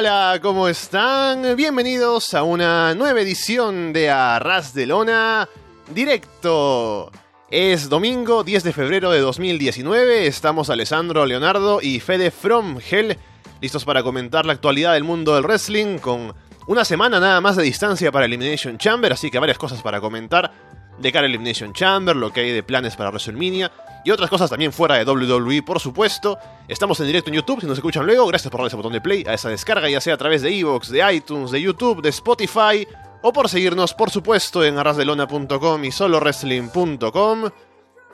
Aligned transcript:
Hola, 0.00 0.38
¿cómo 0.40 0.68
están? 0.68 1.56
Bienvenidos 1.56 2.32
a 2.32 2.44
una 2.44 2.94
nueva 2.94 3.20
edición 3.20 3.92
de 3.92 4.10
Arras 4.10 4.72
de 4.72 4.86
Lona 4.86 5.48
Directo. 5.92 7.10
Es 7.50 7.88
domingo 7.88 8.44
10 8.44 8.62
de 8.62 8.72
febrero 8.72 9.10
de 9.10 9.18
2019, 9.18 10.28
estamos 10.28 10.70
Alessandro, 10.70 11.26
Leonardo 11.26 11.80
y 11.82 11.98
Fede 11.98 12.30
From 12.30 12.78
Hell 12.78 13.18
listos 13.60 13.84
para 13.84 14.04
comentar 14.04 14.46
la 14.46 14.52
actualidad 14.52 14.92
del 14.92 15.02
mundo 15.02 15.34
del 15.34 15.42
wrestling 15.42 15.98
con 15.98 16.32
una 16.68 16.84
semana 16.84 17.18
nada 17.18 17.40
más 17.40 17.56
de 17.56 17.64
distancia 17.64 18.12
para 18.12 18.26
Elimination 18.26 18.78
Chamber, 18.78 19.12
así 19.12 19.32
que 19.32 19.40
varias 19.40 19.58
cosas 19.58 19.82
para 19.82 20.00
comentar 20.00 20.52
de 20.96 21.10
cara 21.10 21.26
a 21.26 21.28
Elimination 21.28 21.72
Chamber, 21.72 22.14
lo 22.14 22.32
que 22.32 22.42
hay 22.42 22.52
de 22.52 22.62
planes 22.62 22.94
para 22.94 23.10
WrestleMania 23.10 23.72
y 24.04 24.10
otras 24.10 24.30
cosas 24.30 24.50
también 24.50 24.72
fuera 24.72 24.96
de 24.96 25.04
WWE, 25.04 25.62
por 25.62 25.80
supuesto. 25.80 26.38
Estamos 26.68 27.00
en 27.00 27.06
directo 27.06 27.30
en 27.30 27.36
YouTube, 27.36 27.60
si 27.60 27.66
nos 27.66 27.78
escuchan 27.78 28.06
luego, 28.06 28.26
gracias 28.26 28.50
por 28.50 28.58
darle 28.58 28.68
ese 28.68 28.76
botón 28.76 28.92
de 28.92 29.00
play 29.00 29.24
a 29.26 29.34
esa 29.34 29.48
descarga, 29.48 29.88
ya 29.88 30.00
sea 30.00 30.14
a 30.14 30.16
través 30.18 30.42
de 30.42 30.56
Evox, 30.56 30.90
de 30.90 31.14
iTunes, 31.14 31.50
de 31.50 31.60
YouTube, 31.60 32.02
de 32.02 32.10
Spotify, 32.10 32.86
o 33.22 33.32
por 33.32 33.48
seguirnos, 33.48 33.94
por 33.94 34.10
supuesto, 34.10 34.64
en 34.64 34.78
arrasdelona.com 34.78 35.84
y 35.84 35.90
solowrestling.com. 35.90 37.50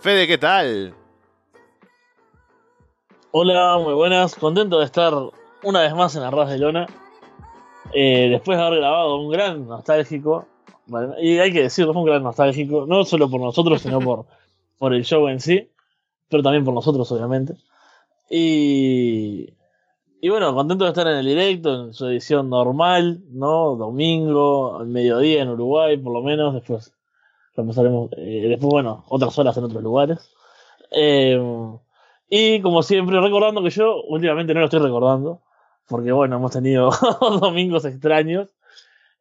Fede, 0.01 0.27
¿qué 0.27 0.39
tal? 0.39 0.95
Hola, 3.31 3.79
muy 3.79 3.95
buenas, 3.95 4.35
contento 4.35 4.79
de 4.79 4.87
estar 4.87 5.13
una 5.63 5.81
vez 5.83 5.95
más 5.95 6.17
en 6.17 6.23
Arras 6.23 6.51
de 6.51 6.59
Lona. 6.59 6.87
Eh, 7.93 8.29
después 8.31 8.57
de 8.57 8.65
haber 8.65 8.79
grabado 8.81 9.17
un 9.17 9.31
gran 9.31 9.67
nostálgico, 9.67 10.47
y 11.21 11.39
hay 11.39 11.53
que 11.53 11.63
decirlo, 11.63 11.93
fue 11.93 12.03
un 12.03 12.09
gran 12.09 12.23
nostálgico, 12.23 12.87
no 12.87 13.05
solo 13.05 13.29
por 13.29 13.41
nosotros, 13.41 13.83
sino 13.83 14.01
por, 14.01 14.27
por 14.79 14.95
el 14.95 15.05
show 15.05 15.29
en 15.29 15.41
sí 15.41 15.71
pero 16.29 16.43
también 16.43 16.65
por 16.65 16.75
nosotros, 16.75 17.11
obviamente. 17.13 17.55
Y, 18.31 19.51
y 20.21 20.29
bueno, 20.29 20.55
contento 20.55 20.85
de 20.85 20.91
estar 20.91 21.07
en 21.07 21.19
el 21.19 21.27
directo, 21.27 21.87
en 21.87 21.93
su 21.93 22.07
edición 22.07 22.49
normal, 22.49 23.23
¿no? 23.31 23.77
Domingo, 23.77 24.79
al 24.79 24.87
mediodía 24.87 25.43
en 25.43 25.51
Uruguay, 25.51 25.97
por 25.99 26.13
lo 26.13 26.23
menos, 26.23 26.55
después 26.55 26.95
empezaremos, 27.57 28.11
eh, 28.17 28.47
después, 28.49 28.71
bueno, 28.71 29.05
otras 29.09 29.39
horas 29.39 29.57
en 29.57 29.65
otros 29.65 29.83
lugares. 29.83 30.31
Eh, 30.91 31.39
y 32.29 32.61
como 32.63 32.83
siempre, 32.83 33.21
recordando 33.21 33.63
que 33.63 33.71
yo 33.71 34.03
últimamente 34.05 34.55
no 34.55 34.61
lo 34.61 34.67
estoy 34.67 34.81
recordando, 34.81 35.43
porque 35.89 36.13
bueno, 36.13 36.37
hemos 36.37 36.53
tenido 36.53 36.91
domingos 37.41 37.85
extraños. 37.85 38.54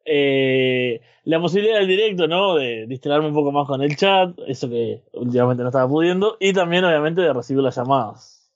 Eh, 0.04 1.00
la 1.24 1.40
posibilidad 1.40 1.78
del 1.78 1.88
directo, 1.88 2.28
¿no? 2.28 2.56
De 2.56 2.86
distraerme 2.86 3.28
un 3.28 3.34
poco 3.34 3.52
más 3.52 3.66
con 3.66 3.82
el 3.82 3.96
chat, 3.96 4.38
eso 4.46 4.68
que 4.68 5.02
últimamente 5.12 5.62
no 5.62 5.70
estaba 5.70 5.88
pudiendo, 5.88 6.36
y 6.38 6.52
también 6.52 6.84
obviamente 6.84 7.22
de 7.22 7.32
recibir 7.32 7.62
las 7.62 7.76
llamadas. 7.76 8.50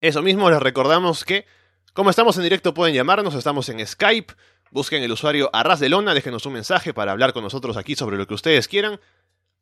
Eso 0.00 0.22
mismo, 0.22 0.48
les 0.50 0.60
recordamos 0.60 1.24
que, 1.24 1.44
como 1.92 2.10
estamos 2.10 2.36
en 2.36 2.44
directo, 2.44 2.72
pueden 2.72 2.94
llamarnos, 2.94 3.34
estamos 3.34 3.68
en 3.68 3.84
Skype, 3.84 4.32
busquen 4.70 5.02
el 5.02 5.12
usuario 5.12 5.50
Arras 5.52 5.80
de 5.80 5.88
Lona, 5.88 6.14
déjenos 6.14 6.46
un 6.46 6.54
mensaje 6.54 6.94
para 6.94 7.12
hablar 7.12 7.32
con 7.32 7.42
nosotros 7.42 7.76
aquí 7.76 7.96
sobre 7.96 8.16
lo 8.16 8.26
que 8.26 8.34
ustedes 8.34 8.68
quieran. 8.68 9.00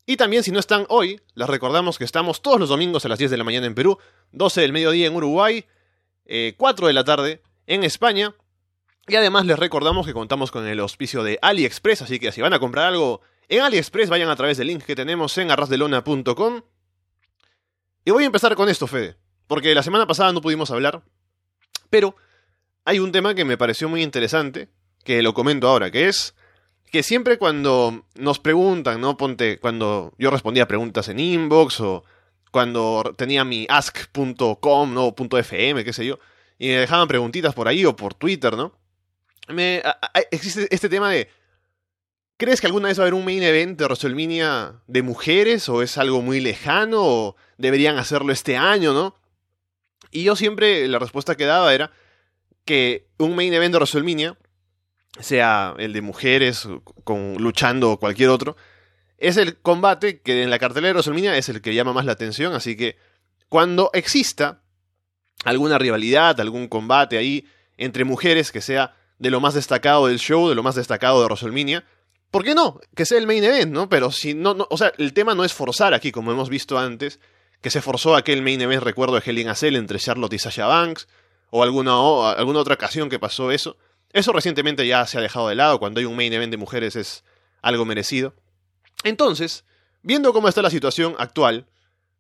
Y 0.05 0.17
también 0.17 0.43
si 0.43 0.53
no 0.53 0.59
están 0.59 0.87
hoy, 0.89 1.21
les 1.35 1.49
recordamos 1.49 1.99
que 1.99 2.05
estamos 2.05 2.41
todos 2.41 2.61
los 2.61 2.69
domingos 2.69 3.05
a 3.05 3.09
las 3.09 3.19
10 3.19 3.31
de 3.31 3.37
la 3.37 3.45
mañana 3.45 3.67
en 3.67 3.75
Perú, 3.75 3.99
12 4.33 4.61
del 4.61 4.73
mediodía 4.73 5.07
en 5.07 5.15
Uruguay, 5.15 5.65
4 6.57 6.87
eh, 6.87 6.89
de 6.89 6.93
la 6.93 7.05
tarde 7.05 7.43
en 7.67 7.85
España, 7.85 8.35
y 9.09 9.17
además 9.17 9.47
les 9.47 9.59
recordamos 9.59 10.07
que 10.07 10.13
contamos 10.13 10.51
con 10.51 10.67
el 10.67 10.81
auspicio 10.81 11.23
de 11.23 11.39
AliExpress, 11.41 12.03
así 12.03 12.19
que 12.19 12.31
si 12.31 12.41
van 12.41 12.53
a 12.53 12.59
comprar 12.59 12.87
algo 12.87 13.23
en 13.49 13.63
AliExpress, 13.63 14.11
vayan 14.11 14.29
a 14.29 14.37
través 14.37 14.59
del 14.59 14.69
link 14.69 14.83
que 14.83 14.95
tenemos 14.95 15.37
en 15.39 15.51
arrasdelona.com. 15.51 16.63
Y 18.05 18.11
voy 18.11 18.25
a 18.25 18.27
empezar 18.27 18.55
con 18.55 18.69
esto, 18.69 18.87
Fede, 18.87 19.17
porque 19.47 19.75
la 19.75 19.83
semana 19.83 20.07
pasada 20.07 20.33
no 20.33 20.41
pudimos 20.41 20.71
hablar, 20.71 21.03
pero 21.91 22.17
hay 22.85 22.99
un 22.99 23.13
tema 23.13 23.35
que 23.35 23.45
me 23.45 23.57
pareció 23.57 23.89
muy 23.89 24.03
interesante, 24.03 24.69
que 25.05 25.23
lo 25.23 25.35
comento 25.35 25.69
ahora, 25.69 25.91
que 25.91 26.09
es 26.09 26.35
que 26.91 27.03
siempre 27.03 27.39
cuando 27.39 28.05
nos 28.15 28.39
preguntan, 28.39 29.01
¿no? 29.01 29.17
Ponte, 29.17 29.59
cuando 29.59 30.13
yo 30.19 30.31
respondía 30.31 30.69
preguntas 30.69 31.09
en 31.09 31.21
inbox 31.21 31.81
o 31.81 32.05
cuando 32.51 33.15
tenía 33.17 33.45
mi 33.45 33.67
ask.com, 33.69 34.95
¿no? 34.95 35.15
.fm, 35.15 35.85
qué 35.85 35.93
sé 35.93 36.07
yo, 36.07 36.19
y 36.59 36.69
me 36.69 36.79
dejaban 36.79 37.09
preguntitas 37.09 37.55
por 37.55 37.69
ahí 37.69 37.85
o 37.85 37.95
por 37.95 38.15
Twitter, 38.15 38.57
¿no? 38.57 38.73
Existe 40.31 40.69
este 40.71 40.89
tema 40.89 41.11
de... 41.11 41.29
¿Crees 42.37 42.61
que 42.61 42.69
alguna 42.69 42.89
vez 42.89 42.99
va 42.99 43.03
a 43.03 43.07
haber 43.07 43.15
un 43.15 43.25
main 43.25 43.43
event 43.43 43.77
de 43.77 43.85
WrestleMania 43.85 44.81
de 44.87 45.03
mujeres 45.03 45.69
o 45.69 45.83
es 45.83 45.99
algo 45.99 46.23
muy 46.23 46.41
lejano 46.41 47.03
o 47.03 47.37
deberían 47.57 47.99
hacerlo 47.99 48.33
este 48.33 48.57
año, 48.57 48.93
no? 48.93 49.17
Y 50.13 50.23
yo 50.23 50.37
siempre 50.37 50.87
la 50.87 51.01
respuesta 51.01 51.37
que 51.37 51.47
daba 51.47 51.75
era 51.75 51.91
que 52.65 53.09
un 53.19 53.35
main 53.35 53.53
event 53.53 53.73
de 53.73 53.79
WrestleMania, 53.79 54.39
sea 55.19 55.75
el 55.79 55.93
de 55.93 56.01
mujeres 56.01 56.69
con, 57.03 57.35
luchando 57.39 57.91
o 57.91 57.99
cualquier 57.99 58.29
otro, 58.29 58.57
es 59.17 59.37
el 59.37 59.57
combate 59.57 60.21
que 60.21 60.43
en 60.45 60.51
la 60.51 60.61
cartelera 60.61 60.89
de 60.89 60.93
WrestleMania 60.95 61.37
es 61.37 61.49
el 61.49 61.61
que 61.61 61.75
llama 61.75 61.93
más 61.93 62.05
la 62.05 62.13
atención, 62.13 62.53
así 62.53 62.77
que 62.77 62.97
cuando 63.49 63.91
exista 63.95 64.63
alguna 65.45 65.79
rivalidad, 65.79 66.41
algún 66.41 66.69
combate 66.69 67.19
ahí 67.19 67.49
entre 67.77 68.05
mujeres 68.05 68.53
que 68.53 68.61
sea 68.61 68.95
de 69.19 69.31
lo 69.31 69.41
más 69.41 69.55
destacado 69.55 70.07
del 70.07 70.19
show, 70.19 70.49
de 70.49 70.55
lo 70.55 70.63
más 70.63 70.75
destacado 70.75 71.21
de 71.21 71.27
WrestleMania. 71.27 71.85
¿Por 72.31 72.45
qué 72.45 72.55
no? 72.55 72.81
Que 72.95 73.07
sea 73.07 73.19
el 73.19 73.27
main 73.27 73.43
event, 73.43 73.73
¿no? 73.73 73.89
Pero 73.89 74.11
si 74.11 74.35
no, 74.35 74.55
no, 74.55 74.67
o 74.71 74.77
sea, 74.77 74.93
el 74.99 75.13
tema 75.13 75.35
no 75.35 75.45
es 75.45 75.53
forzar 75.53 75.95
aquí, 75.95 76.13
como 76.13 76.31
hemos 76.31 76.49
visto 76.49 76.79
antes, 76.79 77.21
que 77.61 77.71
se 77.71 77.81
forzó 77.81 78.15
aquel 78.15 78.43
main 78.43 78.61
event, 78.61 78.83
recuerdo, 78.83 79.15
de 79.15 79.23
Hell 79.25 79.39
in 79.39 79.49
a 79.49 79.55
Cell 79.55 79.77
entre 79.77 79.99
Charlotte 79.99 80.35
y 80.35 80.39
Sasha 80.39 80.67
Banks, 80.67 81.09
o 81.51 81.63
alguna, 81.63 82.33
alguna 82.33 82.61
otra 82.61 82.75
ocasión 82.75 83.09
que 83.09 83.19
pasó 83.19 83.51
eso. 83.51 83.77
Eso 84.13 84.33
recientemente 84.33 84.87
ya 84.87 85.07
se 85.07 85.19
ha 85.19 85.21
dejado 85.21 85.49
de 85.49 85.55
lado, 85.55 85.79
cuando 85.79 86.01
hay 86.01 86.07
un 86.07 86.17
main 86.17 86.33
event 86.33 86.51
de 86.51 86.57
mujeres 86.57 86.97
es 86.97 87.25
algo 87.63 87.85
merecido. 87.85 88.35
Entonces, 89.05 89.65
viendo 90.03 90.33
cómo 90.33 90.49
está 90.49 90.63
la 90.63 90.71
situación 90.71 91.15
actual, 91.19 91.67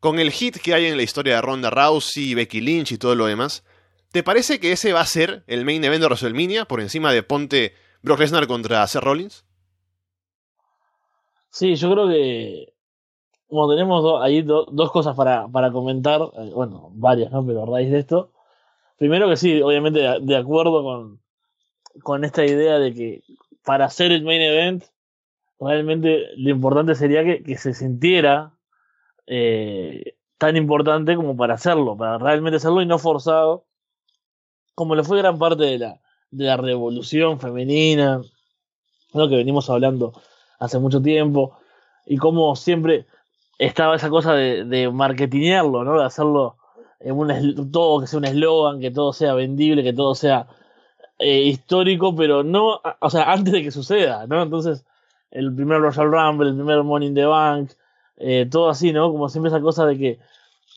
con 0.00 0.18
el 0.18 0.30
hit 0.30 0.58
que 0.58 0.74
hay 0.74 0.86
en 0.86 0.96
la 0.96 1.02
historia 1.02 1.36
de 1.36 1.42
Ronda 1.42 1.70
Rousey, 1.70 2.34
Becky 2.34 2.60
Lynch 2.60 2.92
y 2.92 2.98
todo 2.98 3.14
lo 3.14 3.26
demás, 3.26 3.64
¿Te 4.12 4.22
parece 4.22 4.58
que 4.58 4.72
ese 4.72 4.92
va 4.92 5.00
a 5.00 5.06
ser 5.06 5.44
el 5.46 5.66
main 5.66 5.84
event 5.84 6.00
de 6.00 6.06
WrestleMania 6.06 6.64
por 6.64 6.80
encima 6.80 7.12
de 7.12 7.22
Ponte 7.22 7.74
Brock 8.02 8.20
Lesnar 8.20 8.46
contra 8.46 8.86
Seth 8.86 9.02
Rollins? 9.02 9.44
Sí, 11.50 11.74
yo 11.76 11.90
creo 11.90 12.08
que 12.08 12.72
como 13.48 13.68
tenemos 13.68 14.22
ahí 14.22 14.42
dos 14.42 14.90
cosas 14.92 15.16
para, 15.16 15.48
para 15.48 15.72
comentar, 15.72 16.20
eh, 16.20 16.50
bueno, 16.54 16.90
varias, 16.92 17.32
¿no? 17.32 17.44
Pero 17.46 17.62
a 17.62 17.66
raíz 17.66 17.90
de 17.90 17.98
esto, 17.98 18.32
primero 18.98 19.28
que 19.28 19.36
sí, 19.36 19.60
obviamente 19.62 20.00
de, 20.20 20.36
acuerdo 20.36 20.82
con, 20.82 21.20
con 22.02 22.24
esta 22.24 22.44
idea 22.44 22.78
de 22.78 22.92
que 22.94 23.22
para 23.64 23.86
hacer 23.86 24.12
el 24.12 24.22
main 24.22 24.42
event, 24.42 24.84
realmente 25.60 26.26
lo 26.36 26.50
importante 26.50 26.94
sería 26.94 27.24
que, 27.24 27.42
que 27.42 27.56
se 27.56 27.74
sintiera 27.74 28.52
eh, 29.26 30.16
tan 30.38 30.56
importante 30.56 31.16
como 31.16 31.36
para 31.36 31.54
hacerlo, 31.54 31.96
para 31.96 32.18
realmente 32.18 32.56
hacerlo 32.56 32.82
y 32.82 32.86
no 32.86 32.98
forzado 32.98 33.67
como 34.78 34.94
lo 34.94 35.02
fue 35.02 35.18
gran 35.18 35.40
parte 35.40 35.64
de 35.64 35.76
la, 35.76 36.00
de 36.30 36.44
la 36.44 36.56
revolución 36.56 37.40
femenina, 37.40 38.22
lo 39.12 39.28
que 39.28 39.34
venimos 39.34 39.68
hablando 39.70 40.12
hace 40.60 40.78
mucho 40.78 41.02
tiempo, 41.02 41.58
y 42.06 42.16
como 42.16 42.54
siempre 42.54 43.04
estaba 43.58 43.96
esa 43.96 44.08
cosa 44.08 44.34
de, 44.34 44.64
de 44.64 44.88
marketinearlo, 44.88 45.82
¿no? 45.82 45.98
De 45.98 46.04
hacerlo 46.04 46.58
en 47.00 47.16
un 47.16 47.72
todo 47.72 48.00
que 48.00 48.06
sea 48.06 48.20
un 48.20 48.26
eslogan, 48.26 48.78
que 48.78 48.92
todo 48.92 49.12
sea 49.12 49.34
vendible, 49.34 49.82
que 49.82 49.92
todo 49.92 50.14
sea 50.14 50.46
eh, 51.18 51.40
histórico, 51.40 52.14
pero 52.14 52.44
no, 52.44 52.80
o 53.00 53.10
sea, 53.10 53.32
antes 53.32 53.52
de 53.52 53.64
que 53.64 53.72
suceda, 53.72 54.28
¿no? 54.28 54.40
Entonces, 54.44 54.86
el 55.32 55.52
primer 55.56 55.80
Royal 55.80 56.12
Rumble, 56.12 56.50
el 56.50 56.54
primer 56.54 57.02
in 57.02 57.14
the 57.14 57.24
Bank, 57.24 57.72
eh, 58.16 58.46
todo 58.48 58.68
así, 58.68 58.92
¿no? 58.92 59.10
Como 59.10 59.28
siempre 59.28 59.48
esa 59.48 59.60
cosa 59.60 59.86
de 59.86 59.98
que 59.98 60.18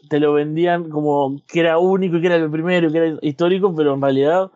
te 0.09 0.19
lo 0.19 0.33
vendían 0.33 0.89
como 0.89 1.42
que 1.48 1.62
era 1.62 1.77
único 1.77 2.18
y 2.18 2.21
que 2.21 2.27
era 2.27 2.36
el 2.36 2.51
primero 2.51 2.88
y 2.88 2.92
que 2.92 2.98
era 2.98 3.18
histórico, 3.21 3.74
pero 3.75 3.94
en 3.94 4.01
realidad 4.01 4.51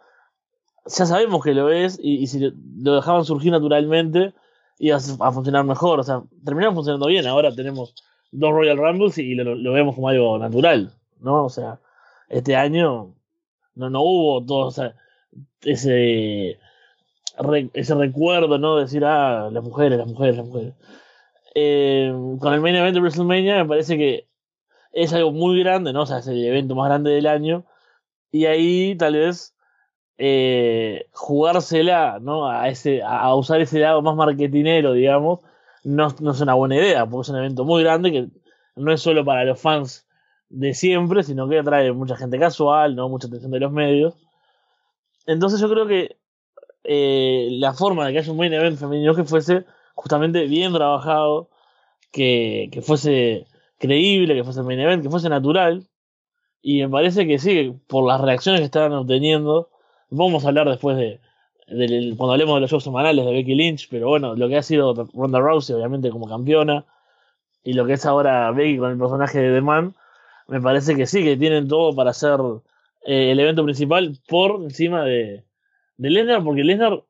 ya 0.86 1.06
sabemos 1.06 1.44
que 1.44 1.53
lo 1.53 1.69
es 1.71 2.00
y, 2.01 2.27
si 2.27 2.39
lo 2.39 2.95
dejaban 2.95 3.25
surgir 3.25 3.51
naturalmente 3.51 4.33
iba 4.77 4.97
a, 4.97 5.31
funcionar 5.31 5.65
mejor. 5.65 6.00
O 6.00 6.03
sea, 6.03 6.24
terminaron 6.44 6.75
funcionando 6.75 7.07
bien. 7.07 7.25
Ahora 7.27 7.53
tenemos 7.53 7.95
dos 8.31 8.51
Royal 8.51 8.77
Rumbles 8.77 9.18
y, 9.18 9.36
lo, 9.36 9.71
vemos 9.71 9.95
como 9.95 10.09
algo 10.09 10.38
natural, 10.38 10.92
¿no? 11.19 11.45
O 11.45 11.50
sea, 11.50 11.80
este 12.30 12.56
año 12.56 13.13
no, 13.75 13.89
no 13.89 14.01
hubo 14.01 14.45
todo 14.45 14.69
ese, 15.63 16.57
ese 17.74 17.95
recuerdo, 17.95 18.57
¿no? 18.57 18.75
De 18.75 18.83
decir, 18.83 19.03
ah, 19.06 19.50
las 19.51 19.63
mujeres, 19.63 19.97
las 19.97 20.07
mujeres, 20.07 20.38
las 20.38 20.45
mujeres. 20.45 20.74
Eh, 21.56 22.13
con 22.39 22.53
el 22.53 22.59
main 22.59 22.75
event 22.75 22.94
de 22.94 23.00
WrestleMania 23.00 23.63
me 23.63 23.69
parece 23.69 23.97
que 23.97 24.27
es 24.95 25.13
algo 25.13 25.31
muy 25.31 25.59
grande, 25.59 25.94
¿no? 25.94 26.03
O 26.03 26.06
sea, 26.06 26.19
es 26.19 26.27
el 26.27 26.44
evento 26.44 26.74
más 26.74 26.88
grande 26.88 27.12
del 27.12 27.27
año. 27.27 27.65
Y 28.31 28.45
ahí 28.45 28.95
tal 28.97 29.15
vez 29.15 29.53
eh, 30.18 31.07
jugársela, 31.12 32.19
¿no? 32.21 32.50
A, 32.50 32.69
ese, 32.69 33.03
a 33.03 33.36
usar 33.36 33.62
ese 33.62 33.80
lado 33.80 34.01
más 34.01 34.15
marketinero, 34.15 34.94
digamos, 34.94 35.42
no, 35.83 36.07
es 36.07 36.42
una 36.42 36.53
buena 36.53 36.77
idea, 36.77 37.06
porque 37.06 37.24
es 37.24 37.30
un 37.30 37.38
evento 37.38 37.65
muy 37.65 37.83
grande 37.83 38.12
que 38.12 38.30
no 38.75 38.92
es 38.94 39.01
solo 39.01 39.25
para 39.25 39.44
los 39.44 39.59
fans 39.62 40.07
de 40.50 40.74
siempre, 40.74 41.24
sino 41.24 41.50
que 41.50 41.59
atrae 41.59 41.92
mucha 41.92 42.15
gente 42.15 42.39
casual, 42.39 42.95
¿no? 42.95 43.09
Mucha 43.09 43.27
atención 43.27 43.51
de 43.51 43.59
los 43.59 43.71
medios. 43.71 44.15
entonces 45.27 45.59
yo 45.59 45.69
creo 45.69 45.88
que 45.88 46.18
eh, 46.86 47.50
la 47.51 47.74
forma 47.74 48.06
de 48.07 48.13
que 48.13 48.19
haya 48.19 48.31
un 48.31 48.38
main 48.38 48.53
event 48.53 48.77
femenino 48.77 49.15
que 49.15 49.24
fuese 49.25 49.65
justamente 49.95 50.45
bien 50.45 50.74
trabajado, 50.74 51.50
que, 52.12 52.69
que 52.71 52.81
fuese 52.81 53.47
creíble, 53.85 54.35
que 54.35 54.43
fuese 54.43 54.63
main 54.63 54.79
event, 54.79 55.03
que 55.03 55.09
fuese 55.09 55.29
natural. 55.29 55.83
Y 56.61 56.81
me 56.81 56.89
parece 56.89 57.27
que 57.27 57.39
sí, 57.39 57.73
por 57.87 58.07
las 58.07 58.21
reacciones 58.21 58.61
que 58.61 58.65
estaban 58.65 58.93
obteniendo, 58.93 59.69
vamos 60.09 60.45
a 60.45 60.49
hablar 60.49 60.69
después 60.69 60.97
de, 60.97 61.19
cuando 62.17 62.33
hablemos 62.33 62.55
de 62.55 62.61
los 62.61 62.71
shows 62.71 62.83
semanales 62.83 63.25
de 63.25 63.31
Becky 63.31 63.55
Lynch, 63.55 63.87
pero 63.89 64.07
bueno, 64.07 64.35
lo 64.35 64.47
que 64.47 64.57
ha 64.57 64.63
sido 64.63 64.93
Ronda 65.13 65.39
Rousey, 65.39 65.75
obviamente 65.75 66.09
como 66.09 66.27
campeona, 66.27 66.85
y 67.63 67.73
lo 67.73 67.85
que 67.85 67.93
es 67.93 68.05
ahora 68.05 68.51
Becky 68.51 68.77
con 68.77 68.91
el 68.91 68.97
personaje 68.97 69.39
de 69.39 69.53
The 69.55 69.61
Man, 69.61 69.95
me 70.47 70.61
parece 70.61 70.95
que 70.95 71.07
sí, 71.07 71.23
que 71.23 71.37
tienen 71.37 71.67
todo 71.67 71.95
para 71.95 72.13
ser 72.13 72.39
eh, 73.05 73.31
el 73.31 73.39
evento 73.39 73.63
principal 73.63 74.17
por 74.27 74.63
encima 74.63 75.03
de, 75.03 75.43
de 75.97 76.09
Lesnar, 76.09 76.43
porque 76.43 76.63
Lesnar, 76.63 77.03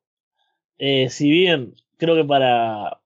eh, 0.77 1.10
si 1.10 1.30
bien 1.30 1.75
creo 1.98 2.16
que 2.16 2.24
para 2.24 3.00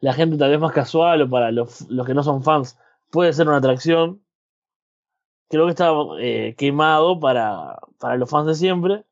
la 0.00 0.12
gente 0.12 0.36
tal 0.36 0.50
vez 0.50 0.60
más 0.60 0.72
casual 0.72 1.22
o 1.22 1.30
para 1.30 1.52
los 1.52 1.86
que 2.06 2.14
no 2.14 2.22
son 2.22 2.42
fans 2.42 2.78
puede 3.12 3.32
ser 3.34 3.46
una 3.46 3.58
atracción, 3.58 4.22
creo 5.48 5.66
que 5.66 5.70
está 5.70 5.92
eh, 6.18 6.54
quemado 6.56 7.20
para, 7.20 7.78
para 8.00 8.16
los 8.16 8.28
fans 8.28 8.46
de 8.48 8.54
siempre. 8.54 9.04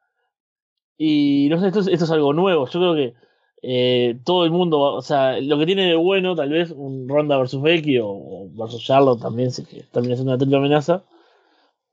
Y 0.97 1.49
no 1.50 1.61
sé, 1.61 1.69
esto 1.69 1.81
es, 1.81 1.87
esto 1.87 2.06
es 2.06 2.11
algo 2.11 2.32
nuevo. 2.32 2.67
Yo 2.67 2.81
creo 2.81 2.94
que 2.94 3.14
eh, 3.62 4.19
todo 4.25 4.44
el 4.44 4.50
mundo, 4.50 4.81
o 4.81 5.02
sea, 5.02 5.38
lo 5.41 5.58
que 5.58 5.67
tiene 5.67 5.87
de 5.87 5.97
bueno, 5.97 6.35
tal 6.35 6.49
vez 6.49 6.70
un 6.70 7.08
Ronda 7.08 7.37
versus 7.37 7.61
Becky 7.62 7.99
o, 8.02 8.49
versus 8.52 8.82
Charlotte 8.82 9.20
también, 9.20 9.50
que 9.69 9.82
también 9.93 10.14
es 10.14 10.20
una 10.20 10.38
triple 10.38 10.56
amenaza, 10.56 11.05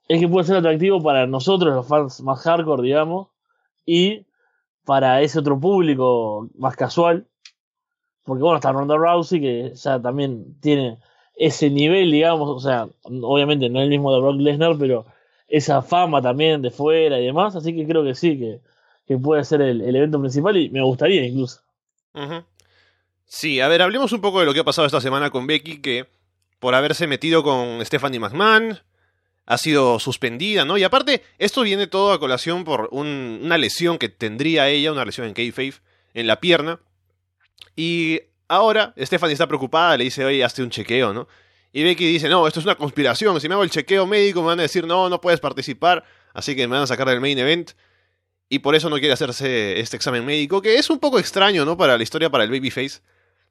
es 0.08 0.20
que 0.22 0.28
puede 0.30 0.48
ser 0.48 0.58
atractivo 0.58 1.04
para 1.04 1.28
nosotros, 1.28 1.76
los 1.76 1.88
fans 1.88 2.22
más 2.22 2.40
hardcore, 2.42 2.84
digamos, 2.84 3.28
y 3.86 4.26
para 4.86 5.22
ese 5.22 5.40
otro 5.40 5.60
público 5.60 6.50
más 6.56 6.76
casual. 6.78 7.28
Porque 8.24 8.44
bueno, 8.44 8.58
está 8.58 8.72
Ronda 8.72 8.96
Rousey, 8.96 9.42
que 9.42 9.72
ya 9.76 10.02
también 10.02 10.60
tiene 10.62 11.00
ese 11.38 11.70
nivel, 11.70 12.12
digamos, 12.12 12.50
o 12.50 12.60
sea, 12.60 12.88
obviamente 13.04 13.70
no 13.70 13.80
es 13.80 13.84
el 13.84 13.90
mismo 13.90 14.14
de 14.14 14.22
Brock 14.22 14.40
Lesnar, 14.40 14.76
pero 14.78 15.06
esa 15.48 15.82
fama 15.82 16.22
también 16.22 16.62
de 16.62 16.72
fuera 16.72 17.20
y 17.20 17.26
demás, 17.26 17.56
así 17.56 17.76
que 17.76 17.88
creo 17.88 18.04
que 18.04 18.16
sí, 18.16 18.38
que 18.38 18.60
que 19.08 19.18
puede 19.18 19.44
ser 19.46 19.62
el, 19.62 19.96
evento 19.96 20.20
principal 20.20 20.58
y 20.58 20.70
me 20.70 20.84
gustaría 20.84 21.26
incluso. 21.26 21.62
Sí, 23.26 23.62
a 23.62 23.68
ver, 23.68 23.82
hablemos 23.82 24.12
un 24.12 24.22
poco 24.22 24.40
de 24.40 24.46
lo 24.46 24.54
que 24.54 24.60
ha 24.60 24.66
pasado 24.66 24.86
esta 24.86 25.02
semana 25.02 25.30
con 25.30 25.48
Becky, 25.48 25.82
que 25.82 26.08
por 26.60 26.76
haberse 26.76 27.08
metido 27.08 27.44
con 27.44 27.84
Stephanie 27.86 28.20
McMahon 28.20 28.80
ha 29.46 29.58
sido 29.58 30.00
suspendida, 30.00 30.66
¿no? 30.66 30.78
Y 30.78 30.84
aparte, 30.84 31.24
esto 31.38 31.62
viene 31.62 31.88
todo 31.88 32.12
a 32.12 32.20
colación 32.20 32.66
por 32.66 32.90
una 32.92 33.58
lesión 33.58 33.98
que 33.98 34.10
tendría 34.10 34.68
ella, 34.68 34.92
una 34.92 35.06
lesión 35.06 35.28
en 35.28 35.34
kayfabe, 35.34 35.76
en 36.14 36.28
la 36.28 36.42
pierna. 36.42 36.80
Y 37.76 38.22
ahora 38.48 38.94
Stephanie 38.98 39.34
está 39.34 39.48
preocupada, 39.48 39.98
le 39.98 40.06
dice, 40.06 40.24
oye, 40.26 40.44
hazte 40.44 40.64
un 40.64 40.70
chequeo, 40.70 41.14
¿no? 41.14 41.28
Y 41.74 41.84
Becky 41.84 42.06
dice, 42.08 42.30
no, 42.30 42.48
esto 42.48 42.60
es 42.60 42.66
una 42.66 42.76
conspiración, 42.76 43.40
si 43.40 43.48
me 43.48 43.54
hago 43.54 43.64
el 43.64 43.70
chequeo 43.70 44.06
médico 44.06 44.42
me 44.42 44.48
van 44.48 44.60
a 44.60 44.64
decir, 44.64 44.88
no, 44.88 45.10
no 45.10 45.22
puedes 45.22 45.40
participar, 45.40 46.04
así 46.34 46.56
que 46.56 46.68
me 46.68 46.76
van 46.76 46.84
a 46.84 46.88
sacar 46.88 47.08
del 47.10 47.22
main 47.22 47.38
event 47.38 47.72
y 48.50 48.60
por 48.60 48.76
eso 48.76 48.90
no 48.90 48.98
quiere 48.98 49.14
hacerse 49.14 49.80
este 49.80 49.98
examen 49.98 50.26
médico, 50.26 50.62
que 50.62 50.78
es 50.78 50.90
un 50.90 51.00
poco 51.00 51.20
extraño, 51.20 51.66
¿no? 51.66 51.78
Para 51.78 51.98
la 51.98 52.04
historia, 52.04 52.30
para 52.30 52.46
el 52.46 52.50
babyface, 52.50 53.02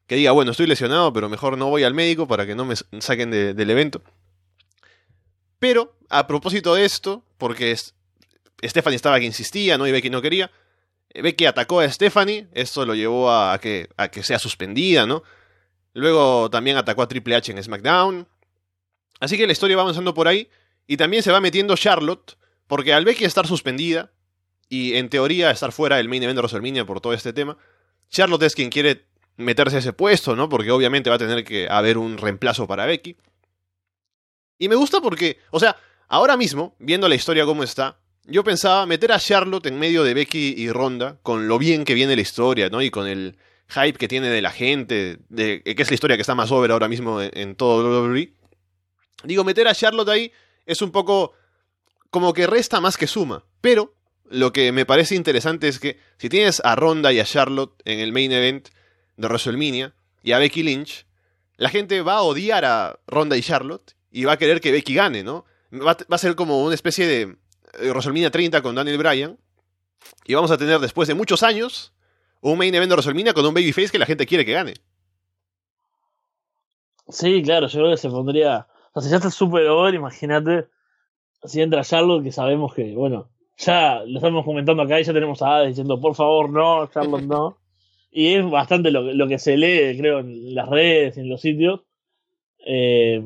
que 0.07 0.17
diga, 0.17 0.33
bueno, 0.33 0.53
estoy 0.53 0.67
lesionado, 0.67 1.13
pero 1.13 1.29
mejor 1.29 1.59
no 1.59 1.69
voy 1.69 1.85
al 1.85 1.93
médico 1.93 2.27
para 2.27 2.47
que 2.47 2.55
no 2.55 2.65
me 2.65 2.75
saquen 3.01 3.31
del 3.31 3.71
evento. 3.71 4.03
Pero, 5.59 5.97
a 6.09 6.27
propósito 6.27 6.75
de 6.75 6.85
esto, 6.85 7.25
porque 7.39 7.77
Stephanie 8.63 8.97
estaba 8.97 9.19
que 9.19 9.27
insistía, 9.27 9.77
¿no? 9.77 9.87
Y 9.87 9.93
Becky 9.93 10.11
no 10.11 10.23
quería, 10.23 10.51
Becky 11.23 11.47
atacó 11.47 11.81
a 11.81 11.91
Stephanie, 11.91 12.49
esto 12.53 12.85
lo 12.85 12.95
llevó 12.95 13.31
a 13.31 13.59
que, 13.59 13.89
a 13.97 14.09
que 14.09 14.23
sea 14.23 14.39
suspendida, 14.39 15.07
¿no? 15.07 15.23
Luego 15.93 16.51
también 16.51 16.77
atacó 16.77 17.03
a 17.03 17.09
Triple 17.09 17.37
H 17.37 17.53
en 17.53 17.63
SmackDown. 17.63 18.29
Así 19.21 19.37
que 19.37 19.47
la 19.47 19.53
historia 19.53 19.77
va 19.77 19.83
avanzando 19.83 20.15
por 20.15 20.29
ahí, 20.29 20.49
y 20.87 20.97
también 20.97 21.23
se 21.23 21.33
va 21.33 21.41
metiendo 21.41 21.77
Charlotte, 21.77 22.37
porque 22.67 22.93
al 22.93 23.05
Becky 23.05 23.25
estar 23.25 23.47
suspendida, 23.47 24.11
y 24.69 24.95
en 24.95 25.09
teoría 25.09 25.51
estar 25.51 25.73
fuera 25.73 25.97
del 25.97 26.09
main 26.09 26.23
event 26.23 26.37
de 26.37 26.41
WrestleMania 26.41 26.85
por 26.85 27.01
todo 27.01 27.13
este 27.13 27.33
tema. 27.33 27.57
Charlotte 28.09 28.43
es 28.43 28.55
quien 28.55 28.71
quiere 28.71 29.07
meterse 29.37 29.77
a 29.77 29.79
ese 29.79 29.93
puesto, 29.93 30.35
¿no? 30.35 30.49
Porque 30.49 30.71
obviamente 30.71 31.11
va 31.11 31.17
a 31.17 31.21
tener 31.21 31.45
que 31.45 31.69
haber 31.69 31.99
un 31.99 32.19
reemplazo 32.19 32.67
para 32.67 32.87
Becky. 32.87 33.17
Y 34.59 34.69
me 34.69 34.75
gusta 34.75 35.01
porque, 35.01 35.39
o 35.51 35.61
sea, 35.61 35.77
ahora 36.09 36.37
mismo, 36.37 36.75
viendo 36.79 37.09
la 37.09 37.15
historia 37.15 37.45
como 37.45 37.63
está, 37.63 37.99
yo 38.27 38.45
pensaba 38.45 38.87
meter 38.87 39.13
a 39.13 39.19
Charlotte 39.19 39.67
en 39.67 39.79
medio 39.79 40.03
de 40.05 40.15
Becky 40.15 40.55
y 40.57 40.71
Ronda, 40.71 41.19
con 41.23 41.49
lo 41.49 41.59
bien 41.59 41.85
que 41.85 41.95
viene 41.95 42.17
la 42.17 42.23
historia, 42.23 42.69
¿no? 42.69 42.83
Y 42.83 42.91
con 42.91 43.07
el 43.07 43.37
hype 43.69 43.99
que 43.99 44.09
tiene 44.09 44.29
de 44.29 44.43
la 44.43 44.51
gente, 44.51 45.19
de 45.29 45.63
que 45.63 45.83
es 45.83 45.91
la 45.91 45.95
historia 45.95 46.17
que 46.17 46.23
está 46.23 46.35
más 46.35 46.51
over 46.51 46.71
ahora 46.71 46.89
mismo 46.89 47.21
en, 47.21 47.55
todo 47.55 48.05
WWE. 48.09 48.33
Digo, 49.25 49.45
meter 49.45 49.69
a 49.69 49.75
Charlotte 49.75 50.09
ahí 50.09 50.33
es 50.67 50.83
un 50.83 50.91
poco 50.91 51.33
como 52.11 52.33
que 52.33 52.47
resta 52.47 52.81
más 52.81 52.97
que 52.97 53.07
suma, 53.07 53.45
pero 53.61 53.95
lo 54.29 54.53
que 54.53 54.73
me 54.73 54.87
parece 54.87 55.15
interesante 55.15 55.69
es 55.69 55.79
que 55.79 55.99
si 56.19 56.29
tienes 56.29 56.61
a 56.65 56.75
Ronda 56.75 57.13
y 57.13 57.21
a 57.21 57.25
Charlotte 57.25 57.81
en 57.85 58.01
el 58.01 58.13
main 58.13 58.33
event 58.33 58.69
de 59.17 59.29
WrestleMania 59.29 59.95
y 60.23 60.33
a 60.33 60.39
Becky 60.39 60.63
Lynch, 60.63 61.07
la 61.57 61.71
gente 61.71 62.03
va 62.03 62.15
a 62.15 62.23
odiar 62.23 62.65
a 62.65 62.99
Ronda 63.07 63.37
y 63.37 63.43
Charlotte 63.43 63.95
y 64.11 64.25
va 64.25 64.33
a 64.33 64.39
querer 64.39 64.61
que 64.61 64.73
Becky 64.73 64.95
gane, 64.95 65.23
¿no? 65.23 65.45
Va, 65.73 65.97
a 66.09 66.19
ser 66.19 66.35
como 66.35 66.65
una 66.65 66.75
especie 66.75 67.07
de 67.07 67.37
WrestleMania 67.79 68.31
30 68.31 68.63
con 68.63 68.75
Daniel 68.75 68.99
Bryan 68.99 69.39
y 70.25 70.35
vamos 70.35 70.51
a 70.51 70.59
tener 70.59 70.79
después 70.79 71.09
de 71.09 71.15
muchos 71.15 71.43
años 71.43 71.93
un 72.41 72.59
main 72.59 72.75
event 72.75 72.91
de 72.91 72.95
WrestleMania 72.95 73.35
con 73.35 73.47
un 73.47 73.55
babyface 73.55 73.91
que 73.91 73.99
la 73.99 74.07
gente 74.07 74.27
quiere 74.27 74.45
que 74.45 74.53
gane. 74.53 74.75
Sí, 77.09 77.43
claro, 77.43 77.69
yo 77.69 77.79
creo 77.81 77.91
que 77.93 77.97
se 77.97 78.11
pondría. 78.11 78.67
O 78.93 79.01
sea, 79.01 79.03
si 79.03 79.11
ya 79.11 79.17
está 79.17 79.31
súper 79.31 79.67
over, 79.69 79.95
imagínate 79.95 80.69
si 81.45 81.61
entra 81.61 81.85
Charlotte, 81.85 82.25
que 82.25 82.33
sabemos 82.33 82.75
que, 82.75 82.95
bueno, 82.95 83.29
ya 83.57 84.03
lo 84.05 84.19
estamos 84.19 84.45
comentando 84.45 84.83
acá 84.83 85.01
y 85.01 85.05
ya 85.05 85.13
tenemos 85.13 85.43
a 85.43 85.57
Hades 85.57 85.69
diciendo, 85.69 86.01
por 86.01 86.15
favor, 86.15 86.51
no, 86.51 86.87
Charlotte, 86.89 87.25
no. 87.25 87.59
Y 88.11 88.35
es 88.35 88.51
bastante 88.51 88.91
lo, 88.91 89.03
lo 89.13 89.29
que 89.29 89.39
se 89.39 89.59
lee, 89.59 89.99
creo, 89.99 90.21
en 90.21 90.55
las 90.55 90.71
redes, 90.71 91.19
en 91.19 91.29
los 91.29 91.43
sitios. 91.43 91.83
Eh, 92.65 93.23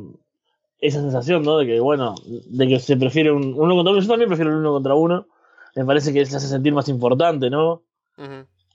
esa 0.80 1.00
sensación, 1.00 1.42
¿no? 1.42 1.58
De 1.58 1.66
que, 1.66 1.80
bueno, 1.80 2.14
de 2.25 2.68
que 2.68 2.78
se 2.78 2.96
prefiere 2.96 3.30
un 3.32 3.54
uno 3.56 3.75
contra 3.75 3.92
uno. 3.92 4.00
Yo 4.00 4.08
también 4.08 4.28
prefiero 4.28 4.50
el 4.50 4.58
uno 4.58 4.72
contra 4.72 4.94
uno. 4.94 5.26
Me 5.75 5.84
parece 5.84 6.12
que 6.12 6.25
se 6.26 6.37
hace 6.37 6.49
sentir 6.49 6.72
más 6.72 6.88
importante, 6.88 7.50
¿no? 7.50 7.82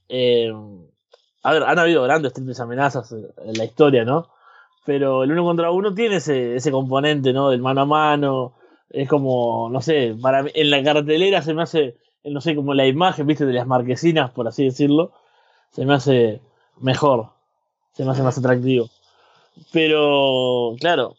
eh, 0.10 0.52
a 1.44 1.54
ver, 1.54 1.64
han 1.64 1.78
habido 1.78 2.04
grandes 2.04 2.34
triples 2.34 2.60
amenazas 2.60 3.12
en 3.12 3.58
la 3.58 3.66
historia, 3.66 4.04
¿no? 4.06 4.30
Pero 4.86 5.24
el 5.24 5.32
uno 5.32 5.44
contra 5.44 5.72
uno 5.72 5.94
tiene 5.94 6.18
ese, 6.18 6.56
ese 6.56 6.72
componente, 6.72 7.34
¿no? 7.34 7.50
Del 7.50 7.62
mano 7.62 7.82
a 7.82 7.86
mano, 7.86 8.54
es 8.90 9.10
como, 9.10 9.70
no 9.70 9.82
sé, 9.82 10.16
para 10.22 10.46
en 10.54 10.70
la 10.70 10.84
cartelera 10.84 11.42
se 11.42 11.54
me 11.54 11.64
hace, 11.64 11.98
no 12.24 12.42
sé, 12.42 12.56
como 12.56 12.74
la 12.74 12.88
imagen, 12.88 13.28
viste, 13.28 13.46
de 13.46 13.54
las 13.54 13.68
marquesinas, 13.68 14.32
por 14.32 14.48
así 14.48 14.64
decirlo, 14.64 15.12
se 15.72 15.86
me 15.86 15.94
hace 15.94 16.42
mejor, 16.80 17.30
se 17.94 18.06
me 18.06 18.12
hace 18.12 18.24
más 18.24 18.38
atractivo. 18.38 18.90
Pero, 19.72 20.76
claro, 20.80 21.16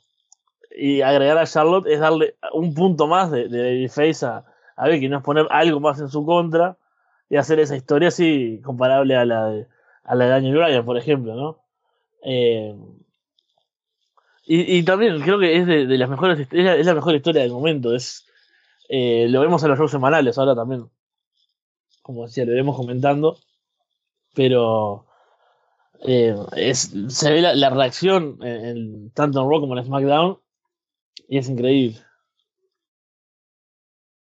y 0.76 1.00
agregar 1.00 1.38
a 1.38 1.46
Charlotte 1.46 1.86
es 1.86 2.00
darle 2.00 2.36
un 2.52 2.74
punto 2.74 3.06
más 3.06 3.30
de, 3.30 3.48
de 3.48 3.88
Face 3.88 4.24
a, 4.26 4.44
a 4.76 4.90
que 4.90 5.08
no 5.08 5.18
es 5.18 5.24
poner 5.24 5.46
algo 5.50 5.80
más 5.80 5.98
en 6.00 6.08
su 6.08 6.24
contra 6.24 6.76
y 7.28 7.36
hacer 7.36 7.58
esa 7.58 7.76
historia 7.76 8.08
así 8.08 8.60
comparable 8.62 9.16
a 9.16 9.24
la 9.24 9.46
de, 9.46 9.66
a 10.04 10.14
la 10.14 10.24
de 10.26 10.30
Daniel 10.30 10.56
Bryan, 10.56 10.84
por 10.84 10.98
ejemplo, 10.98 11.34
¿no? 11.34 11.58
Eh, 12.22 12.76
y, 14.48 14.84
también 14.84 15.20
creo 15.22 15.40
que 15.40 15.56
es 15.56 15.66
de, 15.66 15.86
las 15.98 16.08
mejores, 16.08 16.46
es 16.52 16.86
la, 16.86 16.94
mejor 16.94 17.16
historia 17.16 17.42
del 17.42 17.50
momento. 17.50 17.92
Es, 17.92 18.28
eh, 18.88 19.26
lo 19.28 19.40
vemos 19.40 19.60
en 19.64 19.70
los 19.70 19.78
shows 19.78 19.90
semanales 19.90 20.38
ahora 20.38 20.54
también. 20.54 20.88
Como 22.02 22.26
decía, 22.26 22.44
lo 22.44 22.52
iremos 22.52 22.76
comentando. 22.76 23.38
Pero 24.36 25.06
eh, 26.04 26.36
es, 26.56 26.94
se 27.08 27.32
ve 27.32 27.40
la, 27.42 27.70
reacción 27.70 28.38
en, 28.40 29.10
tanto 29.10 29.42
en 29.42 29.50
Raw 29.50 29.60
como 29.60 29.76
en 29.76 29.84
SmackDown. 29.84 30.38
Y 31.28 31.38
es 31.38 31.48
increíble. 31.48 32.02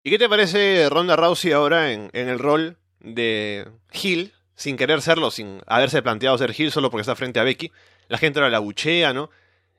¿Y 0.02 0.10
qué 0.10 0.18
te 0.18 0.28
parece 0.28 0.88
Ronda 0.88 1.16
Rousey 1.16 1.52
ahora 1.52 1.92
en, 1.92 2.10
en 2.12 2.28
el 2.28 2.38
rol 2.38 2.78
de 3.00 3.68
Hill? 3.92 4.32
Sin 4.54 4.76
querer 4.76 5.02
serlo, 5.02 5.30
sin 5.30 5.60
haberse 5.66 6.02
planteado 6.02 6.38
ser 6.38 6.54
Hill 6.56 6.72
solo 6.72 6.90
porque 6.90 7.02
está 7.02 7.16
frente 7.16 7.40
a 7.40 7.44
Becky. 7.44 7.72
La 8.08 8.18
gente 8.18 8.38
ahora 8.38 8.50
la 8.50 8.58
buchea, 8.58 9.12
¿no? 9.12 9.30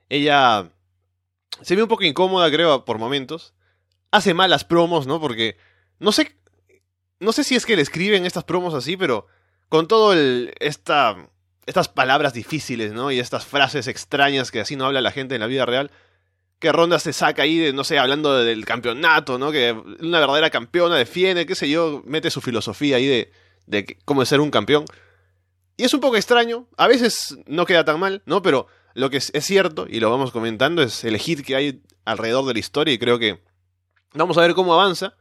Ella 0.09 0.69
se 1.61 1.75
ve 1.75 1.83
un 1.83 1.89
poco 1.89 2.03
incómoda, 2.03 2.51
creo, 2.51 2.85
por 2.85 2.99
momentos. 2.99 3.53
Hace 4.11 4.33
malas 4.33 4.63
promos, 4.63 5.07
¿no? 5.07 5.19
Porque 5.19 5.57
no 5.99 6.11
sé, 6.11 6.35
no 7.19 7.31
sé 7.31 7.43
si 7.43 7.55
es 7.55 7.65
que 7.65 7.75
le 7.75 7.81
escriben 7.81 8.25
estas 8.25 8.43
promos 8.43 8.73
así, 8.73 8.97
pero 8.97 9.27
con 9.69 9.87
todo 9.87 10.13
el, 10.13 10.53
esta, 10.59 11.29
estas 11.65 11.87
palabras 11.87 12.33
difíciles, 12.33 12.93
¿no? 12.93 13.11
Y 13.11 13.19
estas 13.19 13.45
frases 13.45 13.87
extrañas 13.87 14.51
que 14.51 14.59
así 14.59 14.75
no 14.75 14.85
habla 14.85 15.01
la 15.01 15.11
gente 15.11 15.35
en 15.35 15.41
la 15.41 15.47
vida 15.47 15.65
real, 15.65 15.91
que 16.59 16.71
Ronda 16.71 16.99
se 16.99 17.13
saca 17.13 17.43
ahí, 17.43 17.71
no 17.73 17.83
sé, 17.83 17.99
hablando 17.99 18.43
del 18.43 18.65
campeonato, 18.65 19.37
¿no? 19.37 19.51
Que 19.51 19.73
una 19.99 20.19
verdadera 20.19 20.49
campeona 20.49 20.95
defiende, 20.95 21.45
qué 21.45 21.55
sé 21.55 21.69
yo, 21.69 22.01
mete 22.05 22.31
su 22.31 22.41
filosofía 22.41 22.97
ahí 22.97 23.05
de, 23.05 23.31
de 23.67 23.97
cómo 24.05 24.25
ser 24.25 24.39
un 24.39 24.49
campeón. 24.49 24.85
Y 25.77 25.83
es 25.83 25.93
un 25.93 25.99
poco 25.99 26.15
extraño, 26.15 26.67
a 26.77 26.87
veces 26.87 27.37
no 27.45 27.65
queda 27.65 27.85
tan 27.85 27.99
mal, 27.99 28.23
¿no? 28.25 28.41
Pero 28.41 28.67
lo 28.95 29.11
que 29.11 29.17
es, 29.17 29.29
es 29.35 29.45
cierto, 29.45 29.85
y 29.87 29.99
lo 29.99 30.09
vamos 30.09 30.31
comentando, 30.31 30.81
es 30.81 31.03
el 31.03 31.17
hit 31.17 31.45
que 31.45 31.55
hay 31.55 31.81
alrededor 32.05 32.45
de 32.45 32.53
la 32.53 32.59
historia 32.59 32.93
y 32.93 32.97
creo 32.97 33.19
que 33.19 33.39
vamos 34.13 34.37
a 34.37 34.41
ver 34.41 34.55
cómo 34.55 34.73
avanza. 34.73 35.15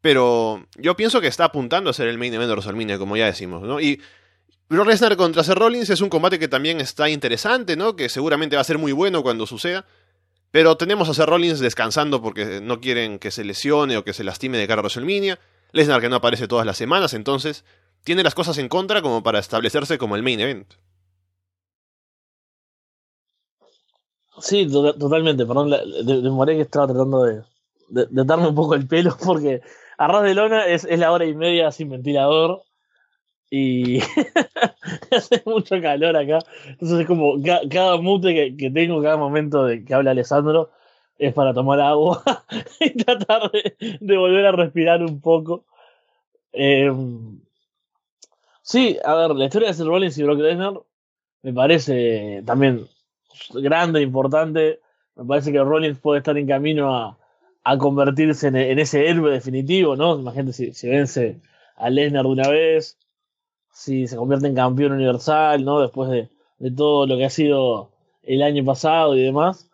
Pero 0.00 0.64
yo 0.76 0.96
pienso 0.96 1.20
que 1.20 1.26
está 1.26 1.44
apuntando 1.44 1.90
a 1.90 1.92
ser 1.92 2.06
el 2.06 2.18
main 2.18 2.32
event 2.32 2.48
de 2.48 2.52
WrestleMania, 2.52 2.98
como 2.98 3.16
ya 3.16 3.26
decimos, 3.26 3.62
¿no? 3.62 3.80
Y 3.80 4.00
Brock 4.68 4.86
Lesnar 4.86 5.16
contra 5.16 5.42
Seth 5.42 5.56
Rollins 5.56 5.90
es 5.90 6.00
un 6.00 6.08
combate 6.08 6.38
que 6.38 6.46
también 6.46 6.80
está 6.80 7.08
interesante, 7.08 7.74
¿no? 7.74 7.96
Que 7.96 8.08
seguramente 8.08 8.54
va 8.54 8.62
a 8.62 8.64
ser 8.64 8.78
muy 8.78 8.92
bueno 8.92 9.22
cuando 9.22 9.46
suceda. 9.46 9.86
Pero 10.50 10.76
tenemos 10.76 11.08
a 11.08 11.14
Seth 11.14 11.26
Rollins 11.26 11.60
descansando 11.60 12.22
porque 12.22 12.60
no 12.62 12.80
quieren 12.80 13.18
que 13.18 13.30
se 13.30 13.44
lesione 13.44 13.96
o 13.96 14.04
que 14.04 14.14
se 14.14 14.24
lastime 14.24 14.58
de 14.58 14.66
cara 14.66 14.80
a 14.80 14.82
WrestleMania. 14.82 15.38
Lesnar 15.72 16.00
que 16.00 16.08
no 16.08 16.16
aparece 16.16 16.48
todas 16.48 16.64
las 16.64 16.78
semanas, 16.78 17.12
entonces 17.12 17.64
tiene 18.04 18.22
las 18.22 18.34
cosas 18.34 18.56
en 18.56 18.68
contra 18.68 19.02
como 19.02 19.22
para 19.22 19.38
establecerse 19.38 19.98
como 19.98 20.16
el 20.16 20.22
main 20.22 20.40
event. 20.40 20.74
Sí, 24.40 24.66
totalmente, 24.70 25.44
perdón, 25.44 25.74
demoré 26.04 26.54
que 26.54 26.62
estaba 26.62 26.86
tratando 26.86 27.24
de, 27.24 27.42
darme 27.88 28.48
un 28.48 28.54
poco 28.54 28.74
el 28.74 28.86
pelo 28.86 29.16
porque 29.24 29.60
Arras 29.98 30.22
de 30.22 30.34
lona 30.34 30.66
es, 30.66 30.84
es 30.84 30.98
la 30.98 31.10
hora 31.10 31.26
y 31.26 31.34
media 31.34 31.72
sin 31.72 31.90
ventilador 31.90 32.62
y 33.50 34.00
hace 35.10 35.42
mucho 35.46 35.80
calor 35.80 36.16
acá. 36.16 36.38
Entonces 36.66 37.00
es 37.00 37.06
como 37.06 37.34
cada 37.70 37.96
mute 37.98 38.54
que, 38.56 38.70
tengo, 38.70 39.02
cada 39.02 39.16
momento 39.16 39.64
de 39.64 39.84
que 39.84 39.94
habla 39.94 40.12
Alessandro, 40.12 40.70
es 41.18 41.34
para 41.34 41.52
tomar 41.52 41.80
agua 41.80 42.22
y 42.80 42.90
tratar 42.90 43.50
de, 43.50 44.16
volver 44.16 44.46
a 44.46 44.52
respirar 44.52 45.02
un 45.02 45.20
poco. 45.20 45.64
Em, 46.52 47.40
sí, 48.62 48.98
a 49.04 49.14
ver, 49.14 49.30
la 49.30 49.46
historia 49.46 49.68
de 49.68 49.74
Seth 49.74 49.86
Rollins 49.86 50.18
y 50.18 50.22
Brock 50.22 50.38
Lesnar 50.40 50.74
me 51.42 51.52
parece 51.52 52.42
también 52.44 52.86
grande, 53.54 54.02
importante. 54.02 54.80
Me 55.16 55.24
parece 55.24 55.52
que 55.52 55.58
Rollins 55.58 55.98
puede 55.98 56.18
estar 56.18 56.36
en 56.38 56.46
camino 56.46 56.94
a, 56.94 57.18
a 57.64 57.78
convertirse 57.78 58.48
en, 58.48 58.78
ese 58.78 59.08
héroe 59.08 59.32
definitivo, 59.32 59.96
¿no? 59.96 60.18
Imagínate 60.18 60.52
si, 60.52 60.72
si 60.72 60.88
vence 60.88 61.40
a 61.76 61.90
Lesnar 61.90 62.24
de 62.24 62.30
una 62.30 62.48
vez, 62.48 62.96
si 63.78 64.08
se 64.08 64.16
convierte 64.16 64.48
en 64.48 64.56
campeón 64.56 64.90
universal, 64.90 65.64
¿no? 65.64 65.78
Después 65.78 66.10
de, 66.10 66.28
de 66.58 66.70
todo 66.72 67.06
lo 67.06 67.16
que 67.16 67.26
ha 67.26 67.30
sido 67.30 67.90
el 68.24 68.42
año 68.42 68.64
pasado 68.64 69.16
y 69.16 69.22
demás. 69.22 69.70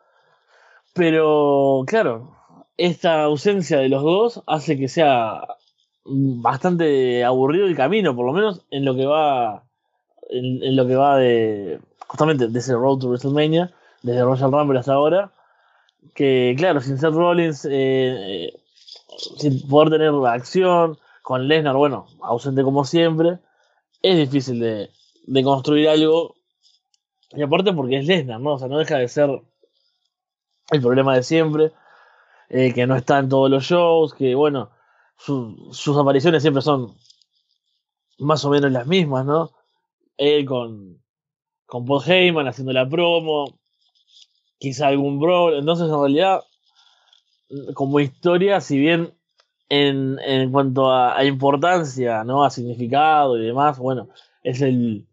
Pero, 0.93 1.85
claro, 1.87 2.37
esta 2.77 3.23
ausencia 3.23 3.79
de 3.79 3.89
los 3.89 4.03
dos 4.03 4.43
hace 4.47 4.79
que 4.79 4.89
sea 4.89 5.41
bastante 6.05 7.25
aburrido 7.25 7.67
el 7.67 7.75
camino, 7.77 8.15
por 8.15 8.27
lo 8.27 8.35
menos 8.35 8.61
en 8.71 8.85
lo 8.85 8.95
que 8.95 9.07
va 9.07 9.65
en, 10.29 10.77
lo 10.77 10.87
que 10.87 10.97
va 10.97 11.17
de 11.17 11.81
justamente 12.07 12.49
de 12.49 12.59
ese 12.59 12.75
Road 12.75 12.99
to 12.99 13.09
WrestleMania, 13.09 13.73
desde 14.03 14.23
Royal 14.23 14.53
Rumble 14.53 14.81
hasta 14.81 14.93
ahora, 14.93 15.33
que 16.15 16.55
claro, 16.59 16.83
sin 16.83 16.99
Seth 16.99 17.15
Rollins, 17.15 17.65
eh, 17.65 17.71
eh, 17.73 18.53
sin 19.39 19.67
poder 19.67 19.89
tener 19.89 20.13
la 20.13 20.35
acción, 20.35 20.99
con 21.23 21.49
Lesnar, 21.49 21.77
bueno, 21.77 22.07
ausente 22.21 22.63
como 22.63 22.85
siempre, 22.85 23.39
es 24.05 24.19
difícil 24.19 24.61
de, 24.61 24.91
de 25.27 25.43
construir 25.43 25.89
algo. 25.89 26.37
Y 27.31 27.43
aparte 27.43 27.73
porque 27.73 27.97
es 27.97 28.07
Lesnar, 28.07 28.39
¿no? 28.39 28.55
O 28.55 28.59
sea, 28.59 28.69
no 28.69 28.79
deja 28.79 28.99
de 28.99 29.09
ser 29.09 29.31
el 30.71 30.81
problema 30.83 31.17
de 31.17 31.23
siempre, 31.23 31.73
eh, 32.51 32.75
que 32.75 32.87
no 32.87 32.97
está 32.97 33.19
en 33.19 33.31
todos 33.31 33.51
los 33.51 33.65
shows, 33.65 34.13
que 34.13 34.35
bueno, 34.35 34.71
sus 35.17 35.97
apariciones 35.97 36.43
siempre 36.43 36.61
son 36.61 36.95
más 38.19 38.45
o 38.45 38.51
menos 38.51 38.71
las 38.71 38.87
mismas, 38.87 39.25
¿no? 39.25 39.53
Él 40.19 40.45
con, 40.45 41.03
con 41.65 41.87
Paul 41.87 42.03
Heyman 42.07 42.47
haciendo 42.47 42.75
la 42.75 42.87
promo, 42.87 43.59
quizá 44.59 44.89
algún 44.89 45.19
brawl. 45.19 45.55
Entonces, 45.55 45.89
en 45.89 45.99
realidad, 45.99 46.43
como 47.73 48.01
historia, 48.01 48.61
si 48.61 48.79
bien 48.79 49.15
en, 49.75 50.53
cuanto 50.53 50.91
a, 50.93 51.25
importancia, 51.25 52.25
¿no? 52.25 52.45
A 52.45 52.51
significado 52.51 53.39
y 53.39 53.47
demás, 53.47 53.79
bueno, 53.79 54.09
es 54.43 54.61
el, 54.63 55.07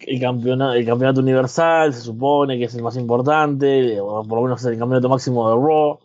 el, 0.00 0.20
campeonato, 0.20 0.74
el 0.74 0.86
campeonato 0.86 1.20
universal, 1.20 1.92
se 1.94 2.00
supone 2.00 2.58
que 2.58 2.64
es 2.64 2.74
el 2.74 2.82
más 2.82 2.96
importante, 2.96 4.00
o 4.00 4.24
por 4.24 4.38
lo 4.38 4.42
menos 4.42 4.60
es 4.60 4.66
el 4.66 4.78
campeonato 4.78 5.08
máximo 5.08 5.48
de 5.50 5.56
Raw. 5.56 5.98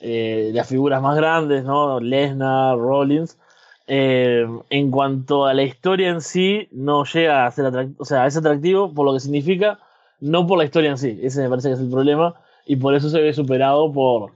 Eh, 0.00 0.50
las 0.54 0.68
figuras 0.68 1.02
más 1.02 1.16
grandes, 1.16 1.64
¿no? 1.64 2.00
Lesnar, 2.00 2.78
Rollins. 2.78 3.38
Eh, 3.86 4.46
en 4.70 4.90
cuanto 4.90 5.46
a 5.46 5.54
la 5.54 5.62
historia 5.64 6.10
en 6.10 6.20
sí, 6.20 6.68
no 6.72 7.04
llega 7.04 7.46
a 7.46 7.50
ser 7.50 7.66
atractivo, 7.66 7.96
o 8.00 8.04
sea, 8.04 8.26
es 8.26 8.36
atractivo 8.36 8.94
por 8.94 9.04
lo 9.04 9.12
que 9.14 9.20
significa, 9.20 9.80
no 10.20 10.46
por 10.46 10.58
la 10.58 10.64
historia 10.64 10.90
en 10.90 10.98
sí. 10.98 11.18
Ese 11.22 11.42
me 11.42 11.48
parece 11.48 11.68
que 11.68 11.74
es 11.74 11.80
el 11.80 11.90
problema. 11.90 12.34
Y 12.66 12.76
por 12.76 12.94
eso 12.94 13.10
se 13.10 13.20
ve 13.20 13.32
superado 13.32 13.92
por, 13.92 14.32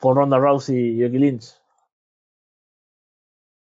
por 0.00 0.16
Ronda 0.16 0.38
Rousey 0.38 0.76
y 0.76 1.00
Becky 1.00 1.18
Lynch. 1.18 1.59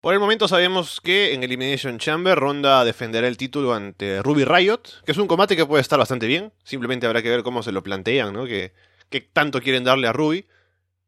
Por 0.05 0.13
el 0.13 0.19
momento 0.19 0.47
sabemos 0.47 1.01
que 1.01 1.33
en 1.33 1.43
Elimination 1.43 1.97
Chamber 1.97 2.37
Ronda 2.37 2.85
defenderá 2.85 3.27
el 3.27 3.37
título 3.37 3.73
ante 3.73 4.21
Ruby 4.21 4.45
Riot, 4.45 4.81
que 5.03 5.11
es 5.11 5.17
un 5.17 5.25
combate 5.25 5.55
que 5.55 5.65
puede 5.65 5.81
estar 5.81 5.97
bastante 5.97 6.27
bien. 6.27 6.53
Simplemente 6.63 7.07
habrá 7.07 7.23
que 7.23 7.31
ver 7.31 7.41
cómo 7.41 7.63
se 7.63 7.71
lo 7.71 7.81
plantean, 7.81 8.31
¿no? 8.31 8.45
Que, 8.45 8.71
que 9.09 9.21
tanto 9.21 9.61
quieren 9.61 9.83
darle 9.83 10.07
a 10.07 10.13
Ruby. 10.13 10.45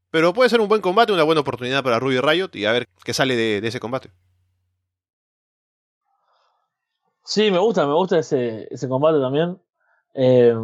Pero 0.09 0.33
puede 0.33 0.49
ser 0.49 0.61
un 0.61 0.67
buen 0.67 0.81
combate, 0.81 1.13
una 1.13 1.21
buena 1.21 1.41
oportunidad 1.41 1.83
para 1.83 1.99
Ruby 1.99 2.19
Riot 2.19 2.49
y 2.55 2.65
a 2.65 2.71
ver 2.71 2.87
qué 3.05 3.13
sale 3.13 3.35
de, 3.35 3.59
ese 3.59 3.79
combate. 3.79 4.09
Sí, 7.23 7.51
me 7.51 7.59
gusta, 7.59 7.85
me 7.85 7.93
gusta 7.93 8.17
ese, 8.17 8.67
combate 8.89 9.19
también. 9.19 9.59
Eh, 10.15 10.55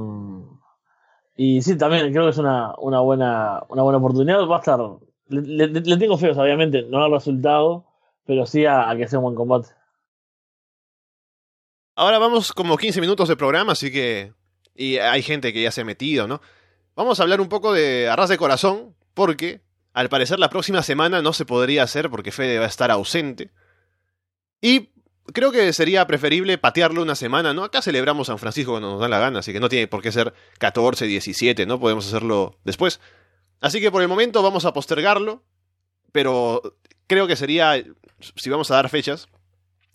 y 1.36 1.62
sí, 1.62 1.78
también 1.78 2.12
creo 2.12 2.24
que 2.24 2.32
es 2.32 2.40
una, 2.40 2.74
buena, 2.80 3.62
una 3.70 3.84
buena 3.84 4.00
oportunidad. 4.00 4.48
Va 4.48 4.56
a 4.56 4.60
estar. 4.60 4.80
Le, 5.28 5.68
le, 5.68 5.98
tengo 5.98 6.18
feos, 6.18 6.36
obviamente, 6.36 6.82
no 6.90 7.04
al 7.04 7.12
resultado, 7.12 7.93
pero 8.26 8.46
sí 8.46 8.66
a, 8.66 8.94
que 8.98 9.08
sea 9.08 9.20
un 9.20 9.26
buen 9.26 9.36
combate. 9.36 9.70
Ahora 11.96 12.18
vamos 12.18 12.54
como 12.54 12.78
15 12.78 13.02
minutos 13.02 13.30
de 13.30 13.36
programa, 13.36 13.74
así 13.74 13.92
que. 13.92 14.34
Y 14.76 14.98
hay 14.98 15.22
gente 15.22 15.54
que 15.54 15.62
ya 15.62 15.72
se 15.72 15.82
ha 15.82 15.86
metido, 15.86 16.28
¿no? 16.28 16.42
Vamos 16.96 17.20
a 17.20 17.24
hablar 17.24 17.42
un 17.42 17.50
poco 17.50 17.74
de 17.74 18.10
Arras 18.10 18.30
de 18.30 18.38
Corazón, 18.38 18.96
porque 19.14 19.62
al 19.94 20.10
parecer 20.10 20.40
la 20.40 20.50
próxima 20.50 20.82
semana 20.82 21.22
no 21.22 21.34
se 21.34 21.46
podría 21.46 21.84
hacer 21.84 22.10
porque 22.10 22.32
Fede 22.32 22.58
va 22.58 22.66
a 22.66 22.70
estar 22.70 22.90
ausente. 22.90 23.52
Y 24.60 24.90
creo 25.32 25.52
que 25.52 25.72
sería 25.74 26.08
preferible 26.08 26.58
patearlo 26.58 27.02
una 27.02 27.16
semana, 27.16 27.54
¿no? 27.54 27.64
Acá 27.64 27.82
celebramos 27.82 28.28
San 28.28 28.40
Francisco 28.40 28.72
cuando 28.72 28.92
nos 28.92 29.00
da 29.00 29.08
la 29.08 29.20
gana, 29.20 29.40
así 29.40 29.54
que 29.54 29.60
no 29.60 29.70
tiene 29.70 29.88
por 29.88 30.02
qué 30.02 30.12
ser 30.12 30.34
14, 30.58 31.06
17, 31.06 31.66
¿no? 31.66 31.80
Podemos 31.80 32.08
hacerlo 32.08 32.58
después. 32.64 33.00
Así 33.62 33.80
que 33.80 33.92
por 33.92 34.02
el 34.02 34.08
momento 34.08 34.42
vamos 34.42 34.66
a 34.66 34.74
postergarlo, 34.74 35.44
pero 36.12 36.62
creo 37.08 37.28
que 37.28 37.36
sería, 37.36 37.82
si 38.36 38.50
vamos 38.50 38.72
a 38.72 38.76
dar 38.76 38.90
fechas, 38.90 39.28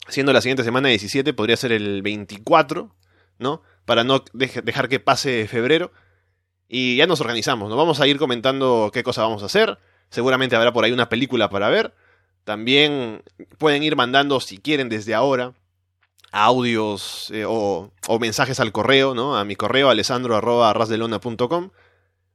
siendo 0.08 0.32
la 0.32 0.40
siguiente 0.40 0.64
semana 0.64 0.88
17, 0.88 1.32
podría 1.34 1.56
ser 1.56 1.72
el 1.72 2.02
24, 2.02 2.94
¿no? 3.38 3.62
Para 3.84 4.04
no 4.04 4.24
dejar 4.32 4.88
que 4.88 5.00
pase 5.00 5.46
febrero. 5.48 5.92
Y 6.68 6.96
ya 6.96 7.06
nos 7.06 7.20
organizamos, 7.20 7.70
¿no? 7.70 7.76
Vamos 7.76 8.00
a 8.00 8.06
ir 8.06 8.18
comentando 8.18 8.90
qué 8.92 9.02
cosa 9.02 9.22
vamos 9.22 9.42
a 9.42 9.46
hacer. 9.46 9.78
Seguramente 10.10 10.56
habrá 10.56 10.72
por 10.72 10.84
ahí 10.84 10.92
una 10.92 11.08
película 11.08 11.48
para 11.48 11.68
ver. 11.70 11.94
También 12.44 13.22
pueden 13.58 13.82
ir 13.82 13.96
mandando, 13.96 14.40
si 14.40 14.58
quieren, 14.58 14.88
desde 14.88 15.14
ahora, 15.14 15.54
audios 16.32 17.30
eh, 17.32 17.44
o, 17.46 17.90
mensajes 18.20 18.60
al 18.60 18.72
correo, 18.72 19.14
¿no? 19.14 19.36
A 19.36 19.44
mi 19.44 19.56
correo, 19.56 19.90
alessandro.rasdelona.com, 19.90 21.70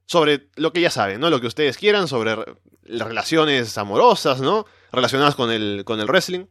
sobre 0.06 0.48
lo 0.56 0.72
que 0.72 0.80
ya 0.80 0.90
saben, 0.90 1.20
¿no? 1.20 1.30
Lo 1.30 1.40
que 1.40 1.46
ustedes 1.46 1.76
quieran, 1.76 2.08
sobre 2.08 2.36
las 2.82 3.08
relaciones 3.08 3.76
amorosas, 3.78 4.40
¿no? 4.40 4.66
Relacionadas 4.94 5.34
con 5.34 5.50
el, 5.50 5.84
con 5.84 6.00
el 6.00 6.06
wrestling. 6.06 6.46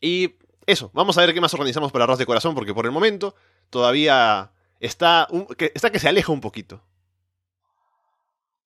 Y 0.00 0.34
eso, 0.66 0.90
vamos 0.92 1.16
a 1.16 1.20
ver 1.20 1.34
qué 1.34 1.40
más 1.40 1.54
organizamos 1.54 1.92
para 1.92 2.04
Arras 2.04 2.18
de 2.18 2.26
Corazón, 2.26 2.54
porque 2.54 2.74
por 2.74 2.86
el 2.86 2.92
momento 2.92 3.34
todavía 3.70 4.50
está, 4.80 5.28
que, 5.56 5.72
está 5.74 5.90
que 5.90 5.98
se 5.98 6.08
aleja 6.08 6.32
un 6.32 6.40
poquito. 6.40 6.82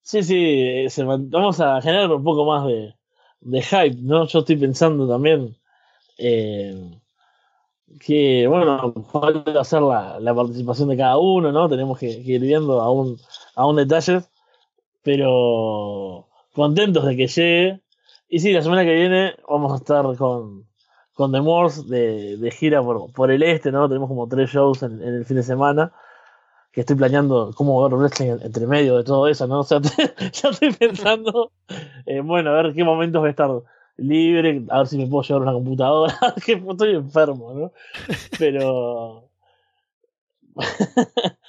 Sí, 0.03 0.23
sí, 0.23 0.87
vamos 1.07 1.61
a 1.61 1.81
generar 1.83 2.11
un 2.11 2.25
poco 2.25 2.45
más 2.45 2.67
de, 2.67 2.95
de 3.41 3.63
hype, 3.63 3.97
¿no? 4.01 4.27
Yo 4.27 4.41
estoy 4.41 4.57
pensando 4.57 5.09
también 5.09 5.57
eh, 6.19 6.99
que, 7.99 8.47
bueno, 8.47 8.93
falta 9.13 9.61
hacer 9.61 9.83
la, 9.83 10.19
la, 10.21 10.35
participación 10.35 10.89
de 10.89 10.97
cada 10.97 11.19
uno, 11.19 11.53
¿no? 11.53 11.69
Tenemos 11.69 11.99
que, 11.99 12.09
ir 12.09 12.41
viendo 12.41 12.81
aún, 12.81 13.19
aún 13.55 13.77
detalles, 13.77 14.29
pero 15.03 16.29
contentos 16.55 17.05
de 17.05 17.17
que 17.17 17.27
llegue. 17.27 17.81
Y 18.33 18.39
sí, 18.39 18.53
la 18.53 18.63
semana 18.63 18.85
que 18.85 18.95
viene 18.95 19.35
vamos 19.49 19.73
a 19.73 19.77
estar 19.77 20.05
con, 20.17 20.65
con 21.15 21.33
The 21.33 21.41
Morse 21.41 21.83
de, 21.89 22.37
de 22.37 22.51
gira 22.53 22.81
por, 22.81 23.13
por 23.13 23.33
el 23.33 23.43
este, 23.43 23.73
¿no? 23.73 23.89
Tenemos 23.89 24.09
como 24.09 24.29
tres 24.29 24.51
shows 24.51 24.85
en, 24.85 25.03
el 25.03 25.25
fin 25.25 25.37
de 25.37 25.43
semana. 25.43 25.93
que 26.71 26.83
estoy 26.83 26.95
planeando 26.95 27.53
cómo 27.57 27.83
ver 27.83 27.95
wrestling 27.99 28.39
entre 28.43 28.69
medio 28.69 28.97
de 28.99 29.05
todo 29.05 29.27
eso, 29.27 29.49
¿no? 29.49 29.61
O 29.61 29.65
sea, 29.65 29.81
ya 29.81 30.51
estoy 30.51 30.73
pensando, 30.73 31.51
eh, 32.07 32.21
bueno, 32.21 32.51
a 32.51 32.63
ver 32.63 32.73
qué 32.73 32.85
momentos 32.85 33.19
voy 33.21 33.29
a 33.29 33.31
estar 33.31 33.51
libre, 33.97 34.65
a 34.71 34.79
ver 34.79 34.87
si 34.87 34.97
me 34.97 35.09
puedo 35.09 35.25
llevar 35.25 35.43
una 35.43 35.53
computadora, 35.53 36.15
que 36.47 36.53
estoy 36.53 36.95
enfermo, 36.95 37.53
¿no? 37.53 37.73
Pero... 38.39 39.25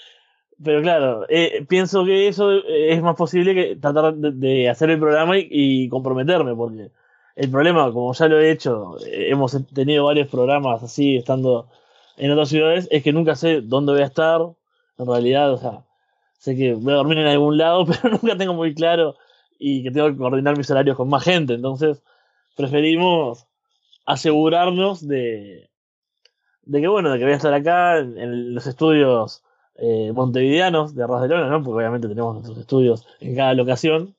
Pero 0.64 0.82
claro, 0.82 1.26
eh, 1.30 1.66
pienso 1.68 2.06
que 2.06 2.28
eso 2.28 2.52
es 2.68 3.02
más 3.02 3.16
posible 3.16 3.56
que 3.56 3.76
tratar 3.78 4.14
de, 4.16 4.70
hacer 4.70 4.92
el 4.92 5.00
programa 5.00 5.36
y, 5.38 5.90
comprometerme, 5.90 6.56
porque 6.56 6.92
el 7.36 7.50
problema, 7.50 7.92
como 7.92 8.14
ya 8.14 8.28
lo 8.28 8.40
he 8.40 8.52
hecho, 8.52 8.98
eh, 9.06 9.30
hemos 9.30 9.58
tenido 9.74 10.06
varios 10.06 10.28
programas 10.28 10.84
así, 10.84 11.18
estando 11.18 11.70
en 12.18 12.32
otras 12.32 12.50
ciudades, 12.50 12.88
es 12.92 13.04
que 13.04 13.14
nunca 13.14 13.36
sé 13.36 13.62
dónde 13.62 13.94
voy 13.94 14.02
a 14.02 14.06
estar. 14.06 14.42
En 14.98 15.08
realidad, 15.08 15.54
o 15.54 15.58
sea, 15.58 15.86
sé 16.38 16.56
que 16.56 16.74
voy 16.76 16.94
a 16.94 16.98
dormir 16.98 17.18
en 17.20 17.28
algún 17.28 17.58
lado, 17.58 17.86
pero 18.04 18.18
nunca 18.22 18.38
tengo 18.38 18.54
muy 18.54 18.76
claro 18.76 19.16
y 19.58 19.84
que 19.84 19.92
tengo 19.92 20.10
que 20.10 20.18
coordinar 20.18 20.58
mis 20.58 20.70
horarios 20.70 20.98
con 20.98 21.10
más 21.10 21.24
gente. 21.24 21.54
Entonces, 21.54 22.04
preferimos 22.56 23.48
asegurarnos 24.06 25.08
de, 25.08 25.70
de 26.64 26.82
que, 26.82 26.88
bueno, 26.88 27.12
de 27.12 27.20
que 27.20 27.26
voy 27.26 27.34
a 27.34 27.38
estar 27.38 27.54
acá 27.54 28.00
en 28.00 28.54
los 28.54 28.68
estudios 28.68 29.44
eh, 29.76 30.12
montevideanos 30.14 30.96
de 30.96 31.04
Arras 31.04 31.22
de 31.24 31.30
Lona, 31.30 31.50
¿no? 31.50 31.64
Porque 31.64 31.78
obviamente 31.78 32.08
tenemos 32.08 32.36
nuestros 32.36 32.58
estudios 32.58 33.08
en 33.20 33.36
cada 33.36 33.54
locación. 33.54 34.16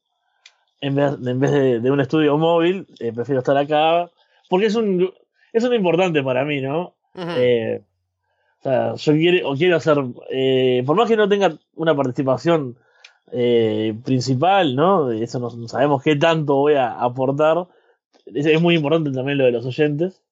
En 0.80 0.94
vez, 0.96 1.12
en 1.24 1.38
vez 1.38 1.82
de, 1.82 1.90
un 1.90 2.00
estudio 2.00 2.36
móvil, 2.38 2.86
eh, 2.98 3.12
prefiero 3.12 3.40
estar 3.40 3.56
acá. 3.56 4.10
Porque 4.48 4.66
es 4.66 4.74
un, 4.74 5.12
es 5.52 5.64
un 5.64 5.74
importante 5.74 6.22
para 6.22 6.44
mí, 6.44 6.60
¿no? 6.60 6.94
eh, 7.14 7.82
o 8.60 8.62
sea, 8.62 8.94
yo 8.94 9.12
quiero, 9.12 9.54
quiero 9.54 9.76
hacer, 9.76 9.98
eh, 10.30 10.82
por 10.86 10.96
más 10.96 11.08
que 11.08 11.16
no 11.16 11.28
tenga 11.28 11.56
una 11.74 11.94
participación 11.94 12.76
principal, 14.04 14.76
¿no? 14.76 15.10
Eso 15.10 15.38
no, 15.38 15.68
sabemos 15.68 16.02
qué 16.02 16.16
tanto 16.16 16.56
voy 16.56 16.74
a 16.74 17.00
aportar. 17.00 17.66
es 18.26 18.60
muy 18.60 18.74
importante 18.74 19.10
también 19.10 19.38
lo 19.38 19.44
de 19.44 19.52
los 19.52 19.64
oyentes. 19.64 20.22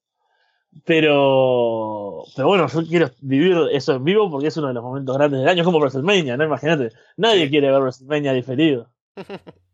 Pero, 0.85 2.25
pero 2.37 2.49
bueno, 2.49 2.69
yo 2.69 2.87
quiero 2.87 3.11
vivir 3.21 3.57
eso 3.73 3.95
en 3.95 4.05
vivo 4.05 4.31
porque 4.31 4.47
es 4.49 4.57
uno 4.57 4.69
de 4.69 4.75
los 4.75 4.85
momentos 4.85 5.17
grandes 5.17 5.41
del 5.41 5.49
año, 5.49 5.65
como 5.65 5.79
WrestleMania, 5.79 6.37
¿no? 6.37 6.45
Imagínate, 6.45 6.91
nadie 7.17 7.51
quiere 7.51 7.71
ver 7.71 7.81
WrestleMania 7.81 8.33
diferido. 8.33 8.89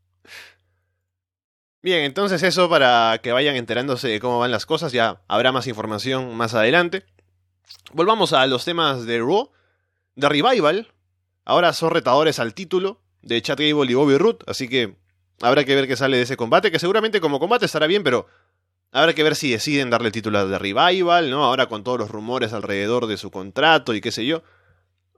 Bien, 1.82 2.02
entonces 2.02 2.42
eso 2.42 2.68
para 2.68 3.20
que 3.22 3.30
vayan 3.30 3.54
enterándose 3.54 4.08
de 4.08 4.18
cómo 4.18 4.40
van 4.40 4.50
las 4.50 4.66
cosas, 4.66 4.90
ya 4.90 5.22
habrá 5.28 5.52
más 5.52 5.68
información 5.68 6.34
más 6.34 6.54
adelante. 6.54 7.04
Volvamos 7.92 8.32
a 8.32 8.46
los 8.46 8.64
temas 8.64 9.06
de 9.06 9.18
Raw, 9.20 9.50
de 10.16 10.28
Revival. 10.28 10.88
Ahora 11.44 11.72
son 11.72 11.90
retadores 11.90 12.40
al 12.40 12.54
título 12.54 13.02
de 13.22 13.40
Chad 13.40 13.58
Gable 13.58 13.92
y 13.92 13.94
Bobby 13.94 14.18
Root, 14.18 14.42
así 14.48 14.68
que 14.68 14.96
habrá 15.40 15.64
que 15.64 15.76
ver 15.76 15.86
qué 15.86 15.94
sale 15.94 16.16
de 16.16 16.24
ese 16.24 16.36
combate, 16.36 16.72
que 16.72 16.80
seguramente 16.80 17.20
como 17.20 17.38
combate 17.38 17.66
estará 17.66 17.86
bien, 17.86 18.02
pero 18.02 18.26
Habrá 18.96 19.12
que 19.12 19.22
ver 19.22 19.36
si 19.36 19.50
deciden 19.50 19.90
darle 19.90 20.10
título 20.10 20.48
de 20.48 20.58
Revival, 20.58 21.28
¿no? 21.28 21.44
Ahora 21.44 21.66
con 21.66 21.84
todos 21.84 21.98
los 21.98 22.10
rumores 22.10 22.54
alrededor 22.54 23.06
de 23.06 23.18
su 23.18 23.30
contrato 23.30 23.92
y 23.92 24.00
qué 24.00 24.10
sé 24.10 24.24
yo. 24.24 24.42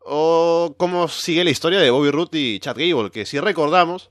O 0.01 0.75
cómo 0.77 1.07
sigue 1.07 1.45
la 1.45 1.51
historia 1.51 1.79
de 1.79 1.89
Bobby 1.91 2.11
Roode 2.11 2.41
y 2.41 2.59
Chad 2.59 2.77
Gable, 2.77 3.13
que 3.13 3.25
si 3.25 3.39
recordamos, 3.39 4.11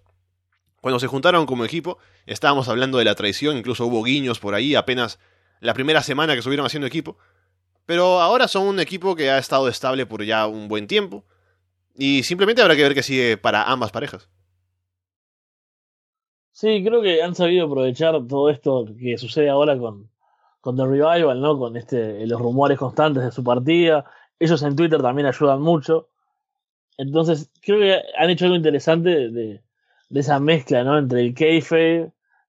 cuando 0.80 1.02
se 1.02 1.08
juntaron 1.08 1.46
como 1.46 1.66
equipo, 1.66 1.98
estábamos 2.26 2.70
hablando 2.70 2.98
de 2.98 3.04
la 3.04 3.16
traición, 3.16 3.58
incluso 3.58 3.86
hubo 3.86 4.04
guiños 4.04 4.40
por 4.40 4.56
ahí 4.56 4.74
apenas 4.74 5.20
la 5.60 5.74
primera 5.74 6.02
semana 6.02 6.32
que 6.32 6.40
estuvieron 6.40 6.66
haciendo 6.66 6.88
equipo. 6.88 7.18
Pero 7.86 8.22
ahora 8.22 8.48
son 8.48 8.68
un 8.68 8.80
equipo 8.80 9.18
que 9.18 9.32
ha 9.32 9.38
estado 9.38 9.68
estable 9.68 10.06
por 10.06 10.24
ya 10.24 10.48
un 10.48 10.70
buen 10.70 10.88
tiempo. 10.88 11.26
Y 11.94 12.24
simplemente 12.24 12.62
habrá 12.62 12.78
que 12.78 12.84
ver 12.84 12.94
qué 12.94 13.04
sigue 13.04 13.36
para 13.36 13.64
ambas 13.64 13.92
parejas. 13.92 14.30
Sí, 16.60 16.84
creo 16.84 17.04
que 17.04 17.22
han 17.22 17.36
sabido 17.36 17.68
aprovechar 17.68 18.16
todo 18.28 18.50
esto 18.50 18.88
que 19.00 19.16
sucede 19.20 19.48
ahora 19.48 19.78
con, 19.78 20.10
con 20.60 20.76
The 20.76 20.86
Revival, 20.88 21.40
¿no? 21.40 21.60
Con 21.60 21.78
este, 21.78 22.26
los 22.26 22.42
rumores 22.42 22.80
constantes 22.80 23.24
de 23.24 23.32
su 23.32 23.44
partida. 23.44 24.06
Ellos 24.40 24.64
en 24.64 24.76
Twitter 24.76 25.00
también 25.00 25.28
ayudan 25.28 25.62
mucho. 25.62 26.10
Entonces, 26.98 27.52
creo 27.62 27.80
que 27.80 28.02
han 28.18 28.32
hecho 28.32 28.46
algo 28.46 28.58
interesante 28.58 29.30
de, 29.30 29.62
de 30.10 30.20
esa 30.20 30.40
mezcla, 30.40 30.84
¿no? 30.84 30.98
Entre 30.98 31.22
el 31.22 31.36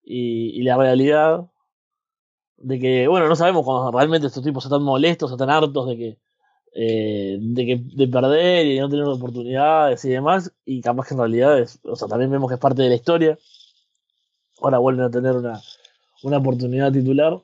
y, 0.04 0.58
y 0.58 0.62
la 0.62 0.78
realidad. 0.78 1.46
De 2.56 2.78
que, 2.78 3.08
bueno, 3.08 3.28
no 3.28 3.36
sabemos 3.36 3.62
cuando 3.66 3.92
realmente 3.92 4.28
estos 4.28 4.42
tipos 4.42 4.64
están 4.64 4.82
molestos, 4.84 5.32
están 5.32 5.50
hartos 5.50 5.86
de 5.86 5.96
que, 5.98 6.18
eh, 6.74 7.36
de 7.38 7.66
que 7.66 7.82
de 7.84 8.08
perder 8.08 8.66
y 8.66 8.76
de 8.76 8.80
no 8.80 8.88
tener 8.88 9.04
oportunidades 9.04 10.02
y 10.06 10.08
demás. 10.08 10.50
Y 10.64 10.80
capaz 10.80 11.08
que 11.08 11.14
en 11.14 11.20
realidad, 11.20 11.58
es, 11.58 11.78
o 11.84 11.94
sea, 11.94 12.08
también 12.08 12.30
vemos 12.30 12.48
que 12.48 12.54
es 12.54 12.60
parte 12.60 12.80
de 12.80 12.88
la 12.88 12.94
historia 12.94 13.38
ahora 14.60 14.78
vuelven 14.78 15.04
a 15.06 15.10
tener 15.10 15.36
una, 15.36 15.60
una 16.22 16.38
oportunidad 16.38 16.92
titular. 16.92 17.38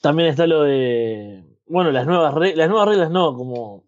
También 0.00 0.28
está 0.28 0.46
lo 0.46 0.62
de, 0.62 1.44
bueno, 1.66 1.90
las 1.90 2.06
nuevas 2.06 2.34
reglas, 2.34 2.58
las 2.58 2.68
nuevas 2.68 2.88
reglas 2.88 3.10
no, 3.10 3.34
como 3.34 3.84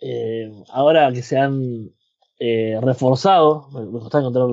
eh, 0.00 0.50
ahora 0.70 1.12
que 1.12 1.22
se 1.22 1.38
han 1.38 1.90
eh, 2.38 2.78
reforzado, 2.82 3.68
me, 3.72 3.84
gusta 3.84 4.18
encontrar, 4.18 4.48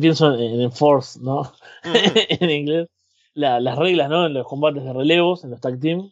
pienso 0.00 0.34
en 0.34 0.60
Enforce, 0.60 1.18
¿no? 1.20 1.52
en 1.84 2.50
inglés, 2.50 2.88
las 3.34 3.76
reglas, 3.76 4.08
¿no? 4.08 4.26
En 4.26 4.34
los 4.34 4.46
combates 4.46 4.84
de 4.84 4.92
relevos, 4.92 5.44
en 5.44 5.50
los 5.50 5.60
tag 5.60 5.80
team. 5.80 6.10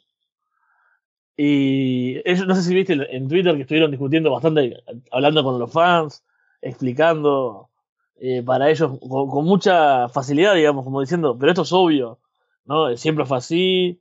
Y 1.37 2.17
ellos, 2.29 2.47
no 2.47 2.55
sé 2.55 2.63
si 2.63 2.75
viste 2.75 2.93
en 2.95 3.29
Twitter 3.29 3.55
que 3.57 3.63
estuvieron 3.63 3.91
discutiendo 3.91 4.31
bastante, 4.31 4.77
hablando 5.11 5.43
con 5.43 5.59
los 5.59 5.73
fans, 5.73 6.25
explicando 6.63 7.71
eh, 8.17 8.43
para 8.43 8.71
ellos 8.71 8.99
con, 9.01 9.45
mucha 9.45 10.09
facilidad, 10.09 10.55
digamos, 10.55 10.85
como 10.85 11.01
diciendo, 11.01 11.37
pero 11.39 11.53
esto 11.53 11.63
es 11.63 11.73
obvio, 11.73 12.21
¿no? 12.65 12.97
Siempre 12.97 13.25
fue 13.25 13.39
así. 13.39 14.01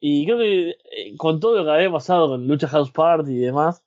Y 0.00 0.24
creo 0.26 0.38
que 0.38 0.70
eh, 0.70 1.16
con 1.16 1.40
todo 1.40 1.56
lo 1.58 1.64
que 1.64 1.70
había 1.70 1.90
pasado 1.90 2.28
con 2.28 2.46
Lucha 2.46 2.68
House 2.68 2.90
Party 2.90 3.32
y 3.32 3.38
demás, 3.38 3.84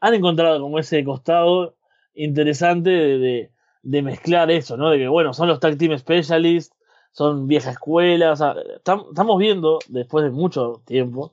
han 0.00 0.14
encontrado 0.14 0.60
como 0.60 0.78
ese 0.78 1.04
costado 1.04 1.76
interesante 2.14 2.90
de, 2.90 3.50
de, 3.82 4.02
mezclar 4.02 4.50
eso, 4.50 4.76
¿no? 4.76 4.90
De 4.90 4.98
que, 4.98 5.08
bueno, 5.08 5.32
son 5.34 5.48
los 5.48 5.60
tag 5.60 5.78
team 5.78 5.98
specialists, 5.98 6.76
son 7.12 7.46
vieja 7.46 7.70
escuela, 7.70 8.32
estamos 8.32 9.38
viendo, 9.38 9.78
después 9.88 10.24
de 10.24 10.30
mucho 10.30 10.82
tiempo, 10.84 11.32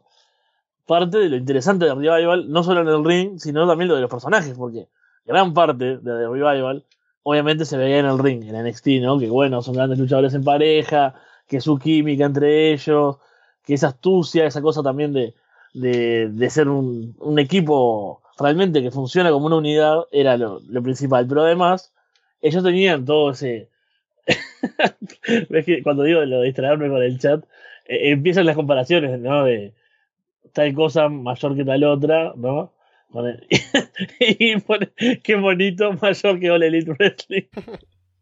parte 0.85 1.17
de 1.17 1.29
lo 1.29 1.37
interesante 1.37 1.85
de 1.85 1.95
Revival, 1.95 2.49
no 2.49 2.63
solo 2.63 2.81
en 2.81 2.87
el 2.87 3.03
ring, 3.03 3.39
sino 3.39 3.67
también 3.67 3.87
lo 3.89 3.95
de 3.95 4.01
los 4.01 4.09
personajes, 4.09 4.53
porque 4.57 4.87
gran 5.25 5.53
parte 5.53 5.97
de 5.97 6.27
Revival 6.27 6.85
obviamente 7.23 7.65
se 7.65 7.77
veía 7.77 7.99
en 7.99 8.05
el 8.05 8.19
ring, 8.19 8.43
en 8.43 8.65
NXT, 8.65 8.87
¿no? 9.01 9.19
Que 9.19 9.29
bueno, 9.29 9.61
son 9.61 9.75
grandes 9.75 9.99
luchadores 9.99 10.33
en 10.33 10.43
pareja, 10.43 11.15
que 11.47 11.61
su 11.61 11.77
química 11.77 12.25
entre 12.25 12.71
ellos, 12.71 13.17
que 13.65 13.73
esa 13.73 13.87
astucia, 13.89 14.45
esa 14.45 14.61
cosa 14.61 14.81
también 14.83 15.13
de, 15.13 15.33
de, 15.73 16.29
de 16.29 16.49
ser 16.49 16.69
un, 16.69 17.15
un, 17.19 17.39
equipo 17.39 18.21
realmente 18.39 18.81
que 18.81 18.91
funciona 18.91 19.31
como 19.31 19.47
una 19.47 19.57
unidad, 19.57 20.03
era 20.11 20.37
lo, 20.37 20.61
principal. 20.83 21.27
Pero 21.27 21.43
además, 21.43 21.93
ellos 22.41 22.63
tenían 22.63 23.05
todo 23.05 23.31
ese... 23.31 23.69
¿Ves 25.49 25.65
que 25.65 25.83
cuando 25.83 26.03
digo 26.03 26.21
lo 26.21 26.39
de 26.39 26.45
distraerme 26.45 26.89
con 26.89 27.01
el 27.03 27.19
chat, 27.19 27.43
eh, 27.85 28.11
empiezan 28.11 28.45
las 28.45 28.55
comparaciones, 28.55 29.19
¿no? 29.19 29.43
De 29.45 29.73
tal 30.53 30.73
cosa 30.73 31.09
mayor 31.09 31.55
que 31.55 31.65
tal 31.65 31.83
otra, 31.83 32.33
¿no? 32.35 32.71
y 34.19 34.57
pone, 34.61 34.91
qué 35.23 35.35
bonito, 35.35 35.93
mayor 35.93 36.39
que 36.39 36.49
All 36.49 36.63
Elite 36.63 36.91
Wrestling. 36.91 37.47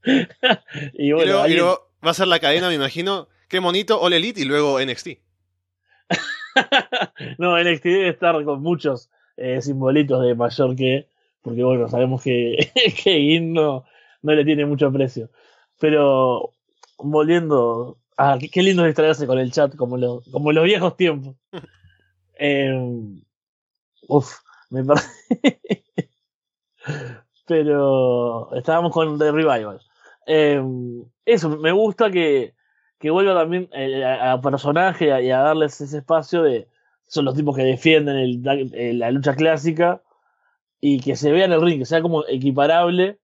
y 0.94 1.12
bueno, 1.12 1.48
y 1.48 1.56
luego, 1.56 1.92
va 2.06 2.12
a 2.12 2.16
ser 2.16 2.28
la 2.28 2.40
cadena, 2.40 2.70
me 2.70 2.76
imagino. 2.76 3.28
Qué 3.48 3.60
bonito, 3.60 4.00
All 4.00 4.14
Elite 4.14 4.42
y 4.42 4.46
luego 4.46 4.80
NXT. 4.80 5.10
no, 7.38 7.62
NXT 7.62 7.84
debe 7.84 8.10
estar 8.10 8.44
con 8.44 8.62
muchos 8.62 9.10
eh, 9.38 9.62
simbolitos 9.62 10.24
de 10.24 10.36
mayor 10.36 10.76
que, 10.76 11.08
porque 11.42 11.64
bueno, 11.64 11.88
sabemos 11.88 12.24
que, 12.24 12.72
que 13.04 13.40
no, 13.42 13.86
no 14.22 14.34
le 14.34 14.46
tiene 14.46 14.66
mucho 14.66 14.92
precio. 14.92 15.30
Pero 15.80 16.52
volviendo, 16.98 17.98
ah, 18.18 18.38
qué, 18.52 18.64
lindo 18.64 18.84
distraerse 18.84 19.28
con 19.28 19.40
el 19.40 19.52
chat, 19.52 19.76
como, 19.76 19.98
lo, 19.98 20.24
como 20.32 20.52
los 20.52 20.64
viejos 20.64 20.98
tiempos. 20.98 21.36
Eh, 22.40 22.74
uf, 24.08 24.40
me 24.70 24.84
Pero 27.48 28.54
estábamos 28.56 28.92
con 28.92 29.18
The 29.18 29.32
Revival. 29.32 29.82
Em, 30.26 31.04
eso, 31.26 31.50
me 31.50 31.72
gusta 31.72 32.12
que, 32.12 32.54
que 33.00 33.10
vuelva 33.10 33.34
también 33.34 33.70
eh, 33.74 34.06
a, 34.06 34.40
personaje 34.42 35.08
y 35.24 35.32
a, 35.32 35.40
darles 35.40 35.82
ese 35.82 35.98
espacio 35.98 36.44
de. 36.44 36.68
Son 37.08 37.26
los 37.26 37.36
tipos 37.36 37.56
que 37.56 37.64
defienden 37.64 38.18
el, 38.18 39.00
la 39.00 39.10
lucha 39.12 39.36
clásica 39.36 40.04
y 40.80 41.00
que 41.00 41.16
se 41.16 41.32
vea 41.32 41.46
en 41.46 41.54
el 41.54 41.62
ring, 41.62 41.80
que 41.80 41.86
sea 41.86 42.02
como 42.02 42.24
equiparable, 42.28 43.20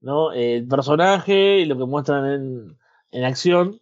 ¿no? 0.00 0.32
El 0.32 0.66
personaje 0.66 1.58
y 1.58 1.66
lo 1.66 1.76
que 1.76 1.84
muestran 1.84 2.26
en, 2.32 2.78
en 3.10 3.24
acción. 3.24 3.80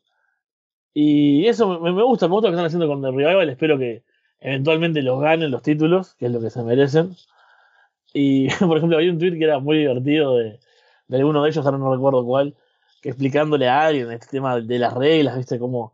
Y 0.92 1.46
eso 1.46 1.80
me, 1.80 1.90
gusta, 2.02 2.28
me 2.28 2.34
gusta 2.34 2.48
lo 2.48 2.52
que 2.52 2.56
están 2.56 2.66
haciendo 2.66 2.88
con 2.88 3.02
The 3.02 3.10
Revival. 3.10 3.48
Espero 3.50 3.78
que, 3.78 4.04
eventualmente 4.44 5.02
los 5.02 5.20
ganen 5.20 5.50
los 5.50 5.62
títulos, 5.62 6.14
que 6.16 6.26
es 6.26 6.32
lo 6.32 6.40
que 6.40 6.50
se 6.50 6.62
merecen. 6.62 7.16
Y, 8.12 8.48
por 8.60 8.76
ejemplo, 8.78 8.96
había 8.96 9.10
un 9.12 9.18
tweet 9.18 9.38
que 9.38 9.44
era 9.44 9.58
muy 9.58 9.78
divertido 9.78 10.36
de, 10.36 10.60
de 11.08 11.16
alguno 11.16 11.42
de 11.42 11.50
ellos, 11.50 11.64
ahora 11.66 11.78
no 11.78 11.92
recuerdo 11.92 12.24
cuál, 12.24 12.54
que 13.02 13.10
explicándole 13.10 13.68
a 13.68 13.86
alguien 13.86 14.10
este 14.12 14.28
tema 14.28 14.60
de 14.60 14.78
las 14.78 14.94
reglas, 14.94 15.36
¿viste? 15.36 15.58
Como. 15.58 15.92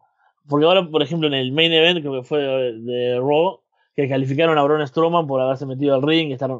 Porque 0.49 0.67
ahora, 0.67 0.87
por 0.89 1.03
ejemplo, 1.03 1.29
en 1.29 1.35
el 1.35 1.53
main 1.53 1.73
event, 1.73 2.01
creo 2.01 2.15
que 2.21 2.27
fue 2.27 2.41
de, 2.41 2.81
de 2.81 3.19
Raw, 3.21 3.61
que 3.97 4.09
calificaron 4.09 4.59
a 4.59 4.63
Braun 4.63 4.87
Strowman 4.87 5.27
por 5.27 5.41
haberse 5.41 5.67
metido 5.67 5.95
al 5.95 6.03
ring 6.03 6.33
estar. 6.33 6.51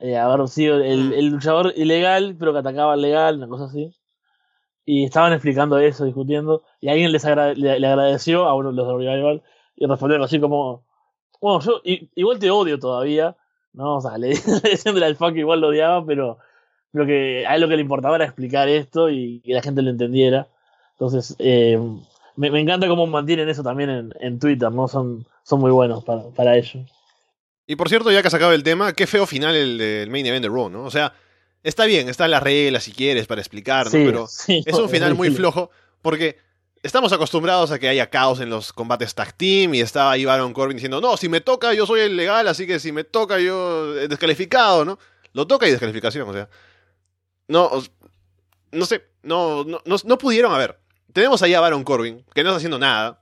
Eh, 0.00 0.16
haber 0.16 0.46
sido 0.48 0.80
el, 0.80 1.10
Mm. 1.10 1.12
el 1.14 1.26
luchador 1.28 1.72
ilegal, 1.76 2.36
pero 2.38 2.52
que 2.52 2.60
atacaba 2.60 2.92
al 2.94 3.02
legal, 3.02 3.38
una 3.38 3.48
cosa 3.48 3.64
así. 3.64 3.90
Y 4.84 5.04
estaban 5.04 5.32
explicando 5.32 5.78
eso, 5.78 6.04
discutiendo, 6.04 6.62
y 6.80 6.88
alguien 6.88 7.12
les 7.12 7.24
agra- 7.24 7.54
le, 7.54 7.78
le 7.80 7.86
agradeció 7.86 8.46
a 8.46 8.54
uno 8.54 8.70
de 8.70 8.76
los 8.76 8.86
de 8.88 8.94
Revival, 8.94 9.42
y 9.76 9.86
respondieron 9.86 10.24
así 10.24 10.40
como. 10.40 10.84
Bueno, 11.40 11.60
yo 11.60 11.80
igual 12.14 12.38
te 12.38 12.50
odio 12.50 12.78
todavía, 12.78 13.36
¿no? 13.72 13.96
O 13.96 14.00
sea, 14.00 14.18
le, 14.18 14.30
le 14.94 15.04
al 15.06 15.16
fuck 15.16 15.32
que 15.32 15.40
igual 15.40 15.60
lo 15.60 15.68
odiaba, 15.68 16.04
pero, 16.04 16.38
pero 16.92 17.06
que 17.06 17.46
a 17.46 17.54
él 17.54 17.60
lo 17.60 17.68
que 17.68 17.76
le 17.76 17.82
importaba 17.82 18.16
era 18.16 18.24
explicar 18.24 18.68
esto 18.68 19.10
y 19.10 19.40
que 19.40 19.54
la 19.54 19.62
gente 19.62 19.82
lo 19.82 19.90
entendiera. 19.90 20.48
Entonces, 20.92 21.36
eh, 21.38 21.78
me, 22.36 22.50
me 22.50 22.60
encanta 22.60 22.88
cómo 22.88 23.06
mantienen 23.06 23.48
eso 23.48 23.62
también 23.62 23.90
en, 23.90 24.14
en 24.20 24.38
Twitter, 24.38 24.70
¿no? 24.70 24.88
Son, 24.88 25.26
son 25.42 25.60
muy 25.60 25.70
buenos 25.70 26.04
para, 26.04 26.22
para 26.30 26.56
ello. 26.56 26.80
Y 27.66 27.76
por 27.76 27.88
cierto, 27.88 28.10
ya 28.10 28.22
que 28.22 28.28
has 28.28 28.32
sacado 28.32 28.52
el 28.52 28.62
tema, 28.62 28.94
qué 28.94 29.06
feo 29.06 29.26
final 29.26 29.54
el 29.54 30.10
main 30.10 30.24
event 30.26 30.42
de 30.42 30.48
Raw, 30.48 30.70
¿no? 30.70 30.84
O 30.84 30.90
sea, 30.90 31.12
está 31.62 31.84
bien, 31.84 32.08
están 32.08 32.30
las 32.30 32.42
reglas 32.42 32.84
si 32.84 32.92
quieres 32.92 33.26
para 33.26 33.40
explicar, 33.40 33.86
¿no? 33.86 33.90
Sí, 33.90 34.02
Pero 34.04 34.26
sí, 34.26 34.62
es 34.64 34.78
un 34.78 34.88
final 34.90 35.14
muy 35.14 35.30
flojo 35.30 35.70
porque 36.02 36.38
estamos 36.88 37.12
acostumbrados 37.12 37.70
a 37.70 37.78
que 37.78 37.86
haya 37.86 38.08
caos 38.08 38.40
en 38.40 38.48
los 38.48 38.72
combates 38.72 39.14
tag 39.14 39.34
team 39.34 39.74
y 39.74 39.80
estaba 39.82 40.12
ahí 40.12 40.24
Baron 40.24 40.54
Corbin 40.54 40.78
diciendo, 40.78 41.02
no, 41.02 41.18
si 41.18 41.28
me 41.28 41.42
toca 41.42 41.74
yo 41.74 41.84
soy 41.84 42.00
el 42.00 42.16
legal, 42.16 42.48
así 42.48 42.66
que 42.66 42.80
si 42.80 42.92
me 42.92 43.04
toca 43.04 43.38
yo 43.38 43.94
eh, 43.94 44.08
descalificado, 44.08 44.86
¿no? 44.86 44.98
Lo 45.34 45.46
toca 45.46 45.68
y 45.68 45.70
descalificación, 45.70 46.26
o 46.26 46.32
sea. 46.32 46.48
No, 47.46 47.70
no 48.72 48.86
sé, 48.86 49.04
no, 49.22 49.64
no, 49.64 49.82
no, 49.84 49.96
no 50.02 50.18
pudieron, 50.18 50.54
a 50.54 50.58
ver, 50.58 50.80
tenemos 51.12 51.42
ahí 51.42 51.52
a 51.52 51.60
Baron 51.60 51.84
Corbin, 51.84 52.24
que 52.34 52.42
no 52.42 52.50
está 52.50 52.56
haciendo 52.56 52.78
nada. 52.78 53.20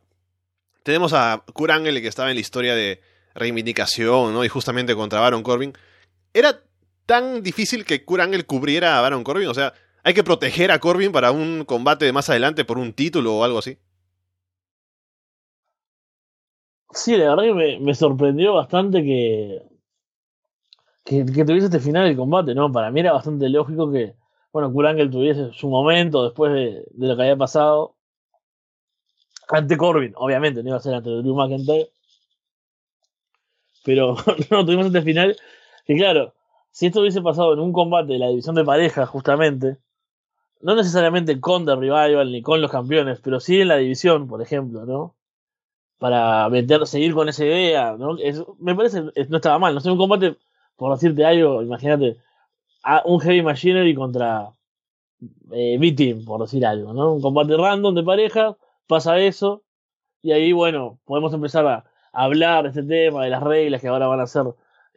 Tenemos 0.85 1.13
a 1.13 1.43
Kurt 1.53 1.73
Angle, 1.73 2.01
que 2.01 2.09
estaba 2.09 2.31
en 2.31 2.37
la 2.37 2.41
historia 2.41 2.77
de 2.77 3.01
reivindicación, 3.35 4.33
¿no? 4.33 4.45
Y 4.45 4.49
justamente 4.49 4.95
contra 4.95 5.19
Baron 5.19 5.43
Corbin. 5.43 5.73
¿Era 6.33 6.63
tan 7.05 7.43
difícil 7.43 7.85
que 7.85 8.05
Kurt 8.05 8.23
Angle 8.23 8.45
cubriera 8.45 8.97
a 8.97 9.01
Baron 9.01 9.25
Corbin? 9.25 9.49
O 9.49 9.55
sea, 9.55 9.75
¿hay 10.07 10.15
que 10.15 10.23
proteger 10.23 10.71
a 10.71 10.79
Corbin 10.79 11.11
para 11.11 11.33
un 11.33 11.65
combate 11.65 12.05
de 12.05 12.13
más 12.13 12.31
adelante 12.31 12.65
por 12.65 12.79
un 12.79 12.93
título 12.93 13.39
o 13.39 13.43
algo 13.43 13.59
así? 13.59 13.77
Sí, 16.93 17.17
la 17.17 17.35
verdad 17.35 17.43
que 17.43 17.79
me, 17.81 17.95
sorprendió 17.95 18.55
bastante 18.55 19.03
que, 19.03 19.63
que, 21.05 21.45
tuviese 21.45 21.67
este 21.67 21.81
final 21.81 22.07
del 22.07 22.17
combate, 22.17 22.55
¿no? 22.55 22.71
Para 22.71 22.93
mí 22.93 23.01
era 23.01 23.15
bastante 23.15 23.49
lógico 23.49 23.91
que, 23.91 24.15
bueno, 24.53 24.73
Kurt 24.73 24.87
Angle 24.87 25.11
tuviese 25.11 25.53
su 25.53 25.69
momento 25.69 26.23
después 26.23 26.53
de, 26.53 26.85
de 26.89 27.07
lo 27.09 27.17
que 27.17 27.23
había 27.23 27.37
pasado 27.37 27.97
ante 29.49 29.77
Corbin, 29.77 30.13
obviamente, 30.15 30.63
no 30.63 30.69
iba 30.69 30.77
a 30.77 30.81
ser 30.81 30.95
ante 30.95 31.11
Drew 31.11 31.35
McIntyre. 31.35 31.91
Pero 33.85 34.15
no 34.53 34.65
tuvimos 34.65 34.87
este 34.87 35.03
final 35.03 35.37
que, 35.85 35.97
claro, 35.97 36.33
si 36.71 36.87
esto 36.87 37.01
hubiese 37.01 37.23
pasado 37.23 37.55
en 37.55 37.59
un 37.59 37.73
combate 37.73 38.13
de 38.13 38.19
la 38.21 38.29
división 38.29 38.55
de 38.55 38.65
parejas, 38.65 39.09
justamente, 39.09 39.79
no 40.61 40.75
necesariamente 40.77 41.41
con 41.41 41.65
The 41.67 41.77
Revival 41.77 42.33
ni 42.33 42.43
con 42.43 42.61
los 42.61 42.71
campeones, 42.71 43.21
pero 43.21 43.41
sí 43.41 43.61
en 43.61 43.69
la 43.69 43.77
división, 43.77 44.29
por 44.29 44.43
ejemplo, 44.43 44.87
¿no? 44.87 45.15
Para 45.99 46.49
meter, 46.51 46.87
seguir 46.87 47.15
con 47.15 47.29
esa 47.29 47.45
idea, 47.47 47.97
¿no? 47.99 48.19
Es- 48.19 48.45
me 48.61 48.75
parece 48.77 49.05
es- 49.17 49.31
no 49.31 49.37
estaba 49.39 49.59
mal, 49.59 49.75
no 49.75 49.81
sé, 49.81 49.91
un 49.91 49.99
combate, 49.99 50.37
por 50.77 50.93
decirte 50.95 51.25
algo, 51.27 51.63
imagínate, 51.63 52.19
un 53.07 53.21
Heavy 53.21 53.43
Machinery 53.43 53.95
contra 53.95 54.51
eh, 55.53 55.77
B-Team, 55.79 56.25
por 56.25 56.41
decir 56.43 56.65
algo, 56.67 56.93
¿no? 56.93 57.15
Un 57.15 57.23
combate 57.23 57.57
random 57.57 57.95
de 57.95 58.03
pareja, 58.03 58.57
pasa 58.87 59.19
eso, 59.19 59.63
y 60.23 60.33
ahí, 60.33 60.53
bueno, 60.53 61.01
podemos 61.05 61.33
empezar 61.35 61.67
a, 61.67 61.77
a 62.13 62.25
hablar 62.25 62.65
de 62.65 62.69
este 62.71 62.83
tema, 62.85 63.25
de 63.25 63.31
las 63.31 63.43
reglas 63.43 63.81
que 63.81 63.89
ahora 63.89 64.07
van 64.09 64.21
a 64.21 64.27
ser 64.27 64.47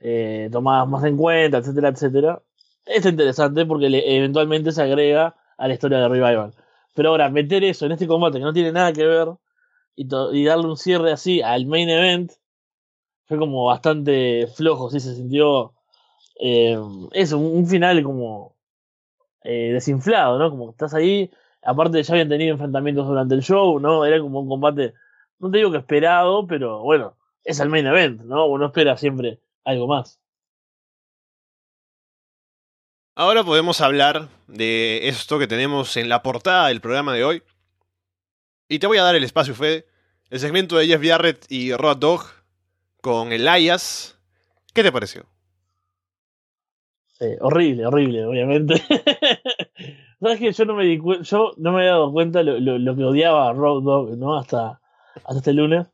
eh, 0.02 0.50
tomadas 0.52 0.88
más 0.89 1.04
en 1.06 1.17
cuenta, 1.17 1.60
etcétera, 1.60 1.89
etcétera. 1.89 2.41
Es 2.86 3.06
interesante 3.06 3.65
porque 3.65 3.89
le- 3.89 4.17
eventualmente 4.17 4.72
se 4.72 4.82
agrega 4.84 5.36
a 5.60 5.67
la 5.67 5.74
historia 5.74 6.00
de 6.00 6.08
Revival. 6.08 6.54
Pero 6.95 7.10
ahora, 7.10 7.30
meter 7.30 7.63
eso 7.63 7.86
en 7.86 7.91
este 7.91 8.08
combate 8.08 8.39
que 8.39 8.43
no 8.43 8.54
tiene 8.54 8.72
nada 8.72 8.91
que 8.93 9.06
ver 9.06 9.28
y, 9.95 10.06
darle 10.08 10.67
un 10.67 10.78
cierre 10.78 11.12
así 11.12 11.41
al 11.41 11.65
main 11.65 11.89
event 11.89 12.32
fue 13.26 13.38
como 13.38 13.65
bastante 13.65 14.48
flojo, 14.56 14.89
sí 14.89 15.00
se 15.00 15.15
sintió 15.15 15.74
eh, 16.39 16.78
eso, 17.12 17.38
un, 17.38 17.67
final 17.67 18.02
como 18.04 18.56
eh, 19.43 19.72
desinflado, 19.74 20.39
¿no? 20.39 20.50
Como 20.50 20.72
estás 20.72 20.93
ahí, 20.93 21.30
aparte 21.62 22.02
ya 22.02 22.13
habían 22.13 22.30
tenido 22.30 22.54
enfrentamientos 22.54 23.08
durante 23.08 23.36
el 23.36 23.43
show, 23.43 23.80
¿no? 23.80 24.06
Era 24.06 24.19
como 24.19 24.39
un 24.39 24.50
combate, 24.50 24.93
no 25.39 25.52
te 25.52 25.58
digo 25.58 25.72
que 25.72 25.78
esperado, 25.78 26.48
pero 26.48 26.82
bueno, 26.82 27.17
es 27.43 27.60
el 27.60 27.69
main 27.69 27.86
event, 27.86 28.22
¿no? 28.22 28.48
Uno 28.48 28.67
espera 28.67 28.98
siempre 28.98 29.39
algo 29.63 29.88
más. 29.88 30.19
Ahora 33.19 33.43
podemos 33.43 33.82
hablar 33.82 34.29
de 34.47 35.10
esto 35.10 35.39
que 35.39 35.47
tenemos 35.47 35.97
en 35.97 36.08
la 36.08 36.23
portada 36.23 36.69
del 36.69 36.79
programa 36.79 37.13
de 37.13 37.25
hoy. 37.25 37.43
Y 38.69 38.79
te 38.79 38.88
voy 38.88 38.97
a 38.97 39.03
dar 39.03 39.13
el 39.13 39.25
espacio, 39.25 39.53
Fede. 39.53 39.86
El 40.29 40.39
segmento 40.39 40.77
de 40.77 40.88
Jeff 40.88 41.03
Jarrett 41.03 41.45
y 41.49 41.73
Road 41.73 41.97
Dog 41.97 42.21
con 43.01 43.34
Elias. 43.34 44.17
¿Qué 44.73 44.84
te 44.84 44.91
pareció? 44.93 45.25
Horrible, 47.41 47.88
horrible, 47.88 48.23
obviamente. 48.23 48.75
¿Sabes 50.21 50.39
que 50.39 50.53
Yo 50.53 50.63
no 50.63 50.75
me 50.75 50.86
di 50.86 51.01
yo 51.23 51.51
no 51.58 51.73
me 51.73 51.79
había 51.79 51.91
dado 51.91 52.13
cuenta 52.13 52.41
lo, 52.41 52.58
lo, 52.58 52.77
lo 52.79 52.95
que 52.95 53.03
odiaba 53.03 53.49
a 53.49 53.53
Road 53.53 53.84
Dogg, 53.84 54.17
¿no? 54.17 54.38
Hasta, 54.38 54.79
hasta 55.15 55.39
este 55.39 55.51
lunes. 55.51 55.88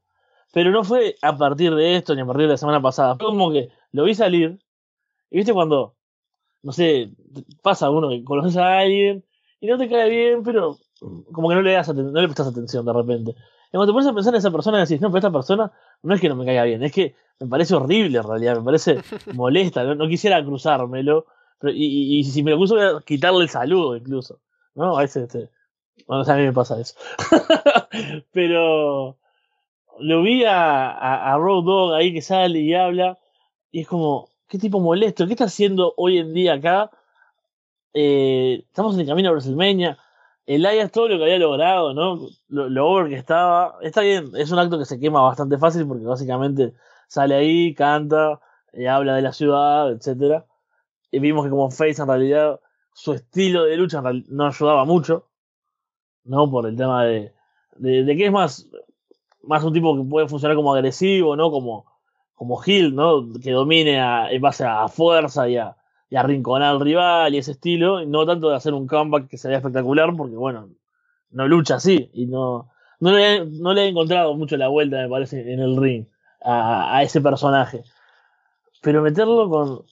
Pero 0.53 0.69
no 0.69 0.83
fue 0.83 1.15
a 1.23 1.35
partir 1.35 1.73
de 1.73 1.95
esto 1.95 2.13
ni 2.13 2.21
a 2.21 2.25
partir 2.27 2.43
de 2.43 2.51
la 2.51 2.57
semana 2.57 2.83
pasada. 2.83 3.15
Fue 3.15 3.29
como 3.29 3.51
que 3.51 3.69
lo 3.93 4.03
vi 4.03 4.13
salir. 4.13 4.59
Y 5.31 5.37
viste 5.37 5.53
cuando, 5.53 5.94
no 6.65 6.71
sé, 6.71 7.11
pasa 7.61 7.89
uno 7.89 8.09
que 8.09 8.23
conoces 8.23 8.57
a 8.57 8.79
alguien 8.79 9.23
y 9.61 9.67
no 9.67 9.77
te 9.77 9.87
cae 9.87 10.09
bien, 10.09 10.43
pero 10.43 10.77
como 11.31 11.47
que 11.49 11.55
no 11.55 11.61
le 11.61 11.73
das 11.73 11.87
aten- 11.89 12.11
no 12.11 12.19
le 12.21 12.27
prestas 12.27 12.47
atención 12.47 12.85
de 12.85 12.91
repente. 12.93 13.31
Y 13.67 13.77
cuando 13.77 13.87
te 13.87 13.93
pones 13.93 14.07
a 14.07 14.13
pensar 14.13 14.33
en 14.33 14.39
esa 14.39 14.51
persona, 14.51 14.79
decís, 14.79 14.99
no, 15.01 15.09
pero 15.09 15.19
esta 15.19 15.31
persona 15.31 15.71
no 16.03 16.13
es 16.15 16.19
que 16.21 16.29
no 16.29 16.35
me 16.35 16.45
caiga 16.45 16.63
bien, 16.63 16.83
es 16.83 16.91
que 16.91 17.15
me 17.39 17.47
parece 17.47 17.75
horrible 17.75 18.17
en 18.17 18.23
realidad, 18.23 18.57
me 18.57 18.63
parece 18.63 18.97
molesta, 19.33 19.83
no, 19.83 19.95
no 19.95 20.07
quisiera 20.07 20.43
cruzármelo. 20.43 21.25
Pero, 21.59 21.71
y, 21.73 21.83
y- 21.85 22.19
y 22.19 22.23
si 22.23 22.43
me 22.43 22.51
lo 22.51 22.57
cruzo, 22.57 22.75
voy 22.75 22.83
a 22.83 23.01
quitarle 23.05 23.43
el 23.43 23.49
saludo 23.49 23.95
incluso. 23.95 24.39
¿No? 24.75 24.97
A 24.97 25.01
veces, 25.01 25.23
este, 25.23 25.49
bueno, 26.07 26.21
o 26.23 26.25
sea, 26.25 26.33
a 26.33 26.37
mí 26.37 26.43
me 26.43 26.51
pasa 26.53 26.79
eso. 26.81 26.95
pero 28.31 29.17
lo 29.99 30.21
vi 30.21 30.43
a, 30.43 30.89
a, 30.91 31.33
a 31.33 31.37
Road 31.37 31.63
Dogg 31.63 31.93
ahí 31.93 32.13
que 32.13 32.21
sale 32.21 32.59
y 32.59 32.73
habla, 32.73 33.17
y 33.71 33.81
es 33.81 33.87
como, 33.87 34.29
qué 34.47 34.57
tipo 34.57 34.79
molesto, 34.79 35.25
¿qué 35.25 35.33
está 35.33 35.45
haciendo 35.45 35.93
hoy 35.97 36.17
en 36.19 36.33
día 36.33 36.53
acá? 36.53 36.91
Eh, 37.93 38.63
estamos 38.67 38.95
en 38.95 39.01
el 39.01 39.07
camino 39.07 39.29
a 39.29 39.31
WrestleMania. 39.31 39.97
Elias 40.45 40.91
todo 40.91 41.07
lo 41.07 41.17
que 41.17 41.23
había 41.23 41.39
logrado, 41.39 41.93
¿no? 41.93 42.27
Lo, 42.49 42.87
over 42.87 43.09
que 43.09 43.15
estaba. 43.15 43.77
Está 43.81 44.01
bien, 44.01 44.31
es 44.35 44.51
un 44.51 44.59
acto 44.59 44.77
que 44.77 44.85
se 44.85 44.99
quema 44.99 45.21
bastante 45.21 45.57
fácil 45.57 45.87
porque 45.87 46.05
básicamente 46.05 46.73
sale 47.07 47.35
ahí, 47.35 47.73
canta, 47.73 48.39
eh, 48.73 48.87
habla 48.87 49.15
de 49.15 49.21
la 49.23 49.33
ciudad, 49.33 49.91
etcétera. 49.91 50.45
Y 51.09 51.19
vimos 51.19 51.45
que 51.45 51.49
como 51.49 51.71
Face 51.71 52.01
en 52.01 52.07
realidad 52.07 52.59
su 52.93 53.13
estilo 53.13 53.63
de 53.63 53.77
lucha 53.77 54.03
no 54.29 54.47
ayudaba 54.47 54.85
mucho, 54.85 55.29
¿no? 56.25 56.49
Por 56.51 56.67
el 56.67 56.75
tema 56.75 57.05
de, 57.05 57.33
de, 57.77 58.03
de 58.03 58.17
que 58.17 58.25
es 58.27 58.31
más, 58.31 58.69
más 59.41 59.63
un 59.63 59.73
tipo 59.73 59.97
que 59.97 60.07
puede 60.07 60.27
funcionar 60.27 60.55
como 60.55 60.73
agresivo, 60.73 61.35
¿no? 61.35 61.49
Como, 61.49 61.85
como 62.35 62.61
heel, 62.63 62.95
¿no? 62.95 63.25
Que 63.41 63.51
domine 63.51 63.99
a, 64.01 64.31
en 64.31 64.41
base 64.41 64.65
a 64.65 64.87
fuerza 64.87 65.49
y 65.49 65.57
a, 65.57 65.75
y 66.09 66.15
arrinconar 66.17 66.69
al 66.75 66.81
rival 66.81 67.33
y 67.35 67.39
ese 67.39 67.51
estilo, 67.51 68.01
y 68.01 68.07
no 68.07 68.25
tanto 68.25 68.49
de 68.49 68.55
hacer 68.55 68.73
un 68.73 68.87
comeback 68.87 69.27
que 69.29 69.37
sería 69.37 69.57
espectacular, 69.57 70.15
porque 70.15 70.35
bueno, 70.35 70.69
no 71.31 71.47
lucha 71.47 71.75
así, 71.75 72.09
y 72.13 72.25
no, 72.27 72.69
no, 72.99 73.11
le, 73.11 73.35
he- 73.37 73.45
no 73.45 73.73
le 73.73 73.83
he 73.85 73.87
encontrado 73.89 74.35
mucho 74.35 74.57
la 74.57 74.67
vuelta, 74.69 74.97
me 74.97 75.09
parece, 75.09 75.51
en 75.53 75.59
el 75.59 75.77
ring 75.77 76.05
a, 76.41 76.97
a 76.97 77.03
ese 77.03 77.21
personaje. 77.21 77.83
Pero 78.81 79.01
meterlo 79.01 79.49
con, 79.49 79.85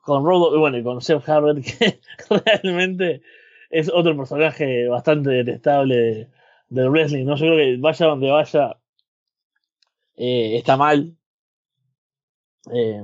con 0.00 0.24
Rodo, 0.24 0.58
bueno, 0.58 0.78
y 0.78 0.82
con 0.84 1.00
Seth 1.00 1.28
Harvard, 1.28 1.62
que 1.78 2.00
realmente 2.46 3.22
es 3.70 3.90
otro 3.92 4.16
personaje 4.16 4.88
bastante 4.88 5.30
detestable 5.30 5.96
de- 5.96 6.30
del 6.68 6.90
wrestling, 6.90 7.26
¿no? 7.26 7.36
Yo 7.36 7.46
creo 7.46 7.56
que 7.58 7.76
vaya 7.80 8.06
donde 8.06 8.30
vaya, 8.30 8.76
eh, 10.16 10.56
está 10.58 10.76
mal. 10.76 11.16
Eh, 12.70 13.02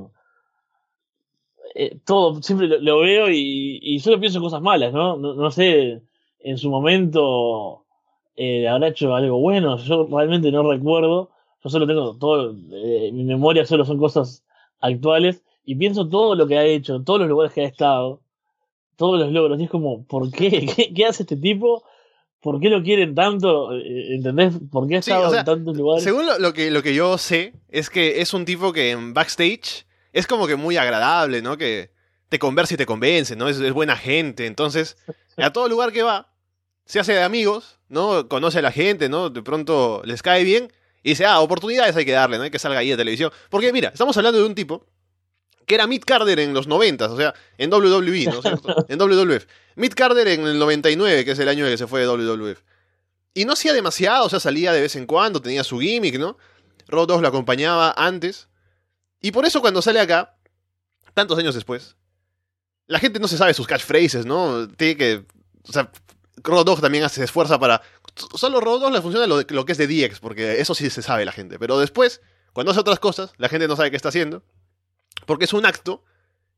eh, 1.74 1.98
todo, 2.04 2.42
siempre 2.42 2.66
lo, 2.66 3.00
veo 3.00 3.30
y, 3.30 3.98
solo 4.00 4.20
pienso 4.20 4.38
en 4.38 4.44
cosas 4.44 4.62
malas, 4.62 4.92
¿no? 4.92 5.16
No, 5.16 5.34
no 5.34 5.50
sé, 5.50 6.02
en 6.40 6.58
su 6.58 6.70
momento 6.70 7.84
eh, 8.36 8.68
habrá 8.68 8.88
hecho 8.88 9.14
algo 9.14 9.38
bueno, 9.38 9.76
yo 9.78 10.06
realmente 10.10 10.50
no 10.50 10.68
recuerdo, 10.68 11.30
yo 11.62 11.70
solo 11.70 11.86
tengo 11.86 12.16
todo, 12.16 12.54
eh, 12.72 13.10
mi 13.12 13.24
memoria 13.24 13.66
solo 13.66 13.84
son 13.84 13.98
cosas 13.98 14.44
actuales 14.80 15.42
y 15.64 15.74
pienso 15.74 16.08
todo 16.08 16.34
lo 16.34 16.46
que 16.46 16.58
ha 16.58 16.64
hecho, 16.64 17.02
todos 17.02 17.20
los 17.20 17.28
lugares 17.28 17.52
que 17.52 17.62
ha 17.62 17.68
estado, 17.68 18.20
todos 18.96 19.20
los 19.20 19.32
logros, 19.32 19.60
y 19.60 19.64
es 19.64 19.70
como, 19.70 20.04
¿por 20.04 20.30
qué? 20.30 20.66
¿Qué, 20.94 21.06
hace 21.06 21.24
este 21.24 21.36
tipo? 21.36 21.82
¿Por 22.40 22.60
qué 22.60 22.68
lo 22.68 22.82
quieren 22.82 23.14
tanto? 23.14 23.72
Eh, 23.72 24.14
¿Entendés? 24.14 24.54
¿Por 24.70 24.86
qué 24.86 24.96
ha 24.96 24.98
estado 25.00 25.34
en 25.34 25.44
tantos 25.44 25.76
lugares? 25.76 26.04
Según 26.04 26.26
lo, 26.38 26.52
que, 26.52 26.70
lo 26.70 26.82
que 26.82 26.94
yo 26.94 27.18
sé, 27.18 27.54
es 27.68 27.90
que 27.90 28.20
es 28.20 28.32
un 28.32 28.44
tipo 28.44 28.72
que 28.72 28.90
en 28.90 29.12
backstage 29.12 29.86
es 30.12 30.26
como 30.26 30.46
que 30.46 30.56
muy 30.56 30.76
agradable, 30.76 31.42
¿no? 31.42 31.56
Que 31.56 31.90
te 32.28 32.38
conversa 32.38 32.74
y 32.74 32.76
te 32.76 32.86
convence, 32.86 33.34
¿no? 33.36 33.48
Es, 33.48 33.58
es 33.58 33.72
buena 33.72 33.96
gente. 33.96 34.46
Entonces, 34.46 34.96
a 35.36 35.52
todo 35.52 35.68
lugar 35.68 35.92
que 35.92 36.02
va, 36.02 36.32
se 36.84 37.00
hace 37.00 37.12
de 37.12 37.22
amigos, 37.22 37.80
¿no? 37.88 38.28
Conoce 38.28 38.60
a 38.60 38.62
la 38.62 38.72
gente, 38.72 39.08
¿no? 39.08 39.30
De 39.30 39.42
pronto 39.42 40.02
les 40.04 40.22
cae 40.22 40.44
bien 40.44 40.72
y 41.02 41.10
dice, 41.10 41.26
ah, 41.26 41.40
oportunidades 41.40 41.96
hay 41.96 42.04
que 42.04 42.12
darle, 42.12 42.38
no 42.38 42.44
hay 42.44 42.50
que 42.50 42.58
salga 42.58 42.78
ahí 42.78 42.90
de 42.90 42.96
televisión. 42.96 43.32
Porque 43.50 43.72
mira, 43.72 43.88
estamos 43.88 44.16
hablando 44.16 44.38
de 44.38 44.46
un 44.46 44.54
tipo 44.54 44.86
que 45.68 45.74
era 45.74 45.86
Mick 45.86 46.04
Carter 46.04 46.40
en 46.40 46.54
los 46.54 46.66
90, 46.66 47.12
o 47.12 47.16
sea, 47.16 47.34
en 47.58 47.72
WWE, 47.72 48.24
¿no? 48.24 48.40
en 48.88 48.98
WWF. 48.98 49.46
Mick 49.76 49.94
Carter 49.94 50.26
en 50.26 50.46
el 50.46 50.58
99, 50.58 51.24
que 51.26 51.32
es 51.32 51.38
el 51.38 51.48
año 51.48 51.66
en 51.66 51.72
que 51.72 51.78
se 51.78 51.86
fue 51.86 52.00
de 52.00 52.06
WWF. 52.06 52.62
Y 53.34 53.44
no 53.44 53.52
hacía 53.52 53.74
demasiado, 53.74 54.24
o 54.24 54.28
sea, 54.30 54.40
salía 54.40 54.72
de 54.72 54.80
vez 54.80 54.96
en 54.96 55.06
cuando, 55.06 55.42
tenía 55.42 55.62
su 55.62 55.78
gimmick, 55.78 56.18
¿no? 56.18 56.38
Road 56.88 57.06
2 57.06 57.20
lo 57.20 57.28
acompañaba 57.28 57.94
antes. 57.96 58.48
Y 59.20 59.30
por 59.30 59.44
eso 59.44 59.60
cuando 59.60 59.82
sale 59.82 60.00
acá, 60.00 60.38
tantos 61.12 61.38
años 61.38 61.54
después, 61.54 61.96
la 62.86 62.98
gente 62.98 63.20
no 63.20 63.28
se 63.28 63.36
sabe 63.36 63.52
sus 63.52 63.66
catchphrases, 63.66 64.24
¿no? 64.24 64.66
Tiene 64.68 64.96
que... 64.96 65.26
O 65.68 65.72
sea, 65.72 65.92
Road 66.38 66.64
2 66.64 66.80
también 66.80 67.06
se 67.10 67.22
esfuerza 67.22 67.58
para... 67.58 67.82
Solo 68.34 68.60
Road 68.60 68.80
2 68.80 68.92
le 68.92 69.02
funciona 69.02 69.26
lo, 69.26 69.42
lo 69.46 69.64
que 69.66 69.72
es 69.72 69.78
de 69.78 69.86
DX, 69.86 70.18
porque 70.18 70.60
eso 70.60 70.74
sí 70.74 70.88
se 70.88 71.02
sabe 71.02 71.26
la 71.26 71.32
gente. 71.32 71.58
Pero 71.58 71.78
después, 71.78 72.22
cuando 72.54 72.70
hace 72.72 72.80
otras 72.80 72.98
cosas, 72.98 73.32
la 73.36 73.50
gente 73.50 73.68
no 73.68 73.76
sabe 73.76 73.90
qué 73.90 73.96
está 73.96 74.08
haciendo. 74.08 74.42
Porque 75.26 75.44
es 75.44 75.52
un 75.52 75.66
acto 75.66 76.04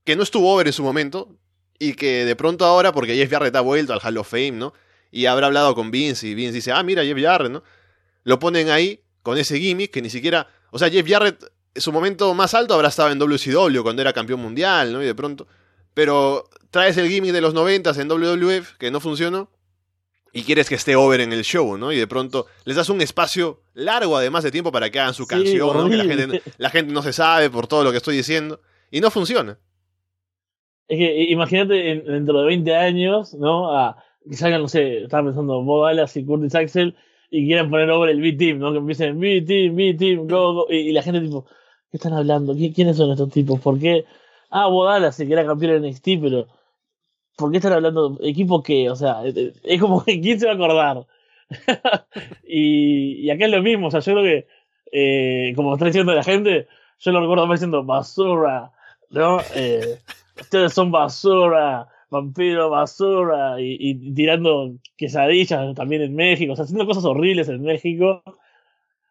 que 0.05 0.16
no 0.16 0.23
estuvo 0.23 0.53
over 0.53 0.66
en 0.66 0.73
su 0.73 0.83
momento 0.83 1.37
y 1.79 1.94
que 1.94 2.25
de 2.25 2.37
pronto 2.37 2.64
ahora, 2.64 2.92
porque 2.92 3.16
Jeff 3.16 3.31
Jarrett 3.31 3.55
ha 3.57 3.61
vuelto 3.61 3.92
al 3.92 4.01
Hall 4.03 4.18
of 4.18 4.29
Fame, 4.29 4.53
¿no? 4.53 4.75
Y 5.11 5.27
habrá 5.27 5.46
hablado 5.46 5.75
con 5.75 5.90
Vince 5.90 6.29
y 6.29 6.35
Vince 6.35 6.53
dice, 6.53 6.73
ah, 6.73 6.83
mira, 6.83 7.03
Jeff 7.05 7.18
Jarrett, 7.18 7.51
¿no? 7.51 7.62
Lo 8.25 8.38
ponen 8.38 8.70
ahí 8.70 9.03
con 9.23 9.38
ese 9.38 9.59
gimmick 9.59 9.90
que 9.90 10.03
ni 10.03 10.11
siquiera... 10.11 10.49
O 10.70 10.79
sea, 10.79 10.90
Jeff 10.90 11.09
Jarrett, 11.09 11.42
en 11.75 11.83
su 11.83 11.90
momento 11.92 12.33
más 12.35 12.55
alto 12.55 12.75
habrá 12.75 12.88
estado 12.88 13.11
en 13.11 13.18
WCW 13.18 13.83
cuando 13.83 14.03
era 14.03 14.12
campeón 14.12 14.40
mundial, 14.40 14.92
¿no? 14.92 15.03
Y 15.03 15.07
de 15.07 15.14
pronto... 15.14 15.46
Pero 15.94 16.49
traes 16.70 16.96
el 16.99 17.09
gimmick 17.09 17.33
de 17.33 17.40
los 17.40 17.53
90 17.53 17.90
en 17.90 18.09
WWF 18.09 18.77
que 18.79 18.90
no 18.90 19.01
funcionó 19.01 19.51
y 20.32 20.42
quieres 20.42 20.68
que 20.68 20.76
esté 20.76 20.96
over 20.96 21.20
en 21.20 21.32
el 21.32 21.42
show, 21.42 21.76
¿no? 21.76 21.92
Y 21.92 21.96
de 21.96 22.06
pronto 22.06 22.46
les 22.64 22.76
das 22.76 22.88
un 22.88 23.00
espacio 23.00 23.60
largo 23.74 24.16
además 24.16 24.44
de 24.44 24.50
tiempo 24.50 24.70
para 24.70 24.90
que 24.90 25.00
hagan 25.00 25.14
su 25.14 25.26
canción, 25.26 25.76
¿no? 25.76 25.88
que 25.88 25.96
la 26.58 26.70
gente, 26.70 26.92
no 26.92 27.02
se 27.02 27.12
sabe 27.12 27.50
por 27.50 27.66
todo 27.66 27.84
lo 27.84 27.90
que 27.90 27.96
estoy 27.96 28.16
diciendo 28.16 28.60
y 28.90 29.00
no 29.00 29.10
funciona. 29.10 29.58
Es 30.88 30.98
que 30.98 31.24
imagínate 31.30 31.74
dentro 31.74 32.40
de 32.40 32.46
20 32.46 32.76
años, 32.76 33.34
¿no? 33.34 33.76
A, 33.76 34.02
que 34.28 34.36
salgan, 34.36 34.62
no 34.62 34.68
sé, 34.68 35.04
estaba 35.04 35.24
pensando 35.24 35.62
Bob 35.62 35.86
Dallas 35.86 36.16
y 36.16 36.24
Curtis 36.24 36.54
Axel 36.54 36.96
y 37.30 37.46
quieran 37.46 37.70
poner 37.70 37.90
over 37.90 38.10
el 38.10 38.20
B-Team, 38.20 38.58
¿no? 38.58 38.72
Que 38.72 38.78
empiecen 38.78 39.18
B-Team, 39.20 39.76
B-Team, 39.76 40.26
go, 40.26 40.54
go, 40.54 40.66
y, 40.68 40.92
la 40.92 41.02
gente 41.02 41.20
tipo, 41.20 41.46
¿qué 41.90 41.96
están 41.96 42.12
hablando? 42.12 42.54
¿Quiénes 42.54 42.96
son 42.96 43.12
estos 43.12 43.30
tipos? 43.30 43.60
¿Por 43.60 43.78
qué? 43.78 44.04
Ah, 44.50 44.66
Bob 44.66 44.88
Dallas, 44.88 45.16
que 45.16 45.32
era 45.32 45.46
campeón 45.46 45.84
en 45.84 45.90
NXT, 45.90 46.08
pero 46.20 46.48
¿por 47.40 47.50
qué 47.50 47.57
están 47.57 47.72
hablando 47.72 48.18
equipo 48.22 48.62
que? 48.62 48.90
O 48.90 48.96
sea, 48.96 49.22
es 49.24 49.81
como 49.81 50.05
que 50.05 50.20
quién 50.20 50.38
se 50.38 50.46
va 50.46 50.53
a 50.53 50.55
acordar. 50.55 51.07
y, 52.46 53.26
y, 53.26 53.31
acá 53.31 53.46
es 53.46 53.50
lo 53.50 53.62
mismo, 53.62 53.88
o 53.88 53.90
sea, 53.90 54.00
yo 54.00 54.12
creo 54.12 54.24
que, 54.24 54.46
eh, 54.92 55.53
como 55.57 55.74
está 55.74 55.87
diciendo 55.87 56.14
la 56.14 56.22
gente, 56.22 56.68
yo 57.00 57.12
lo 57.12 57.20
recuerdo 57.20 57.46
más 57.46 57.59
diciendo 57.59 57.83
basura, 57.83 58.70
¿no? 59.11 59.40
Eh, 59.57 59.98
ustedes 60.40 60.72
son 60.72 60.92
basura, 60.92 61.88
vampiro 62.11 62.70
basura, 62.70 63.57
y, 63.59 64.12
tirando 64.14 64.74
quesadillas 64.96 65.74
también 65.74 66.03
en 66.03 66.14
México, 66.14 66.53
o 66.53 66.57
sea, 66.57 66.64
haciendo 66.64 66.87
cosas 66.87 67.05
horribles 67.05 67.48
en 67.48 67.62
México, 67.62 68.22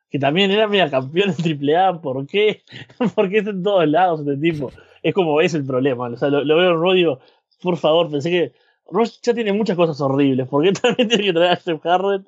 que 0.09 0.19
también 0.19 0.51
era 0.51 0.67
media 0.67 0.89
campeón 0.89 1.33
en 1.37 1.69
AAA, 1.69 2.01
¿por 2.01 2.25
qué? 2.25 2.63
Porque 3.15 3.39
es 3.39 3.47
en 3.47 3.63
todos 3.63 3.87
lados 3.87 4.21
este 4.21 4.37
tipo. 4.37 4.71
Es 5.01 5.13
como 5.13 5.39
es 5.39 5.53
el 5.53 5.65
problema, 5.65 6.09
o 6.09 6.17
sea, 6.17 6.29
lo, 6.29 6.43
veo 6.43 6.71
en 6.71 6.79
Rodio 6.79 7.19
por 7.61 7.77
favor, 7.77 8.09
pensé 8.09 8.29
que 8.29 8.53
Ross 8.91 9.21
ya 9.21 9.33
tiene 9.33 9.53
muchas 9.53 9.75
cosas 9.75 9.99
horribles. 10.01 10.47
¿Por 10.47 10.63
qué 10.63 10.71
también 10.81 11.07
tiene 11.07 11.23
que 11.25 11.33
traer 11.33 11.51
a 11.51 11.55
Jeff 11.57 11.81
Jarrett? 11.81 12.27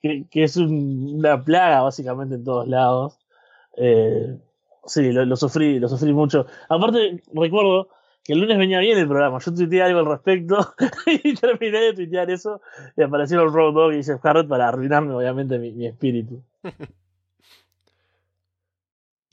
Que, 0.00 0.26
es 0.32 0.56
una 0.56 1.42
plaga 1.44 1.82
básicamente 1.82 2.34
en 2.34 2.44
todos 2.44 2.66
lados. 2.66 3.18
Eh, 3.76 4.36
sí, 4.84 5.12
lo, 5.12 5.36
sufrí, 5.36 5.78
lo 5.78 5.88
sufrí 5.88 6.12
mucho. 6.12 6.46
Aparte, 6.68 7.22
recuerdo 7.32 7.88
que 8.24 8.32
el 8.32 8.40
lunes 8.40 8.58
venía 8.58 8.80
bien 8.80 8.98
el 8.98 9.06
programa. 9.06 9.38
Yo 9.38 9.54
tuiteé 9.54 9.82
algo 9.82 10.00
al 10.00 10.06
respecto 10.06 10.74
y 11.06 11.34
terminé 11.34 11.78
de 11.80 11.94
tuitear 11.94 12.30
eso 12.30 12.60
y 12.96 13.02
aparecieron 13.02 13.52
Road 13.52 13.74
Dog 13.74 13.92
y 13.92 14.02
Jeff 14.02 14.20
Jarrett 14.20 14.48
para 14.48 14.68
arruinarme, 14.68 15.14
obviamente, 15.14 15.58
mi 15.58 15.86
espíritu. 15.86 16.42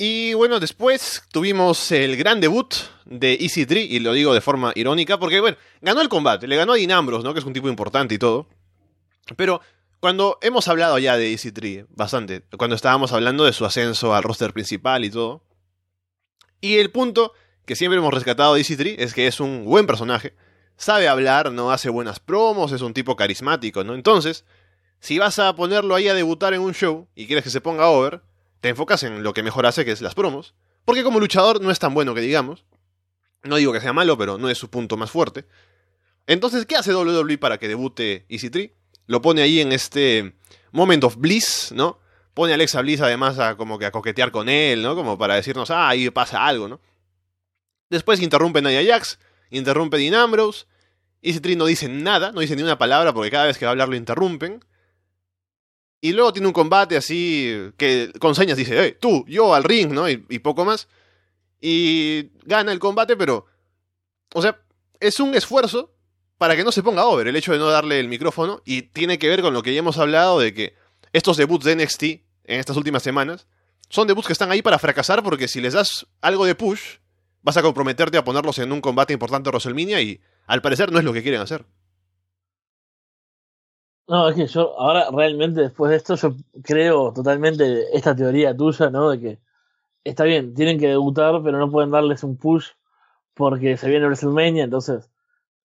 Y 0.02 0.34
bueno, 0.34 0.62
después 0.62 1.24
tuvimos 1.30 1.92
el 1.92 2.16
gran 2.16 2.40
debut 2.40 2.74
de 3.04 3.34
Easy 3.34 3.66
3, 3.66 3.86
y 3.92 4.00
lo 4.00 4.14
digo 4.14 4.34
de 4.34 4.40
forma 4.40 4.72
irónica, 4.74 5.20
porque 5.20 5.42
bueno, 5.42 5.58
ganó 5.82 6.00
el 6.00 6.08
combate, 6.08 6.48
le 6.48 6.56
ganó 6.56 6.72
a 6.72 6.78
Dean 6.78 6.92
Ambrose, 6.92 7.26
¿no? 7.26 7.34
Que 7.34 7.42
es 7.42 7.46
un 7.46 7.52
tipo 7.52 7.68
importante 7.68 8.16
y 8.16 8.18
todo. 8.18 8.48
Pero 9.36 9.60
cuando 10.00 10.38
hemos 10.42 10.70
hablado 10.70 10.98
ya 11.00 11.18
de 11.18 11.32
Easy 11.32 11.52
3, 11.52 11.88
bastante, 11.90 12.46
cuando 12.58 12.78
estábamos 12.78 13.12
hablando 13.12 13.44
de 13.44 13.52
su 13.52 13.66
ascenso 13.66 14.16
al 14.16 14.24
roster 14.24 14.54
principal 14.54 15.04
y 15.04 15.10
todo. 15.10 15.44
Y 16.62 16.78
el 16.78 16.92
punto 16.92 17.34
que 17.66 17.76
siempre 17.76 17.98
hemos 17.98 18.14
rescatado 18.14 18.54
de 18.54 18.62
Easy 18.62 18.78
3 18.78 18.96
es 19.00 19.14
que 19.14 19.28
es 19.28 19.42
un 19.42 19.66
buen 19.66 19.86
personaje, 19.86 20.34
sabe 20.78 21.10
hablar, 21.10 21.52
no 21.52 21.72
hace 21.72 21.90
buenas 21.90 22.22
promos, 22.22 22.72
es 22.72 22.82
un 22.82 22.94
tipo 22.94 23.18
carismático, 23.18 23.84
¿no? 23.84 23.96
Entonces, 23.96 24.46
si 25.02 25.20
vas 25.20 25.40
a 25.40 25.54
ponerlo 25.58 25.94
ahí 25.94 26.08
a 26.08 26.14
debutar 26.14 26.54
en 26.54 26.62
un 26.62 26.74
show 26.74 27.10
y 27.16 27.28
quieres 27.28 27.44
que 27.44 27.50
se 27.50 27.60
ponga 27.60 27.90
over, 27.90 28.22
te 28.62 28.70
enfocas 28.70 29.04
en 29.04 29.24
lo 29.24 29.34
que 29.34 29.44
mejor 29.44 29.66
hace, 29.66 29.86
que 29.86 29.92
es 29.92 30.02
las 30.02 30.16
promos. 30.16 30.54
Porque 30.86 31.04
como 31.04 31.20
luchador 31.20 31.62
no 31.62 31.72
es 31.72 31.80
tan 31.80 31.94
bueno 31.94 32.14
que 32.14 32.22
digamos. 32.22 32.66
No 33.44 33.56
digo 33.56 33.72
que 33.72 33.82
sea 33.82 33.94
malo, 33.94 34.18
pero 34.18 34.38
no 34.38 34.50
es 34.50 34.58
su 34.58 34.70
punto 34.70 34.98
más 34.98 35.12
fuerte. 35.12 35.46
Entonces, 36.28 36.66
¿qué 36.66 36.76
hace 36.76 36.94
WWE 36.94 37.38
para 37.38 37.58
que 37.58 37.68
debute 37.68 38.26
Easy 38.30 38.50
Tree? 38.50 38.74
Lo 39.08 39.22
pone 39.22 39.42
ahí 39.42 39.62
en 39.62 39.72
este 39.72 40.36
Moment 40.72 41.04
of 41.04 41.18
Bliss, 41.18 41.72
¿no? 41.74 42.00
Pone 42.34 42.54
a 42.54 42.56
Alexa 42.56 42.82
Bliss 42.82 43.02
además 43.02 43.40
a 43.40 43.56
como 43.56 43.80
que 43.80 43.86
a 43.86 43.92
coquetear 43.92 44.32
con 44.32 44.50
él, 44.50 44.84
¿no? 44.84 44.96
Como 44.96 45.18
para 45.18 45.36
decirnos, 45.36 45.72
ah, 45.72 45.90
ahí 45.90 46.10
pasa 46.10 46.46
algo, 46.46 46.68
¿no? 46.68 46.80
Después 47.90 48.22
interrumpe 48.22 48.62
Nia 48.62 48.86
Jax, 48.86 49.20
interrumpe 49.50 49.98
Dean 49.98 50.14
Ambrose. 50.14 50.66
Easy 51.22 51.40
Tree 51.40 51.56
no 51.56 51.66
dice 51.66 51.90
nada, 51.90 52.32
no 52.32 52.42
dice 52.42 52.56
ni 52.56 52.62
una 52.62 52.78
palabra 52.78 53.14
porque 53.14 53.32
cada 53.32 53.46
vez 53.46 53.58
que 53.58 53.66
va 53.66 53.70
a 53.70 53.74
hablar 53.74 53.90
lo 53.90 53.96
interrumpen. 53.96 54.64
Y 56.02 56.14
luego 56.14 56.32
tiene 56.32 56.48
un 56.48 56.54
combate 56.54 56.96
así 56.96 57.72
que 57.78 58.12
con 58.20 58.36
señas 58.36 58.58
dice, 58.58 58.76
hey, 58.80 58.96
tú, 59.00 59.26
yo 59.28 59.54
al 59.54 59.64
ring, 59.64 59.92
¿no? 59.92 60.10
Y, 60.10 60.18
poco 60.40 60.64
más. 60.64 60.88
Y 61.60 62.30
gana 62.46 62.72
el 62.72 62.80
combate, 62.80 63.18
pero... 63.18 63.46
O 64.34 64.42
sea, 64.42 64.62
es 65.00 65.20
un 65.20 65.36
esfuerzo 65.36 65.94
para 66.38 66.56
que 66.56 66.64
no 66.64 66.72
se 66.72 66.84
ponga 66.84 67.06
over 67.06 67.28
el 67.28 67.36
hecho 67.36 67.52
de 67.52 67.58
no 67.58 67.68
darle 67.68 68.00
el 68.00 68.08
micrófono. 68.08 68.62
Y 68.64 68.84
tiene 68.84 69.20
que 69.20 69.28
ver 69.28 69.42
con 69.42 69.54
lo 69.54 69.62
que 69.62 69.74
ya 69.74 69.80
hemos 69.80 69.98
hablado 69.98 70.40
de 70.40 70.54
que 70.54 70.76
estos 71.12 71.36
debuts 71.36 71.66
de 71.66 71.76
NXT 71.76 72.04
en 72.04 72.60
estas 72.60 72.78
últimas 72.78 73.04
semanas 73.04 73.48
son 73.90 74.08
debuts 74.08 74.28
que 74.28 74.34
están 74.34 74.52
ahí 74.52 74.62
para 74.62 74.80
fracasar 74.80 75.24
porque 75.24 75.48
si 75.48 75.60
les 75.60 75.74
das 75.74 76.08
algo 76.22 76.46
de 76.46 76.56
push, 76.56 76.98
vas 77.42 77.58
a 77.58 77.62
comprometerte 77.62 78.18
a 78.18 78.24
ponerlos 78.24 78.60
en 78.60 78.72
un 78.72 78.82
combate 78.82 79.14
importante 79.14 79.48
de 79.48 79.52
WrestleMania 79.52 80.02
y 80.02 80.22
al 80.46 80.62
parecer 80.62 80.92
no 80.92 81.00
es 81.00 81.06
lo 81.06 81.12
que 81.12 81.24
quieren 81.24 81.42
hacer. 81.42 81.66
No, 84.10 84.28
es 84.28 84.36
que 84.36 84.48
yo 84.48 84.78
ahora 84.80 85.08
realmente 85.12 85.62
después 85.62 85.92
de 85.92 85.98
esto 85.98 86.16
yo 86.16 86.36
creo 86.64 87.14
totalmente 87.14 87.96
esta 87.96 88.16
teoría 88.16 88.58
tuya, 88.58 88.90
¿no? 88.90 89.12
De 89.12 89.20
que 89.20 89.40
está 90.04 90.24
bien, 90.24 90.56
tienen 90.56 90.80
que 90.80 90.88
debutar, 90.88 91.44
pero 91.44 91.60
no 91.60 91.70
pueden 91.70 91.92
darles 91.92 92.24
un 92.24 92.36
push 92.36 92.70
porque 93.36 93.78
se 93.78 93.88
viene 93.88 94.08
WrestleMania, 94.08 94.64
entonces 94.64 95.12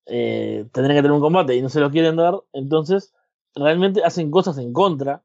eh, 0.04 0.66
tendrían 0.72 0.98
que 0.98 1.02
tener 1.02 1.12
un 1.12 1.22
combate 1.22 1.56
y 1.56 1.62
no 1.62 1.70
se 1.70 1.80
lo 1.80 1.90
quieren 1.90 2.16
dar, 2.16 2.38
entonces 2.52 3.14
realmente 3.54 4.04
hacen 4.04 4.30
cosas 4.30 4.58
en 4.58 4.74
contra 4.74 5.22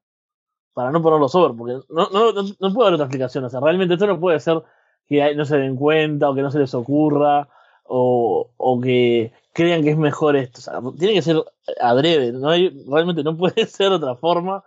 para 0.73 0.91
no 0.91 1.01
ponerlos 1.01 1.35
over, 1.35 1.57
porque 1.57 1.73
no, 1.89 2.09
no, 2.11 2.31
no, 2.31 2.73
puede 2.73 2.87
haber 2.87 2.93
otra 2.93 3.07
explicación, 3.07 3.43
o 3.43 3.49
sea, 3.49 3.59
realmente 3.59 3.95
esto 3.95 4.07
no 4.07 4.17
puede 4.21 4.39
ser 4.39 4.63
que 5.07 5.35
no 5.35 5.43
se 5.43 5.57
den 5.57 5.75
cuenta 5.75 6.29
o 6.29 6.35
que 6.35 6.41
no 6.41 6.51
se 6.51 6.59
les 6.59 6.73
ocurra 6.73 7.49
o, 7.83 8.51
o 8.55 8.79
que 8.79 9.33
crean 9.59 9.83
que 9.83 9.91
es 9.91 9.97
mejor 9.97 10.37
esto. 10.37 10.59
O 10.59 10.61
sea, 10.61 10.79
tiene 10.97 11.15
que 11.15 11.21
ser 11.21 11.43
adrede, 11.81 12.31
¿no? 12.31 12.49
realmente 12.49 13.23
no 13.23 13.35
puede 13.35 13.65
ser 13.67 13.89
de 13.89 13.95
otra 13.95 14.15
forma, 14.15 14.63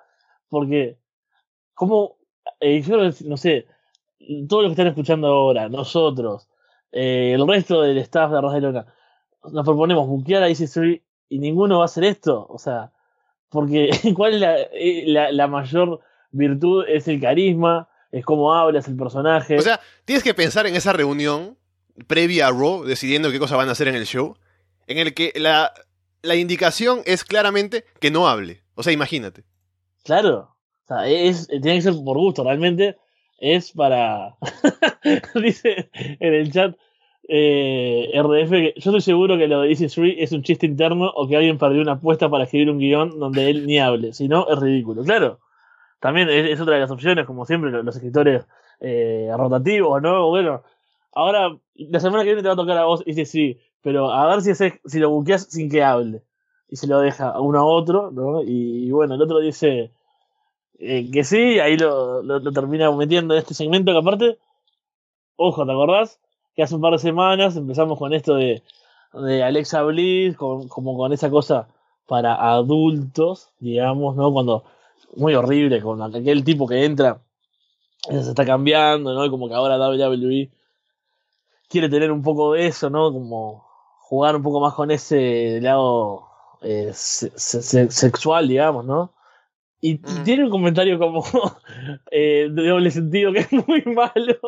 porque, 0.50 0.98
como, 1.72 2.18
eh, 2.60 2.82
yo 2.82 2.98
no 3.24 3.36
sé, 3.38 3.66
todos 4.48 4.64
los 4.64 4.70
que 4.70 4.72
están 4.74 4.88
escuchando 4.88 5.28
ahora, 5.28 5.70
nosotros, 5.70 6.48
eh, 6.92 7.32
el 7.34 7.48
resto 7.48 7.80
del 7.80 7.96
staff 7.98 8.30
de 8.30 8.38
Arroz 8.38 8.52
de 8.52 8.60
Lona, 8.60 8.86
nos 9.50 9.64
proponemos 9.64 10.06
buquear 10.06 10.42
a 10.42 10.48
Easy 10.48 11.02
y 11.30 11.38
ninguno 11.38 11.78
va 11.78 11.84
a 11.84 11.86
hacer 11.86 12.04
esto, 12.04 12.46
o 12.46 12.58
sea, 12.58 12.92
porque 13.48 13.90
¿cuál 14.14 14.34
es 14.34 14.40
la, 14.40 14.60
eh, 14.60 15.04
la, 15.06 15.46
mayor 15.46 16.00
virtud? 16.32 16.84
Es 16.86 17.08
el 17.08 17.18
carisma, 17.18 17.88
es 18.10 18.26
cómo 18.26 18.54
hablas 18.54 18.88
el 18.88 18.96
personaje. 18.96 19.56
O 19.56 19.62
sea, 19.62 19.80
tienes 20.04 20.22
que 20.22 20.34
pensar 20.34 20.66
en 20.66 20.76
esa 20.76 20.92
reunión 20.92 21.56
previa 22.06 22.48
a 22.48 22.50
Raw, 22.50 22.84
decidiendo 22.84 23.30
qué 23.30 23.38
cosa 23.38 23.56
van 23.56 23.70
a 23.70 23.72
hacer 23.72 23.88
en 23.88 23.94
el 23.94 24.04
show, 24.04 24.36
en 24.86 24.98
el 24.98 25.14
que 25.14 25.32
la, 25.36 25.72
la 26.22 26.36
indicación 26.36 27.02
es 27.04 27.24
claramente 27.24 27.84
que 28.00 28.10
no 28.10 28.28
hable. 28.28 28.62
O 28.74 28.82
sea, 28.82 28.92
imagínate. 28.92 29.44
Claro. 30.04 30.56
O 30.84 30.88
sea, 30.88 31.04
tiene 31.04 31.76
que 31.76 31.82
ser 31.82 31.94
por 32.04 32.18
gusto, 32.18 32.44
realmente 32.44 32.96
es 33.38 33.72
para. 33.72 34.36
Dice 35.34 35.90
en 35.94 36.34
el 36.34 36.52
chat 36.52 36.76
eh, 37.28 38.10
que 38.12 38.74
yo 38.76 38.90
estoy 38.90 39.00
seguro 39.00 39.38
que 39.38 39.48
lo 39.48 39.62
de 39.62 39.70
Easy 39.70 39.88
3 39.88 40.16
es 40.18 40.32
un 40.32 40.42
chiste 40.42 40.66
interno 40.66 41.10
o 41.14 41.28
que 41.28 41.36
alguien 41.36 41.58
perdió 41.58 41.82
una 41.82 41.92
apuesta 41.92 42.28
para 42.28 42.44
escribir 42.44 42.70
un 42.70 42.78
guion 42.78 43.18
donde 43.18 43.50
él 43.50 43.66
ni 43.66 43.78
hable. 43.78 44.12
Si 44.12 44.28
no, 44.28 44.46
es 44.48 44.58
ridículo. 44.58 45.02
Claro. 45.02 45.40
También 46.00 46.28
es, 46.30 46.60
otra 46.60 46.74
de 46.74 46.80
las 46.80 46.90
opciones, 46.90 47.26
como 47.26 47.46
siempre, 47.46 47.70
los, 47.70 47.94
escritores 47.94 48.44
eh, 48.80 49.30
rotativos, 49.36 50.02
¿no? 50.02 50.28
Bueno, 50.28 50.62
ahora 51.12 51.56
la 51.74 52.00
semana 52.00 52.24
que 52.24 52.30
viene 52.30 52.42
te 52.42 52.48
va 52.48 52.54
a 52.54 52.56
tocar 52.56 52.76
a 52.76 52.84
vos 52.84 53.04
Easy 53.06 53.24
3, 53.24 53.56
pero 53.82 54.12
a 54.12 54.26
ver 54.26 54.42
si, 54.42 54.52
si 54.54 54.98
lo 54.98 55.10
buqueas 55.10 55.44
sin 55.50 55.68
que 55.68 55.82
hable. 55.82 56.22
Y 56.68 56.76
se 56.76 56.86
lo 56.86 57.00
deja 57.00 57.30
a 57.30 57.40
uno 57.40 57.58
a 57.58 57.64
otro, 57.64 58.10
¿no? 58.10 58.42
Y, 58.42 58.90
bueno, 58.90 59.14
el 59.14 59.22
otro 59.22 59.40
dice 59.40 59.92
eh, 60.78 61.10
que 61.12 61.24
sí, 61.24 61.60
ahí 61.60 61.76
lo, 61.76 62.22
lo, 62.22 62.52
termina 62.52 62.90
metiendo 62.92 63.34
en 63.34 63.40
este 63.40 63.54
segmento 63.54 63.92
que 63.92 63.98
aparte, 63.98 64.38
ojo, 65.36 65.66
¿te 65.66 65.72
acordás? 65.72 66.18
Que 66.54 66.62
hace 66.62 66.74
un 66.74 66.80
par 66.80 66.92
de 66.92 66.98
semanas 66.98 67.56
empezamos 67.56 67.98
con 67.98 68.14
esto 68.14 68.36
de, 68.36 68.62
de 69.12 69.42
Alexa 69.42 69.82
Bliss, 69.82 70.36
con, 70.36 70.68
como 70.68 70.96
con 70.96 71.12
esa 71.12 71.28
cosa 71.28 71.68
para 72.06 72.34
adultos, 72.52 73.50
digamos, 73.58 74.16
¿no? 74.16 74.32
Cuando, 74.32 74.64
muy 75.16 75.34
horrible, 75.34 75.82
con 75.82 76.00
aquel 76.02 76.44
tipo 76.44 76.66
que 76.66 76.84
entra, 76.84 77.20
se 78.08 78.18
está 78.18 78.44
cambiando, 78.44 79.12
¿no? 79.12 79.24
Y 79.24 79.30
como 79.30 79.48
que 79.48 79.54
ahora 79.54 79.78
WWE 79.78 80.50
quiere 81.68 81.88
tener 81.88 82.12
un 82.12 82.22
poco 82.22 82.52
de 82.52 82.66
eso, 82.66 82.90
¿no? 82.90 83.12
Como 83.12 83.71
jugar 84.12 84.36
un 84.36 84.42
poco 84.42 84.60
más 84.60 84.74
con 84.74 84.90
ese 84.90 85.58
lado 85.62 86.28
eh, 86.60 86.90
sexual, 86.92 88.46
digamos, 88.46 88.84
¿no? 88.84 89.14
Y, 89.80 89.94
mm. 89.94 90.24
tiene 90.24 90.44
un 90.44 90.50
comentario 90.50 90.98
como 90.98 91.24
eh, 92.10 92.46
de 92.50 92.68
doble 92.68 92.90
sentido 92.90 93.32
que 93.32 93.38
es 93.38 93.52
muy 93.66 93.82
malo. 93.86 94.38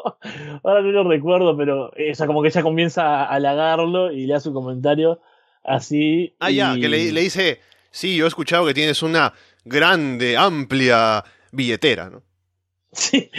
Ahora 0.62 0.82
no 0.82 0.90
lo 0.90 1.08
recuerdo, 1.08 1.56
pero 1.56 1.90
sea, 2.12 2.26
como 2.26 2.42
que 2.42 2.48
ella 2.48 2.62
comienza 2.62 3.22
a 3.22 3.24
halagarlo 3.24 4.12
y 4.12 4.26
le 4.26 4.34
hace 4.34 4.50
un 4.50 4.54
comentario 4.54 5.22
así. 5.62 6.34
Ah, 6.40 6.50
ya, 6.50 6.74
que 6.74 6.90
le, 6.90 7.10
le, 7.10 7.22
dice, 7.22 7.60
sí, 7.90 8.16
yo 8.16 8.26
he 8.26 8.28
escuchado 8.28 8.66
que 8.66 8.74
tienes 8.74 9.02
una 9.02 9.32
grande, 9.64 10.36
amplia 10.36 11.24
billetera, 11.52 12.10
¿no? 12.10 12.22
Sí, 12.92 13.30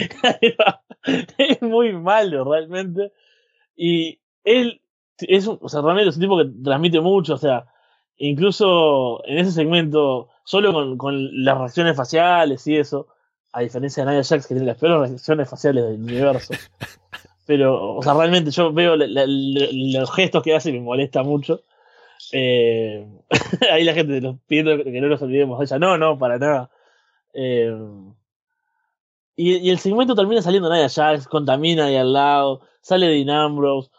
es 1.38 1.62
muy 1.62 1.92
malo 1.92 2.50
realmente. 2.50 3.12
Y 3.76 4.18
él 4.42 4.80
es 5.18 5.46
un, 5.46 5.58
o 5.60 5.68
sea, 5.68 5.80
realmente 5.82 6.10
es 6.10 6.16
un 6.16 6.22
tipo 6.22 6.38
que 6.38 6.50
transmite 6.62 7.00
mucho, 7.00 7.34
o 7.34 7.38
sea, 7.38 7.66
incluso 8.16 9.24
en 9.26 9.38
ese 9.38 9.52
segmento, 9.52 10.28
solo 10.44 10.72
con, 10.72 10.98
con 10.98 11.44
las 11.44 11.58
reacciones 11.58 11.96
faciales 11.96 12.66
y 12.66 12.76
eso, 12.76 13.08
a 13.52 13.60
diferencia 13.60 14.04
de 14.04 14.12
Nia 14.12 14.22
Jax 14.22 14.46
que 14.46 14.54
tiene 14.54 14.66
las 14.66 14.78
peores 14.78 15.08
reacciones 15.08 15.48
faciales 15.48 15.84
del 15.84 16.02
universo. 16.02 16.52
Pero, 17.46 17.94
o 17.94 18.02
sea, 18.02 18.12
realmente 18.12 18.50
yo 18.50 18.72
veo 18.72 18.96
los 18.96 20.12
gestos 20.12 20.42
que 20.42 20.54
hace 20.54 20.70
y 20.70 20.72
me 20.74 20.80
molesta 20.80 21.22
mucho. 21.22 21.62
Eh, 22.32 23.06
ahí 23.72 23.84
la 23.84 23.94
gente 23.94 24.20
nos 24.20 24.36
pidiendo 24.46 24.82
que 24.82 25.00
no 25.00 25.08
nos 25.08 25.22
olvidemos 25.22 25.58
de 25.58 25.64
ella. 25.64 25.78
No, 25.78 25.96
no, 25.96 26.18
para 26.18 26.38
nada. 26.38 26.70
Eh, 27.32 27.72
y, 29.36 29.70
el 29.70 29.78
segmento 29.78 30.14
termina 30.14 30.42
saliendo 30.42 30.72
Nia 30.72 30.88
Jax, 30.88 31.28
contamina 31.28 31.86
ahí 31.86 31.96
al 31.96 32.12
lado, 32.12 32.62
sale 32.80 33.06
Dean 33.06 33.30
Ambrose. 33.30 33.90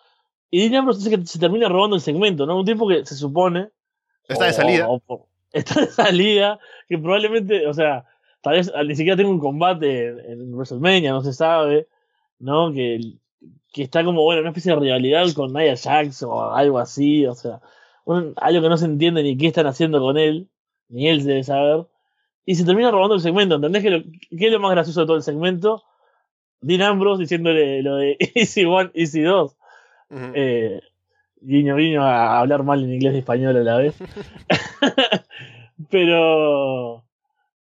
Y 0.49 0.61
Dean 0.61 0.75
Ambrose 0.75 0.99
dice 0.99 1.17
que 1.17 1.25
se 1.25 1.39
termina 1.39 1.67
robando 1.69 1.95
el 1.95 2.01
segmento, 2.01 2.45
¿no? 2.45 2.57
Un 2.57 2.65
tiempo 2.65 2.87
que 2.87 3.05
se 3.05 3.15
supone. 3.15 3.69
Está 4.27 4.45
de 4.45 4.53
salida. 4.53 4.87
está 5.51 5.81
de 5.81 5.87
salida, 5.87 6.59
que 6.87 6.97
probablemente, 6.97 7.67
o 7.67 7.73
sea, 7.73 8.05
tal 8.41 8.53
vez 8.53 8.71
ni 8.85 8.95
siquiera 8.95 9.17
tenga 9.17 9.29
un 9.29 9.39
combate 9.39 10.07
en, 10.07 10.53
WrestleMania, 10.53 11.11
no 11.11 11.21
se 11.21 11.33
sabe, 11.33 11.87
¿no? 12.39 12.71
Que, 12.71 12.99
que 13.73 13.83
está 13.83 14.03
como, 14.03 14.23
bueno, 14.23 14.41
una 14.41 14.49
especie 14.49 14.73
de 14.73 14.79
rivalidad 14.79 15.25
con 15.33 15.53
Nia 15.53 15.75
Jax 15.75 16.23
o 16.23 16.51
algo 16.51 16.79
así, 16.79 17.25
o 17.25 17.35
sea, 17.35 17.61
algo 18.05 18.61
que 18.61 18.69
no 18.69 18.77
se 18.77 18.85
entiende 18.85 19.23
ni 19.23 19.37
qué 19.37 19.47
están 19.47 19.67
haciendo 19.67 19.99
con 19.99 20.17
él, 20.17 20.47
ni 20.89 21.09
él 21.09 21.23
debe 21.25 21.43
saber. 21.43 21.85
Y 22.45 22.55
se 22.55 22.63
termina 22.63 22.91
robando 22.91 23.15
el 23.15 23.21
segmento, 23.21 23.55
¿entendés? 23.55 23.83
Que 23.83 24.05
¿Qué 24.37 24.45
es 24.47 24.51
lo 24.51 24.59
más 24.59 24.71
gracioso 24.71 25.01
de 25.01 25.07
todo 25.07 25.17
el 25.17 25.23
segmento? 25.23 25.83
Dean 26.61 26.81
Ambrose 26.81 27.21
diciéndole 27.21 27.81
lo 27.83 27.97
de 27.97 28.17
Easy 28.35 28.65
One, 28.65 28.91
Easy 28.93 29.21
2. 29.21 29.55
Eh, 30.09 30.81
guiño, 31.41 31.75
guiño 31.75 32.03
a 32.03 32.39
hablar 32.39 32.63
mal 32.63 32.83
en 32.83 32.93
inglés 32.93 33.15
y 33.15 33.19
español 33.19 33.57
a 33.57 33.59
la 33.61 33.77
vez. 33.77 33.95
Pero 35.89 37.03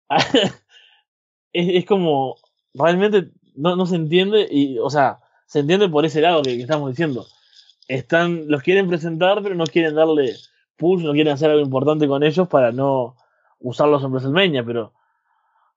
es, 1.53 1.85
como 1.87 2.37
realmente 2.75 3.31
no, 3.55 3.77
no, 3.77 3.87
se 3.87 3.97
entiende 3.97 4.47
y, 4.51 4.79
o 4.79 4.91
sea, 4.91 5.21
se 5.47 5.61
entiende 5.61 5.89
por 5.89 6.05
ese 6.05 6.21
lado 6.21 6.43
que, 6.43 6.57
que, 6.57 6.63
estamos 6.63 6.91
diciendo. 6.91 7.27
Están, 7.89 8.49
los 8.49 8.63
quieren 8.63 8.89
presentar, 8.89 9.43
pero 9.43 9.55
no 9.55 9.65
quieren 9.65 9.95
darle 9.95 10.35
push, 10.77 11.03
no 11.03 11.13
quieren 11.13 11.33
hacer 11.33 11.51
algo 11.51 11.63
importante 11.63 12.07
con 12.07 12.23
ellos 12.23 12.49
para 12.49 12.71
no 12.71 13.17
usarlos 13.61 14.05
en 14.05 14.11
WrestleMania, 14.11 14.65
pero 14.65 14.93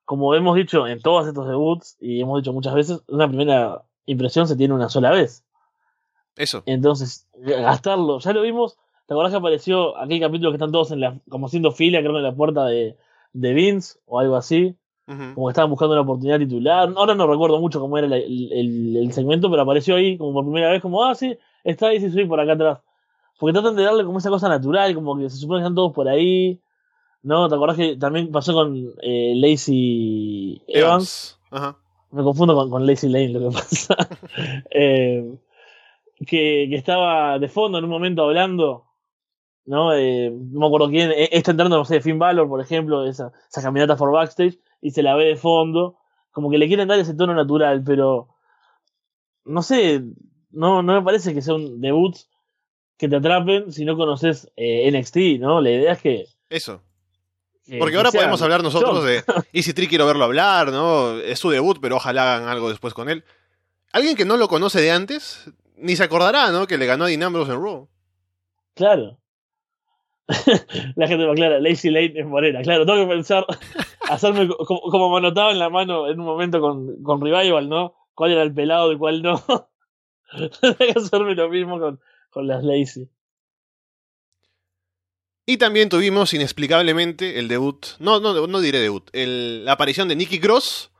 como 0.04 0.34
hemos 0.34 0.56
dicho 0.56 0.86
en 0.86 1.00
todos 1.00 1.26
estos 1.26 1.48
debuts 1.48 1.96
y 2.00 2.20
hemos 2.20 2.40
dicho 2.40 2.52
muchas 2.52 2.74
veces, 2.74 3.02
una 3.08 3.28
primera 3.28 3.82
impresión 4.06 4.46
se 4.46 4.56
tiene 4.56 4.74
una 4.74 4.88
sola 4.88 5.10
vez. 5.10 5.44
Eso. 6.36 6.62
Entonces, 6.66 7.28
gastarlo, 7.36 8.18
ya 8.18 8.32
lo 8.32 8.42
vimos, 8.42 8.78
¿te 9.06 9.14
acordás 9.14 9.32
que 9.32 9.38
apareció 9.38 9.96
aquel 9.98 10.20
capítulo 10.20 10.50
que 10.50 10.56
están 10.56 10.72
todos 10.72 10.90
en 10.92 11.00
la, 11.00 11.18
como 11.28 11.46
haciendo 11.46 11.72
fila, 11.72 12.00
creo 12.00 12.16
en 12.16 12.22
la 12.22 12.34
puerta 12.34 12.64
de, 12.66 12.96
de 13.32 13.52
Vince 13.52 13.98
o 14.06 14.18
algo 14.18 14.36
así? 14.36 14.76
Como 15.34 15.48
que 15.48 15.50
estaban 15.50 15.68
buscando 15.68 15.92
una 15.92 16.02
oportunidad 16.02 16.38
titular. 16.38 16.90
Ahora 16.96 17.14
no 17.14 17.26
recuerdo 17.26 17.60
mucho 17.60 17.80
cómo 17.80 17.98
era 17.98 18.06
el, 18.06 18.96
el, 18.96 19.12
segmento, 19.12 19.50
pero 19.50 19.62
apareció 19.62 19.96
ahí 19.96 20.16
como 20.16 20.32
por 20.32 20.44
primera 20.44 20.70
vez, 20.70 20.80
como, 20.80 21.04
ah, 21.04 21.14
sí, 21.14 21.36
está 21.64 21.88
ahí, 21.88 22.00
sí, 22.00 22.10
soy 22.10 22.24
por 22.24 22.40
acá 22.40 22.52
atrás. 22.52 22.78
Porque 23.38 23.52
tratan 23.52 23.76
de 23.76 23.82
darle 23.82 24.04
como 24.04 24.18
esa 24.18 24.30
cosa 24.30 24.48
natural, 24.48 24.94
como 24.94 25.18
que 25.18 25.28
se 25.28 25.36
supone 25.36 25.58
que 25.58 25.64
están 25.64 25.74
todos 25.74 25.92
por 25.92 26.08
ahí. 26.08 26.60
¿No? 27.22 27.48
¿Te 27.48 27.54
acordás 27.54 27.76
que 27.76 27.96
también 27.96 28.32
pasó 28.32 28.52
con 28.52 28.94
eh, 29.02 29.34
Lacey 29.36 30.62
Evans? 30.66 31.38
Ajá. 31.50 31.76
Me 32.10 32.22
confundo 32.22 32.54
con, 32.54 32.70
con 32.70 32.86
Lacey 32.86 33.10
Lane 33.10 33.28
lo 33.28 33.50
que 33.50 33.54
pasa. 33.54 33.96
eh, 34.70 35.38
que, 36.26 36.66
que, 36.68 36.76
estaba 36.76 37.38
de 37.38 37.48
fondo 37.48 37.78
en 37.78 37.84
un 37.84 37.90
momento 37.90 38.22
hablando. 38.22 38.86
¿No? 39.64 39.94
Eh, 39.94 40.30
no 40.30 40.60
me 40.60 40.66
acuerdo 40.66 40.88
quién. 40.88 41.10
Eh, 41.12 41.28
está 41.32 41.52
entrando, 41.52 41.76
no 41.76 41.84
sé, 41.84 42.00
Finn 42.00 42.18
Balor, 42.18 42.48
por 42.48 42.60
ejemplo, 42.60 43.06
esa, 43.06 43.32
esa 43.48 43.62
caminata 43.62 43.96
por 43.96 44.12
backstage, 44.12 44.58
y 44.80 44.90
se 44.90 45.02
la 45.02 45.14
ve 45.14 45.26
de 45.26 45.36
fondo. 45.36 45.98
Como 46.32 46.50
que 46.50 46.58
le 46.58 46.66
quieren 46.66 46.88
dar 46.88 46.98
ese 46.98 47.14
tono 47.14 47.34
natural, 47.34 47.82
pero. 47.84 48.28
No 49.44 49.62
sé. 49.62 50.02
No, 50.50 50.82
no 50.82 50.94
me 50.94 51.02
parece 51.02 51.32
que 51.32 51.42
sea 51.42 51.54
un 51.54 51.80
debut 51.80 52.16
que 52.96 53.08
te 53.08 53.16
atrapen 53.16 53.72
si 53.72 53.84
no 53.84 53.96
conoces 53.96 54.50
eh, 54.56 54.90
NXT, 54.90 55.40
¿no? 55.40 55.60
La 55.60 55.70
idea 55.70 55.92
es 55.92 56.00
que. 56.00 56.26
Eso. 56.48 56.82
Porque 57.78 57.96
ahora 57.96 58.10
podemos 58.10 58.42
hablar 58.42 58.62
nosotros 58.62 59.04
de 59.04 59.22
Easy 59.52 59.72
Tree, 59.72 59.88
quiero 59.88 60.06
verlo 60.06 60.24
hablar, 60.24 60.72
¿no? 60.72 61.18
Es 61.18 61.38
su 61.38 61.50
debut, 61.50 61.78
pero 61.80 61.96
ojalá 61.96 62.36
hagan 62.36 62.48
algo 62.48 62.68
después 62.68 62.92
con 62.92 63.08
él. 63.08 63.24
Alguien 63.92 64.16
que 64.16 64.24
no 64.24 64.36
lo 64.36 64.48
conoce 64.48 64.80
de 64.80 64.90
antes, 64.90 65.50
ni 65.82 65.96
se 65.96 66.04
acordará, 66.04 66.50
¿no? 66.50 66.66
Que 66.66 66.78
le 66.78 66.86
ganó 66.86 67.04
a 67.04 67.08
Dean 67.08 67.22
Ambrose 67.22 67.52
en 67.52 67.62
Raw. 67.62 67.88
Claro. 68.74 69.18
la 70.96 71.08
gente 71.08 71.26
me 71.26 71.32
aclara, 71.32 71.60
Lazy 71.60 71.90
Lane 71.90 72.12
es 72.14 72.26
morena. 72.26 72.62
Claro, 72.62 72.86
tengo 72.86 73.06
que 73.06 73.14
pensar, 73.14 73.44
hacerme 74.08 74.48
como, 74.48 74.80
como 74.82 75.10
me 75.10 75.18
anotaba 75.18 75.50
en 75.50 75.58
la 75.58 75.68
mano 75.68 76.08
en 76.08 76.20
un 76.20 76.26
momento 76.26 76.60
con, 76.60 77.02
con 77.02 77.20
Revival, 77.20 77.68
¿no? 77.68 77.94
¿Cuál 78.14 78.32
era 78.32 78.42
el 78.42 78.54
pelado 78.54 78.92
y 78.92 78.98
cuál 78.98 79.22
no? 79.22 79.42
tengo 80.60 80.76
que 80.76 80.94
hacerme 80.96 81.34
lo 81.34 81.48
mismo 81.48 81.78
con, 81.78 82.00
con 82.30 82.46
las 82.46 82.62
Lazy. 82.62 83.08
Y 85.44 85.56
también 85.56 85.88
tuvimos 85.88 86.32
inexplicablemente 86.34 87.40
el 87.40 87.48
debut, 87.48 87.84
no, 87.98 88.20
no, 88.20 88.46
no 88.46 88.60
diré 88.60 88.78
debut, 88.78 89.10
la 89.12 89.72
aparición 89.72 90.06
de 90.06 90.14
Nikki 90.14 90.38
Cross 90.38 90.92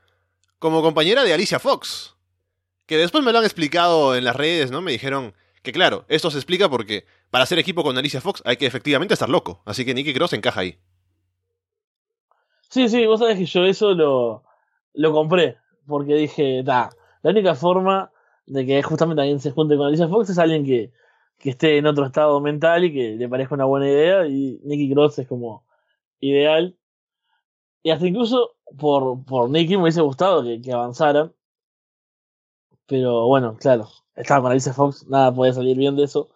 como 0.59 0.81
compañera 0.81 1.23
de 1.23 1.33
Alicia 1.33 1.59
Fox. 1.59 2.15
Que 2.85 2.97
después 2.97 3.23
me 3.23 3.31
lo 3.31 3.39
han 3.39 3.45
explicado 3.45 4.15
en 4.15 4.23
las 4.23 4.35
redes, 4.35 4.71
¿no? 4.71 4.81
Me 4.81 4.91
dijeron 4.91 5.33
que 5.61 5.71
claro, 5.71 6.05
esto 6.09 6.29
se 6.29 6.37
explica 6.37 6.69
porque 6.69 7.05
para 7.29 7.43
hacer 7.43 7.57
equipo 7.59 7.83
con 7.83 7.97
Alicia 7.97 8.21
Fox 8.21 8.41
hay 8.45 8.57
que 8.57 8.65
efectivamente 8.65 9.13
estar 9.13 9.29
loco. 9.29 9.61
Así 9.65 9.85
que 9.85 9.93
Nikki 9.93 10.13
Cross 10.13 10.33
encaja 10.33 10.61
ahí. 10.61 10.77
Sí, 12.69 12.89
sí, 12.89 13.05
vos 13.05 13.19
sabés 13.19 13.37
que 13.37 13.45
yo 13.45 13.65
eso 13.65 13.93
lo, 13.93 14.43
lo 14.93 15.11
compré. 15.13 15.57
Porque 15.87 16.15
dije, 16.15 16.63
da, 16.63 16.89
la 17.21 17.31
única 17.31 17.55
forma 17.55 18.11
de 18.45 18.65
que 18.65 18.83
justamente 18.83 19.21
alguien 19.21 19.39
se 19.39 19.51
junte 19.51 19.77
con 19.77 19.87
Alicia 19.87 20.07
Fox 20.07 20.29
es 20.29 20.37
alguien 20.37 20.65
que 20.65 20.91
que 21.43 21.49
esté 21.49 21.77
en 21.77 21.87
otro 21.87 22.05
estado 22.05 22.39
mental 22.39 22.85
y 22.85 22.93
que 22.93 23.15
le 23.17 23.27
parezca 23.27 23.55
una 23.55 23.65
buena 23.65 23.87
idea. 23.89 24.25
Y 24.27 24.61
Nicky 24.63 24.93
Cross 24.93 25.19
es 25.19 25.27
como 25.27 25.65
ideal. 26.21 26.77
Y 27.83 27.91
hasta 27.91 28.07
incluso 28.07 28.55
por, 28.77 29.25
por 29.25 29.49
Nicky 29.49 29.75
me 29.75 29.83
hubiese 29.83 29.99
gustado 29.99 30.41
que, 30.41 30.61
que 30.61 30.71
avanzaran. 30.71 31.33
Pero 32.87 33.27
bueno, 33.27 33.57
claro. 33.57 33.87
estaba 34.15 34.41
con 34.41 34.51
Alicia 34.51 34.73
Fox, 34.73 35.07
nada 35.07 35.33
podía 35.33 35.53
salir 35.53 35.77
bien 35.77 35.95
de 35.95 36.03
eso. 36.03 36.29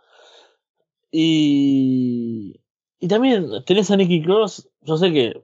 Y, 1.12 2.62
y 3.00 3.08
también 3.08 3.50
tenés 3.66 3.91
a 3.91 3.98
Nicky 3.98 4.24
Cross, 4.24 4.70
yo 4.82 4.98
sé 4.98 5.12
que 5.12 5.43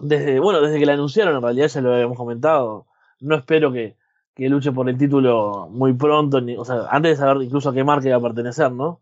desde, 0.00 0.40
bueno, 0.40 0.60
desde 0.60 0.78
que 0.78 0.86
la 0.86 0.92
anunciaron 0.94 1.36
en 1.36 1.42
realidad 1.42 1.68
ya 1.68 1.80
lo 1.80 1.94
habíamos 1.94 2.16
comentado, 2.16 2.86
no 3.20 3.36
espero 3.36 3.72
que, 3.72 3.96
que 4.34 4.48
luche 4.48 4.72
por 4.72 4.88
el 4.88 4.98
título 4.98 5.68
muy 5.70 5.94
pronto, 5.94 6.40
ni, 6.40 6.56
o 6.56 6.64
sea, 6.64 6.86
antes 6.90 7.12
de 7.12 7.16
saber 7.16 7.42
incluso 7.42 7.70
a 7.70 7.74
qué 7.74 7.84
marca 7.84 8.08
iba 8.08 8.18
a 8.18 8.20
pertenecer, 8.20 8.70
¿no? 8.70 9.00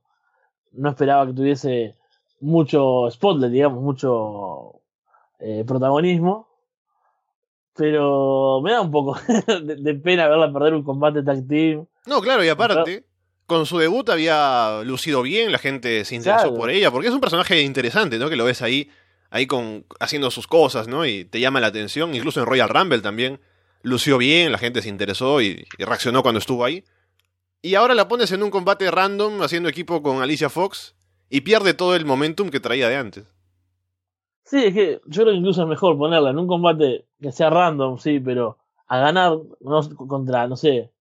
No 0.73 0.91
esperaba 0.91 1.27
que 1.27 1.33
tuviese 1.33 1.97
mucho 2.41 3.11
spotlight, 3.11 3.53
digamos, 3.53 3.83
mucho 3.83 4.81
eh, 5.41 5.65
protagonismo. 5.67 6.49
Pero 7.77 8.61
me 8.62 8.72
da 8.72 8.81
un 8.81 8.91
poco 8.91 9.18
de, 9.47 9.77
de 9.77 9.95
pena 9.95 10.29
verla 10.29 10.53
perder 10.53 10.75
un 10.75 10.85
combate 10.85 11.22
tag 11.22 11.47
team. 11.49 11.87
No, 12.07 12.20
claro, 12.20 12.45
y 12.45 12.49
aparte, 12.49 13.05
con 13.47 13.66
su 13.66 13.79
debut 13.79 14.09
había 14.11 14.83
lucido 14.85 15.22
bien, 15.22 15.51
la 15.53 15.59
gente 15.59 16.05
se 16.05 16.14
interesó 16.14 16.45
Claro. 16.45 16.57
por 16.57 16.70
ella, 16.70 16.91
porque 16.91 17.09
es 17.09 17.14
un 17.14 17.20
personaje 17.20 17.61
interesante, 17.62 18.18
¿no? 18.18 18.29
Que 18.31 18.37
lo 18.37 18.45
ves 18.45 18.62
ahí, 18.62 18.91
ahí 19.31 19.47
con, 19.47 19.85
haciendo 20.01 20.31
sus 20.31 20.47
cosas, 20.47 20.87
¿no? 20.89 21.05
Y 21.07 21.25
te 21.25 21.41
llama 21.41 21.61
la 21.61 21.66
atención, 21.68 22.14
incluso 22.14 22.41
en 22.41 22.47
Royal 22.47 22.68
Rumble 22.68 23.01
también. 23.01 23.41
Lució 23.83 24.16
bien, 24.18 24.51
la 24.53 24.59
gente 24.59 24.81
se 24.81 24.89
interesó 24.89 25.43
y, 25.43 25.66
y 25.77 25.85
reaccionó 25.85 26.22
cuando 26.22 26.39
estuvo 26.39 26.64
ahí. 26.64 26.85
Y 27.61 27.75
ahora 27.75 27.95
la 27.95 28.09
pones 28.09 28.31
en 28.33 28.43
un 28.43 28.51
combate 28.51 28.91
random 28.91 29.43
haciendo 29.43 29.68
equipo 29.68 30.03
con 30.03 30.22
Alicia 30.22 30.49
Fox 30.49 30.95
y 31.29 31.41
pierde 31.43 31.75
todo 31.75 31.95
el 31.97 32.05
momentum 32.05 32.51
que 32.51 32.61
traía 32.61 32.89
de 32.89 32.97
antes. 32.97 33.25
Sí, 34.45 34.64
es 34.66 34.74
que 34.74 35.01
yo 35.07 35.22
creo 35.22 35.32
que 35.32 35.38
incluso 35.38 35.62
es 35.62 35.68
mejor 35.68 35.97
ponerla 35.97 36.30
en 36.30 36.38
un 36.38 36.47
combate 36.47 37.07
que 37.20 37.32
sea 37.32 37.51
random, 37.51 37.99
sí, 37.99 38.20
pero 38.20 38.59
a 38.86 38.99
ganar 38.99 39.38
no, 39.61 39.80
contra, 40.07 40.47
no 40.47 40.57
sé, 40.57 40.92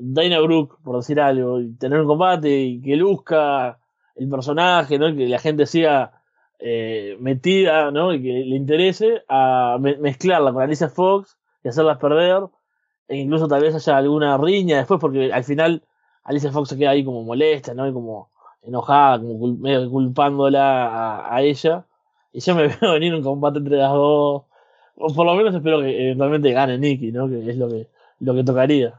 Dana 0.00 0.40
Brooke, 0.40 0.76
por 0.84 0.96
decir 0.96 1.20
algo, 1.20 1.60
y 1.60 1.74
tener 1.76 2.00
un 2.00 2.08
combate 2.08 2.50
y 2.62 2.82
que 2.82 2.96
luzca 2.96 3.78
el 4.16 4.28
personaje, 4.30 4.98
¿no? 4.98 5.14
Que 5.16 5.28
la 5.28 5.38
gente 5.40 5.66
siga 5.66 6.22
eh, 6.60 7.16
metida, 7.20 7.90
¿no? 7.92 8.14
Y 8.14 8.22
que 8.22 8.28
le 8.46 8.56
interese, 8.56 9.24
a 9.28 9.78
me- 9.80 9.96
mezclarla 9.98 10.52
con 10.52 10.62
Alicia 10.62 10.88
Fox 10.90 11.38
y 11.64 11.68
hacerlas 11.68 11.98
perder, 11.98 12.44
e 13.08 13.16
incluso 13.18 13.48
tal 13.48 13.62
vez 13.62 13.74
haya 13.74 13.96
alguna 13.98 14.36
riña 14.38 14.78
después, 14.78 15.00
porque 15.00 15.32
al 15.32 15.44
final 15.44 15.82
Alicia 16.24 16.52
Fox 16.52 16.70
se 16.70 16.78
queda 16.78 16.90
ahí 16.90 17.04
como 17.04 17.24
molesta, 17.24 17.74
¿no? 17.74 17.88
Y 17.88 17.92
como 17.92 18.30
enojada, 18.62 19.18
como 19.20 19.56
medio 19.58 19.90
culpándola 19.90 21.26
a 21.34 21.42
ella. 21.42 21.86
Y 22.38 22.40
yo 22.40 22.54
me 22.54 22.68
veo 22.80 22.92
venir 22.92 23.12
un 23.12 23.22
combate 23.22 23.58
entre 23.58 23.78
las 23.78 23.90
dos. 23.90 24.44
O 24.94 25.14
por 25.14 25.26
lo 25.26 25.34
menos 25.34 25.52
espero 25.52 25.80
que 25.80 26.04
eventualmente 26.04 26.52
gane 26.52 26.78
Nikki, 26.78 27.10
¿no? 27.10 27.28
Que 27.28 27.50
es 27.50 27.56
lo 27.56 27.68
que, 27.68 27.88
lo 28.20 28.34
que 28.34 28.44
tocaría. 28.44 28.94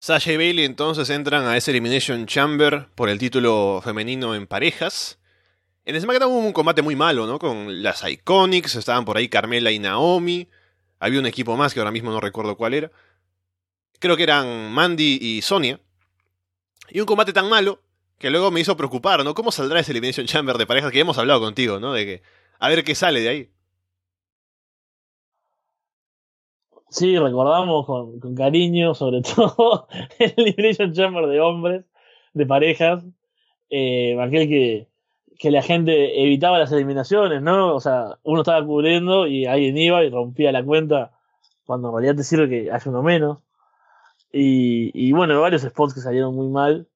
Sasha 0.00 0.32
y 0.32 0.36
Bailey 0.36 0.64
entonces 0.64 1.08
entran 1.10 1.44
a 1.44 1.56
ese 1.56 1.70
Elimination 1.70 2.26
Chamber 2.26 2.88
por 2.96 3.08
el 3.08 3.20
título 3.20 3.80
femenino 3.84 4.34
en 4.34 4.48
parejas. 4.48 5.20
En 5.84 6.00
SmackDown 6.00 6.32
hubo 6.32 6.46
un 6.46 6.52
combate 6.52 6.82
muy 6.82 6.96
malo, 6.96 7.28
¿no? 7.28 7.38
Con 7.38 7.80
las 7.80 8.02
Iconics, 8.08 8.74
estaban 8.74 9.04
por 9.04 9.16
ahí 9.16 9.28
Carmela 9.28 9.70
y 9.70 9.78
Naomi. 9.78 10.48
Había 10.98 11.20
un 11.20 11.26
equipo 11.26 11.56
más 11.56 11.74
que 11.74 11.78
ahora 11.78 11.92
mismo 11.92 12.10
no 12.10 12.18
recuerdo 12.18 12.56
cuál 12.56 12.74
era. 12.74 12.90
Creo 14.00 14.16
que 14.16 14.24
eran 14.24 14.72
Mandy 14.72 15.18
y 15.20 15.42
Sonia. 15.42 15.78
Y 16.90 16.98
un 16.98 17.06
combate 17.06 17.32
tan 17.32 17.48
malo 17.48 17.78
que 18.22 18.30
luego 18.30 18.52
me 18.52 18.60
hizo 18.60 18.76
preocupar, 18.76 19.24
¿no? 19.24 19.34
¿Cómo 19.34 19.50
saldrá 19.50 19.80
ese 19.80 19.90
Elimination 19.90 20.26
Chamber 20.26 20.56
de 20.56 20.66
parejas 20.66 20.92
que 20.92 21.00
hemos 21.00 21.18
hablado 21.18 21.40
contigo, 21.40 21.80
¿no? 21.80 21.92
De 21.92 22.06
que 22.06 22.22
a 22.60 22.68
ver 22.68 22.84
qué 22.84 22.94
sale 22.94 23.20
de 23.20 23.28
ahí. 23.28 23.50
Sí, 26.88 27.18
recordamos 27.18 27.84
con, 27.84 28.34
cariño, 28.36 28.94
sobre 28.94 29.22
todo, 29.34 29.88
el 30.20 30.34
Liberation 30.36 30.92
Chamber 30.92 31.26
de 31.26 31.40
hombres, 31.40 31.84
de 32.32 32.46
parejas. 32.46 33.04
eh, 33.70 34.16
aquel 34.20 34.48
que, 34.48 34.88
que 35.38 35.50
la 35.50 35.62
gente 35.62 36.22
evitaba 36.22 36.58
las 36.60 36.70
eliminaciones, 36.70 37.42
¿no? 37.42 37.74
O 37.74 37.80
sea, 37.80 38.18
uno 38.22 38.42
estaba 38.42 38.64
cubriendo 38.64 39.26
y 39.26 39.46
alguien 39.46 39.76
iba 39.78 40.04
y 40.04 40.10
rompía 40.10 40.52
la 40.52 40.64
cuenta 40.64 41.10
cuando 41.66 41.88
en 41.88 41.94
realidad 41.94 42.16
te 42.16 42.24
sirve 42.24 42.48
que 42.48 42.70
haya 42.70 42.90
uno 42.90 43.02
menos. 43.02 43.38
Y, 44.32 44.92
y 44.94 45.12
bueno, 45.12 45.40
varios 45.40 45.62
spots 45.62 45.94
que 45.94 46.00
salieron 46.00 46.34
muy 46.36 46.48
mal. 46.48 46.86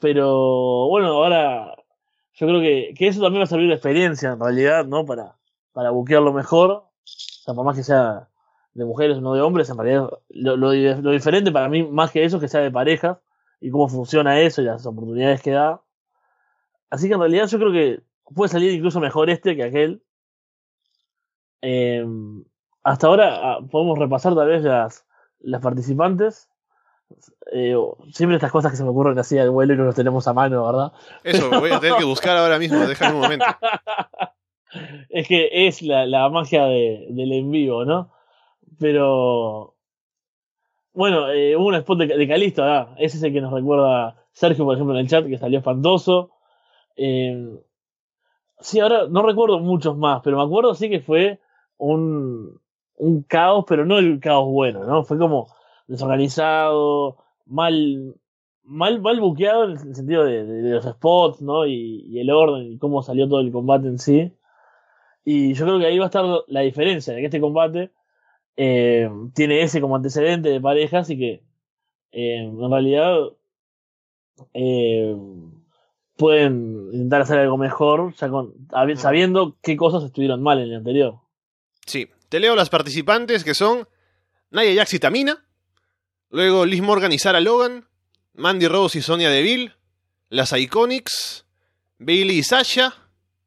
Pero 0.00 0.88
bueno, 0.88 1.08
ahora 1.08 1.74
yo 2.34 2.46
creo 2.46 2.60
que, 2.60 2.94
que 2.96 3.08
eso 3.08 3.20
también 3.20 3.40
va 3.40 3.44
a 3.44 3.48
servir 3.48 3.68
de 3.68 3.74
experiencia 3.74 4.30
en 4.30 4.40
realidad, 4.40 4.86
¿no? 4.86 5.04
Para, 5.04 5.36
para 5.72 5.90
buquearlo 5.90 6.32
mejor. 6.32 6.70
O 6.70 6.84
sea, 7.04 7.54
por 7.54 7.64
más 7.64 7.76
que 7.76 7.82
sea 7.82 8.28
de 8.74 8.84
mujeres 8.84 9.18
o 9.18 9.20
no 9.20 9.34
de 9.34 9.42
hombres, 9.42 9.68
en 9.68 9.76
realidad 9.76 10.08
lo, 10.30 10.56
lo, 10.56 10.70
diferente 11.10 11.52
para 11.52 11.68
mí 11.68 11.82
más 11.82 12.10
que 12.10 12.24
eso 12.24 12.36
es 12.36 12.42
que 12.42 12.48
sea 12.48 12.60
de 12.60 12.70
parejas 12.70 13.18
y 13.60 13.70
cómo 13.70 13.88
funciona 13.88 14.40
eso 14.40 14.62
y 14.62 14.64
las 14.64 14.86
oportunidades 14.86 15.42
que 15.42 15.50
da. 15.50 15.82
Así 16.90 17.08
que 17.08 17.14
en 17.14 17.20
realidad 17.20 17.46
yo 17.48 17.58
creo 17.58 17.72
que 17.72 18.02
puede 18.34 18.48
salir 18.48 18.72
incluso 18.72 19.00
mejor 19.00 19.30
este 19.30 19.56
que 19.56 19.64
aquel. 19.64 20.02
Eh, 21.60 22.04
hasta 22.82 23.06
ahora 23.06 23.36
ah, 23.42 23.58
podemos 23.70 23.98
repasar 23.98 24.34
tal 24.34 24.48
vez 24.48 24.62
las, 24.62 25.06
las 25.40 25.62
participantes. 25.62 26.48
Eh, 27.52 27.76
siempre 28.12 28.36
estas 28.36 28.52
cosas 28.52 28.70
que 28.70 28.76
se 28.76 28.84
me 28.84 28.90
ocurren 28.90 29.18
así 29.18 29.38
al 29.38 29.50
vuelo 29.50 29.74
y 29.74 29.76
no 29.76 29.84
los 29.84 29.94
tenemos 29.94 30.26
a 30.28 30.32
mano, 30.32 30.64
¿verdad? 30.64 30.92
Eso, 31.24 31.50
voy 31.50 31.70
a 31.70 31.80
tener 31.80 31.98
que 31.98 32.04
buscar 32.04 32.36
ahora 32.36 32.58
mismo, 32.58 32.78
déjame 32.86 33.14
un 33.14 33.20
momento. 33.20 33.44
es 35.10 35.28
que 35.28 35.66
es 35.66 35.82
la, 35.82 36.06
la 36.06 36.28
magia 36.28 36.64
de, 36.64 37.06
del 37.10 37.32
en 37.32 37.50
vivo, 37.50 37.84
¿no? 37.84 38.10
Pero. 38.78 39.74
Bueno, 40.94 41.30
eh, 41.30 41.56
hubo 41.56 41.68
un 41.68 41.74
spot 41.76 42.00
de, 42.00 42.06
de 42.06 42.28
Calisto, 42.28 42.62
¿verdad? 42.62 42.88
Ese 42.98 43.16
es 43.16 43.22
el 43.22 43.32
que 43.32 43.40
nos 43.40 43.52
recuerda 43.52 44.22
Sergio, 44.32 44.64
por 44.64 44.74
ejemplo, 44.74 44.94
en 44.94 45.00
el 45.00 45.08
chat, 45.08 45.26
que 45.26 45.38
salió 45.38 45.58
espantoso. 45.58 46.30
Eh, 46.96 47.58
sí, 48.60 48.80
ahora 48.80 49.06
no 49.08 49.22
recuerdo 49.22 49.58
muchos 49.58 49.96
más, 49.96 50.20
pero 50.22 50.36
me 50.36 50.42
acuerdo 50.42 50.74
sí 50.74 50.90
que 50.90 51.00
fue 51.00 51.40
un, 51.78 52.60
un 52.96 53.22
caos, 53.22 53.64
pero 53.66 53.84
no 53.84 53.98
el 53.98 54.20
caos 54.20 54.46
bueno, 54.46 54.84
¿no? 54.84 55.04
Fue 55.04 55.18
como 55.18 55.48
desorganizado, 55.92 57.18
mal, 57.46 58.16
mal, 58.64 59.00
mal 59.00 59.20
buqueado 59.20 59.64
en 59.64 59.70
el 59.72 59.94
sentido 59.94 60.24
de, 60.24 60.44
de, 60.44 60.62
de 60.62 60.70
los 60.70 60.84
spots, 60.84 61.42
¿no? 61.42 61.66
Y, 61.66 62.04
y, 62.08 62.20
el 62.20 62.30
orden 62.30 62.72
y 62.72 62.78
cómo 62.78 63.02
salió 63.02 63.28
todo 63.28 63.40
el 63.40 63.52
combate 63.52 63.88
en 63.88 63.98
sí. 63.98 64.32
Y 65.24 65.54
yo 65.54 65.64
creo 65.66 65.78
que 65.78 65.86
ahí 65.86 65.98
va 65.98 66.06
a 66.06 66.08
estar 66.08 66.24
la 66.48 66.60
diferencia 66.60 67.14
de 67.14 67.20
que 67.20 67.26
este 67.26 67.40
combate 67.40 67.92
eh, 68.56 69.08
tiene 69.34 69.62
ese 69.62 69.80
como 69.80 69.96
antecedente 69.96 70.48
de 70.48 70.60
parejas 70.60 71.08
y 71.10 71.18
que 71.18 71.42
eh, 72.12 72.36
en 72.36 72.70
realidad 72.70 73.16
eh, 74.52 75.16
pueden 76.16 76.88
intentar 76.92 77.22
hacer 77.22 77.38
algo 77.38 77.56
mejor 77.56 78.14
ya 78.16 78.28
con, 78.28 78.54
sabiendo 78.96 79.56
qué 79.62 79.76
cosas 79.76 80.04
estuvieron 80.04 80.42
mal 80.42 80.58
en 80.58 80.70
el 80.70 80.76
anterior. 80.76 81.20
Sí, 81.86 82.08
te 82.28 82.40
leo 82.40 82.56
las 82.56 82.70
participantes 82.70 83.44
que 83.44 83.54
son 83.54 83.86
Naya 84.50 84.74
Jax 84.74 84.94
y 84.94 84.98
Tamina, 84.98 85.44
luego 86.32 86.66
Liz 86.66 86.82
Morgan 86.82 87.12
y 87.12 87.18
Sarah 87.18 87.40
Logan, 87.40 87.86
Mandy 88.34 88.66
Rose 88.66 88.98
y 88.98 89.02
Sonia 89.02 89.30
Deville, 89.30 89.74
las 90.28 90.52
Iconics, 90.52 91.46
Bailey 91.98 92.38
y 92.38 92.42
Sasha 92.42 92.94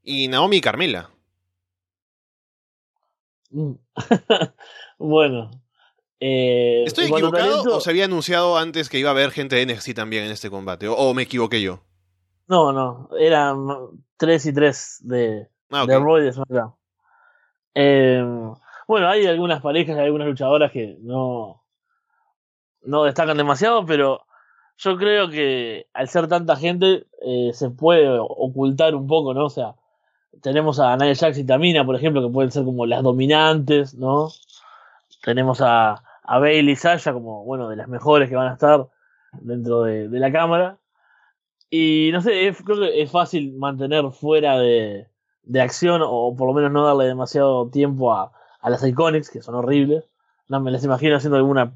y 0.03 0.29
Naomi 0.29 0.57
y 0.57 0.61
Carmela. 0.61 1.09
bueno. 4.97 5.51
Eh, 6.19 6.83
¿Estoy 6.86 7.05
equivocado 7.05 7.31
talento... 7.31 7.77
o 7.77 7.81
se 7.81 7.89
había 7.89 8.05
anunciado 8.05 8.57
antes 8.57 8.88
que 8.88 8.99
iba 8.99 9.09
a 9.09 9.11
haber 9.11 9.31
gente 9.31 9.57
de 9.57 9.65
NXT 9.65 9.93
también 9.93 10.23
en 10.23 10.31
este 10.31 10.49
combate? 10.49 10.88
¿O, 10.88 10.93
o 10.95 11.13
me 11.13 11.23
equivoqué 11.23 11.61
yo? 11.61 11.81
No, 12.47 12.71
no, 12.71 13.09
eran 13.19 13.67
3 14.17 14.45
y 14.45 14.53
3 14.53 14.97
de, 15.01 15.49
ah, 15.71 15.83
okay. 15.83 15.95
de 15.95 16.01
Roy 16.01 16.23
de 16.23 16.33
SmackDown. 16.33 16.75
Eh, 17.73 18.23
bueno, 18.88 19.09
hay 19.09 19.25
algunas 19.25 19.61
parejas, 19.61 19.97
hay 19.97 20.05
algunas 20.05 20.27
luchadoras 20.27 20.71
que 20.71 20.97
no, 21.01 21.64
no 22.86 23.03
destacan 23.03 23.38
demasiado, 23.38 23.86
pero 23.86 24.25
yo 24.77 24.97
creo 24.97 25.29
que 25.29 25.88
al 25.93 26.09
ser 26.09 26.27
tanta 26.27 26.55
gente 26.55 27.05
eh, 27.21 27.51
se 27.53 27.69
puede 27.69 28.07
ocultar 28.19 28.95
un 28.95 29.07
poco, 29.07 29.33
¿no? 29.33 29.45
O 29.45 29.49
sea, 29.49 29.75
tenemos 30.41 30.79
a 30.79 30.95
Nia 30.97 31.15
Jax 31.15 31.38
y 31.38 31.45
Tamina, 31.45 31.86
por 31.86 31.95
ejemplo, 31.95 32.21
que 32.21 32.33
pueden 32.33 32.51
ser 32.51 32.63
como 32.65 32.86
las 32.86 33.03
dominantes, 33.03 33.95
¿no? 33.95 34.29
Tenemos 35.23 35.61
a, 35.61 36.03
a 36.23 36.39
Bailey 36.39 36.73
y 36.73 36.75
Sasha 36.75 37.13
como, 37.13 37.43
bueno, 37.45 37.69
de 37.69 37.77
las 37.77 37.88
mejores 37.88 38.29
que 38.29 38.36
van 38.36 38.49
a 38.49 38.53
estar 38.53 38.88
dentro 39.41 39.83
de, 39.83 40.07
la 40.09 40.31
cámara. 40.31 40.77
Y 41.69 42.09
no 42.13 42.21
sé, 42.21 42.53
creo 42.63 42.79
que 42.79 43.01
es 43.01 43.11
fácil 43.11 43.53
mantener 43.57 44.05
fuera 44.11 44.59
de, 44.59 45.07
de, 45.43 45.61
acción 45.61 46.01
o 46.05 46.36
por 46.36 46.47
lo 46.47 46.53
menos 46.53 46.71
no 46.71 46.86
darle 46.86 47.05
demasiado 47.05 47.69
tiempo 47.69 48.13
a, 48.13 48.31
a 48.61 48.69
las 48.69 48.83
Iconics, 48.86 49.29
que 49.29 49.41
son 49.41 49.55
horribles. 49.55 50.09
No 50.47 50.59
me 50.59 50.71
las 50.71 50.83
imagino 50.83 51.15
haciendo 51.15 51.38
alguna 51.38 51.73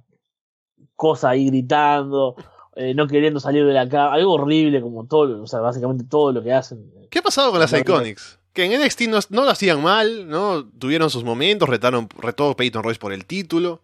cosa 0.96 1.30
ahí 1.30 1.48
gritando, 1.48 2.36
eh, 2.76 2.94
no 2.94 3.08
queriendo 3.08 3.40
salir 3.40 3.66
de 3.66 3.74
la 3.74 3.88
cama, 3.88 4.14
algo 4.14 4.34
horrible 4.34 4.82
como 4.82 5.06
todo, 5.06 5.42
o 5.42 5.48
sea, 5.48 5.60
básicamente 5.60 6.04
todo 6.04 6.32
lo 6.32 6.44
que 6.44 6.54
hacen. 6.54 6.92
¿Qué 7.10 7.20
ha 7.20 7.22
pasado 7.22 7.52
con 7.52 7.60
las 7.60 7.74
Iconics? 7.74 8.40
Que 8.54 8.66
en 8.66 8.82
NXT 8.82 9.02
no, 9.04 9.20
no, 9.30 9.44
lo 9.44 9.50
hacían 9.50 9.82
mal, 9.82 10.28
¿no? 10.28 10.66
Tuvieron 10.66 11.10
sus 11.10 11.24
momentos, 11.24 11.70
retaron, 11.70 12.10
retó 12.18 12.56
Peyton 12.56 12.84
Royce 12.84 13.00
por 13.00 13.14
el 13.14 13.26
título. 13.26 13.82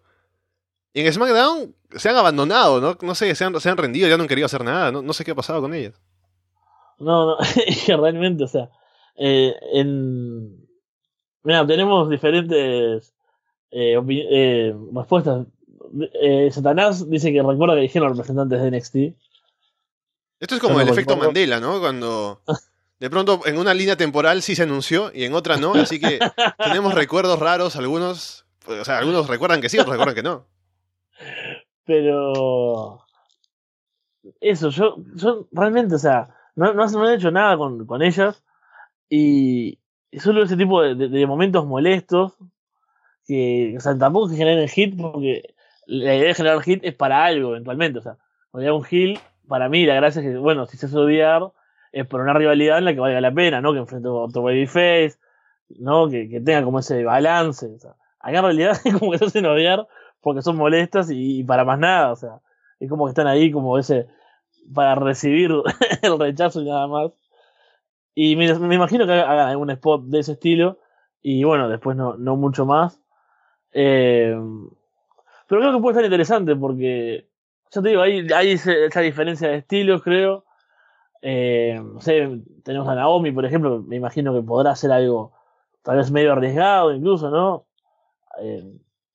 Y 0.92 1.00
en 1.00 1.12
SmackDown 1.12 1.74
se 1.94 2.08
han 2.08 2.16
abandonado, 2.16 2.80
¿no? 2.80 2.96
No 3.00 3.14
sé, 3.14 3.34
se 3.34 3.44
han, 3.44 3.58
se 3.60 3.68
han 3.68 3.76
rendido, 3.76 4.08
ya 4.08 4.16
no 4.16 4.22
han 4.22 4.28
querido 4.28 4.46
hacer 4.46 4.64
nada. 4.64 4.90
No, 4.90 5.02
no 5.02 5.12
sé 5.12 5.24
qué 5.24 5.32
ha 5.32 5.36
pasado 5.36 5.60
con 5.60 5.74
ellas. 5.74 6.00
No, 6.98 7.26
no, 7.26 7.36
realmente, 7.98 8.44
o 8.44 8.48
sea, 8.48 8.70
eh, 9.16 9.54
en... 9.74 10.66
Mira, 11.42 11.66
tenemos 11.66 12.08
diferentes 12.10 13.14
eh, 13.70 14.00
eh, 14.08 14.74
respuestas. 14.92 15.46
Eh, 16.22 16.50
Satanás 16.52 17.08
dice 17.08 17.32
que 17.32 17.42
recuerda 17.42 17.74
que 17.74 17.80
dijeron 17.82 18.08
los 18.08 18.18
representantes 18.18 18.60
de 18.62 18.70
NXT. 18.70 18.96
Esto 20.40 20.54
es 20.56 20.60
como 20.60 20.74
no 20.74 20.80
el 20.80 20.88
efecto. 20.88 21.16
Mandela, 21.16 21.60
¿no? 21.60 21.80
Cuando 21.80 22.42
de 22.98 23.10
pronto 23.10 23.40
en 23.46 23.58
una 23.58 23.74
línea 23.74 23.96
temporal 23.96 24.42
sí 24.42 24.54
se 24.54 24.62
anunció 24.64 25.10
y 25.14 25.24
en 25.24 25.34
otra 25.34 25.56
no, 25.56 25.74
así 25.74 25.98
que 26.00 26.18
tenemos 26.58 26.94
recuerdos 26.94 27.38
raros, 27.38 27.76
algunos, 27.76 28.46
o 28.66 28.84
sea, 28.84 28.98
algunos 28.98 29.28
recuerdan 29.28 29.60
que 29.60 29.68
sí, 29.68 29.78
otros 29.78 29.92
recuerdan 29.92 30.14
que 30.14 30.22
no. 30.22 30.46
Pero 31.84 33.04
eso, 34.40 34.70
yo, 34.70 34.96
yo 35.14 35.46
realmente, 35.52 35.94
o 35.94 35.98
sea, 35.98 36.28
no, 36.56 36.72
no, 36.74 36.86
no 36.86 37.08
he 37.08 37.14
hecho 37.14 37.30
nada 37.30 37.56
con, 37.56 37.86
con 37.86 38.02
ellas 38.02 38.42
y 39.08 39.78
solo 40.18 40.42
ese 40.42 40.56
tipo 40.56 40.82
de, 40.82 40.94
de- 40.94 41.08
de 41.08 41.26
momentos 41.26 41.64
molestos 41.66 42.32
que, 43.26 43.74
o 43.76 43.80
sea, 43.80 43.96
tampoco 43.96 44.28
que 44.30 44.36
generen 44.36 44.68
hit 44.68 44.96
porque 45.00 45.54
la 45.86 46.14
idea 46.14 46.28
de 46.28 46.34
generar 46.34 46.60
hit 46.62 46.80
es 46.84 46.94
para 46.94 47.24
algo 47.24 47.50
eventualmente, 47.50 47.98
o 47.98 48.02
sea, 48.02 48.16
hay 48.52 48.68
un 48.68 48.84
heal, 48.90 49.18
para 49.48 49.68
mí 49.68 49.86
la 49.86 49.94
gracia 49.94 50.20
es 50.20 50.28
que, 50.28 50.36
bueno, 50.36 50.66
si 50.66 50.76
se 50.76 50.86
hace 50.86 50.96
odiar 50.96 51.42
es 51.92 52.06
por 52.06 52.20
una 52.20 52.34
rivalidad 52.34 52.78
en 52.78 52.84
la 52.84 52.94
que 52.94 53.00
valga 53.00 53.20
la 53.20 53.32
pena, 53.32 53.60
¿no? 53.60 53.72
Que 53.72 53.78
enfrente 53.78 54.08
a 54.08 54.12
otro 54.12 54.42
babyface, 54.42 55.14
¿no? 55.78 56.08
Que, 56.08 56.28
que 56.28 56.40
tenga 56.40 56.62
como 56.62 56.80
ese 56.80 57.04
balance, 57.04 57.66
o 57.66 57.78
sea, 57.78 57.94
acá 58.20 58.38
en 58.38 58.44
realidad 58.44 58.76
es 58.84 58.94
como 58.94 59.12
que 59.12 59.18
se 59.18 59.26
hacen 59.26 59.46
odiar 59.46 59.86
porque 60.20 60.42
son 60.42 60.56
molestas 60.56 61.10
y, 61.10 61.40
y 61.40 61.44
para 61.44 61.64
más 61.64 61.78
nada, 61.78 62.12
o 62.12 62.16
sea, 62.16 62.40
es 62.80 62.90
como 62.90 63.06
que 63.06 63.10
están 63.10 63.26
ahí 63.26 63.50
como 63.50 63.78
ese 63.78 64.08
para 64.74 64.94
recibir 64.94 65.50
el 66.02 66.18
rechazo 66.18 66.60
y 66.60 66.64
nada 66.64 66.86
más. 66.86 67.12
Y 68.14 68.36
me, 68.36 68.52
me 68.58 68.74
imagino 68.74 69.06
que 69.06 69.12
hagan 69.12 69.48
algún 69.48 69.70
spot 69.70 70.04
de 70.04 70.20
ese 70.20 70.32
estilo 70.32 70.78
y 71.22 71.44
bueno, 71.44 71.68
después 71.68 71.96
no, 71.96 72.16
no 72.16 72.36
mucho 72.36 72.64
más. 72.66 73.00
Eh, 73.72 74.34
pero 75.48 75.60
creo 75.60 75.72
que 75.74 75.80
puede 75.80 75.92
estar 75.94 76.04
interesante 76.04 76.56
porque, 76.56 77.26
ya 77.70 77.82
te 77.82 77.88
digo, 77.90 78.02
hay, 78.02 78.26
hay 78.34 78.52
esa 78.52 79.00
diferencia 79.00 79.48
de 79.48 79.56
estilos, 79.58 80.02
creo. 80.02 80.44
Eh, 81.22 81.80
no 81.82 82.00
sé, 82.00 82.40
tenemos 82.62 82.88
a 82.88 82.94
Naomi, 82.94 83.32
por 83.32 83.44
ejemplo, 83.44 83.82
me 83.82 83.96
imagino 83.96 84.34
que 84.34 84.42
podrá 84.46 84.72
hacer 84.72 84.92
algo 84.92 85.32
tal 85.82 85.96
vez 85.98 86.10
medio 86.10 86.32
arriesgado 86.32 86.92
incluso, 86.94 87.30
¿no? 87.30 87.66
Eh, 88.40 88.64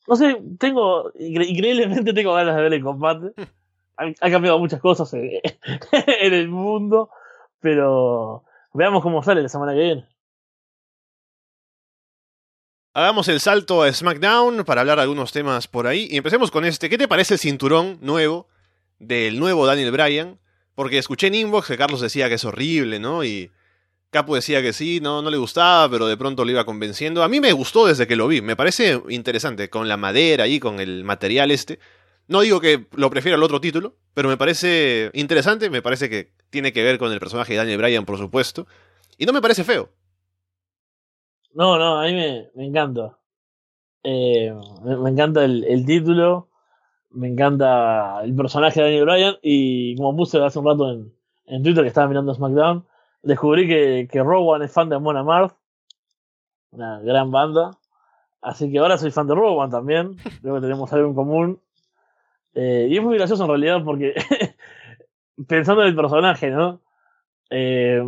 no 0.08 0.16
sé, 0.16 0.42
tengo, 0.60 1.12
incre- 1.14 1.48
increíblemente 1.50 2.14
tengo 2.14 2.34
ganas 2.34 2.56
de 2.56 2.62
ver 2.64 2.74
el 2.74 2.84
combate. 2.84 3.34
Ha, 3.98 4.06
ha 4.28 4.32
cambiado 4.32 4.58
muchas 4.58 4.80
cosas 4.82 5.14
en, 5.14 5.30
en 5.92 6.34
el 6.34 6.48
mundo, 6.50 7.12
pero 7.60 8.44
veamos 8.74 9.04
cómo 9.04 9.22
sale 9.22 9.44
la 9.44 9.50
semana 9.50 9.74
que 9.74 9.80
viene. 9.80 10.06
Hagamos 12.94 13.30
el 13.30 13.40
salto 13.40 13.84
a 13.84 13.94
SmackDown 13.94 14.66
para 14.66 14.82
hablar 14.82 15.00
algunos 15.00 15.32
temas 15.32 15.70
por 15.70 15.88
ahí 15.88 16.10
y 16.12 16.18
empecemos 16.18 16.52
con 16.52 16.66
este. 16.66 16.90
¿Qué 16.90 16.98
te 16.98 17.08
parece 17.08 17.36
el 17.36 17.40
cinturón 17.40 17.98
nuevo 18.02 18.50
del 19.00 19.40
nuevo 19.40 19.66
Daniel 19.66 19.92
Bryan? 19.92 20.40
Porque 20.76 20.98
escuché 20.98 21.28
en 21.28 21.36
Inbox 21.36 21.68
que 21.68 21.78
Carlos 21.78 22.02
decía 22.02 22.28
que 22.28 22.36
es 22.36 22.44
horrible, 22.44 23.00
¿no? 23.00 23.24
Y 23.24 23.50
Capo 24.10 24.36
decía 24.36 24.62
que 24.62 24.74
sí, 24.74 25.00
no, 25.00 25.22
no 25.22 25.30
le 25.30 25.38
gustaba, 25.38 25.90
pero 25.90 26.06
de 26.06 26.18
pronto 26.18 26.44
lo 26.44 26.52
iba 26.52 26.66
convenciendo. 26.66 27.24
A 27.24 27.30
mí 27.30 27.40
me 27.40 27.54
gustó 27.54 27.88
desde 27.88 28.08
que 28.08 28.18
lo 28.18 28.28
vi, 28.28 28.42
me 28.42 28.58
parece 28.58 29.02
interesante, 29.08 29.70
con 29.70 29.88
la 29.88 29.96
madera 29.96 30.44
ahí, 30.44 30.60
con 30.60 30.82
el 30.82 31.06
material 31.06 31.50
este. 31.52 31.80
No 32.28 32.42
digo 32.42 32.60
que 32.60 32.88
lo 32.92 33.10
prefiera 33.10 33.38
al 33.38 33.44
otro 33.44 33.62
título, 33.62 33.96
pero 34.14 34.28
me 34.28 34.36
parece 34.36 35.12
interesante, 35.14 35.70
me 35.70 35.82
parece 35.82 36.10
que 36.10 36.34
tiene 36.50 36.74
que 36.74 36.84
ver 36.84 36.98
con 36.98 37.14
el 37.14 37.22
personaje 37.22 37.54
de 37.54 37.60
Daniel 37.60 37.78
Bryan, 37.78 38.04
por 38.04 38.18
supuesto. 38.18 38.68
Y 39.18 39.26
no 39.26 39.32
me 39.32 39.42
parece 39.42 39.64
feo. 39.64 39.94
No, 41.54 41.78
no, 41.78 42.00
a 42.02 42.06
mí 42.06 42.14
me, 42.14 42.50
me 42.56 42.66
encanta. 42.68 43.18
Eh, 44.04 44.54
me, 44.84 44.98
me 44.98 45.10
encanta 45.12 45.46
el, 45.46 45.64
el 45.66 45.86
título, 45.86 46.50
me 47.12 47.30
encanta 47.30 48.22
el 48.24 48.36
personaje 48.36 48.82
de 48.82 48.86
Daniel 48.88 49.06
Bryan 49.06 49.36
y 49.44 49.96
como 49.98 50.16
puse 50.18 50.44
hace 50.44 50.60
un 50.60 50.66
rato 50.68 50.92
en, 50.92 51.14
en 51.48 51.64
Twitter 51.64 51.84
que 51.84 51.90
estaba 51.90 52.08
mirando 52.10 52.34
SmackDown, 52.34 52.86
descubrí 53.24 53.68
que, 53.68 54.10
que 54.12 54.24
Rowan 54.24 54.64
es 54.64 54.72
fan 54.74 54.90
de 54.90 55.00
Mona 55.00 55.22
Amarth, 55.22 55.56
una 56.72 57.00
gran 57.02 57.32
banda, 57.32 57.72
así 58.42 58.72
que 58.72 58.80
ahora 58.80 58.98
soy 58.98 59.12
fan 59.12 59.28
de 59.28 59.36
Rowan 59.36 59.70
también, 59.72 60.18
creo 60.42 60.56
que 60.56 60.62
tenemos 60.62 60.92
algo 60.94 61.10
en 61.10 61.16
común. 61.16 61.62
Eh, 62.56 62.88
y 62.90 62.98
es 62.98 63.04
muy 63.04 63.18
gracioso 63.18 63.44
en 63.44 63.50
realidad 63.50 63.82
porque 63.86 64.16
pensando 65.48 65.84
en 65.84 65.90
el 65.90 65.96
personaje, 65.96 66.50
¿no? 66.52 66.82
Eh, 67.50 68.04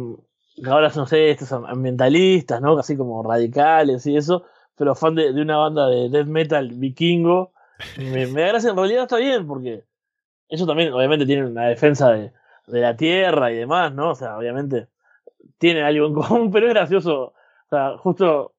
ahora 0.66 0.92
no 0.96 1.06
sé, 1.06 1.32
estos 1.32 1.52
ambientalistas, 1.52 2.62
¿no? 2.62 2.78
Así 2.78 2.96
como 2.96 3.24
radicales 3.24 4.06
y 4.06 4.18
eso, 4.18 4.46
pero 4.76 4.96
fan 4.96 5.16
de, 5.16 5.34
de 5.34 5.42
una 5.42 5.58
banda 5.58 5.88
de 5.88 6.10
death 6.10 6.28
metal 6.28 6.70
vikingo. 6.74 7.52
Me, 7.98 8.28
me 8.28 8.42
da 8.42 8.58
en 8.58 8.78
realidad 8.78 9.04
está 9.04 9.18
bien, 9.18 9.48
porque 9.48 9.84
ellos 10.50 10.68
también, 10.68 10.94
obviamente, 10.94 11.26
tienen 11.26 11.46
una 11.46 11.68
defensa 11.68 12.12
de, 12.12 12.32
de 12.68 12.82
la 12.82 12.96
tierra 12.96 13.52
y 13.52 13.56
demás, 13.56 13.94
¿no? 13.94 14.12
O 14.12 14.16
sea, 14.16 14.38
obviamente, 14.38 14.88
tienen 15.58 15.84
algo 15.84 16.08
en 16.08 16.14
común, 16.14 16.52
pero 16.52 16.68
es 16.68 16.74
gracioso. 16.74 17.22
O 17.24 17.70
sea, 17.70 17.98
justo, 17.98 18.54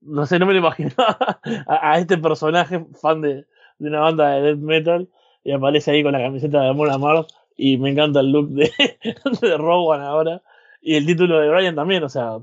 no 0.00 0.26
sé, 0.26 0.38
no 0.38 0.46
me 0.46 0.52
lo 0.54 0.60
imaginaba 0.60 1.40
a, 1.66 1.98
este 1.98 2.18
personaje 2.18 2.84
fan 3.00 3.20
de, 3.20 3.46
de 3.78 3.88
una 3.88 4.00
banda 4.00 4.30
de 4.30 4.42
death 4.42 4.58
metal 4.58 5.08
y 5.42 5.52
aparece 5.52 5.90
ahí 5.90 6.02
con 6.02 6.12
la 6.12 6.20
camiseta 6.20 6.60
de 6.60 6.68
Amor 6.68 6.90
Amar 6.90 7.26
y 7.56 7.76
me 7.76 7.90
encanta 7.90 8.20
el 8.20 8.32
look 8.32 8.48
de, 8.50 8.72
de 9.40 9.56
Rowan 9.56 10.00
ahora. 10.00 10.42
Y 10.86 10.96
el 10.96 11.06
título 11.06 11.40
de 11.40 11.48
Brian 11.48 11.74
también, 11.74 12.04
o 12.04 12.10
sea, 12.10 12.36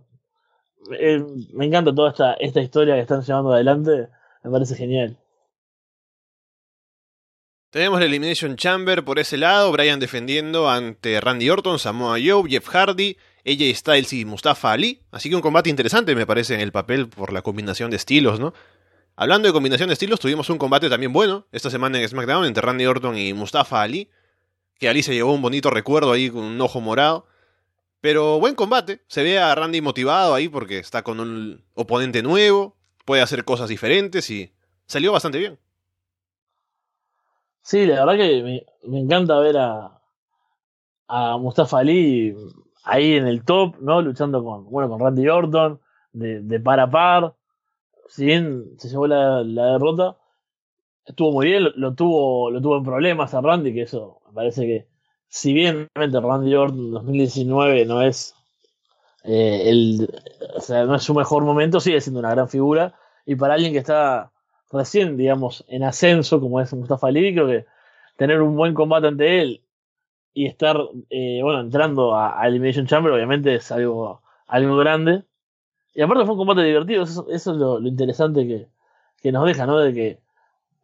eh, 0.99 1.23
me 1.53 1.67
encanta 1.67 1.93
toda 1.93 2.09
esta, 2.09 2.33
esta 2.33 2.59
historia 2.59 2.95
que 2.95 3.01
están 3.01 3.21
llevando 3.21 3.53
adelante, 3.53 4.09
me 4.43 4.49
parece 4.49 4.75
genial. 4.75 5.15
Tenemos 7.69 7.99
la 7.99 8.07
Elimination 8.07 8.55
Chamber 8.55 9.05
por 9.05 9.19
ese 9.19 9.37
lado, 9.37 9.71
Bryan 9.71 9.99
defendiendo 9.99 10.71
ante 10.71 11.21
Randy 11.21 11.51
Orton, 11.51 11.77
Samoa 11.77 12.17
Joe, 12.21 12.49
Jeff 12.49 12.67
Hardy, 12.67 13.15
AJ 13.45 13.75
Styles 13.75 14.11
y 14.13 14.25
Mustafa 14.25 14.71
Ali. 14.71 15.03
Así 15.11 15.29
que 15.29 15.35
un 15.35 15.41
combate 15.41 15.69
interesante 15.69 16.15
me 16.15 16.25
parece 16.25 16.55
en 16.55 16.61
el 16.61 16.71
papel 16.71 17.09
por 17.09 17.31
la 17.31 17.43
combinación 17.43 17.91
de 17.91 17.97
estilos, 17.97 18.39
¿no? 18.39 18.55
Hablando 19.15 19.47
de 19.47 19.53
combinación 19.53 19.87
de 19.87 19.93
estilos, 19.93 20.19
tuvimos 20.19 20.49
un 20.49 20.57
combate 20.57 20.89
también 20.89 21.13
bueno 21.13 21.45
esta 21.51 21.69
semana 21.69 22.01
en 22.01 22.09
SmackDown 22.09 22.45
entre 22.45 22.61
Randy 22.61 22.87
Orton 22.87 23.15
y 23.19 23.33
Mustafa 23.33 23.83
Ali. 23.83 24.09
Que 24.79 24.89
Ali 24.89 25.03
se 25.03 25.13
llevó 25.13 25.31
un 25.31 25.43
bonito 25.43 25.69
recuerdo 25.69 26.11
ahí 26.11 26.31
con 26.31 26.43
un 26.43 26.59
ojo 26.59 26.81
morado. 26.81 27.27
Pero 28.01 28.39
buen 28.39 28.55
combate. 28.55 29.01
Se 29.07 29.23
ve 29.23 29.39
a 29.39 29.53
Randy 29.53 29.79
motivado 29.79 30.33
ahí 30.33 30.49
porque 30.49 30.79
está 30.79 31.03
con 31.03 31.19
un 31.19 31.63
oponente 31.75 32.23
nuevo. 32.23 32.75
Puede 33.05 33.21
hacer 33.21 33.45
cosas 33.45 33.69
diferentes 33.69 34.29
y 34.31 34.51
salió 34.85 35.11
bastante 35.11 35.37
bien. 35.37 35.59
Sí, 37.61 37.85
la 37.85 38.03
verdad 38.03 38.17
que 38.17 38.65
me, 38.83 38.99
encanta 38.99 39.39
ver 39.39 39.55
a, 39.57 39.97
Mustafa 41.39 41.79
Ali 41.79 42.35
ahí 42.83 43.15
en 43.15 43.27
el 43.27 43.43
top, 43.43 43.75
¿no? 43.81 44.01
Luchando 44.01 44.43
con, 44.43 44.65
bueno, 44.69 44.89
con 44.89 44.99
Randy 44.99 45.27
Orton, 45.27 45.79
de, 46.13 46.41
de 46.41 46.59
par 46.59 46.79
a 46.79 46.89
par. 46.89 47.35
Si 48.07 48.25
bien 48.25 48.79
se 48.79 48.89
llevó 48.89 49.07
la, 49.07 49.43
la 49.43 49.73
derrota, 49.73 50.17
estuvo 51.05 51.31
muy 51.31 51.47
bien, 51.47 51.65
lo, 51.65 51.71
lo, 51.75 51.93
tuvo, 51.93 52.49
lo 52.49 52.61
tuvo 52.61 52.77
en 52.77 52.83
problemas 52.83 53.33
a 53.33 53.41
Randy, 53.41 53.73
que 53.73 53.83
eso 53.83 54.21
me 54.27 54.33
parece 54.33 54.65
que, 54.65 54.90
si 55.31 55.53
bien 55.53 55.87
realmente 55.95 56.19
Randy 56.19 56.53
Orton 56.55 56.91
2019 56.91 57.85
no 57.85 58.01
es 58.01 58.35
eh, 59.23 59.69
el, 59.69 60.09
o 60.55 60.59
sea, 60.59 60.83
no 60.83 60.95
es 60.95 61.03
su 61.03 61.13
mejor 61.13 61.45
momento, 61.45 61.79
sigue 61.79 62.01
siendo 62.01 62.19
una 62.19 62.31
gran 62.31 62.49
figura. 62.49 62.95
Y 63.25 63.35
para 63.35 63.53
alguien 63.53 63.71
que 63.71 63.79
está 63.79 64.29
recién, 64.73 65.15
digamos, 65.15 65.63
en 65.69 65.83
ascenso, 65.83 66.41
como 66.41 66.59
es 66.59 66.73
Mustafa 66.73 67.07
Ali, 67.07 67.33
creo 67.33 67.47
que 67.47 67.65
tener 68.17 68.41
un 68.41 68.57
buen 68.57 68.73
combate 68.73 69.07
ante 69.07 69.41
él 69.41 69.61
y 70.33 70.47
estar, 70.47 70.77
eh, 71.09 71.39
bueno, 71.41 71.61
entrando 71.61 72.13
a, 72.17 72.45
Elimination 72.45 72.87
Chamber, 72.87 73.13
obviamente 73.13 73.55
es 73.55 73.71
algo, 73.71 74.21
algo 74.47 74.75
grande. 74.75 75.23
Y 75.93 76.01
aparte 76.01 76.25
fue 76.25 76.33
un 76.33 76.39
combate 76.39 76.63
divertido, 76.63 77.03
eso, 77.03 77.25
eso 77.29 77.51
es 77.51 77.57
lo, 77.57 77.79
interesante 77.79 78.45
que, 78.45 78.67
que 79.21 79.31
nos 79.31 79.45
deja, 79.45 79.65
¿no? 79.65 79.79
De 79.79 79.93
que 79.93 80.19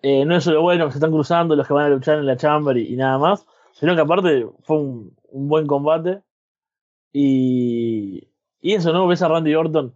eh, 0.04 0.24
no 0.24 0.38
es 0.38 0.45
solo 0.45 0.62
bueno 0.62 0.86
que 0.86 0.93
se 0.93 1.00
están 1.00 1.12
cruzando 1.12 1.54
los 1.54 1.68
que 1.68 1.74
van 1.74 1.88
a 1.88 1.89
luchar 1.89 2.20
en 2.20 2.26
la 2.26 2.38
Chamber 2.38 2.78
y 2.78 2.95
nada 2.95 3.18
más, 3.18 3.45
sino 3.80 3.96
que 3.96 4.02
aparte 4.02 4.48
fue 4.64 4.78
un, 4.80 5.16
buen 5.32 5.68
combate. 5.68 6.22
Y, 7.14 8.28
y 8.62 8.74
eso, 8.74 8.92
¿no? 8.94 9.08
Ves 9.08 9.22
a 9.22 9.28
Randy 9.28 9.56
Orton 9.56 9.94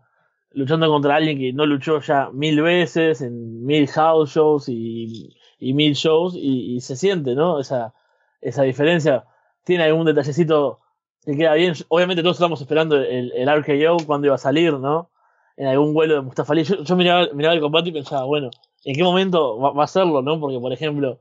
luchando 0.54 0.90
contra 0.90 1.16
alguien 1.16 1.38
que 1.40 1.54
no 1.54 1.66
luchó 1.66 2.02
ya 2.02 2.30
mil 2.32 2.62
veces 2.62 3.22
en 3.22 3.66
mil 3.66 3.88
house 3.88 4.32
shows 4.34 4.68
y, 4.68 5.36
y 5.60 5.74
mil 5.74 5.94
shows 5.94 6.36
y, 6.36 6.80
se 6.82 6.96
siente, 6.96 7.36
¿no? 7.36 7.60
Esa, 7.60 7.94
esa 8.42 8.64
diferencia. 8.64 9.26
Tiene 9.64 9.86
algún 9.86 10.06
detallecito 10.06 10.80
que 11.26 11.38
queda 11.38 11.54
bien. 11.56 11.74
Obviamente 11.88 12.24
todos 12.24 12.38
estamos 12.38 12.62
esperando 12.62 12.98
el, 12.98 13.32
el 13.32 13.50
RKO 13.50 14.06
cuando 14.06 14.28
iba 14.28 14.36
a 14.36 14.40
salir, 14.40 14.74
¿no? 14.74 15.10
En 15.58 15.68
algún 15.68 15.94
vuelo 15.94 16.16
de 16.16 16.22
Mustafa 16.22 16.54
Ali. 16.54 16.64
Yo, 16.64 16.96
miraba, 16.96 17.24
el 17.24 17.62
combate 17.62 17.90
y 17.90 17.94
pensaba, 17.94 18.26
bueno, 18.26 18.50
¿en 18.84 18.96
qué 18.96 19.04
momento 19.04 19.58
va, 19.60 19.72
va, 19.72 19.84
a 19.84 19.86
hacerlo, 19.86 20.22
no? 20.22 20.40
Porque, 20.40 20.60
por 20.60 20.74
ejemplo, 20.74 21.20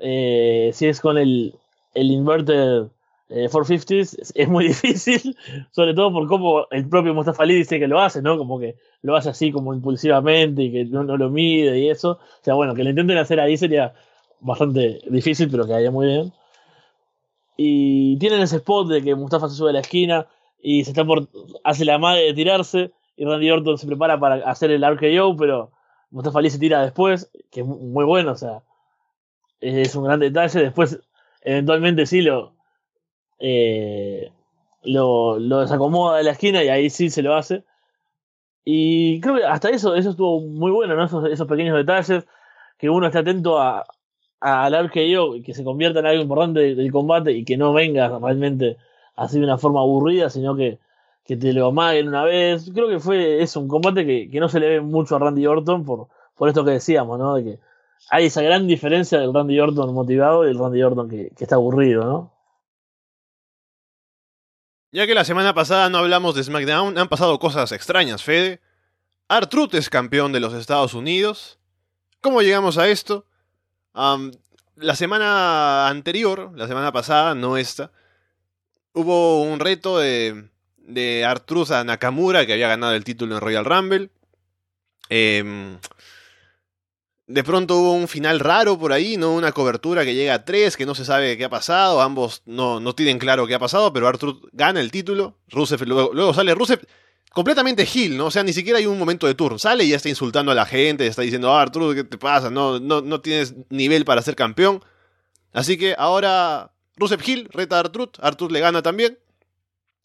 Eh, 0.00 0.70
si 0.74 0.86
es 0.86 1.00
con 1.00 1.18
el, 1.18 1.54
el 2.00 2.10
inverted 2.10 2.88
eh, 3.30 3.48
450s, 3.50 4.18
es, 4.18 4.32
es 4.34 4.48
muy 4.48 4.68
difícil, 4.68 5.36
sobre 5.70 5.94
todo 5.94 6.12
por 6.12 6.26
cómo 6.26 6.66
el 6.70 6.88
propio 6.88 7.14
Mustafa 7.14 7.42
Ali 7.42 7.54
dice 7.54 7.78
que 7.78 7.88
lo 7.88 8.00
hace, 8.00 8.22
¿no? 8.22 8.38
Como 8.38 8.58
que 8.58 8.76
lo 9.02 9.16
hace 9.16 9.30
así 9.30 9.52
como 9.52 9.74
impulsivamente 9.74 10.62
y 10.62 10.72
que 10.72 10.84
no, 10.86 11.02
lo 11.04 11.30
mide 11.30 11.78
y 11.78 11.90
eso. 11.90 12.12
O 12.12 12.44
sea, 12.44 12.54
bueno, 12.54 12.74
que 12.74 12.84
lo 12.84 12.90
intenten 12.90 13.18
hacer 13.18 13.40
ahí 13.40 13.56
sería 13.56 13.94
bastante 14.40 15.00
difícil, 15.08 15.50
pero 15.50 15.66
quedaría 15.66 15.90
muy 15.90 16.06
bien. 16.06 16.32
Y 17.56 18.16
tienen 18.18 18.40
ese 18.40 18.56
spot 18.56 18.88
de 18.88 19.02
que 19.02 19.14
Mustafa 19.14 19.48
se 19.48 19.56
sube 19.56 19.70
a 19.70 19.72
la 19.72 19.80
esquina 19.80 20.26
y 20.62 20.84
se 20.84 20.90
está 20.90 21.04
por 21.04 21.28
hace 21.64 21.84
la 21.84 21.98
madre 21.98 22.22
de 22.22 22.34
tirarse 22.34 22.92
y 23.16 23.24
Randy 23.24 23.50
Orton 23.50 23.78
se 23.78 23.86
prepara 23.86 24.18
para 24.18 24.36
hacer 24.48 24.70
el 24.70 24.84
RKO, 24.84 25.36
pero 25.36 25.72
Mustafa 26.10 26.38
Ali 26.38 26.50
se 26.50 26.58
tira 26.58 26.82
después, 26.82 27.30
que 27.50 27.60
es 27.60 27.66
muy 27.66 28.04
bueno, 28.04 28.32
o 28.32 28.36
sea, 28.36 28.62
es 29.60 29.94
un 29.96 30.04
gran 30.04 30.20
detalle. 30.20 30.62
Después, 30.62 31.00
eventualmente 31.42 32.06
sí 32.06 32.22
lo, 32.22 32.54
eh, 33.38 34.30
lo, 34.82 35.38
lo 35.38 35.60
desacomoda 35.60 36.18
de 36.18 36.24
la 36.24 36.32
esquina 36.32 36.62
y 36.64 36.68
ahí 36.68 36.90
sí 36.90 37.10
se 37.10 37.22
lo 37.22 37.34
hace. 37.34 37.64
Y 38.64 39.20
creo 39.20 39.36
que 39.36 39.44
hasta 39.44 39.70
eso, 39.70 39.94
eso 39.94 40.10
estuvo 40.10 40.40
muy 40.40 40.70
bueno, 40.70 40.94
¿no? 40.94 41.04
Esos, 41.04 41.24
esos 41.30 41.48
pequeños 41.48 41.76
detalles, 41.76 42.26
que 42.76 42.90
uno 42.90 43.06
esté 43.06 43.18
atento 43.18 43.58
a, 43.58 43.86
al 44.40 44.90
y 44.94 45.42
que 45.42 45.54
se 45.54 45.64
convierta 45.64 46.00
en 46.00 46.06
algo 46.06 46.22
importante 46.22 46.74
del, 46.74 46.92
combate 46.92 47.32
y 47.32 47.44
que 47.44 47.56
no 47.56 47.72
venga 47.72 48.18
realmente 48.18 48.76
así 49.16 49.38
de 49.38 49.44
una 49.44 49.58
forma 49.58 49.80
aburrida, 49.80 50.30
sino 50.30 50.54
que, 50.54 50.78
que 51.24 51.36
te 51.36 51.52
lo 51.52 51.68
amaguen 51.68 52.08
una 52.08 52.24
vez. 52.24 52.70
Creo 52.72 52.88
que 52.88 53.00
fue 53.00 53.42
eso, 53.42 53.60
un 53.60 53.68
combate 53.68 54.06
que, 54.06 54.30
que 54.30 54.40
no 54.40 54.48
se 54.48 54.60
le 54.60 54.68
ve 54.68 54.80
mucho 54.80 55.16
a 55.16 55.18
Randy 55.18 55.46
Orton 55.46 55.84
por, 55.84 56.08
por 56.36 56.48
esto 56.48 56.64
que 56.64 56.72
decíamos, 56.72 57.18
¿no? 57.18 57.34
De 57.34 57.44
que 57.44 57.58
hay 58.10 58.26
esa 58.26 58.42
gran 58.42 58.66
diferencia 58.66 59.18
del 59.18 59.34
Randy 59.34 59.58
Orton 59.60 59.92
motivado 59.92 60.46
y 60.46 60.50
el 60.50 60.58
Randy 60.58 60.82
Orton 60.82 61.08
que, 61.08 61.30
que 61.36 61.44
está 61.44 61.56
aburrido, 61.56 62.04
¿no? 62.04 62.38
Ya 64.90 65.06
que 65.06 65.14
la 65.14 65.24
semana 65.24 65.52
pasada 65.52 65.90
no 65.90 65.98
hablamos 65.98 66.34
de 66.34 66.42
SmackDown, 66.42 66.96
han 66.96 67.08
pasado 67.08 67.38
cosas 67.38 67.72
extrañas, 67.72 68.22
Fede. 68.22 68.60
Artruth 69.28 69.74
es 69.74 69.90
campeón 69.90 70.32
de 70.32 70.40
los 70.40 70.54
Estados 70.54 70.94
Unidos. 70.94 71.58
¿Cómo 72.22 72.40
llegamos 72.40 72.78
a 72.78 72.88
esto? 72.88 73.26
La 73.92 74.94
semana 74.94 75.88
anterior, 75.88 76.52
la 76.54 76.66
semana 76.66 76.92
pasada, 76.92 77.34
no 77.34 77.58
esta, 77.58 77.90
hubo 78.94 79.42
un 79.42 79.60
reto 79.60 79.98
de, 79.98 80.48
de 80.78 81.24
a 81.26 81.84
Nakamura, 81.84 82.46
que 82.46 82.54
había 82.54 82.68
ganado 82.68 82.94
el 82.94 83.04
título 83.04 83.34
en 83.34 83.40
Royal 83.42 83.64
Rumble. 83.66 84.10
Eh, 85.10 85.78
de 87.28 87.44
pronto 87.44 87.76
hubo 87.76 87.92
un 87.92 88.08
final 88.08 88.40
raro 88.40 88.78
por 88.78 88.92
ahí, 88.92 89.18
¿no? 89.18 89.34
Una 89.34 89.52
cobertura 89.52 90.04
que 90.04 90.14
llega 90.14 90.32
a 90.32 90.44
tres, 90.46 90.78
que 90.78 90.86
no 90.86 90.94
se 90.94 91.04
sabe 91.04 91.36
qué 91.36 91.44
ha 91.44 91.50
pasado. 91.50 92.00
Ambos 92.00 92.42
no, 92.46 92.80
no 92.80 92.94
tienen 92.94 93.18
claro 93.18 93.46
qué 93.46 93.54
ha 93.54 93.58
pasado, 93.58 93.92
pero 93.92 94.08
Arthur 94.08 94.40
gana 94.52 94.80
el 94.80 94.90
título. 94.90 95.36
Rusev, 95.48 95.82
luego, 95.86 96.10
luego 96.14 96.32
sale 96.32 96.54
Rusev 96.54 96.80
completamente 97.30 97.86
heel, 97.86 98.16
¿no? 98.16 98.26
O 98.26 98.30
sea, 98.30 98.42
ni 98.42 98.54
siquiera 98.54 98.78
hay 98.78 98.86
un 98.86 98.98
momento 98.98 99.26
de 99.26 99.34
turno. 99.34 99.58
Sale 99.58 99.84
y 99.84 99.90
ya 99.90 99.96
está 99.96 100.08
insultando 100.08 100.52
a 100.52 100.54
la 100.54 100.64
gente, 100.64 101.06
está 101.06 101.20
diciendo, 101.20 101.52
ah, 101.52 101.60
Arthur, 101.60 101.94
¿qué 101.94 102.04
te 102.04 102.16
pasa? 102.16 102.50
No, 102.50 102.80
no, 102.80 103.02
no 103.02 103.20
tienes 103.20 103.54
nivel 103.68 104.06
para 104.06 104.22
ser 104.22 104.34
campeón. 104.34 104.82
Así 105.52 105.76
que 105.76 105.94
ahora 105.98 106.72
Rusev 106.96 107.20
heel 107.26 107.46
reta 107.52 107.76
a 107.76 107.80
Arthur, 107.80 108.10
Arthur 108.20 108.50
le 108.50 108.60
gana 108.60 108.80
también. 108.80 109.18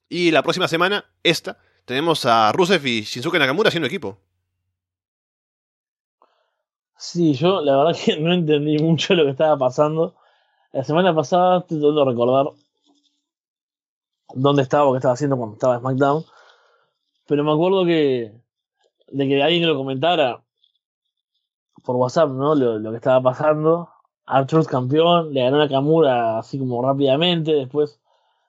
Y 0.09 0.31
la 0.31 0.43
próxima 0.43 0.67
semana, 0.67 1.05
esta, 1.23 1.57
tenemos 1.85 2.25
a 2.25 2.51
Rusev 2.51 2.85
y 2.85 3.03
Shinsuke 3.03 3.39
Nakamura 3.39 3.69
haciendo 3.69 3.87
equipo. 3.87 4.19
Sí, 7.03 7.33
yo 7.33 7.59
la 7.61 7.75
verdad 7.77 7.99
que 8.05 8.17
no 8.17 8.33
entendí 8.33 8.77
mucho 8.79 9.13
lo 9.13 9.25
que 9.25 9.31
estaba 9.31 9.57
pasando. 9.57 10.15
La 10.71 10.83
semana 10.85 11.13
pasada 11.13 11.59
estoy 11.59 11.79
tratando 11.79 12.05
de 12.05 12.11
recordar 12.11 12.45
dónde 14.33 14.61
estaba 14.63 14.85
o 14.85 14.93
qué 14.93 14.97
estaba 14.99 15.13
haciendo 15.13 15.35
cuando 15.37 15.55
estaba 15.55 15.79
SmackDown. 15.79 16.23
Pero 17.27 17.43
me 17.43 17.51
acuerdo 17.51 17.85
que 17.85 18.33
de 19.09 19.27
que 19.27 19.43
alguien 19.43 19.67
lo 19.67 19.75
comentara 19.75 20.41
por 21.83 21.97
WhatsApp, 21.97 22.29
¿no? 22.29 22.55
Lo, 22.55 22.79
lo 22.79 22.91
que 22.91 22.97
estaba 22.97 23.21
pasando. 23.21 23.89
Arthur 24.25 24.65
campeón, 24.65 25.33
le 25.33 25.41
ganó 25.43 25.57
a 25.57 25.65
Nakamura 25.65 26.39
así 26.39 26.57
como 26.57 26.81
rápidamente. 26.81 27.51
Después 27.51 27.99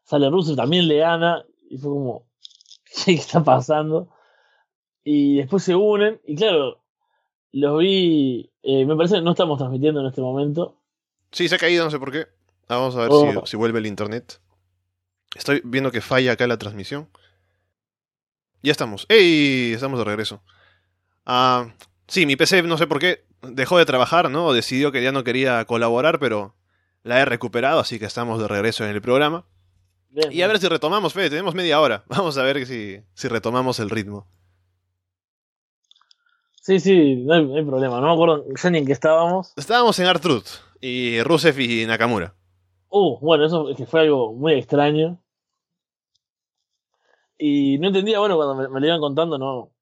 sale 0.04 0.30
Russell, 0.30 0.54
también 0.56 0.86
le 0.86 0.98
gana. 0.98 1.44
Y 1.70 1.78
fue 1.78 1.90
como, 1.90 2.22
¿qué 3.04 3.14
está 3.14 3.42
pasando? 3.42 4.08
Y 5.02 5.38
después 5.38 5.64
se 5.64 5.74
unen. 5.74 6.20
Y 6.24 6.36
claro, 6.36 6.83
los 7.60 7.78
vi. 7.78 8.50
Eh, 8.62 8.84
me 8.86 8.96
parece 8.96 9.16
que 9.16 9.22
no 9.22 9.30
estamos 9.32 9.58
transmitiendo 9.58 10.00
en 10.00 10.06
este 10.06 10.20
momento. 10.20 10.80
Sí, 11.32 11.48
se 11.48 11.54
ha 11.56 11.58
caído, 11.58 11.84
no 11.84 11.90
sé 11.90 11.98
por 11.98 12.12
qué. 12.12 12.26
Ah, 12.68 12.76
vamos 12.76 12.96
a 12.96 13.00
ver 13.00 13.08
Oh. 13.12 13.42
si, 13.44 13.50
si 13.52 13.56
vuelve 13.56 13.78
el 13.78 13.86
internet. 13.86 14.40
Estoy 15.36 15.60
viendo 15.64 15.90
que 15.90 16.00
falla 16.00 16.32
acá 16.32 16.46
la 16.46 16.58
transmisión. 16.58 17.08
Ya 18.62 18.72
estamos. 18.72 19.04
¡Ey! 19.08 19.72
Estamos 19.74 19.98
de 19.98 20.04
regreso. 20.04 20.42
Ah, 21.26 21.74
sí, 22.06 22.24
mi 22.26 22.36
PC, 22.36 22.62
no 22.62 22.78
sé 22.78 22.86
por 22.86 22.98
qué, 22.98 23.24
dejó 23.42 23.78
de 23.78 23.84
trabajar, 23.86 24.30
¿no? 24.30 24.52
Decidió 24.52 24.92
que 24.92 25.02
ya 25.02 25.12
no 25.12 25.24
quería 25.24 25.64
colaborar, 25.66 26.18
pero 26.18 26.54
la 27.02 27.20
he 27.20 27.24
recuperado, 27.24 27.80
así 27.80 27.98
que 27.98 28.06
estamos 28.06 28.40
de 28.40 28.48
regreso 28.48 28.84
en 28.84 28.90
el 28.90 29.02
programa. 29.02 29.44
Bien, 30.10 30.32
Y 30.32 30.42
a 30.42 30.46
ver 30.46 30.58
si 30.60 30.68
retomamos, 30.68 31.12
Fede, 31.12 31.30
tenemos 31.30 31.54
media 31.54 31.80
hora. 31.80 32.04
Vamos 32.08 32.38
a 32.38 32.42
ver 32.42 32.64
si, 32.66 33.00
si 33.14 33.28
retomamos 33.28 33.80
el 33.80 33.90
ritmo. 33.90 34.26
Sí, 36.66 36.80
sí, 36.80 37.16
no 37.16 37.34
hay, 37.34 37.44
no 37.44 37.56
hay 37.56 37.62
problema. 37.62 38.00
No 38.00 38.06
me 38.06 38.12
acuerdo 38.14 38.44
ya 38.56 38.70
ni 38.70 38.78
en 38.78 38.86
qué 38.86 38.92
estábamos. 38.92 39.52
Estábamos 39.54 39.98
en 39.98 40.06
Artruth 40.06 40.46
y 40.80 41.22
Rusev 41.22 41.60
y 41.60 41.84
Nakamura. 41.84 42.34
Uh, 42.88 43.18
bueno, 43.20 43.44
eso 43.44 43.68
es 43.68 43.76
que 43.76 43.84
fue 43.84 44.00
algo 44.00 44.32
muy 44.32 44.54
extraño. 44.54 45.20
Y 47.36 47.76
no 47.78 47.88
entendía, 47.88 48.18
bueno, 48.18 48.36
cuando 48.36 48.54
me, 48.54 48.68
me 48.68 48.80
lo 48.80 48.86
iban 48.86 49.00
contando, 49.00 49.36
no. 49.36 49.72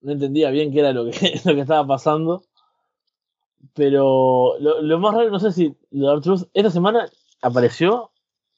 No 0.00 0.12
entendía 0.12 0.48
bien 0.50 0.72
qué 0.72 0.80
era 0.80 0.92
lo 0.94 1.10
que, 1.10 1.40
lo 1.44 1.54
que 1.54 1.60
estaba 1.60 1.86
pasando. 1.86 2.42
Pero 3.74 4.58
lo, 4.60 4.80
lo 4.80 4.98
más 4.98 5.14
raro, 5.14 5.28
no 5.30 5.40
sé 5.40 5.52
si 5.52 5.76
lo 5.90 6.06
de 6.08 6.12
Arturus 6.14 6.46
esta 6.54 6.70
semana 6.70 7.06
apareció, 7.42 8.12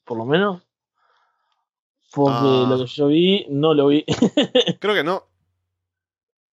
por 0.05 0.17
lo 0.17 0.23
menos. 0.25 0.61
Porque 2.13 2.31
Ah. 2.33 2.65
lo 2.69 2.77
que 2.77 2.85
yo 2.85 3.07
vi, 3.07 3.45
no 3.49 3.73
lo 3.73 3.87
vi. 3.87 4.05
Creo 4.79 4.95
que 4.95 5.03
no. 5.03 5.23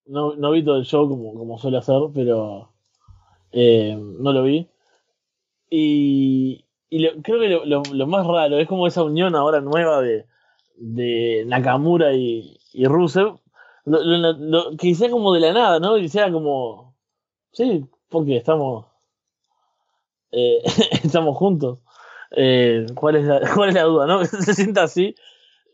No, 0.06 0.34
no 0.36 0.50
vi 0.52 0.64
todo 0.64 0.76
el 0.76 0.84
show 0.84 1.08
como, 1.08 1.34
como 1.34 1.58
suele 1.58 1.78
hacer, 1.78 2.00
pero 2.14 2.72
eh, 3.52 3.96
no 3.98 4.32
lo 4.32 4.42
vi. 4.44 4.68
Y, 5.70 6.64
y 6.90 6.98
lo- 7.00 7.22
creo 7.22 7.40
que 7.40 7.48
lo, 7.48 7.82
lo- 7.84 8.06
más 8.06 8.26
raro 8.26 8.58
es 8.58 8.68
como 8.68 8.86
esa 8.86 9.02
unión 9.02 9.34
ahora 9.34 9.60
nueva 9.60 10.00
de, 10.00 10.26
de 10.76 11.44
Nakamura 11.46 12.14
y, 12.14 12.58
y 12.72 12.86
Rusev, 12.86 13.38
lo, 13.84 14.76
que 14.76 14.94
sea 14.94 15.10
como 15.10 15.32
de 15.34 15.40
la 15.40 15.52
nada, 15.52 15.80
¿no? 15.80 15.96
Sea 16.08 16.30
como, 16.32 16.94
sí, 17.52 17.86
porque 18.10 18.36
estamos, 18.38 18.86
eh, 20.32 20.62
estamos 21.04 21.36
juntos. 21.36 21.78
Eh, 22.32 22.86
¿cuál, 22.94 23.16
es 23.16 23.24
la, 23.24 23.40
¿Cuál 23.54 23.70
es 23.70 23.74
la 23.74 23.82
duda, 23.84 24.06
no? 24.06 24.20
Que 24.20 24.26
se 24.26 24.54
sienta 24.54 24.84
así 24.84 25.14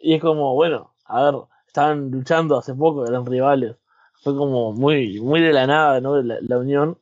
y 0.01 0.15
es 0.15 0.21
como, 0.23 0.55
bueno, 0.55 0.95
a 1.07 1.25
ver, 1.25 1.35
estaban 1.67 2.11
luchando 2.11 2.59
hace 2.59 2.75
poco, 2.75 3.07
eran 3.07 3.27
rivales 3.27 3.77
fue 4.23 4.37
como 4.37 4.73
muy, 4.73 5.21
muy 5.21 5.41
de 5.41 5.53
la 5.53 5.67
nada, 5.67 6.01
¿no? 6.01 6.21
La, 6.23 6.59
unión. 6.59 6.99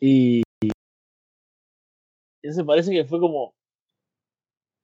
Y, 0.00 0.42
y 0.60 0.70
eso 2.42 2.64
parece 2.64 2.92
que 2.92 3.04
fue 3.04 3.18
como 3.20 3.54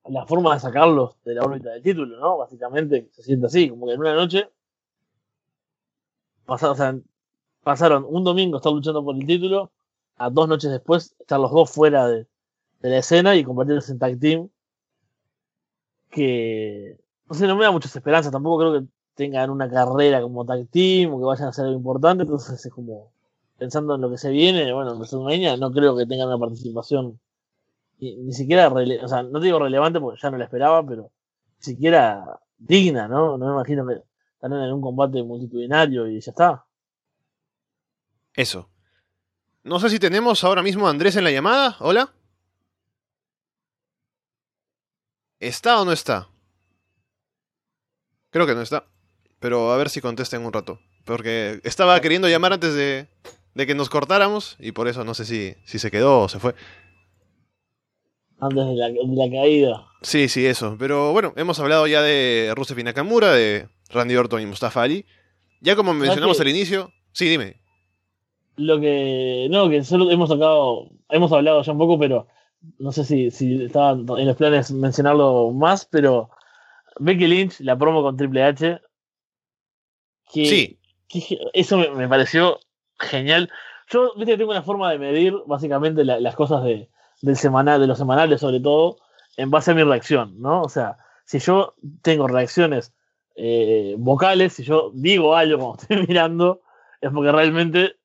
la 0.05 0.27
forma 0.27 0.55
de 0.55 0.61
sacarlos 0.61 1.17
de 1.25 1.35
la 1.35 1.43
órbita 1.43 1.71
del 1.71 1.83
título, 1.83 2.19
¿no? 2.19 2.39
Básicamente 2.39 3.09
se 3.13 3.23
siente 3.23 3.47
así, 3.47 3.71
como 3.71 3.87
que 3.87 3.93
en 3.93 4.01
una 4.01 4.15
noche 4.15 4.51
pasaron, 6.45 7.05
pasaron 7.63 8.05
un 8.09 8.25
domingo 8.25 8.57
estar 8.57 8.73
luchando 8.73 9.05
por 9.05 9.15
el 9.15 9.27
título, 9.27 9.71
a 10.17 10.29
dos 10.29 10.49
noches 10.49 10.71
después 10.73 11.15
estar 11.21 11.39
los 11.39 11.53
dos 11.53 11.71
fuera 11.71 12.09
de, 12.09 12.27
de 12.81 12.91
la 12.91 12.99
escena 12.99 13.37
y 13.37 13.45
convertirse 13.45 13.93
en 13.93 13.99
tag 14.01 14.19
team. 14.19 14.49
Que 16.11 16.99
no 17.29 17.35
sé, 17.35 17.47
no 17.47 17.57
me 17.57 17.65
da 17.65 17.71
muchas 17.71 17.95
esperanzas, 17.95 18.33
tampoco 18.33 18.59
creo 18.59 18.81
que 18.81 18.89
tengan 19.15 19.51
una 19.51 19.69
carrera 19.71 20.23
como 20.23 20.45
tag 20.45 20.69
que 20.71 21.07
vayan 21.07 21.47
a 21.47 21.51
hacer 21.51 21.65
algo 21.67 21.77
importante, 21.77 22.23
entonces 22.23 22.65
es 22.65 22.73
como 22.73 23.13
pensando 23.59 23.95
en 23.95 24.01
lo 24.01 24.11
que 24.11 24.19
se 24.19 24.31
viene, 24.31 24.73
bueno, 24.73 24.93
en 24.93 24.97
WrestleMania 24.99 25.57
no 25.57 25.71
creo 25.71 25.97
que 25.97 26.07
tengan 26.07 26.29
una 26.29 26.39
participación 26.39 27.21
ni, 27.99 28.17
ni 28.17 28.33
siquiera, 28.33 28.69
o 28.69 29.09
sea, 29.09 29.23
no 29.23 29.39
digo 29.39 29.59
relevante 29.59 30.01
porque 30.01 30.21
ya 30.21 30.31
no 30.31 30.39
la 30.39 30.45
esperaba, 30.45 30.85
pero 30.85 31.11
ni 31.59 31.65
siquiera 31.65 32.41
digna, 32.59 33.07
¿no? 33.09 33.39
No 33.39 33.47
me 33.47 33.53
imagino 33.53 33.87
que 33.87 34.03
están 34.35 34.53
en 34.53 34.73
un 34.73 34.81
combate 34.81 35.23
multitudinario 35.23 36.09
y 36.09 36.21
ya 36.21 36.31
está. 36.31 36.65
Eso. 38.35 38.69
No 39.63 39.79
sé 39.79 39.91
si 39.91 39.99
tenemos 40.01 40.43
ahora 40.43 40.63
mismo 40.63 40.87
a 40.87 40.91
Andrés 40.91 41.15
en 41.17 41.25
la 41.25 41.31
llamada. 41.31 41.77
Hola. 41.81 42.13
¿Está 45.39 45.81
o 45.81 45.85
no 45.85 45.93
está? 45.93 46.29
Creo 48.31 48.47
que 48.47 48.55
no 48.55 48.63
está. 48.63 48.92
Pero 49.43 49.73
a 49.73 49.77
ver 49.77 49.91
si 49.91 50.01
contesta 50.01 50.37
en 50.37 50.47
un 50.47 50.53
rato. 50.53 50.79
Porque 51.05 51.61
estaba 51.65 52.01
queriendo 52.01 52.29
llamar 52.29 52.53
antes 52.53 52.75
de, 52.75 53.09
de 53.55 53.67
que 53.67 53.75
nos 53.75 53.91
cortáramos 53.91 54.57
y 54.61 54.71
por 54.71 54.87
eso 54.87 55.05
no 55.05 55.15
sé 55.15 55.25
si, 55.25 55.55
si 55.65 55.81
se 55.81 55.91
quedó 55.91 56.21
o 56.21 56.29
se 56.29 56.39
fue. 56.39 56.55
Antes 58.39 58.65
de 58.65 58.75
la, 58.77 58.89
de 58.89 59.01
la 59.05 59.31
caída. 59.31 59.87
Sí, 60.03 60.29
sí, 60.29 60.47
eso. 60.47 60.77
Pero 60.79 61.13
bueno, 61.13 61.33
hemos 61.37 61.59
hablado 61.59 61.89
ya 61.89 62.03
de 62.03 62.53
Rusev 62.55 62.79
y 62.79 62.85
Nakamura, 62.85 63.33
de 63.33 63.69
Randy 63.91 64.15
Orton 64.15 64.41
y 64.41 64.47
Mustafa 64.47 64.83
Ali. 64.83 65.05
Ya 65.61 65.75
como 65.75 65.93
mencionamos 65.93 66.41
al 66.41 66.49
inicio, 66.49 66.93
sí, 67.13 67.29
dime. 67.29 67.61
Lo 68.57 68.81
que. 68.81 69.49
No, 69.51 69.69
que 69.69 69.83
solo 69.83 70.11
hemos 70.11 70.29
tocado. 70.29 70.89
Hemos 71.09 71.33
hablado 71.33 71.63
ya 71.63 71.73
un 71.73 71.79
poco, 71.79 71.99
pero 71.99 72.29
no 72.79 72.93
sé 72.93 73.05
si, 73.05 73.33
si 73.33 73.65
estaba 73.65 73.93
en 73.93 74.27
los 74.27 74.37
planes 74.37 74.71
mencionarlo 74.71 75.51
más, 75.51 75.85
pero 75.85 76.31
Becky 76.99 77.27
Lynch, 77.27 77.61
la 77.61 77.77
promo 77.77 78.03
con 78.03 78.17
Triple 78.17 78.45
H. 78.45 78.81
Que, 80.33 80.47
Sí. 80.47 80.79
que 81.09 81.39
eso 81.53 81.77
me, 81.77 81.91
me 81.91 82.09
pareció 82.09 82.59
genial. 82.99 83.51
Yo, 83.91 84.13
viste, 84.17 84.37
tengo 84.39 84.51
una 84.51 84.63
forma 84.63 84.91
de 84.91 84.99
medir 84.99 85.35
básicamente 85.47 86.05
la- 86.05 86.21
las 86.21 86.35
cosas 86.35 86.65
de, 86.65 86.89
del 87.21 87.37
semanal, 87.37 87.81
de 87.81 87.87
los 87.87 87.99
semanales, 87.99 88.41
sobre 88.41 88.61
todo, 88.61 88.97
en 89.37 89.51
base 89.51 89.71
a 89.71 89.75
mi 89.75 89.83
reacción, 89.83 90.41
¿no? 90.41 90.63
O 90.63 90.69
sea, 90.69 90.97
si 91.25 91.39
yo 91.39 91.75
tengo 92.03 92.27
reacciones 92.29 92.93
eh, 93.37 93.95
vocales, 93.99 94.53
si 94.55 94.63
yo 94.63 94.91
digo 94.95 95.35
algo 95.35 95.59
cuando 95.59 95.83
estoy 95.83 96.07
mirando, 96.07 96.61
es 97.01 97.11
porque 97.11 97.33
realmente 97.33 97.97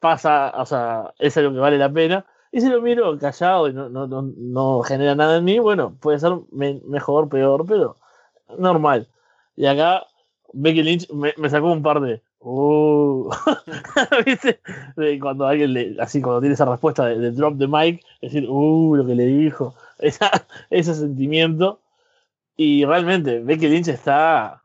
pasa, 0.00 0.52
o 0.56 0.66
sea, 0.66 1.14
es 1.18 1.36
algo 1.36 1.52
que 1.52 1.60
vale 1.60 1.78
la 1.78 1.90
pena. 1.92 2.26
Y 2.52 2.60
si 2.60 2.68
lo 2.68 2.80
miro 2.80 3.18
callado 3.18 3.68
y 3.68 3.72
no, 3.72 3.88
no, 3.88 4.06
no, 4.06 4.22
no 4.36 4.82
genera 4.82 5.14
nada 5.14 5.38
en 5.38 5.44
mí, 5.44 5.58
bueno, 5.58 5.96
puede 6.00 6.18
ser 6.20 6.32
me- 6.52 6.80
mejor, 6.86 7.28
peor, 7.28 7.64
pero 7.66 7.96
normal. 8.58 9.08
Y 9.56 9.66
acá 9.66 10.06
Becky 10.54 10.82
Lynch 10.82 11.10
me, 11.10 11.32
sacó 11.50 11.72
un 11.72 11.82
par 11.82 12.00
de. 12.00 12.22
Uh, 12.40 13.30
¿Viste? 14.26 14.60
De 14.96 15.18
cuando 15.18 15.46
alguien 15.46 15.72
le, 15.72 15.96
así 16.00 16.20
cuando 16.20 16.40
tiene 16.40 16.54
esa 16.54 16.64
respuesta 16.64 17.06
de, 17.06 17.18
de 17.18 17.30
drop 17.32 17.58
the 17.58 17.66
mic, 17.66 18.04
decir, 18.20 18.48
uh, 18.48 18.96
lo 18.96 19.06
que 19.06 19.14
le 19.14 19.26
dijo, 19.26 19.74
ese 19.98 20.94
sentimiento. 20.94 21.80
Y 22.56 22.84
realmente, 22.84 23.40
Becky 23.40 23.68
Lynch 23.68 23.88
está. 23.88 24.62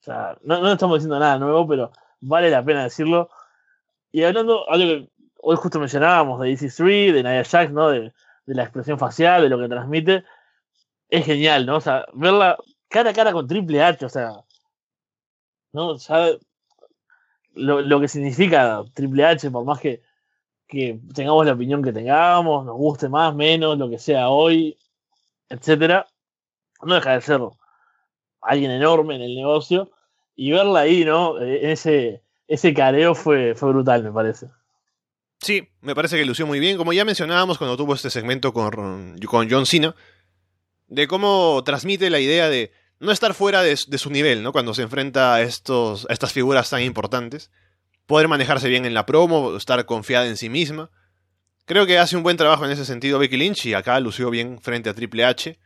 O 0.00 0.02
sea, 0.02 0.38
no, 0.42 0.72
estamos 0.72 0.98
diciendo 0.98 1.18
nada 1.18 1.38
nuevo, 1.38 1.66
pero 1.68 1.92
vale 2.20 2.50
la 2.50 2.64
pena 2.64 2.84
decirlo. 2.84 3.30
Y 4.10 4.24
hablando, 4.24 4.68
algo 4.68 4.86
que 4.86 5.08
hoy 5.40 5.56
justo 5.56 5.78
mencionábamos 5.78 6.40
de 6.40 6.50
EC3, 6.52 7.12
de 7.12 7.22
Nia 7.22 7.44
Jax, 7.44 7.70
¿no? 7.72 7.90
De, 7.90 8.12
de 8.46 8.54
la 8.54 8.64
expresión 8.64 8.98
facial, 8.98 9.42
de 9.42 9.48
lo 9.50 9.58
que 9.58 9.68
transmite, 9.68 10.24
es 11.10 11.24
genial, 11.24 11.66
¿no? 11.66 11.76
O 11.76 11.80
sea, 11.80 12.06
verla 12.14 12.56
cara 12.88 13.10
a 13.10 13.12
cara 13.12 13.32
con 13.32 13.46
Triple 13.46 13.82
H, 13.82 14.04
o 14.04 14.08
sea, 14.08 14.32
¿no? 15.72 15.96
Ya 15.96 16.30
lo, 17.54 17.80
lo 17.80 18.00
que 18.00 18.08
significa 18.08 18.82
Triple 18.94 19.24
H, 19.24 19.50
por 19.50 19.64
más 19.64 19.80
que, 19.80 20.02
que 20.66 21.00
tengamos 21.14 21.46
la 21.46 21.52
opinión 21.52 21.82
que 21.82 21.92
tengamos, 21.92 22.64
nos 22.64 22.76
guste 22.76 23.08
más, 23.08 23.34
menos, 23.34 23.78
lo 23.78 23.88
que 23.88 23.98
sea 23.98 24.28
hoy, 24.28 24.78
etcétera, 25.48 26.06
no 26.82 26.94
deja 26.94 27.12
de 27.14 27.20
ser 27.20 27.40
alguien 28.40 28.70
enorme 28.70 29.16
en 29.16 29.22
el 29.22 29.34
negocio 29.34 29.90
y 30.36 30.52
verla 30.52 30.80
ahí, 30.80 31.04
¿no? 31.04 31.40
Eh, 31.40 31.72
Ese, 31.72 32.22
ese 32.46 32.72
careo 32.72 33.14
fue, 33.14 33.54
fue 33.54 33.70
brutal, 33.70 34.04
me 34.04 34.12
parece. 34.12 34.46
Sí, 35.40 35.68
me 35.80 35.94
parece 35.94 36.16
que 36.16 36.24
lució 36.24 36.46
muy 36.46 36.60
bien. 36.60 36.76
Como 36.76 36.92
ya 36.92 37.04
mencionábamos 37.04 37.58
cuando 37.58 37.76
tuvo 37.76 37.94
este 37.94 38.10
segmento 38.10 38.52
con, 38.52 39.18
con 39.26 39.48
John 39.50 39.66
Cena, 39.66 39.94
de 40.88 41.06
cómo 41.06 41.62
transmite 41.64 42.10
la 42.10 42.20
idea 42.20 42.48
de 42.48 42.72
no 43.00 43.12
estar 43.12 43.34
fuera 43.34 43.62
de, 43.62 43.78
de 43.86 43.98
su 43.98 44.10
nivel, 44.10 44.42
¿no? 44.42 44.52
Cuando 44.52 44.74
se 44.74 44.82
enfrenta 44.82 45.34
a, 45.34 45.42
estos, 45.42 46.06
a 46.08 46.12
estas 46.12 46.32
figuras 46.32 46.70
tan 46.70 46.82
importantes. 46.82 47.50
Poder 48.06 48.28
manejarse 48.28 48.68
bien 48.68 48.84
en 48.86 48.94
la 48.94 49.06
promo, 49.06 49.56
estar 49.56 49.84
confiada 49.86 50.26
en 50.26 50.36
sí 50.36 50.48
misma. 50.48 50.90
Creo 51.64 51.86
que 51.86 51.98
hace 51.98 52.16
un 52.16 52.22
buen 52.22 52.36
trabajo 52.36 52.64
en 52.64 52.70
ese 52.70 52.84
sentido 52.84 53.18
Becky 53.18 53.36
Lynch 53.36 53.66
y 53.66 53.74
acá 53.74 54.00
lució 54.00 54.30
bien 54.30 54.58
frente 54.60 54.88
a 54.88 54.94
Triple 54.94 55.24
H. 55.24 55.58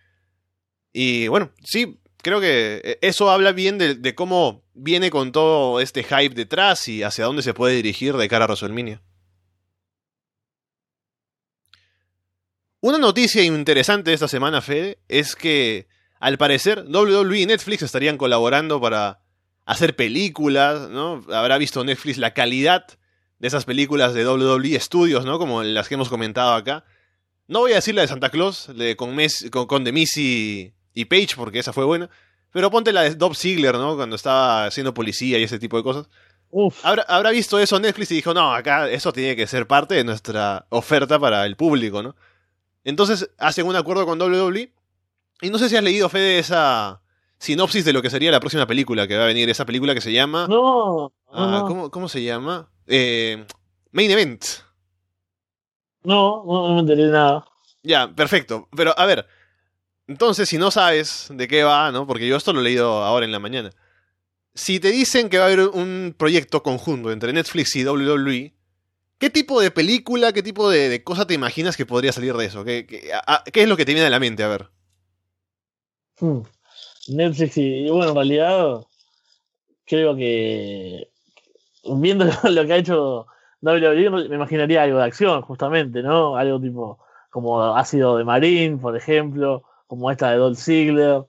Y 0.93 1.29
bueno, 1.29 1.53
sí, 1.65 2.01
creo 2.19 2.41
que 2.41 2.99
eso 3.01 3.31
habla 3.31 3.53
bien 3.53 3.79
de, 3.79 3.95
de 3.95 4.15
cómo 4.15 4.65
viene 4.75 5.11
con 5.11 5.31
todo 5.33 5.81
este 5.81 6.03
hype 6.03 6.35
detrás 6.35 6.89
y 6.89 7.03
hacia 7.03 7.25
dónde 7.25 7.43
se 7.43 7.55
puede 7.55 7.77
dirigir 7.77 8.17
de 8.17 8.29
cara 8.29 8.45
a 8.45 8.49
WrestleMania. 8.49 9.01
Una 12.81 12.99
noticia 12.99 13.45
interesante 13.45 14.13
esta 14.13 14.27
semana, 14.27 14.61
Fede, 14.61 14.99
es 15.07 15.37
que 15.37 15.87
al 16.23 16.39
parecer 16.39 16.85
WWE 16.87 17.41
y 17.41 17.47
Netflix 17.47 17.83
estarían 17.83 18.17
colaborando 18.17 18.81
para 18.81 19.23
hacer 19.65 19.97
películas, 19.97 20.89
¿no? 20.89 21.25
Habrá 21.35 21.59
visto 21.59 21.83
Netflix 21.83 22.17
la 22.17 22.33
calidad 22.33 22.87
de 23.41 23.49
esas 23.49 23.65
películas 23.65 24.15
de 24.15 24.25
WWE 24.25 24.79
Studios, 24.79 25.25
¿no? 25.25 25.41
Como 25.41 25.65
las 25.65 25.89
que 25.89 25.95
hemos 25.95 26.09
comentado 26.09 26.53
acá. 26.53 26.85
No 27.49 27.59
voy 27.59 27.73
a 27.73 27.77
decir 27.77 27.97
la 27.97 28.03
de 28.03 28.09
Santa 28.09 28.31
Claus, 28.31 28.71
de 28.73 28.95
con, 28.95 29.17
Mes, 29.17 29.49
con, 29.51 29.67
con 29.67 29.83
The 29.83 29.91
Miz 29.91 30.17
y, 30.17 30.73
Page, 31.07 31.31
porque 31.35 31.59
esa 31.59 31.73
fue 31.73 31.85
buena. 31.85 32.09
Pero 32.53 32.71
ponte 32.71 32.93
la 32.93 33.03
de 33.03 33.17
Dob 33.17 33.35
Ziegler, 33.35 33.75
¿no? 33.75 33.97
Cuando 33.97 34.15
estaba 34.15 34.71
siendo 34.71 34.95
policía 34.95 35.41
y 35.41 35.43
ese 35.43 35.59
tipo 35.59 35.77
de 35.77 35.83
cosas. 35.83 36.09
Uf, 36.51 36.87
Habrá, 36.87 37.03
habrá 37.09 37.31
visto 37.31 37.59
eso 37.59 37.81
Netflix 37.81 38.13
y 38.13 38.15
dijo, 38.15 38.33
no, 38.33 38.55
acá 38.55 38.89
eso 38.89 39.13
tiene 39.13 39.35
que 39.35 39.49
ser 39.49 39.67
parte 39.67 39.97
de 39.97 40.05
nuestra 40.05 40.67
oferta 40.69 41.19
para 41.19 41.45
el 41.47 41.57
público, 41.57 42.01
¿no? 42.01 42.15
Entonces 42.85 43.29
hacen 43.39 43.67
un 43.67 43.75
acuerdo 43.75 44.07
con 44.07 44.23
WWE. 44.23 44.71
Y 45.43 45.51
no 45.51 45.59
sé 45.59 45.69
si 45.69 45.77
has 45.77 45.83
leído, 45.85 46.09
Fede, 46.09 46.39
esa 46.39 47.03
sinopsis 47.39 47.85
de 47.85 47.93
lo 47.93 48.01
que 48.01 48.09
sería 48.11 48.31
la 48.31 48.41
próxima 48.41 48.67
película 48.67 49.07
que 49.07 49.17
va 49.17 49.25
a 49.25 49.27
venir. 49.27 49.51
Esa 49.51 49.67
película 49.67 49.93
que 49.95 50.01
se 50.01 50.13
llama... 50.13 50.47
no, 50.49 51.13
Ah, 51.35 51.47
no, 51.63 51.67
¿cómo, 51.67 51.91
cómo 51.91 52.09
se 52.09 52.23
llama? 52.23 52.71
Eh, 52.87 53.45
Main 53.91 54.11
Event. 54.11 54.45
no, 56.05 56.45
no, 56.47 56.69
no 56.69 56.75
me 56.75 56.81
enteré 56.81 57.07
nada. 57.07 57.45
Ya, 57.83 58.13
perfecto. 58.15 58.69
Pero 58.77 58.95
a 58.99 59.07
ver, 59.07 59.27
entonces 60.07 60.49
si 60.49 60.59
no 60.59 60.71
sabes 60.71 61.29
de 61.31 61.49
qué 61.49 61.65
va, 61.65 61.91
¿no? 61.91 62.07
Porque 62.07 62.29
yo 62.29 62.37
esto 62.37 62.53
lo 62.53 62.61
he 62.61 62.65
leído 62.65 63.03
ahora 63.03 63.25
en 63.25 63.33
la 63.33 63.39
mañana. 63.39 63.71
Si 64.55 64.79
te 64.79 64.91
dicen 64.91 65.31
que 65.31 65.39
va 65.39 65.45
a 65.45 65.47
haber 65.47 65.61
un 65.69 66.15
proyecto 66.19 66.63
conjunto 66.63 67.11
entre 67.11 67.33
Netflix 67.33 67.75
y 67.77 67.85
WWE, 67.85 68.53
¿qué 69.19 69.31
tipo 69.31 69.61
de 69.61 69.71
película, 69.71 70.33
qué 70.35 70.43
tipo 70.43 70.69
de, 70.69 70.91
de 70.91 71.03
cosa 71.03 71.27
te 71.27 71.33
imaginas 71.35 71.77
que 71.79 71.87
podría 71.87 72.13
salir 72.13 72.35
de 72.35 72.45
eso? 72.45 72.63
¿Qué, 72.65 72.87
qué, 72.87 73.11
a- 73.15 73.43
qué 73.51 73.63
es 73.63 73.69
lo 73.69 73.77
que 73.79 73.87
te 73.87 73.95
viene 73.95 74.07
a 74.07 74.11
la 74.11 74.21
mente? 74.21 74.43
A 74.45 74.49
ver. 74.49 74.69
Hmm. 76.23 76.43
Netflix 77.09 77.59
y, 77.59 77.87
y 77.87 77.91
bueno, 77.91 78.11
en 78.11 78.15
realidad 78.15 78.87
creo 79.85 80.15
que 80.15 81.11
viendo 81.85 82.25
lo 82.45 82.65
que 82.65 82.73
ha 82.73 82.77
hecho 82.77 83.27
WWE 83.61 84.29
me 84.29 84.37
imaginaría 84.37 84.85
algo 84.85 84.99
de 84.99 85.05
acción 85.05 85.43
justamente, 85.43 86.01
¿no? 86.01 86.37
Algo 86.37 86.61
tipo 86.61 87.01
como 87.29 87.75
ha 87.75 87.85
sido 87.85 88.19
de 88.19 88.25
Marine, 88.25 88.77
por 88.77 88.97
ejemplo, 88.97 89.65
como 89.89 90.13
esta 90.13 90.31
de 90.31 90.37
Dolph 90.37 90.59
Ziggler, 90.59 91.25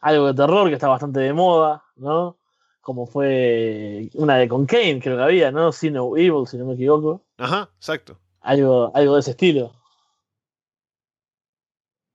algo 0.00 0.26
de 0.28 0.34
terror 0.34 0.68
que 0.68 0.74
está 0.74 0.88
bastante 0.88 1.20
de 1.20 1.34
moda, 1.34 1.84
¿no? 1.96 2.38
Como 2.80 3.06
fue 3.06 4.08
una 4.14 4.36
de 4.36 4.48
con 4.48 4.64
Kane, 4.64 4.98
creo 5.02 5.18
que 5.18 5.22
había, 5.24 5.50
¿no? 5.50 5.72
See 5.72 5.90
No 5.90 6.16
Evil, 6.16 6.46
si 6.46 6.56
no 6.56 6.64
me 6.64 6.72
equivoco. 6.72 7.22
Ajá, 7.36 7.68
exacto. 7.76 8.18
Algo, 8.40 8.92
algo 8.94 9.14
de 9.14 9.20
ese 9.20 9.32
estilo. 9.32 9.72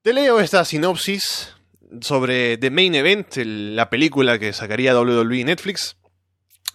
Te 0.02 0.14
leo 0.14 0.40
esta 0.40 0.66
sinopsis 0.66 1.54
sobre 2.02 2.58
The 2.58 2.70
Main 2.70 2.96
Event, 2.96 3.36
la 3.38 3.90
película 3.90 4.40
que 4.40 4.54
sacaría 4.54 4.98
WWE 4.98 5.38
y 5.38 5.44
Netflix. 5.44 5.98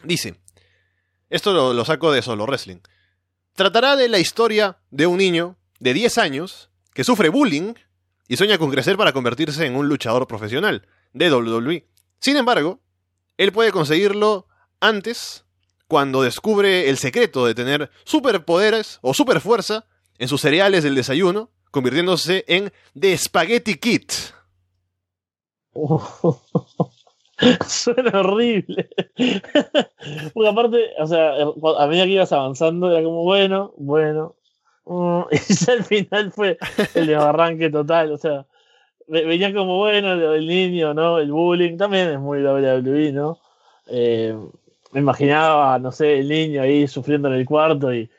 Dice, 0.05 0.37
esto 1.31 1.53
lo, 1.53 1.73
lo 1.73 1.85
saco 1.85 2.13
de 2.13 2.23
Solo 2.23 2.47
Wrestling. 2.47 2.79
Tratará 3.55 3.97
de 3.97 4.09
la 4.09 4.19
historia 4.19 4.79
de 4.91 5.07
un 5.07 5.19
niño 5.19 5.57
de 5.81 5.95
10 5.95 6.19
años 6.19 6.71
que 6.95 7.05
sufre 7.05 7.29
bullying 7.29 7.75
y 8.29 8.37
sueña 8.37 8.59
con 8.59 8.71
crecer 8.71 8.97
para 8.97 9.13
convertirse 9.13 9.67
en 9.67 9.77
un 9.77 9.89
luchador 9.89 10.27
profesional 10.27 10.87
de 11.13 11.33
WWE. 11.33 11.87
Sin 12.21 12.37
embargo, 12.37 12.81
él 13.37 13.53
puede 13.53 13.73
conseguirlo 13.73 14.47
antes 14.81 15.45
cuando 15.87 16.23
descubre 16.23 16.91
el 16.91 16.99
secreto 16.99 17.47
de 17.47 17.55
tener 17.55 17.91
superpoderes 18.05 18.99
o 19.01 19.15
superfuerza 19.15 19.87
en 20.19 20.29
sus 20.29 20.41
cereales 20.41 20.85
del 20.85 20.95
desayuno, 20.95 21.51
convirtiéndose 21.71 22.45
en 22.47 22.73
The 22.99 23.17
Spaghetti 23.17 23.77
Kid. 23.77 24.03
Suena 27.67 28.21
horrible. 28.21 28.89
Porque 30.35 30.49
aparte, 30.49 30.91
o 30.99 31.07
sea, 31.07 31.35
a 31.79 31.87
medida 31.87 32.05
que 32.05 32.11
ibas 32.13 32.33
avanzando, 32.33 32.91
era 32.91 33.03
como, 33.05 33.23
bueno, 33.23 33.73
bueno. 33.77 34.35
mm, 34.87 35.23
y 35.31 35.55
ya 35.55 35.73
al 35.73 35.85
final 35.85 36.33
fue 36.33 36.59
el 36.95 37.07
desbarranque 37.07 37.71
total. 37.71 38.13
O 38.13 38.19
sea, 38.19 38.47
ve- 39.07 39.25
venía 39.25 39.53
como, 39.55 39.79
bueno, 39.79 40.17
del 40.17 40.47
niño, 40.47 40.95
¿no? 40.95 41.19
El 41.19 41.33
bullying 41.33 41.77
también 41.77 42.09
es 42.11 42.19
muy 42.19 42.43
WWE, 42.43 43.13
¿no? 43.13 43.39
Eh, 43.89 44.37
me 44.93 45.01
imaginaba, 45.01 45.79
no 45.79 45.93
sé, 45.93 46.19
el 46.21 46.29
niño 46.29 46.63
ahí 46.63 46.89
sufriendo 46.89 47.29
en 47.29 47.35
el 47.35 47.47
cuarto 47.47 47.93
y 47.95 48.11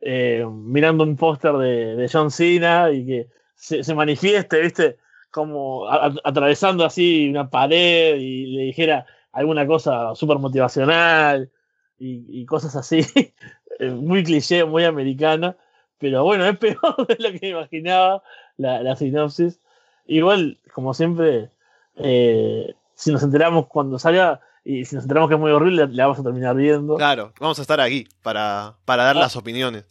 eh, 0.00 0.44
mirando 0.50 1.04
un 1.04 1.16
póster 1.16 1.52
de, 1.54 2.08
John 2.12 2.30
Cena 2.30 2.90
y 2.92 3.06
que 3.06 3.28
se 3.54 3.94
manifieste, 3.94 4.60
¿viste? 4.60 4.98
Como 5.36 5.86
a- 5.86 6.14
atravesando 6.24 6.82
así 6.82 7.28
una 7.28 7.50
pared 7.50 8.16
y 8.16 8.46
le 8.46 8.62
dijera 8.62 9.04
alguna 9.32 9.66
cosa 9.66 10.14
súper 10.14 10.38
motivacional 10.38 11.50
y, 11.98 12.40
y 12.40 12.46
cosas 12.46 12.74
así. 12.74 13.00
eh, 13.78 13.90
muy 13.90 14.24
cliché, 14.24 14.64
muy 14.64 14.84
americana, 14.84 15.54
pero 15.98 16.24
bueno, 16.24 16.46
es 16.46 16.56
peor 16.56 17.06
de 17.06 17.16
lo 17.18 17.38
que 17.38 17.48
imaginaba 17.50 18.22
la, 18.56 18.82
la 18.82 18.96
sinopsis. 18.96 19.60
Igual, 20.06 20.58
como 20.72 20.94
siempre, 20.94 21.50
eh, 21.96 22.74
si 22.94 23.12
nos 23.12 23.22
enteramos 23.22 23.66
cuando 23.66 23.98
salga 23.98 24.40
y 24.64 24.86
si 24.86 24.94
nos 24.94 25.04
enteramos 25.04 25.28
que 25.28 25.34
es 25.34 25.40
muy 25.40 25.50
horrible, 25.52 25.86
la 25.88 26.04
vamos 26.06 26.18
a 26.18 26.22
terminar 26.22 26.56
viendo. 26.56 26.96
Claro, 26.96 27.32
vamos 27.38 27.58
a 27.58 27.62
estar 27.62 27.78
aquí 27.80 28.06
para, 28.22 28.76
para 28.86 29.04
dar 29.04 29.16
Ah. 29.18 29.20
las 29.20 29.36
opiniones. 29.36 29.84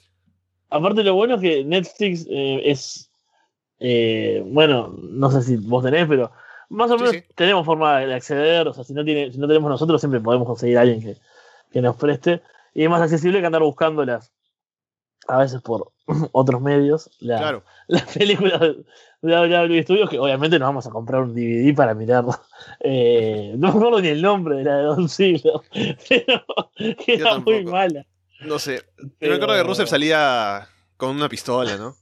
Aparte, 0.72 1.04
lo 1.04 1.14
bueno 1.14 1.36
es 1.36 1.42
que 1.42 1.64
Netflix 1.64 2.26
eh, 2.30 2.62
es. 2.66 3.05
Eh, 3.80 4.44
bueno, 4.46 4.96
no 4.98 5.32
sé 5.32 5.42
si 5.42 5.58
vos 5.58 5.84
tenés, 5.84 6.08
pero 6.08 6.32
más 6.70 6.90
o 6.92 6.96
menos 6.98 7.12
sí. 7.12 7.24
tenemos 7.36 7.66
forma 7.66 8.00
de 8.00 8.14
acceder. 8.14 8.68
O 8.68 8.74
sea, 8.74 8.84
si 8.84 8.94
no, 8.94 9.04
tiene, 9.06 9.32
si 9.32 9.38
no 9.38 9.48
tenemos 9.48 9.70
nosotros, 9.70 10.02
siempre 10.02 10.20
podemos 10.20 10.48
conseguir 10.48 10.78
a 10.78 10.82
alguien 10.82 11.02
que, 11.02 11.18
que 11.72 11.82
nos 11.82 11.96
preste. 11.96 12.42
Y 12.74 12.84
es 12.84 12.90
más 12.90 13.02
accesible 13.02 13.40
que 13.40 13.46
andar 13.46 13.62
buscándolas 13.62 14.32
a 15.28 15.38
veces 15.40 15.62
por 15.62 15.92
otros 16.32 16.62
medios. 16.62 17.10
La, 17.20 17.38
Claro. 17.38 17.64
las 17.88 18.04
películas 18.18 18.60
de 18.62 18.86
WWE 19.22 19.84
Studios, 19.84 20.10
que 20.10 20.20
obviamente 20.20 20.60
nos 20.60 20.68
vamos 20.68 20.86
a 20.86 20.92
comprar 20.92 21.22
un 21.22 21.34
DVD 21.34 21.76
para 21.76 21.94
mirarlo. 21.94 22.32
Eh, 22.80 23.54
no 23.58 23.72
me 23.72 23.78
acuerdo 23.78 24.02
ni 24.02 24.08
el 24.10 24.22
nombre 24.22 24.58
de 24.58 24.64
la 24.64 24.78
de 24.78 24.84
Don 24.84 25.08
Ziggler, 25.10 25.54
pero 26.10 26.44
que 26.76 27.14
era 27.16 27.38
muy 27.40 27.64
mala. 27.64 28.06
No 28.42 28.60
sé. 28.60 28.84
Pero- 29.20 29.32
me 29.32 29.36
acuerdo 29.36 29.56
que 29.56 29.64
Rusev 29.68 29.88
salía 29.88 30.68
con 30.98 31.12
una 31.16 31.30
pistola, 31.30 31.78
¿no? 31.78 31.96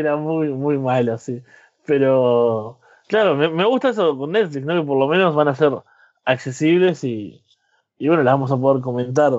Era 0.00 0.16
muy, 0.16 0.48
muy 0.48 0.78
mala, 0.78 1.18
sí. 1.18 1.42
Pero, 1.84 2.80
claro, 3.08 3.36
me, 3.36 3.48
me 3.48 3.64
gusta 3.64 3.90
eso 3.90 4.16
con 4.16 4.32
Netflix, 4.32 4.64
¿no? 4.66 4.74
Que 4.74 4.86
por 4.86 4.98
lo 4.98 5.08
menos 5.08 5.34
van 5.34 5.48
a 5.48 5.54
ser 5.54 5.72
accesibles 6.24 7.04
y, 7.04 7.44
y 7.98 8.08
bueno, 8.08 8.22
las 8.22 8.34
vamos 8.34 8.52
a 8.52 8.56
poder 8.56 8.82
comentar 8.82 9.32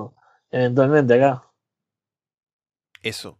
eventualmente 0.50 1.14
acá. 1.14 1.44
Eso. 3.02 3.38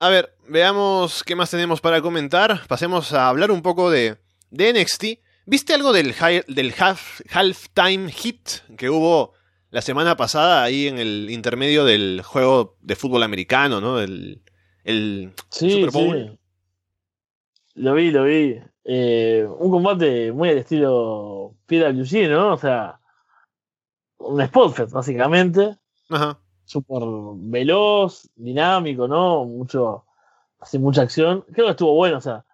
A 0.00 0.08
ver, 0.08 0.34
veamos 0.48 1.22
qué 1.22 1.36
más 1.36 1.50
tenemos 1.50 1.80
para 1.80 2.02
comentar. 2.02 2.66
Pasemos 2.66 3.12
a 3.12 3.28
hablar 3.28 3.50
un 3.52 3.62
poco 3.62 3.90
de, 3.90 4.18
de 4.50 4.72
NXT. 4.72 5.04
¿Viste 5.46 5.74
algo 5.74 5.92
del, 5.92 6.14
half, 6.78 7.20
halftime 7.30 8.10
hit 8.10 8.48
que 8.76 8.90
hubo 8.90 9.34
la 9.70 9.82
semana 9.82 10.16
pasada 10.16 10.62
ahí 10.62 10.88
en 10.88 10.98
el 10.98 11.30
intermedio 11.30 11.84
del 11.84 12.22
juego 12.24 12.76
de 12.80 12.96
fútbol 12.96 13.22
americano, 13.22 13.80
¿no? 13.80 13.98
El 14.84 15.32
Sí, 15.50 15.70
Super 15.70 15.90
Bowl. 15.92 16.28
sí. 16.30 16.38
Lo 17.74 17.94
vi, 17.94 18.10
lo 18.10 18.24
vi. 18.24 18.60
Eh, 18.84 19.46
un 19.58 19.70
combate 19.70 20.32
muy 20.32 20.50
al 20.50 20.58
estilo 20.58 21.54
PWG, 21.66 22.28
¿no? 22.28 22.54
O 22.54 22.58
sea, 22.58 22.98
un 24.18 24.40
spot 24.40 24.74
fest, 24.74 24.92
básicamente. 24.92 25.76
Ajá. 26.10 26.38
súper 26.64 27.02
veloz, 27.36 28.28
dinámico, 28.34 29.06
¿no? 29.08 29.44
Mucho, 29.44 30.04
hace 30.60 30.78
mucha 30.78 31.02
acción. 31.02 31.44
Creo 31.52 31.66
que 31.66 31.70
estuvo 31.72 31.94
bueno, 31.94 32.18
o 32.18 32.20
sea, 32.20 32.44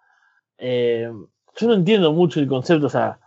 eh, 0.57 1.09
yo 1.57 1.67
no 1.67 1.73
entiendo 1.73 2.11
mucho 2.13 2.39
el 2.39 2.47
concepto, 2.47 2.87
o 2.87 2.89
sea, 2.89 3.19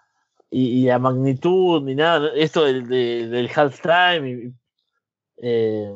y, 0.50 0.82
y 0.82 0.86
la 0.86 0.98
magnitud 0.98 1.82
ni 1.82 1.94
nada, 1.94 2.30
esto 2.34 2.64
del, 2.64 2.86
de- 2.88 3.26
del 3.28 3.50
halftime, 3.55 4.28
y, 4.30 4.53
eh, 5.38 5.92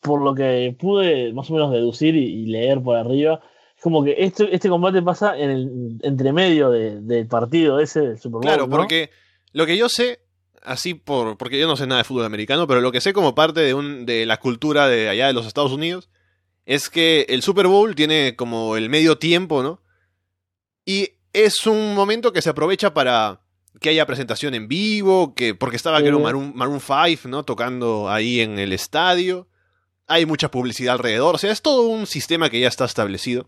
por 0.00 0.22
lo 0.22 0.34
que 0.34 0.76
pude 0.78 1.32
más 1.32 1.50
o 1.50 1.54
menos 1.54 1.72
deducir 1.72 2.14
y, 2.16 2.24
y 2.24 2.46
leer 2.46 2.80
por 2.82 2.96
arriba, 2.96 3.40
es 3.76 3.82
como 3.82 4.02
que 4.04 4.14
este, 4.18 4.54
este 4.54 4.68
combate 4.68 5.02
pasa 5.02 5.36
en 5.38 5.50
el 5.50 5.98
entremedio 6.02 6.70
de- 6.70 7.00
del 7.00 7.26
partido 7.26 7.80
ese 7.80 8.00
del 8.00 8.16
Super 8.18 8.32
Bowl. 8.34 8.42
Claro, 8.42 8.66
¿no? 8.66 8.76
porque 8.76 9.10
lo 9.52 9.66
que 9.66 9.76
yo 9.76 9.88
sé, 9.88 10.20
así 10.62 10.94
por. 10.94 11.36
porque 11.38 11.58
yo 11.58 11.66
no 11.66 11.76
sé 11.76 11.86
nada 11.86 11.98
de 12.00 12.04
fútbol 12.04 12.24
americano, 12.24 12.66
pero 12.66 12.80
lo 12.80 12.92
que 12.92 13.00
sé 13.00 13.12
como 13.12 13.34
parte 13.34 13.60
de 13.60 13.74
un, 13.74 14.06
de 14.06 14.26
la 14.26 14.38
cultura 14.38 14.88
de 14.88 15.08
allá 15.08 15.26
de 15.28 15.32
los 15.32 15.46
Estados 15.46 15.72
Unidos, 15.72 16.08
es 16.66 16.90
que 16.90 17.24
el 17.30 17.42
Super 17.42 17.66
Bowl 17.66 17.94
tiene 17.94 18.36
como 18.36 18.76
el 18.76 18.88
medio 18.90 19.16
tiempo, 19.18 19.62
¿no? 19.62 19.80
Y 20.84 21.10
es 21.32 21.66
un 21.66 21.94
momento 21.94 22.32
que 22.32 22.42
se 22.42 22.50
aprovecha 22.50 22.94
para 22.94 23.40
que 23.80 23.90
haya 23.90 24.06
presentación 24.06 24.54
en 24.54 24.66
vivo, 24.68 25.34
que, 25.34 25.54
porque 25.54 25.76
estaba 25.76 26.00
creo 26.00 26.16
Sí. 26.16 26.22
Maroon, 26.22 26.52
Maroon 26.54 26.80
5, 26.80 27.28
¿no? 27.28 27.44
Tocando 27.44 28.08
ahí 28.10 28.40
en 28.40 28.58
el 28.58 28.72
estadio. 28.72 29.46
Hay 30.08 30.26
mucha 30.26 30.50
publicidad 30.50 30.94
alrededor, 30.94 31.34
o 31.34 31.38
sea, 31.38 31.52
es 31.52 31.62
todo 31.62 31.82
un 31.82 32.06
sistema 32.06 32.50
que 32.50 32.60
ya 32.60 32.68
está 32.68 32.84
establecido. 32.84 33.46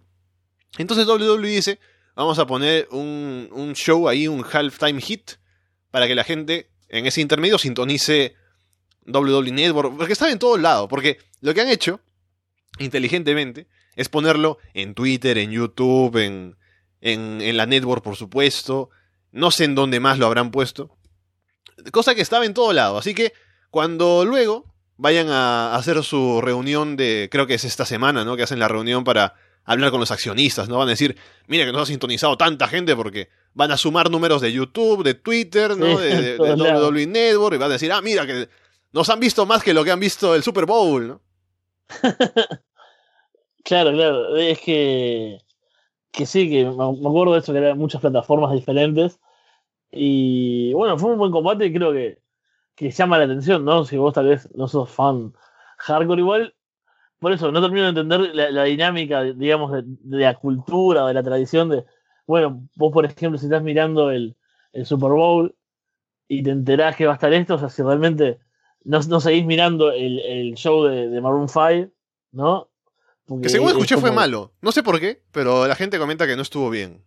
Entonces 0.78 1.06
WWE 1.06 1.48
dice, 1.48 1.80
vamos 2.14 2.38
a 2.38 2.46
poner 2.46 2.86
un, 2.90 3.48
un 3.52 3.74
show 3.74 4.08
ahí, 4.08 4.28
un 4.28 4.44
halftime 4.44 5.00
hit, 5.00 5.32
para 5.90 6.06
que 6.06 6.14
la 6.14 6.24
gente 6.24 6.70
en 6.88 7.06
ese 7.06 7.20
intermedio 7.20 7.58
sintonice 7.58 8.34
WWE 9.06 9.50
Network, 9.52 9.96
porque 9.96 10.12
está 10.12 10.30
en 10.30 10.38
todos 10.38 10.60
lados, 10.60 10.88
porque 10.88 11.18
lo 11.40 11.54
que 11.54 11.60
han 11.60 11.68
hecho, 11.68 12.00
inteligentemente, 12.78 13.66
es 13.96 14.08
ponerlo 14.08 14.58
en 14.74 14.94
Twitter, 14.94 15.38
en 15.38 15.50
YouTube, 15.50 16.16
en, 16.18 16.56
en, 17.00 17.40
en 17.40 17.56
la 17.56 17.66
network, 17.66 18.02
por 18.02 18.16
supuesto, 18.16 18.90
no 19.32 19.50
sé 19.50 19.64
en 19.64 19.74
dónde 19.74 20.00
más 20.00 20.18
lo 20.18 20.26
habrán 20.26 20.50
puesto, 20.50 20.96
cosa 21.92 22.14
que 22.14 22.22
estaba 22.22 22.44
en 22.44 22.54
todo 22.54 22.72
lado, 22.72 22.98
así 22.98 23.14
que 23.14 23.32
cuando 23.70 24.24
luego 24.24 24.69
vayan 25.00 25.28
a 25.30 25.74
hacer 25.74 26.02
su 26.04 26.40
reunión 26.42 26.96
de, 26.96 27.28
creo 27.32 27.46
que 27.46 27.54
es 27.54 27.64
esta 27.64 27.84
semana, 27.86 28.24
¿no? 28.24 28.36
Que 28.36 28.42
hacen 28.42 28.58
la 28.58 28.68
reunión 28.68 29.02
para 29.02 29.34
hablar 29.64 29.90
con 29.90 30.00
los 30.00 30.10
accionistas, 30.10 30.68
¿no? 30.68 30.78
Van 30.78 30.88
a 30.88 30.90
decir, 30.92 31.16
mira 31.46 31.64
que 31.64 31.72
nos 31.72 31.82
ha 31.82 31.86
sintonizado 31.86 32.36
tanta 32.36 32.68
gente 32.68 32.94
porque 32.94 33.28
van 33.54 33.70
a 33.72 33.76
sumar 33.76 34.10
números 34.10 34.40
de 34.42 34.52
YouTube, 34.52 35.02
de 35.02 35.14
Twitter, 35.14 35.76
¿no? 35.76 35.98
Sí, 35.98 36.04
de, 36.04 36.22
de- 36.22 36.38
de. 36.38 36.54
WWE 36.54 37.06
Network 37.06 37.54
y 37.54 37.58
van 37.58 37.70
a 37.70 37.74
decir, 37.74 37.90
ah, 37.92 38.02
mira 38.02 38.26
que 38.26 38.48
nos 38.92 39.08
han 39.08 39.20
visto 39.20 39.46
más 39.46 39.62
que 39.62 39.72
lo 39.74 39.84
que 39.84 39.90
han 39.90 40.00
visto 40.00 40.34
el 40.34 40.42
Super 40.42 40.66
Bowl, 40.66 41.08
¿no? 41.08 41.20
Claro, 43.62 43.92
claro. 43.92 44.36
Es 44.36 44.58
que, 44.60 45.38
que 46.12 46.24
sí, 46.26 46.48
que 46.48 46.64
me 46.64 46.70
me 46.72 47.08
acuerdo 47.08 47.34
de 47.34 47.40
eso, 47.40 47.52
que 47.52 47.58
eran 47.58 47.78
muchas 47.78 48.00
plataformas 48.00 48.52
diferentes. 48.52 49.20
Y 49.92 50.72
bueno, 50.72 50.98
fue 50.98 51.12
un 51.12 51.18
buen 51.18 51.30
combate 51.30 51.66
y 51.66 51.72
creo 51.72 51.92
que, 51.92 52.18
que 52.80 52.90
llama 52.90 53.18
la 53.18 53.24
atención, 53.24 53.62
¿no? 53.62 53.84
Si 53.84 53.98
vos 53.98 54.14
tal 54.14 54.26
vez 54.26 54.48
no 54.54 54.66
sos 54.66 54.88
fan 54.88 55.34
hardcore 55.76 56.20
igual. 56.22 56.54
Por 57.18 57.32
eso, 57.32 57.52
no 57.52 57.60
termino 57.60 57.82
de 57.82 57.88
entender 57.90 58.34
la, 58.34 58.50
la 58.50 58.64
dinámica, 58.64 59.22
digamos, 59.22 59.70
de, 59.72 59.82
de 59.84 60.24
la 60.24 60.34
cultura, 60.34 61.06
de 61.06 61.12
la 61.12 61.22
tradición 61.22 61.68
de, 61.68 61.84
bueno, 62.26 62.66
vos 62.76 62.90
por 62.90 63.04
ejemplo, 63.04 63.38
si 63.38 63.44
estás 63.44 63.62
mirando 63.62 64.10
el, 64.10 64.34
el 64.72 64.86
Super 64.86 65.10
Bowl 65.10 65.54
y 66.26 66.42
te 66.42 66.50
enterás 66.50 66.96
que 66.96 67.04
va 67.04 67.12
a 67.12 67.14
estar 67.16 67.30
esto, 67.34 67.56
o 67.56 67.58
sea, 67.58 67.68
si 67.68 67.82
realmente 67.82 68.38
no, 68.84 69.00
no 69.00 69.20
seguís 69.20 69.44
mirando 69.44 69.92
el, 69.92 70.18
el 70.20 70.54
show 70.54 70.84
de, 70.84 71.10
de 71.10 71.20
Maroon 71.20 71.50
5, 71.50 71.92
¿no? 72.32 72.70
Porque 73.26 73.42
Que 73.42 73.48
según 73.50 73.68
es 73.68 73.74
escuché 73.74 73.98
fue 73.98 74.10
malo. 74.10 74.54
No 74.62 74.72
sé 74.72 74.82
por 74.82 74.98
qué, 74.98 75.22
pero 75.32 75.68
la 75.68 75.74
gente 75.74 75.98
comenta 75.98 76.26
que 76.26 76.36
no 76.36 76.42
estuvo 76.42 76.70
bien. 76.70 77.04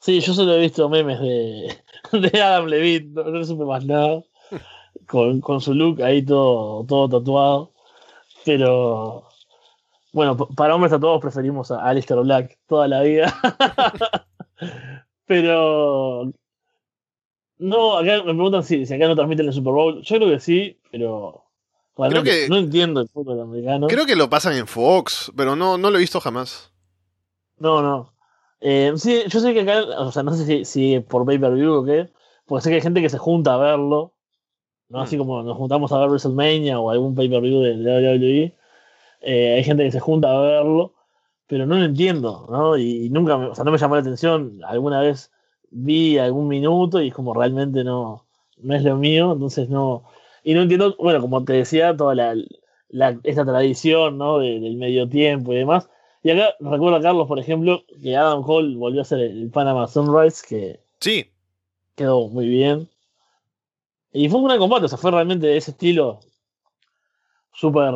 Sí, 0.00 0.20
yo 0.20 0.32
solo 0.34 0.54
he 0.54 0.60
visto 0.60 0.88
memes 0.88 1.20
de, 1.20 1.76
de 2.30 2.42
Adam 2.42 2.66
Levine, 2.66 3.10
no, 3.12 3.24
no 3.24 3.44
supe 3.44 3.64
más 3.64 3.84
nada. 3.84 4.22
Con, 5.06 5.40
con 5.40 5.60
su 5.60 5.74
look 5.74 6.02
ahí 6.02 6.24
todo, 6.24 6.84
todo 6.86 7.08
tatuado. 7.20 7.72
Pero 8.44 9.28
bueno, 10.12 10.36
para 10.36 10.74
hombres 10.74 10.90
tatuados 10.92 11.20
preferimos 11.20 11.70
a 11.70 11.84
Alistair 11.84 12.20
Black 12.20 12.58
toda 12.66 12.88
la 12.88 13.02
vida. 13.02 13.34
Pero 15.26 16.32
no, 17.58 17.98
acá 17.98 18.16
me 18.18 18.34
preguntan 18.34 18.64
si, 18.64 18.86
si 18.86 18.94
acá 18.94 19.06
no 19.06 19.14
transmiten 19.14 19.46
el 19.46 19.52
Super 19.52 19.72
Bowl. 19.72 20.02
Yo 20.02 20.16
creo 20.16 20.30
que 20.30 20.40
sí, 20.40 20.80
pero 20.90 21.44
realmente 21.96 22.30
que- 22.30 22.48
no 22.48 22.56
entiendo 22.56 23.00
el 23.00 23.08
fútbol 23.08 23.40
americano. 23.40 23.86
Creo 23.86 24.06
que 24.06 24.16
lo 24.16 24.28
pasan 24.30 24.54
en 24.56 24.66
Fox, 24.66 25.30
pero 25.36 25.54
no, 25.56 25.78
no 25.78 25.90
lo 25.90 25.96
he 25.98 26.00
visto 26.00 26.20
jamás. 26.20 26.72
No, 27.58 27.82
no. 27.82 28.09
Eh, 28.60 28.92
sí, 28.96 29.22
yo 29.28 29.40
sé 29.40 29.54
que 29.54 29.60
acá, 29.62 29.80
o 30.00 30.12
sea, 30.12 30.22
no 30.22 30.32
sé 30.34 30.44
si, 30.44 30.64
si 30.64 31.00
por 31.00 31.24
pay-per-view 31.24 31.72
o 31.74 31.84
qué, 31.84 32.10
porque 32.46 32.62
sé 32.64 32.70
que 32.70 32.76
hay 32.76 32.82
gente 32.82 33.00
que 33.00 33.08
se 33.08 33.16
junta 33.18 33.54
a 33.54 33.56
verlo, 33.56 34.14
¿no? 34.88 34.98
Mm. 35.00 35.02
Así 35.02 35.18
como 35.18 35.42
nos 35.42 35.56
juntamos 35.58 35.92
a 35.92 35.98
ver 36.00 36.08
WrestleMania 36.10 36.80
o 36.80 36.90
algún 36.90 37.14
pay-per-view 37.14 37.60
de 37.62 37.76
de 37.78 37.84
WWE, 37.84 38.56
eh, 39.22 39.54
hay 39.56 39.64
gente 39.64 39.84
que 39.84 39.92
se 39.92 40.00
junta 40.00 40.30
a 40.30 40.40
verlo, 40.40 40.94
pero 41.48 41.66
no 41.66 41.76
lo 41.78 41.84
entiendo, 41.84 42.46
¿no? 42.50 42.76
Y, 42.78 43.06
y 43.06 43.10
nunca, 43.10 43.38
me, 43.38 43.46
o 43.48 43.54
sea, 43.54 43.64
no 43.64 43.72
me 43.72 43.78
llamó 43.78 43.96
la 43.96 44.02
atención, 44.02 44.60
alguna 44.66 45.00
vez 45.02 45.32
vi 45.70 46.18
algún 46.18 46.48
minuto 46.48 47.02
y 47.02 47.08
es 47.08 47.14
como 47.14 47.34
realmente 47.34 47.84
no, 47.84 48.26
no 48.58 48.74
es 48.74 48.84
lo 48.84 48.96
mío, 48.96 49.32
entonces 49.32 49.68
no, 49.70 50.04
y 50.44 50.54
no 50.54 50.62
entiendo, 50.62 50.96
bueno, 50.98 51.20
como 51.22 51.44
te 51.44 51.54
decía, 51.54 51.96
toda 51.96 52.14
la, 52.14 52.34
la- 52.88 53.18
esta 53.24 53.44
tradición, 53.44 54.18
¿no? 54.18 54.38
De- 54.38 54.60
del 54.60 54.76
medio 54.76 55.08
tiempo 55.08 55.52
y 55.52 55.56
demás. 55.58 55.88
Y 56.22 56.30
acá 56.30 56.54
recuerdo 56.60 56.96
a 56.96 57.02
Carlos, 57.02 57.26
por 57.26 57.38
ejemplo, 57.38 57.82
que 58.02 58.16
Adam 58.16 58.42
Cole 58.42 58.76
volvió 58.76 59.00
a 59.00 59.02
hacer 59.02 59.20
el, 59.20 59.50
Panama 59.50 59.86
Sunrise, 59.86 60.44
que 60.46 60.80
Sí, 61.00 61.30
quedó 61.94 62.28
muy 62.28 62.46
bien. 62.48 62.88
Y 64.12 64.28
fue 64.28 64.40
un 64.40 64.46
gran 64.46 64.58
combate, 64.58 64.86
o 64.86 64.88
sea, 64.88 64.98
fue 64.98 65.12
realmente 65.12 65.46
de 65.46 65.56
ese 65.56 65.70
estilo 65.70 66.20
súper 67.52 67.94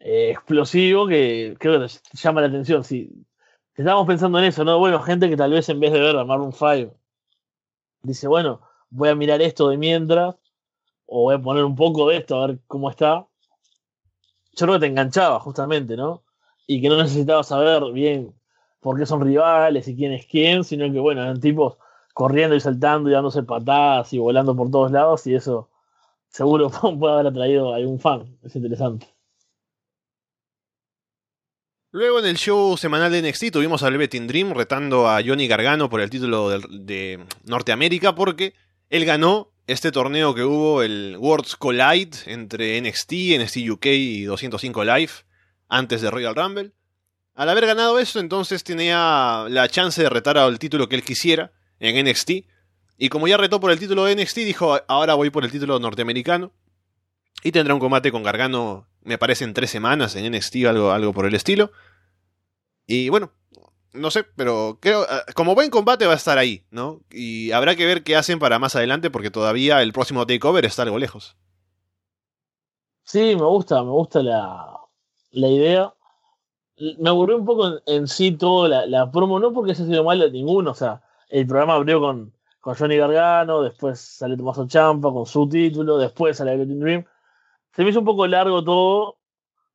eh, 0.00 0.30
explosivo 0.30 1.06
que 1.06 1.56
creo 1.58 1.80
que 1.80 1.86
te 1.86 2.18
llama 2.18 2.40
la 2.40 2.48
atención. 2.48 2.82
Si 2.82 3.24
estábamos 3.74 4.06
pensando 4.06 4.38
en 4.38 4.46
eso, 4.46 4.64
¿no? 4.64 4.78
Bueno, 4.78 5.00
gente 5.00 5.28
que 5.28 5.36
tal 5.36 5.52
vez 5.52 5.68
en 5.68 5.80
vez 5.80 5.92
de 5.92 6.00
ver 6.00 6.16
a 6.16 6.24
Maroon 6.24 6.52
5 6.52 6.94
dice, 8.02 8.26
bueno, 8.26 8.62
voy 8.88 9.10
a 9.10 9.14
mirar 9.14 9.40
esto 9.42 9.68
de 9.68 9.76
mientras, 9.76 10.34
o 11.06 11.22
voy 11.22 11.34
a 11.34 11.38
poner 11.38 11.64
un 11.64 11.76
poco 11.76 12.08
de 12.08 12.16
esto 12.16 12.42
a 12.42 12.46
ver 12.46 12.58
cómo 12.66 12.90
está, 12.90 13.26
yo 14.56 14.66
creo 14.66 14.74
que 14.74 14.80
te 14.80 14.86
enganchaba 14.86 15.38
justamente, 15.40 15.96
¿no? 15.96 16.22
Y 16.72 16.80
que 16.80 16.88
no 16.88 16.98
necesitabas 16.98 17.48
saber 17.48 17.82
bien 17.92 18.32
por 18.78 18.96
qué 18.96 19.04
son 19.04 19.20
rivales 19.22 19.88
y 19.88 19.96
quién 19.96 20.12
es 20.12 20.24
quién, 20.24 20.62
sino 20.62 20.84
que, 20.92 21.00
bueno, 21.00 21.20
eran 21.20 21.40
tipos 21.40 21.78
corriendo 22.14 22.54
y 22.54 22.60
saltando 22.60 23.10
y 23.10 23.12
dándose 23.12 23.42
patadas 23.42 24.12
y 24.12 24.18
volando 24.18 24.54
por 24.54 24.70
todos 24.70 24.92
lados 24.92 25.26
y 25.26 25.34
eso 25.34 25.68
seguro 26.28 26.70
puede 27.00 27.14
haber 27.14 27.26
atraído 27.26 27.74
a 27.74 27.76
algún 27.76 27.98
fan. 27.98 28.38
Es 28.44 28.54
interesante. 28.54 29.08
Luego 31.90 32.20
en 32.20 32.26
el 32.26 32.36
show 32.36 32.76
semanal 32.76 33.10
de 33.10 33.28
NXT 33.28 33.50
tuvimos 33.50 33.82
a 33.82 33.90
Velvet 33.90 34.14
Dream 34.28 34.52
retando 34.52 35.08
a 35.08 35.20
Johnny 35.26 35.48
Gargano 35.48 35.90
por 35.90 36.00
el 36.00 36.08
título 36.08 36.50
de, 36.50 36.60
de, 36.70 37.26
Norteamérica 37.46 38.14
porque 38.14 38.54
él 38.90 39.04
ganó 39.04 39.48
este 39.66 39.90
torneo 39.90 40.36
que 40.36 40.44
hubo, 40.44 40.84
el 40.84 41.16
Worlds 41.18 41.56
Collide 41.56 42.16
entre 42.26 42.80
NXT, 42.80 43.40
NXT 43.40 43.56
UK 43.70 43.86
y 43.86 44.22
205 44.22 44.84
Live 44.84 45.10
antes 45.70 46.02
de 46.02 46.10
Royal 46.10 46.34
Rumble. 46.34 46.72
Al 47.34 47.48
haber 47.48 47.64
ganado 47.64 47.98
eso, 47.98 48.20
entonces 48.20 48.64
tenía 48.64 49.46
la 49.48 49.68
chance 49.68 50.02
de 50.02 50.10
retar 50.10 50.36
al 50.36 50.58
título 50.58 50.88
que 50.88 50.96
él 50.96 51.04
quisiera 51.04 51.52
en 51.78 52.04
NXT. 52.06 52.30
Y 52.98 53.08
como 53.08 53.28
ya 53.28 53.38
retó 53.38 53.60
por 53.60 53.70
el 53.70 53.78
título 53.78 54.04
de 54.04 54.14
NXT, 54.14 54.38
dijo, 54.38 54.78
ahora 54.88 55.14
voy 55.14 55.30
por 55.30 55.44
el 55.44 55.50
título 55.50 55.78
norteamericano. 55.78 56.52
Y 57.42 57.52
tendrá 57.52 57.72
un 57.72 57.80
combate 57.80 58.12
con 58.12 58.22
Gargano, 58.22 58.88
me 59.02 59.16
parece, 59.16 59.44
en 59.44 59.54
tres 59.54 59.70
semanas 59.70 60.14
en 60.16 60.30
NXT, 60.30 60.66
algo, 60.66 60.90
algo 60.90 61.14
por 61.14 61.24
el 61.24 61.34
estilo. 61.34 61.72
Y 62.86 63.08
bueno, 63.08 63.32
no 63.94 64.10
sé, 64.10 64.24
pero 64.36 64.78
creo, 64.82 65.06
ah, 65.08 65.24
como 65.34 65.54
buen 65.54 65.70
combate 65.70 66.06
va 66.06 66.12
a 66.12 66.16
estar 66.16 66.36
ahí, 66.36 66.66
¿no? 66.70 67.00
Y 67.10 67.52
habrá 67.52 67.74
que 67.76 67.86
ver 67.86 68.02
qué 68.02 68.16
hacen 68.16 68.38
para 68.38 68.58
más 68.58 68.76
adelante, 68.76 69.08
porque 69.08 69.30
todavía 69.30 69.80
el 69.80 69.92
próximo 69.92 70.26
takeover 70.26 70.66
está 70.66 70.82
algo 70.82 70.98
lejos. 70.98 71.36
Sí, 73.04 73.34
me 73.34 73.46
gusta, 73.46 73.82
me 73.82 73.90
gusta 73.90 74.22
la, 74.22 74.79
la 75.32 75.48
idea. 75.48 75.94
Me 76.98 77.10
aburrió 77.10 77.36
un 77.36 77.44
poco 77.44 77.80
en, 77.86 78.08
sí 78.08 78.32
todo 78.32 78.68
la, 78.68 78.86
la, 78.86 79.10
promo, 79.10 79.38
no 79.38 79.52
porque 79.52 79.74
se 79.74 79.82
ha 79.82 79.86
sido 79.86 80.04
mal 80.04 80.18
de 80.18 80.30
ninguno, 80.30 80.70
o 80.70 80.74
sea, 80.74 81.02
el 81.28 81.46
programa 81.46 81.74
abrió 81.74 82.00
con, 82.00 82.32
con 82.60 82.74
Johnny 82.74 82.96
Gargano, 82.96 83.62
después 83.62 84.00
sale 84.00 84.36
Tomaso 84.36 84.66
Champa 84.66 85.10
con 85.12 85.26
su 85.26 85.48
título, 85.48 85.98
después 85.98 86.36
sale 86.36 86.56
Getting 86.56 86.80
Dream. 86.80 87.04
Se 87.74 87.82
me 87.82 87.90
hizo 87.90 88.00
un 88.00 88.04
poco 88.04 88.26
largo 88.26 88.62
todo. 88.62 89.16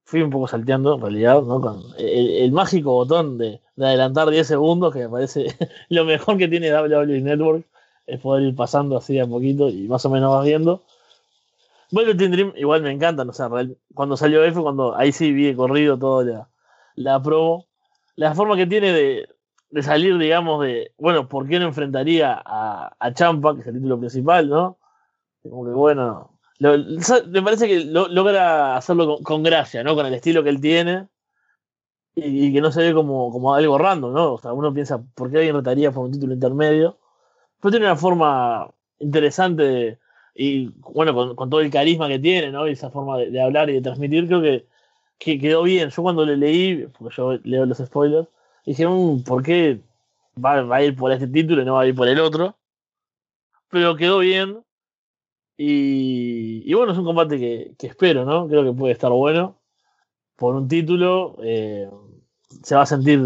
Fui 0.04 0.22
un 0.22 0.30
poco 0.30 0.48
salteando, 0.48 0.96
en 0.96 1.02
realidad, 1.02 1.42
¿no? 1.42 1.60
Con 1.60 1.82
el, 1.98 2.52
mágico 2.52 2.92
botón 2.92 3.40
de, 3.40 3.62
adelantar 3.76 4.30
10 4.30 4.46
segundos, 4.46 4.94
que 4.94 5.00
me 5.00 5.10
parece 5.10 5.48
lo 5.90 6.06
mejor 6.06 6.38
que 6.38 6.48
tiene 6.48 6.72
WWE 6.72 7.22
Network, 7.22 7.66
es 8.06 8.20
poder 8.20 8.44
ir 8.44 8.56
pasando 8.56 8.98
así 8.98 9.18
a 9.20 9.26
poquito 9.26 9.68
y 9.70 9.88
más 9.88 10.06
o 10.06 10.12
menos 10.12 10.32
vas 10.32 10.46
viendo. 10.46 10.84
Bueno, 11.92 12.14
Dream 12.14 12.54
igual 12.56 12.82
me 12.82 12.92
encanta, 12.92 13.24
o 13.24 13.34
sea, 13.34 13.50
cuando 13.94 14.18
salió 14.18 14.44
F, 14.44 14.60
cuando 14.62 14.96
ahí 14.98 15.12
sí 15.12 15.32
vi 15.32 15.56
corrido 15.56 15.98
toda 15.98 16.24
la, 16.26 16.50
la 16.96 17.22
promo. 17.22 17.68
La 18.16 18.34
forma 18.34 18.56
que 18.56 18.66
tiene 18.66 18.92
de, 18.92 19.28
de 19.70 19.84
salir, 19.84 20.18
digamos, 20.18 20.64
de, 20.64 20.94
bueno, 20.98 21.28
¿por 21.28 21.48
qué 21.48 21.60
no 21.60 21.66
enfrentaría 21.66 22.42
a, 22.46 22.96
a 23.00 23.14
Champa, 23.14 23.56
que 23.56 23.62
es 23.62 23.68
el 23.68 23.76
título 23.76 24.00
principal, 24.00 24.50
¿no? 24.50 24.80
Como 25.44 25.66
que, 25.66 25.72
bueno, 25.72 26.36
me 26.60 27.42
parece 27.44 27.68
que 27.68 27.86
logra 27.86 28.78
hacerlo 28.78 29.20
con, 29.22 29.44
gracia, 29.44 29.84
¿no? 29.84 29.96
Con 29.96 30.06
el 30.06 30.14
estilo 30.14 30.44
que 30.44 30.50
él 30.50 30.62
tiene 30.62 31.08
y, 32.16 32.54
que 32.54 32.62
no 32.62 32.72
se 32.72 32.82
ve 32.82 32.94
como, 32.94 33.32
como 33.32 33.54
algo 33.54 33.78
random, 33.78 34.14
¿no? 34.14 34.34
O 34.34 34.38
sea, 34.38 34.54
uno 34.54 34.74
piensa, 34.74 35.04
¿por 35.16 35.30
qué 35.30 35.38
alguien 35.38 35.56
rotaría 35.56 35.92
por 35.92 36.06
un 36.06 36.12
título 36.12 36.34
intermedio? 36.34 36.98
Pero 37.62 37.72
tiene 37.72 37.86
una 37.88 37.96
forma 37.96 38.72
interesante 39.00 40.00
y, 40.36 40.68
bueno, 40.80 41.36
con, 41.36 41.50
todo 41.50 41.62
el 41.62 41.72
carisma 41.72 42.10
que 42.10 42.20
tiene, 42.20 42.52
¿no? 42.52 42.68
Y 42.68 42.72
esa 42.72 42.92
forma 42.92 43.18
de, 43.18 43.42
hablar 43.42 43.70
y 43.70 43.74
de 43.74 43.82
transmitir, 43.82 44.28
creo 44.28 44.42
que, 44.42 44.68
que, 45.18 45.40
quedó 45.40 45.64
bien. 45.64 45.90
Yo 45.90 46.04
cuando 46.04 46.26
le 46.26 46.36
leí, 46.36 46.88
porque 46.88 47.16
yo 47.16 47.34
leo 47.44 47.66
los 47.66 47.78
spoilers, 47.78 48.28
dije, 48.66 48.86
mm, 48.86 49.24
¿por 49.24 49.44
qué 49.44 49.80
va, 50.44 50.76
a 50.76 50.84
ir 50.84 50.96
por 50.96 51.12
este 51.14 51.28
título 51.28 51.62
y 51.62 51.66
no 51.66 51.76
va 51.76 51.82
a 51.82 51.88
ir 51.88 51.96
por 51.96 52.10
el 52.10 52.20
otro? 52.20 52.58
Pero 53.70 53.96
quedó 53.96 54.20
bien. 54.20 54.62
Y, 55.58 56.74
bueno, 56.74 56.92
es 56.92 56.98
un 56.98 57.06
combate 57.06 57.40
que, 57.40 57.88
espero, 57.88 58.26
¿no? 58.26 58.48
Creo 58.50 58.64
que 58.66 58.78
puede 58.78 58.94
estar 58.94 59.12
bueno. 59.12 59.58
Por 60.36 60.56
un 60.56 60.68
título 60.68 61.38
eh, 61.44 61.90
se 62.64 62.76
va 62.76 62.82
a 62.82 62.86
sentir 62.86 63.22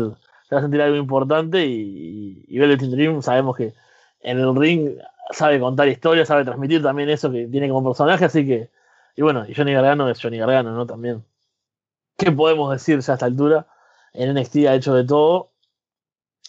se 0.48 0.56
va 0.56 0.60
a 0.60 0.64
sentir 0.64 0.82
algo 0.82 0.98
importante 0.98 1.66
y, 1.66 2.46
y, 2.48 2.60
Velvet 2.60 2.82
Dream 2.82 3.22
sabemos 3.22 3.56
que 3.56 3.74
en 4.22 4.40
el 4.40 4.56
ring 4.56 4.98
sabe 5.30 5.60
contar 5.60 5.88
historias, 5.88 6.28
sabe 6.28 6.44
transmitir 6.44 6.82
también 6.82 7.10
eso 7.10 7.32
que 7.32 7.48
tiene 7.48 7.70
como 7.70 7.90
personaje, 7.90 8.26
así 8.26 8.46
que 8.46 8.70
y 9.20 9.22
bueno, 9.22 9.46
y 9.46 9.54
Johnny 9.54 9.74
Gargano 9.74 10.10
es 10.10 10.22
Johnny 10.22 10.38
Gargano, 10.38 10.72
¿no? 10.72 10.88
También. 10.88 11.26
¿Qué 12.18 12.32
podemos 12.32 12.72
decir 12.72 13.00
ya 13.02 13.12
a 13.12 13.16
esta 13.16 13.26
altura? 13.26 13.68
en 14.14 14.34
NXT 14.34 14.56
ha 14.68 14.76
hecho 14.76 14.94
de 14.94 15.04
todo. 15.04 15.52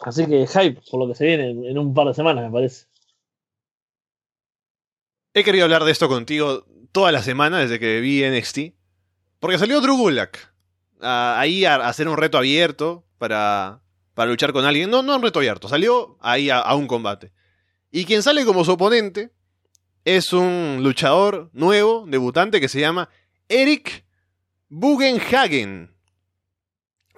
Así 0.03 0.25
que 0.27 0.47
hype 0.47 0.81
por 0.89 1.01
lo 1.01 1.09
que 1.09 1.17
se 1.17 1.27
viene 1.27 1.51
en, 1.51 1.79
un 1.79 1.93
par 1.93 2.07
de 2.07 2.15
semanas, 2.15 2.45
me 2.45 2.51
parece. 2.53 2.87
He 5.35 5.43
querido 5.43 5.65
hablar 5.65 5.83
de 5.83 5.91
esto 5.91 6.09
contigo 6.09 6.65
toda 6.93 7.11
la 7.11 7.25
semana 7.25 7.59
desde 7.59 7.81
que 7.81 8.01
vi 8.01 8.23
NXT. 8.23 8.75
Porque 9.41 9.59
salió 9.59 9.81
Drew 9.81 9.97
Gulak. 9.97 10.55
ahí 11.01 11.65
a, 11.65 11.89
hacer 11.89 12.07
un 12.07 12.17
reto 12.17 12.39
abierto 12.39 13.05
para, 13.19 13.81
para 14.15 14.31
luchar 14.31 14.53
con 14.53 14.65
alguien. 14.65 14.91
No, 14.91 15.03
no 15.03 15.17
un 15.17 15.23
reto 15.23 15.41
abierto, 15.41 15.69
salió 15.69 16.17
ahí 16.21 16.51
a, 16.51 16.61
a 16.61 16.77
un 16.77 16.87
combate. 16.87 17.33
Y 17.91 18.05
quien 18.05 18.23
sale 18.23 18.45
como 18.45 18.65
su 18.65 18.73
oponente 18.73 19.31
es 20.05 20.33
un 20.33 20.81
luchador 20.83 21.51
nuevo, 21.53 22.05
debutante, 22.07 22.61
que 22.61 22.69
se 22.69 22.81
llama 22.81 23.09
Eric 23.49 24.05
Bugenhagen. 24.69 25.95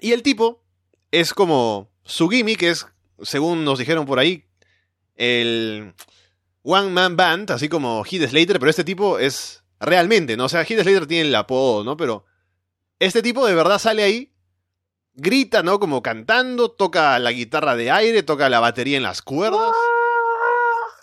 Y 0.00 0.12
el 0.12 0.22
tipo 0.22 0.64
es 1.10 1.34
como 1.34 1.90
su 2.04 2.28
gimmick, 2.28 2.62
es, 2.62 2.86
según 3.22 3.64
nos 3.64 3.78
dijeron 3.78 4.06
por 4.06 4.18
ahí, 4.18 4.44
el 5.14 5.94
One 6.62 6.90
Man 6.90 7.16
Band, 7.16 7.50
así 7.50 7.68
como 7.68 8.04
Heath 8.04 8.30
Slater, 8.30 8.58
pero 8.58 8.70
este 8.70 8.84
tipo 8.84 9.18
es 9.18 9.62
realmente, 9.78 10.36
¿no? 10.36 10.46
O 10.46 10.48
sea, 10.48 10.62
Heath 10.62 10.82
Slater 10.82 11.06
tiene 11.06 11.28
el 11.28 11.34
apodo, 11.34 11.84
¿no? 11.84 11.96
Pero 11.96 12.24
este 12.98 13.22
tipo 13.22 13.46
de 13.46 13.54
verdad 13.54 13.78
sale 13.78 14.02
ahí, 14.02 14.32
grita, 15.14 15.62
¿no? 15.62 15.78
Como 15.78 16.02
cantando, 16.02 16.70
toca 16.70 17.18
la 17.18 17.32
guitarra 17.32 17.76
de 17.76 17.90
aire, 17.90 18.22
toca 18.22 18.48
la 18.48 18.60
batería 18.60 18.96
en 18.96 19.02
las 19.02 19.22
cuerdas. 19.22 19.72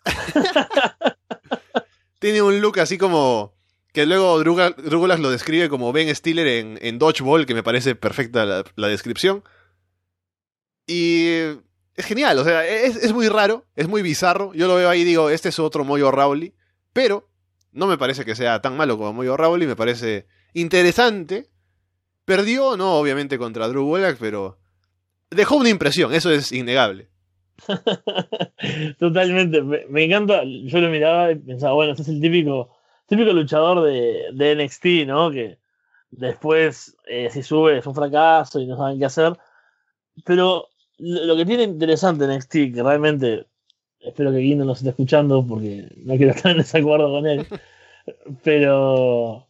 tiene 2.20 2.42
un 2.42 2.62
look 2.62 2.80
así 2.80 2.98
como 2.98 3.54
que 3.94 4.06
luego 4.06 4.40
Drugulas 4.40 5.20
lo 5.20 5.32
describe 5.32 5.70
como 5.70 5.92
Ben 5.92 6.14
Stiller 6.16 6.48
en, 6.48 6.78
en 6.82 7.00
Dodgeball, 7.00 7.46
que 7.46 7.56
me 7.56 7.64
parece 7.64 7.96
perfecta 7.96 8.46
la, 8.46 8.88
descripción. 8.88 9.44
Y 10.86 11.28
es 11.96 12.06
genial, 12.06 12.38
o 12.38 12.44
sea, 12.44 12.66
es, 12.66 13.14
muy 13.14 13.30
raro, 13.30 13.66
es 13.76 13.88
muy 13.88 14.02
bizarro. 14.02 14.54
Yo 14.54 14.68
lo 14.68 14.76
veo 14.76 14.90
ahí 14.90 15.02
y 15.02 15.06
digo, 15.06 15.30
este 15.30 15.50
es 15.50 15.60
otro 15.60 15.84
Moyo 15.84 16.12
Rowley. 16.12 16.54
Pero 16.94 17.30
no 17.72 17.88
me 17.88 17.98
parece 17.98 18.26
que 18.26 18.36
sea 18.36 18.62
tan 18.62 18.78
malo 18.78 18.98
como 18.98 19.14
Moyo 19.14 19.38
Rowley, 19.38 19.68
me 19.68 19.76
parece 19.76 20.28
interesante. 20.54 21.50
Perdió, 22.26 22.78
no, 22.78 22.96
obviamente, 22.96 23.40
contra 23.40 23.68
Drew 23.68 23.86
Gulak, 23.86 24.18
pero 24.20 24.60
dejó 25.32 25.56
una 25.56 25.70
impresión, 25.70 26.14
eso 26.14 26.32
es 26.32 26.52
innegable. 26.52 27.10
Totalmente, 29.00 29.62
me, 29.62 30.04
encanta. 30.04 30.44
Yo 30.44 30.80
lo 30.80 30.90
miraba 30.90 31.32
y 31.32 31.36
pensaba, 31.36 31.74
bueno, 31.74 31.92
este 31.92 32.04
es 32.04 32.10
el 32.10 32.22
típico 32.22 32.70
típico 33.10 33.34
luchador 33.34 33.84
de, 33.84 34.28
de 34.34 34.56
NXT, 34.56 35.08
¿no? 35.08 35.32
Que 35.32 35.58
después, 36.12 36.96
eh, 37.08 37.30
si 37.32 37.44
sube, 37.44 37.80
es 37.80 37.88
un 37.88 37.96
fracaso 37.96 38.60
y 38.60 38.68
no 38.68 38.78
saben 38.78 39.00
qué 39.00 39.06
hacer. 39.06 39.34
Pero 40.26 40.68
lo 41.00 41.36
que 41.36 41.46
tiene 41.46 41.64
interesante 41.64 42.28
NXT, 42.28 42.52
que 42.74 42.84
realmente 42.84 43.48
espero 44.00 44.32
que 44.32 44.38
Guindo 44.38 44.66
nos 44.66 44.80
esté 44.80 44.90
escuchando 44.90 45.46
porque 45.46 45.90
no 45.98 46.16
quiero 46.18 46.32
estar 46.36 46.52
en 46.52 46.60
desacuerdo 46.60 47.10
con 47.10 47.26
él, 47.26 47.48
pero 48.44 49.48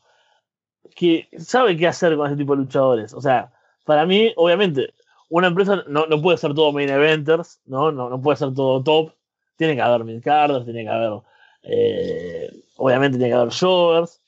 que 0.96 1.28
sabe 1.38 1.78
qué 1.78 1.88
hacer 1.88 2.16
con 2.16 2.28
ese 2.28 2.38
tipo 2.38 2.56
de 2.56 2.64
luchadores. 2.64 3.14
O 3.14 3.22
sea, 3.22 3.52
para 3.86 4.06
mí, 4.06 4.34
obviamente, 4.36 4.94
una 5.30 5.48
empresa 5.48 5.84
no, 5.88 6.06
no 6.08 6.22
puede 6.22 6.38
ser 6.38 6.54
todo 6.54 6.72
main 6.72 6.90
eventers, 6.90 7.62
¿no? 7.66 7.92
No, 7.92 8.10
no 8.10 8.22
puede 8.22 8.38
ser 8.38 8.54
todo 8.54 8.84
top. 8.84 9.14
Tiene 9.56 9.76
que 9.76 9.82
haber 9.82 10.04
mid 10.04 10.22
carders, 10.24 10.66
tiene 10.66 10.84
que 10.84 10.90
haber 10.90 11.22
eh, 11.64 12.52
obviamente 12.78 13.18
tiene 13.18 13.32
que 13.32 13.38
haber 13.38 13.54
showers. 13.54 14.22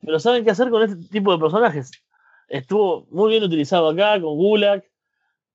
Pero 0.00 0.18
saben 0.18 0.44
qué 0.44 0.50
hacer 0.50 0.70
con 0.70 0.82
este 0.82 0.96
tipo 1.08 1.32
de 1.32 1.38
personajes. 1.38 1.90
Estuvo 2.48 3.06
muy 3.10 3.30
bien 3.30 3.42
utilizado 3.44 3.88
acá 3.88 4.20
con 4.20 4.36
Gulag. 4.36 4.84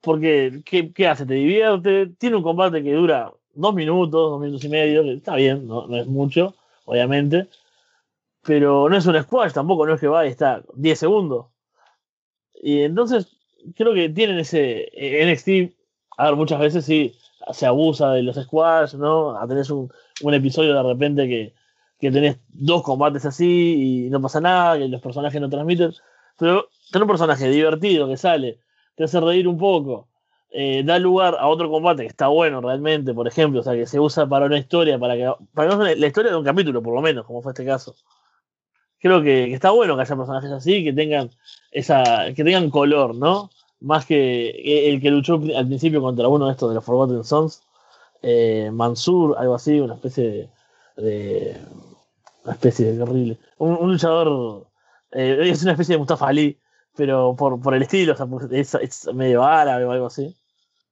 Porque, 0.01 0.61
¿qué, 0.65 1.07
hace? 1.07 1.26
Te 1.26 1.34
divierte. 1.34 2.07
Tiene 2.17 2.36
un 2.36 2.43
combate 2.43 2.84
que 2.84 2.93
dura 2.93 3.34
dos 3.53 3.73
minutos, 3.73 4.32
dos 4.32 4.39
minutos 4.39 4.63
y 4.63 4.69
medio. 4.69 5.03
Que 5.03 5.13
está 5.13 5.36
bien, 5.36 5.67
no, 5.67 5.93
es 5.95 6.05
mucho, 6.07 6.55
obviamente. 6.86 7.47
Pero 8.43 8.88
no 8.89 8.97
es 8.97 9.05
un 9.07 9.19
squash 9.21 9.53
tampoco, 9.53 9.88
no 9.88 9.95
es 9.95 9.99
que 9.99 10.07
va 10.07 10.26
y 10.26 10.30
está 10.30 10.63
10 10.76 10.99
segundos. 10.99 11.47
Y 12.53 12.82
entonces, 12.82 13.35
creo 13.76 13.93
que 13.93 14.09
tienen 14.09 14.39
ese 14.39 14.89
eh, 14.93 15.26
NXT. 15.32 15.76
A 16.18 16.26
ver, 16.26 16.36
muchas 16.36 16.59
veces 16.59 16.86
sí 16.86 17.16
se 17.51 17.66
abusa 17.66 18.11
de 18.11 18.24
los 18.24 18.38
squash, 18.38 18.95
¿no? 18.95 19.38
A 19.38 19.47
tener 19.47 19.72
un, 19.72 19.91
un 20.22 20.34
episodio 20.34 20.74
de 20.74 20.84
repente 20.84 21.28
que 21.28 21.53
que 21.99 22.11
tenés 22.11 22.38
dos 22.49 22.84
combates 22.84 23.26
así 23.26 24.05
y 24.05 24.09
no 24.09 24.22
pasa 24.22 24.41
nada, 24.41 24.78
que 24.78 24.88
los 24.88 25.01
personajes 25.01 25.39
no 25.39 25.49
transmiten. 25.49 25.93
Pero 26.38 26.70
tener 26.91 27.03
un 27.03 27.09
personaje 27.09 27.49
divertido 27.49 28.07
que 28.07 28.18
sale, 28.18 28.59
te 28.95 29.05
hace 29.05 29.20
reír 29.20 29.47
un 29.47 29.57
poco, 29.57 30.07
eh, 30.51 30.84
da 30.86 30.99
lugar 30.99 31.36
a 31.39 31.47
otro 31.47 31.70
combate 31.70 32.03
que 32.03 32.09
está 32.09 32.28
bueno 32.28 32.61
realmente, 32.61 33.13
por 33.13 33.28
ejemplo, 33.28 33.61
o 33.61 33.63
sea, 33.63 33.74
que 33.74 33.88
se 33.88 33.99
usa 33.99 34.28
para 34.28 34.45
una 34.45 34.57
historia, 34.57 34.99
para 34.99 35.16
que 35.16 35.32
para 35.53 35.76
la 35.76 36.07
historia 36.07 36.32
de 36.32 36.38
un 36.38 36.45
capítulo, 36.45 36.82
por 36.84 36.93
lo 36.93 37.01
menos, 37.01 37.26
como 37.26 37.41
fue 37.41 37.53
este 37.53 37.66
caso. 37.66 37.95
Creo 39.06 39.22
que, 39.22 39.53
está 39.53 39.70
bueno 39.70 39.95
que 39.95 40.01
haya 40.01 40.16
personajes 40.16 40.51
así, 40.51 40.84
que 40.84 40.91
tengan 40.91 41.30
esa, 41.72 42.34
que 42.36 42.43
tengan 42.43 42.72
color, 42.72 43.14
¿no? 43.14 43.51
Más 43.80 44.03
que 44.03 44.49
el 44.89 44.99
que 44.99 45.12
luchó 45.12 45.39
al 45.56 45.68
principio 45.68 46.01
contra 46.01 46.28
uno 46.28 46.47
de 46.47 46.53
estos 46.53 46.70
de 46.70 46.74
los 46.74 46.84
Forgotten 46.84 47.24
Sons, 47.24 47.62
eh, 48.24 48.72
Mansur, 48.74 49.36
algo 49.38 49.53
así, 49.53 49.80
una 49.80 49.93
especie 49.93 50.49
de, 50.97 51.56
una 52.45 52.53
especie 52.53 52.93
de 52.93 53.03
horrible, 53.03 53.38
un, 53.60 53.91
luchador, 53.91 54.66
eh, 55.12 55.38
es 55.51 55.62
una 55.62 55.74
especie 55.74 55.93
de 55.93 55.99
Mustafa 55.99 56.28
Ali, 56.28 56.58
pero 56.97 57.36
por, 57.38 57.62
por 57.62 57.76
el 57.76 57.84
estilo, 57.84 58.16
es, 58.49 58.74
es, 58.74 59.14
medio 59.14 59.43
árabe 59.43 59.86
o 59.86 59.91
algo 59.91 60.08
así. 60.08 60.36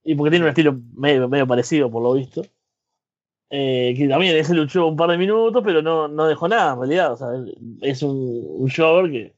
Y 0.04 0.14
porque 0.14 0.30
tiene 0.30 0.46
un 0.46 0.50
estilo 0.50 0.78
medio, 0.94 1.28
medio 1.28 1.48
parecido, 1.48 1.90
por 1.90 2.04
lo 2.04 2.14
visto. 2.14 2.44
Eh, 3.56 3.94
que 3.96 4.08
también 4.08 4.36
ese 4.36 4.56
luchó 4.56 4.88
un 4.88 4.98
par 4.98 5.12
de 5.12 5.18
minutos, 5.20 5.62
pero 5.64 5.84
no, 5.84 6.08
no 6.08 6.26
dejó 6.26 6.48
nada 6.48 6.74
en 6.74 6.80
realidad. 6.80 7.14
O 7.14 7.18
sea, 7.18 7.28
es 7.84 8.02
un, 8.02 8.18
un 8.48 9.12
que 9.12 9.36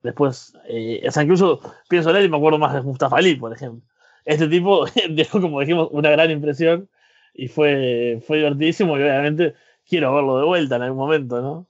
después, 0.00 0.52
eh, 0.68 1.02
o 1.04 1.10
sea, 1.10 1.24
incluso 1.24 1.60
pienso 1.88 2.10
en 2.10 2.16
él 2.18 2.26
y 2.26 2.28
me 2.28 2.36
acuerdo 2.36 2.60
más 2.60 2.72
de 2.72 2.82
Mustafa 2.82 3.16
Ali, 3.16 3.34
por 3.34 3.52
ejemplo. 3.52 3.82
Este 4.24 4.46
tipo 4.46 4.86
dejó, 5.10 5.40
como 5.40 5.58
dijimos, 5.58 5.88
una 5.90 6.08
gran 6.08 6.30
impresión 6.30 6.88
y 7.34 7.48
fue, 7.48 8.22
fue 8.24 8.36
divertidísimo 8.36 8.96
y 8.96 9.02
obviamente 9.02 9.56
quiero 9.84 10.14
verlo 10.14 10.38
de 10.38 10.44
vuelta 10.44 10.76
en 10.76 10.82
algún 10.82 10.98
momento, 10.98 11.42
¿no? 11.42 11.68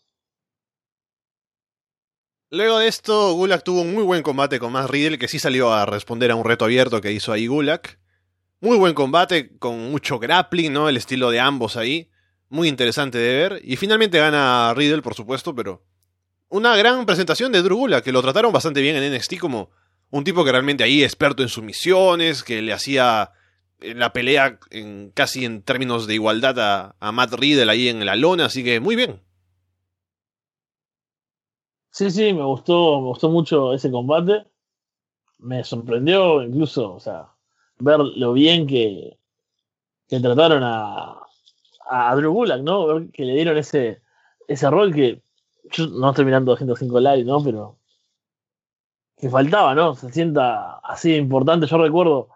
Luego 2.50 2.80
de 2.80 2.88
esto, 2.88 3.32
Gulak 3.32 3.62
tuvo 3.62 3.80
un 3.80 3.94
muy 3.94 4.04
buen 4.04 4.22
combate 4.22 4.58
con 4.58 4.72
Matt 4.72 4.90
Riddle, 4.90 5.18
que 5.18 5.28
sí 5.28 5.38
salió 5.38 5.72
a 5.72 5.86
responder 5.86 6.32
a 6.32 6.36
un 6.36 6.44
reto 6.44 6.66
abierto 6.66 7.00
que 7.00 7.12
hizo 7.12 7.32
ahí 7.32 7.46
Gulak. 7.46 7.98
Muy 8.60 8.76
buen 8.76 8.94
combate, 8.94 9.56
con 9.58 9.90
mucho 9.90 10.18
grappling, 10.18 10.72
¿no? 10.72 10.88
El 10.88 10.96
estilo 10.96 11.30
de 11.30 11.38
ambos 11.38 11.76
ahí. 11.76 12.10
Muy 12.48 12.68
interesante 12.68 13.18
de 13.18 13.36
ver. 13.36 13.60
Y 13.62 13.76
finalmente 13.76 14.18
gana 14.18 14.74
Riddle, 14.74 15.02
por 15.02 15.14
supuesto, 15.14 15.54
pero. 15.54 15.84
Una 16.48 16.76
gran 16.76 17.04
presentación 17.06 17.52
de 17.52 17.62
Drew 17.62 17.76
Gulak, 17.76 18.02
que 18.02 18.10
lo 18.10 18.22
trataron 18.22 18.52
bastante 18.52 18.80
bien 18.80 18.96
en 18.96 19.14
NXT 19.14 19.38
como 19.38 19.70
un 20.10 20.24
tipo 20.24 20.44
que 20.44 20.52
realmente 20.52 20.82
ahí 20.82 21.04
experto 21.04 21.42
en 21.42 21.50
sumisiones, 21.50 22.42
que 22.42 22.62
le 22.62 22.72
hacía 22.72 23.32
eh, 23.80 23.94
la 23.94 24.12
pelea 24.14 24.58
en, 24.70 25.10
casi 25.10 25.44
en 25.44 25.62
términos 25.62 26.06
de 26.06 26.14
igualdad 26.14 26.58
a, 26.58 26.96
a 26.98 27.12
Matt 27.12 27.34
Riddle 27.34 27.70
ahí 27.70 27.88
en 27.88 28.04
la 28.06 28.16
lona, 28.16 28.46
así 28.46 28.64
que 28.64 28.80
muy 28.80 28.96
bien. 28.96 29.20
Sí, 31.90 32.10
sí, 32.10 32.32
me 32.32 32.44
gustó, 32.44 33.00
me 33.00 33.08
gustó 33.08 33.28
mucho 33.28 33.74
ese 33.74 33.90
combate. 33.90 34.46
Me 35.38 35.62
sorprendió 35.64 36.42
incluso, 36.42 36.94
o 36.94 37.00
sea, 37.00 37.28
ver 37.78 38.00
lo 38.00 38.32
bien 38.32 38.66
que, 38.66 39.18
que 40.08 40.20
trataron 40.20 40.62
a, 40.62 41.22
a 41.88 42.14
Drew 42.16 42.32
Gulak, 42.32 42.62
¿no? 42.62 43.10
Que 43.12 43.24
le 43.24 43.34
dieron 43.34 43.56
ese, 43.56 44.02
ese 44.46 44.70
rol 44.70 44.94
que 44.94 45.22
yo 45.70 45.86
no 45.88 46.10
estoy 46.10 46.24
mirando 46.24 46.52
205 46.52 47.00
likes, 47.00 47.24
¿no? 47.24 47.42
Pero 47.42 47.76
que 49.16 49.28
faltaba, 49.28 49.74
¿no? 49.74 49.94
Se 49.94 50.10
sienta 50.12 50.78
así 50.78 51.14
importante. 51.14 51.66
Yo 51.66 51.78
recuerdo 51.78 52.28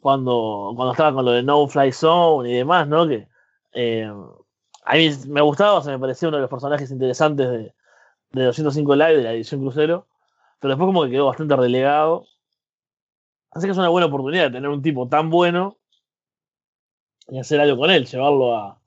cuando, 0.00 0.72
cuando 0.76 0.92
estaba 0.92 1.14
con 1.14 1.24
lo 1.24 1.32
de 1.32 1.42
No 1.42 1.66
Fly 1.66 1.92
Zone 1.92 2.50
y 2.50 2.54
demás, 2.54 2.86
¿no? 2.88 3.06
Que 3.08 3.28
eh, 3.72 4.10
a 4.84 4.94
mí 4.94 5.10
me 5.28 5.40
gustaba, 5.40 5.74
o 5.74 5.82
sea, 5.82 5.92
me 5.92 5.98
parecía 5.98 6.28
uno 6.28 6.36
de 6.36 6.42
los 6.42 6.50
personajes 6.50 6.90
interesantes 6.90 7.50
de, 7.50 7.74
de 8.32 8.44
205 8.44 8.94
Live 8.96 9.16
de 9.16 9.22
la 9.22 9.32
edición 9.32 9.60
crucero, 9.60 10.06
pero 10.60 10.70
después 10.72 10.86
como 10.86 11.04
que 11.04 11.10
quedó 11.10 11.26
bastante 11.26 11.56
relegado. 11.56 12.26
Así 13.54 13.66
que 13.66 13.72
es 13.72 13.78
una 13.78 13.88
buena 13.88 14.08
oportunidad 14.08 14.50
tener 14.50 14.68
un 14.68 14.82
tipo 14.82 15.08
tan 15.08 15.30
bueno 15.30 15.78
y 17.28 17.38
hacer 17.38 17.60
algo 17.60 17.78
con 17.78 17.90
él, 17.90 18.04
llevarlo 18.04 18.56
a, 18.56 18.80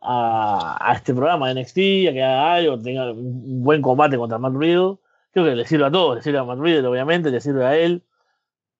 a, 0.00 0.92
este 0.94 1.14
programa 1.14 1.48
de 1.48 1.62
NXT, 1.62 1.78
a 2.10 2.12
que 2.12 2.22
haga 2.22 2.54
algo, 2.54 2.78
tenga 2.80 3.12
un 3.12 3.62
buen 3.62 3.80
combate 3.80 4.18
contra 4.18 4.38
Matt 4.38 4.54
Riddle. 4.56 4.98
Creo 5.30 5.44
que 5.44 5.54
le 5.54 5.66
sirve 5.66 5.86
a 5.86 5.90
todos, 5.90 6.16
le 6.16 6.22
sirve 6.22 6.38
a 6.38 6.44
Matt 6.44 6.58
Riddle 6.58 6.86
obviamente, 6.86 7.30
le 7.30 7.40
sirve 7.40 7.64
a 7.64 7.76
él 7.76 8.04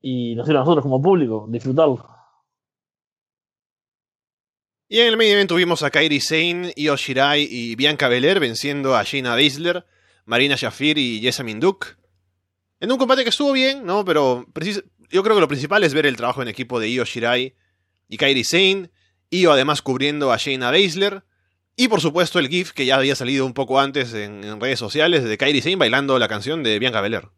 y 0.00 0.34
nos 0.34 0.46
sirve 0.46 0.58
a 0.58 0.62
nosotros 0.62 0.82
como 0.82 1.00
público, 1.00 1.46
disfrutarlo. 1.48 2.04
Y 4.88 5.00
en 5.00 5.08
el 5.08 5.16
main 5.16 5.32
event 5.32 5.48
tuvimos 5.48 5.82
a 5.82 5.90
Kairi 5.90 6.20
Sane, 6.20 6.72
Io 6.76 6.96
Shirai 6.96 7.46
y 7.50 7.74
Bianca 7.74 8.08
Belair 8.08 8.38
venciendo 8.38 8.96
a 8.96 9.02
Shayna 9.02 9.34
Baszler, 9.34 9.84
Marina 10.24 10.54
Shafir 10.56 10.98
y 10.98 11.20
Jessamine 11.20 11.60
Duke. 11.60 11.88
En 12.78 12.92
un 12.92 12.98
combate 12.98 13.24
que 13.24 13.30
estuvo 13.30 13.52
bien, 13.52 13.84
¿no? 13.84 14.04
Pero 14.04 14.46
yo 15.16 15.22
creo 15.22 15.34
que 15.34 15.40
lo 15.40 15.48
principal 15.48 15.82
es 15.82 15.94
ver 15.94 16.04
el 16.04 16.14
trabajo 16.14 16.42
en 16.42 16.48
equipo 16.48 16.78
de 16.78 16.90
Io 16.90 17.06
Shirai 17.06 17.54
y 18.06 18.18
Kairi 18.18 18.44
Sane. 18.44 18.90
Io 19.30 19.50
además 19.50 19.80
cubriendo 19.80 20.30
a 20.30 20.36
Shayna 20.36 20.70
Baszler. 20.70 21.24
Y 21.74 21.88
por 21.88 22.02
supuesto 22.02 22.38
el 22.38 22.48
GIF 22.48 22.72
que 22.72 22.84
ya 22.84 22.96
había 22.96 23.14
salido 23.14 23.46
un 23.46 23.54
poco 23.54 23.80
antes 23.80 24.12
en, 24.12 24.60
redes 24.60 24.78
sociales 24.78 25.24
de 25.24 25.38
Kairi 25.38 25.62
Sane 25.62 25.76
bailando 25.76 26.18
la 26.18 26.28
canción 26.28 26.62
de 26.62 26.78
Bianca 26.78 27.00
Belair. 27.00 27.30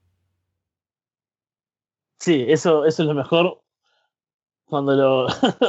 Sí, 2.19 2.47
eso, 2.49 2.85
eso 2.85 3.03
es 3.05 3.07
lo 3.09 3.15
mejor. 3.15 3.63
Cuando 4.65 4.97
lo, 4.97 5.29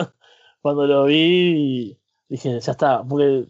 cuando 0.62 0.88
lo 0.88 1.03
vi, 1.03 1.95
dije, 2.28 2.60
ya 2.60 2.72
está, 2.72 3.03
porque 3.03 3.45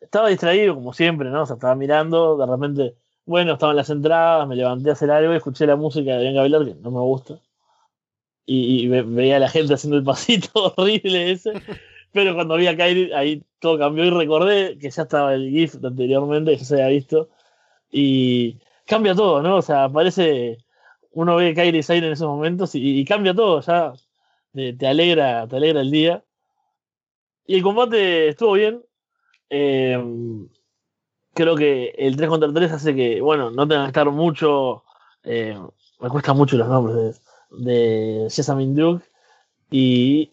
estaba 0.00 0.30
distraído 0.30 0.76
como 0.76 0.94
siempre, 0.94 1.28
¿no? 1.28 1.42
O 1.42 1.46
sea, 1.46 1.56
estaba 1.56 1.74
mirando, 1.74 2.38
de 2.38 2.46
repente, 2.46 2.96
bueno, 3.26 3.52
estaban 3.52 3.76
las 3.76 3.90
entradas, 3.90 4.48
me 4.48 4.56
levanté 4.56 4.88
a 4.88 4.94
hacer 4.94 5.10
algo 5.10 5.34
y 5.34 5.36
escuché 5.36 5.66
la 5.66 5.76
música 5.76 6.12
de 6.12 6.22
Bianca 6.22 6.40
Belair, 6.40 6.74
que 6.74 6.80
no 6.80 6.90
me 6.90 7.00
gusta. 7.00 7.38
Y, 8.44 8.88
veía 8.88 9.36
a 9.36 9.40
la 9.40 9.48
gente 9.48 9.74
haciendo 9.74 9.98
el 9.98 10.04
pasito 10.04 10.50
horrible 10.76 11.32
ese. 11.32 11.52
Pero 12.12 12.34
cuando 12.34 12.56
vi 12.56 12.66
a 12.66 12.76
Kyrie, 12.76 13.14
ahí 13.14 13.42
todo 13.58 13.78
cambió 13.78 14.04
y 14.04 14.10
recordé 14.10 14.78
que 14.78 14.90
ya 14.90 15.02
estaba 15.02 15.34
el 15.34 15.50
GIF 15.50 15.76
anteriormente, 15.82 16.56
ya 16.56 16.64
se 16.64 16.74
había 16.74 16.88
visto. 16.88 17.30
Y 17.90 18.58
cambia 18.86 19.14
todo, 19.14 19.42
¿no? 19.42 19.56
O 19.56 19.62
sea, 19.62 19.88
parece. 19.88 20.58
Uno 21.12 21.36
ve 21.36 21.54
Kyrie 21.54 21.82
Zayn 21.82 22.04
en 22.04 22.12
esos 22.12 22.28
momentos 22.28 22.74
y, 22.74 23.04
cambia 23.04 23.34
todo, 23.34 23.60
ya 23.60 23.92
te, 24.52 24.86
alegra, 24.86 25.46
te 25.46 25.56
alegra 25.56 25.80
el 25.82 25.90
día. 25.90 26.24
Y 27.46 27.56
el 27.56 27.62
combate 27.62 28.28
estuvo 28.28 28.52
bien. 28.54 28.82
Eh, 29.50 29.98
creo 31.34 31.56
que 31.56 31.94
el 31.98 32.16
3 32.16 32.28
contra 32.28 32.52
3 32.52 32.72
hace 32.72 32.94
que, 32.94 33.20
bueno, 33.20 33.50
no 33.50 33.66
tenga 33.68 33.82
que 33.82 33.88
estar 33.88 34.10
mucho. 34.10 34.84
Eh, 35.24 35.58
me 36.00 36.08
cuesta 36.08 36.32
mucho 36.32 36.56
los 36.56 36.68
nombres 36.68 36.96
de, 36.96 37.31
de 37.58 38.28
Duke 38.68 39.04
y. 39.70 40.30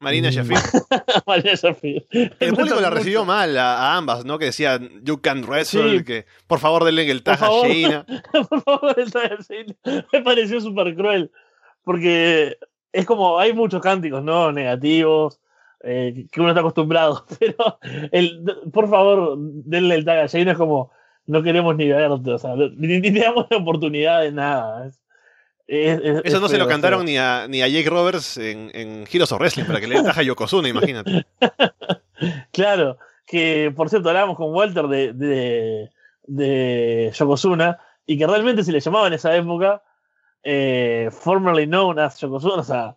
Marina 0.00 0.30
mm. 0.30 0.32
Shafir. 0.32 0.58
Marina 1.26 1.54
Shafir. 1.54 2.06
El 2.10 2.54
público 2.54 2.80
la 2.80 2.90
recibió 2.90 3.24
mal 3.24 3.56
a, 3.56 3.96
ambas, 3.96 4.24
¿no? 4.24 4.38
Que 4.38 4.46
decía, 4.46 4.80
You 5.02 5.20
can 5.20 5.44
wrestle, 5.44 6.04
que 6.04 6.26
por 6.46 6.58
favor 6.58 6.84
denle 6.84 7.08
el 7.10 7.22
tag 7.22 7.42
a 7.42 7.48
Sheina. 7.62 8.04
por 8.48 8.62
favor, 8.62 8.94
el 8.98 9.12
tag 9.12 9.32
a 9.32 9.36
Sheina. 9.36 9.74
Me 10.12 10.22
pareció 10.22 10.60
súper 10.60 10.94
cruel. 10.96 11.30
Porque 11.84 12.58
es 12.92 13.06
como, 13.06 13.38
hay 13.38 13.52
muchos 13.52 13.80
cánticos, 13.80 14.22
¿no? 14.22 14.52
Negativos 14.52 15.40
eh, 15.84 16.26
que 16.30 16.40
uno 16.40 16.50
está 16.50 16.60
acostumbrado, 16.60 17.26
pero 17.38 17.78
el, 18.12 18.44
por 18.72 18.88
favor, 18.88 19.36
denle 19.38 19.96
el 19.96 20.04
tag 20.04 20.20
a 20.20 20.28
Jane, 20.28 20.52
es 20.52 20.56
como, 20.56 20.92
no 21.26 21.42
queremos 21.42 21.76
ni 21.76 21.88
verte, 21.88 22.32
o 22.32 22.38
sea, 22.38 22.54
ni, 22.54 23.00
ni, 23.00 23.10
damos 23.10 23.46
la 23.50 23.56
oportunidad 23.56 24.20
de 24.20 24.32
nada. 24.32 24.90
Eso 25.66 26.40
no 26.40 26.48
se 26.48 26.58
lo 26.58 26.68
cantaron 26.68 27.04
ni 27.04 27.16
a, 27.16 27.46
ni 27.48 27.62
a 27.62 27.68
Jake 27.68 27.88
Roberts 27.88 28.36
en, 28.36 28.70
en 28.74 29.04
Heroes 29.10 29.32
of 29.32 29.40
Wrestling 29.40 29.64
para 29.64 29.80
que 29.80 29.86
le 29.86 30.02
taja 30.02 30.20
a 30.20 30.24
Yokozuna, 30.24 30.68
imagínate. 30.68 31.24
claro, 32.52 32.98
que 33.26 33.72
por 33.74 33.88
cierto 33.88 34.08
hablábamos 34.08 34.36
con 34.36 34.52
Walter 34.52 34.86
de, 34.88 35.12
de, 35.12 35.90
de 36.24 37.12
Yokozuna 37.14 37.78
y 38.06 38.18
que 38.18 38.26
realmente 38.26 38.64
se 38.64 38.72
le 38.72 38.80
llamaba 38.80 39.06
en 39.06 39.14
esa 39.14 39.34
época 39.36 39.82
eh, 40.42 41.08
formerly 41.12 41.66
known 41.66 41.98
as 41.98 42.18
Yokozuna, 42.18 42.56
o 42.56 42.64
sea, 42.64 42.96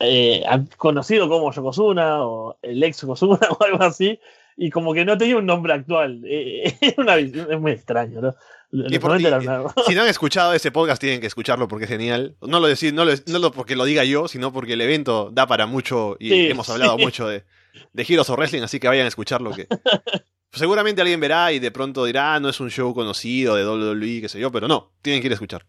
eh, 0.00 0.44
conocido 0.76 1.28
como 1.28 1.50
Yokozuna 1.50 2.22
o 2.24 2.58
el 2.62 2.82
ex 2.82 3.02
Yokozuna 3.02 3.40
o 3.58 3.64
algo 3.64 3.82
así, 3.82 4.18
y 4.56 4.70
como 4.70 4.92
que 4.92 5.04
no 5.04 5.16
tenía 5.16 5.36
un 5.36 5.46
nombre 5.46 5.72
actual. 5.72 6.22
Eh, 6.26 6.76
es 6.80 7.60
muy 7.60 7.72
extraño, 7.72 8.20
¿no? 8.20 8.34
si 9.86 9.94
no 9.94 10.02
han 10.02 10.08
escuchado 10.08 10.52
ese 10.52 10.70
podcast, 10.70 11.00
tienen 11.00 11.20
que 11.20 11.26
escucharlo 11.26 11.68
porque 11.68 11.84
es 11.84 11.90
genial. 11.90 12.36
No 12.42 12.60
lo, 12.60 12.66
decir, 12.66 12.92
no, 12.92 13.04
lo, 13.04 13.50
porque 13.52 13.76
lo 13.76 13.84
diga 13.84 14.04
yo, 14.04 14.28
sino 14.28 14.52
porque 14.52 14.74
el 14.74 14.80
evento 14.82 15.30
da 15.32 15.46
para 15.46 15.66
mucho 15.66 16.16
y 16.20 16.46
hemos 16.46 16.68
hablado 16.68 16.98
mucho 16.98 17.26
de, 17.28 17.44
de 17.92 18.02
Heroes 18.02 18.28
of 18.28 18.36
Wrestling, 18.36 18.62
así 18.62 18.78
que 18.78 18.88
vayan 18.88 19.06
a 19.06 19.08
escucharlo. 19.08 19.52
Que 19.52 19.68
seguramente 20.52 21.00
alguien 21.00 21.20
verá 21.20 21.52
y 21.52 21.60
de 21.60 21.70
pronto 21.70 22.04
dirá, 22.04 22.34
ah, 22.34 22.40
no 22.40 22.50
es 22.50 22.60
un 22.60 22.70
show 22.70 22.92
conocido 22.94 23.54
de 23.54 23.66
WWE, 23.66 24.20
qué 24.20 24.28
sé 24.28 24.38
yo, 24.38 24.52
pero 24.52 24.68
no, 24.68 24.92
tienen 25.00 25.22
que 25.22 25.28
ir 25.28 25.32
a 25.32 25.34
escuchar. 25.34 25.64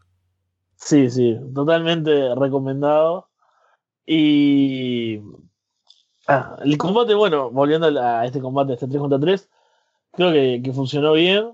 Sí, 0.75 1.09
sí, 1.09 1.37
totalmente 1.53 2.33
recomendado. 2.35 3.29
Y. 4.05 5.19
Ah, 6.27 6.57
el 6.63 6.77
combate, 6.77 7.13
bueno, 7.13 7.49
volviendo 7.49 7.87
a 8.01 8.25
este 8.25 8.39
combate, 8.39 8.73
este 8.73 8.87
3 8.87 8.99
contra 8.99 9.19
3, 9.19 9.49
creo 10.11 10.31
que, 10.31 10.61
que 10.63 10.73
funcionó 10.73 11.13
bien. 11.13 11.53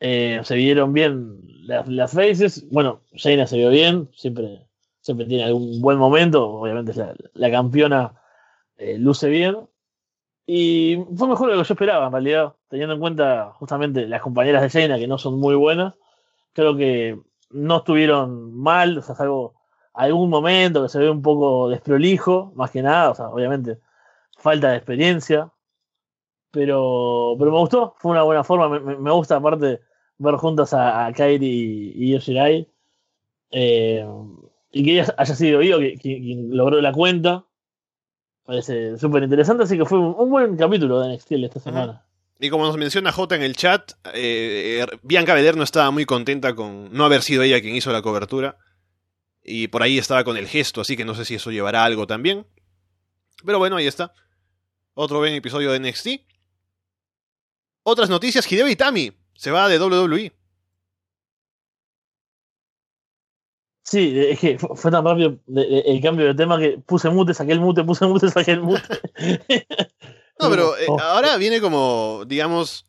Eh, 0.00 0.40
se 0.44 0.54
vieron 0.56 0.92
bien 0.92 1.40
las, 1.62 1.88
las 1.88 2.12
faces. 2.12 2.68
Bueno, 2.70 3.00
Jaina 3.14 3.46
se 3.46 3.56
vio 3.56 3.70
bien, 3.70 4.08
siempre, 4.14 4.66
siempre 5.00 5.26
tiene 5.26 5.44
algún 5.44 5.80
buen 5.80 5.98
momento. 5.98 6.48
Obviamente 6.48 6.94
la, 6.94 7.14
la 7.34 7.50
campeona 7.50 8.14
eh, 8.76 8.98
luce 8.98 9.28
bien. 9.28 9.56
Y 10.46 10.98
fue 11.16 11.28
mejor 11.28 11.48
de 11.48 11.56
lo 11.56 11.62
que 11.62 11.68
yo 11.68 11.74
esperaba, 11.74 12.06
en 12.06 12.12
realidad, 12.12 12.54
teniendo 12.68 12.94
en 12.94 13.00
cuenta 13.00 13.52
justamente 13.54 14.06
las 14.06 14.22
compañeras 14.22 14.62
de 14.62 14.70
Jaina 14.70 14.98
que 14.98 15.08
no 15.08 15.18
son 15.18 15.40
muy 15.40 15.56
buenas. 15.56 15.94
Creo 16.52 16.76
que 16.76 17.18
no 17.50 17.78
estuvieron 17.78 18.54
mal, 18.54 18.98
o 18.98 19.02
sea, 19.02 19.14
salvo 19.14 19.54
algún 19.92 20.30
momento 20.30 20.82
que 20.82 20.88
se 20.88 20.98
ve 20.98 21.10
un 21.10 21.22
poco 21.22 21.68
desprolijo, 21.70 22.52
más 22.54 22.70
que 22.70 22.82
nada, 22.82 23.10
o 23.10 23.14
sea, 23.14 23.28
obviamente 23.28 23.78
falta 24.36 24.70
de 24.70 24.76
experiencia, 24.76 25.50
pero, 26.56 27.36
pero 27.38 27.52
me 27.52 27.58
gustó, 27.58 27.94
fue 27.98 28.12
una 28.12 28.22
buena 28.22 28.42
forma, 28.42 28.80
me, 28.80 28.96
me 28.96 29.12
gusta 29.12 29.36
aparte 29.36 29.80
ver 30.16 30.34
juntas 30.36 30.72
a, 30.72 31.04
a 31.04 31.12
Kairi 31.12 31.46
y, 31.46 31.92
y 31.94 32.12
Yoshirai, 32.14 32.66
eh, 33.50 34.06
y 34.72 34.84
que 34.84 34.92
ella 34.92 35.14
haya 35.18 35.34
sido 35.34 35.60
yo 35.60 35.76
quien, 35.76 35.98
quien 35.98 36.56
logró 36.56 36.80
la 36.80 36.92
cuenta, 36.92 37.44
parece 38.46 38.96
súper 38.96 39.22
interesante, 39.22 39.64
así 39.64 39.76
que 39.76 39.84
fue 39.84 39.98
un, 39.98 40.14
un, 40.16 40.30
buen 40.30 40.56
capítulo 40.56 41.00
de 41.00 41.14
NXT 41.14 41.32
esta 41.32 41.60
semana. 41.60 42.06
Y 42.40 42.48
como 42.48 42.64
nos 42.64 42.78
menciona 42.78 43.12
J 43.12 43.36
en 43.36 43.42
el 43.42 43.54
chat, 43.54 43.92
eh, 44.14 44.86
Bianca 45.02 45.34
Belair 45.34 45.56
no 45.58 45.62
estaba 45.62 45.90
muy 45.90 46.06
contenta 46.06 46.54
con 46.54 46.90
no 46.90 47.04
haber 47.04 47.20
sido 47.20 47.42
ella 47.42 47.60
quien 47.60 47.76
hizo 47.76 47.92
la 47.92 48.00
cobertura. 48.00 48.56
Y 49.42 49.68
por 49.68 49.82
ahí 49.82 49.98
estaba 49.98 50.24
con 50.24 50.36
el 50.36 50.48
gesto, 50.48 50.80
así 50.80 50.96
que 50.96 51.04
no 51.04 51.14
sé 51.14 51.24
si 51.24 51.34
eso 51.34 51.50
llevará 51.50 51.84
algo 51.84 52.06
también. 52.06 52.46
Pero 53.44 53.58
bueno, 53.58 53.76
ahí 53.76 53.86
está. 53.86 54.12
Otro 54.94 55.18
buen 55.18 55.34
episodio 55.34 55.72
de 55.72 55.80
NXT. 55.80 56.35
Otras 57.88 58.10
noticias, 58.10 58.50
Hideo 58.50 58.66
Itami 58.66 59.12
se 59.32 59.52
va 59.52 59.68
de 59.68 59.78
WWE. 59.78 60.32
Sí, 63.84 64.12
es 64.28 64.40
que 64.40 64.58
fue 64.58 64.90
tan 64.90 65.04
rápido 65.04 65.38
el 65.46 66.00
cambio 66.02 66.26
de 66.26 66.34
tema 66.34 66.58
que 66.58 66.78
puse 66.84 67.08
mute, 67.10 67.32
saqué 67.32 67.52
el 67.52 67.60
mute, 67.60 67.84
puse 67.84 68.04
mute, 68.04 68.28
saqué 68.28 68.50
el 68.50 68.62
mute. 68.62 68.82
no, 70.40 70.50
pero 70.50 70.76
eh, 70.78 70.86
ahora 71.00 71.36
viene 71.36 71.60
como, 71.60 72.24
digamos, 72.26 72.88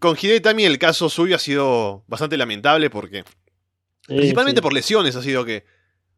con 0.00 0.18
Hideo 0.20 0.36
Itami 0.36 0.66
el 0.66 0.78
caso 0.78 1.08
suyo 1.08 1.36
ha 1.36 1.38
sido 1.38 2.04
bastante 2.06 2.36
lamentable 2.36 2.90
porque, 2.90 3.24
principalmente 4.06 4.58
sí. 4.58 4.62
por 4.62 4.74
lesiones, 4.74 5.16
ha 5.16 5.22
sido 5.22 5.46
que 5.46 5.64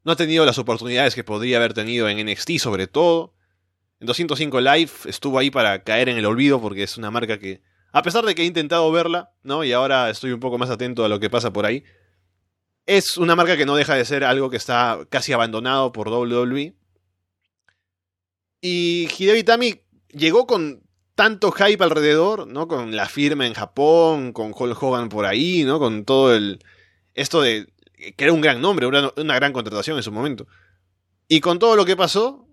no 0.02 0.10
ha 0.10 0.16
tenido 0.16 0.44
las 0.44 0.58
oportunidades 0.58 1.14
que 1.14 1.22
podría 1.22 1.58
haber 1.58 1.72
tenido 1.72 2.08
en 2.08 2.26
NXT 2.26 2.58
sobre 2.58 2.88
todo. 2.88 3.32
En 4.00 4.08
205 4.08 4.60
Live 4.60 4.90
estuvo 5.04 5.38
ahí 5.38 5.52
para 5.52 5.84
caer 5.84 6.08
en 6.08 6.18
el 6.18 6.26
olvido 6.26 6.60
porque 6.60 6.82
es 6.82 6.98
una 6.98 7.12
marca 7.12 7.38
que, 7.38 7.62
a 7.98 8.02
pesar 8.02 8.24
de 8.24 8.34
que 8.34 8.42
he 8.42 8.46
intentado 8.46 8.90
verla, 8.92 9.32
¿no? 9.42 9.64
Y 9.64 9.72
ahora 9.72 10.08
estoy 10.08 10.30
un 10.30 10.38
poco 10.38 10.56
más 10.56 10.70
atento 10.70 11.04
a 11.04 11.08
lo 11.08 11.18
que 11.18 11.28
pasa 11.28 11.52
por 11.52 11.66
ahí. 11.66 11.82
Es 12.86 13.16
una 13.16 13.34
marca 13.34 13.56
que 13.56 13.66
no 13.66 13.74
deja 13.74 13.96
de 13.96 14.04
ser 14.04 14.22
algo 14.22 14.50
que 14.50 14.56
está 14.56 15.00
casi 15.10 15.32
abandonado 15.32 15.90
por 15.90 16.08
WWE. 16.08 16.76
Y 18.60 19.08
Hideo 19.18 19.36
Itami 19.36 19.82
llegó 20.10 20.46
con 20.46 20.82
tanto 21.16 21.50
hype 21.50 21.82
alrededor, 21.82 22.46
¿no? 22.46 22.68
Con 22.68 22.94
la 22.94 23.06
firma 23.08 23.46
en 23.48 23.54
Japón, 23.54 24.32
con 24.32 24.54
Hulk 24.56 24.80
Hogan 24.80 25.08
por 25.08 25.26
ahí, 25.26 25.64
¿no? 25.64 25.80
Con 25.80 26.04
todo 26.04 26.34
el... 26.34 26.60
Esto 27.14 27.42
de... 27.42 27.66
que 27.94 28.24
era 28.24 28.32
un 28.32 28.40
gran 28.40 28.60
nombre, 28.60 28.86
una, 28.86 29.12
una 29.16 29.34
gran 29.34 29.52
contratación 29.52 29.96
en 29.96 30.04
su 30.04 30.12
momento. 30.12 30.46
Y 31.26 31.40
con 31.40 31.58
todo 31.58 31.74
lo 31.74 31.84
que 31.84 31.96
pasó, 31.96 32.47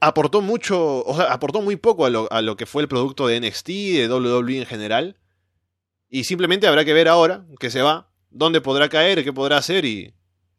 aportó 0.00 0.40
mucho, 0.40 1.04
o 1.04 1.16
sea, 1.16 1.32
aportó 1.32 1.62
muy 1.62 1.76
poco 1.76 2.06
a 2.06 2.10
lo, 2.10 2.30
a 2.32 2.42
lo, 2.42 2.56
que 2.56 2.66
fue 2.66 2.82
el 2.82 2.88
producto 2.88 3.26
de 3.26 3.40
NXT, 3.40 3.68
de 3.68 4.08
WWE 4.08 4.58
en 4.58 4.66
general. 4.66 5.16
Y 6.08 6.24
simplemente 6.24 6.66
habrá 6.66 6.84
que 6.84 6.92
ver 6.92 7.08
ahora 7.08 7.46
que 7.58 7.70
se 7.70 7.82
va, 7.82 8.10
dónde 8.30 8.60
podrá 8.60 8.88
caer, 8.88 9.24
qué 9.24 9.32
podrá 9.32 9.58
hacer 9.58 9.84
y 9.84 10.14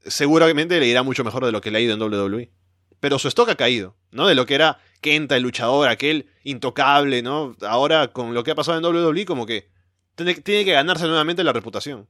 seguramente 0.05 0.79
le 0.79 0.87
irá 0.87 1.03
mucho 1.03 1.23
mejor 1.23 1.45
de 1.45 1.51
lo 1.51 1.61
que 1.61 1.71
le 1.71 1.79
ha 1.79 1.81
ido 1.81 1.93
en 1.93 2.01
WWE. 2.01 2.51
Pero 2.99 3.19
su 3.19 3.27
stock 3.27 3.49
ha 3.49 3.55
caído, 3.55 3.95
¿no? 4.11 4.27
De 4.27 4.35
lo 4.35 4.45
que 4.45 4.55
era 4.55 4.79
Kenta, 5.01 5.35
el 5.35 5.43
luchador, 5.43 5.87
aquel 5.89 6.29
intocable, 6.43 7.21
¿no? 7.21 7.55
Ahora 7.61 8.07
con 8.09 8.33
lo 8.33 8.43
que 8.43 8.51
ha 8.51 8.55
pasado 8.55 8.77
en 8.77 8.85
WWE 8.85 9.25
como 9.25 9.45
que 9.45 9.69
tiene, 10.15 10.35
tiene 10.35 10.65
que 10.65 10.73
ganarse 10.73 11.07
nuevamente 11.07 11.43
la 11.43 11.53
reputación. 11.53 12.07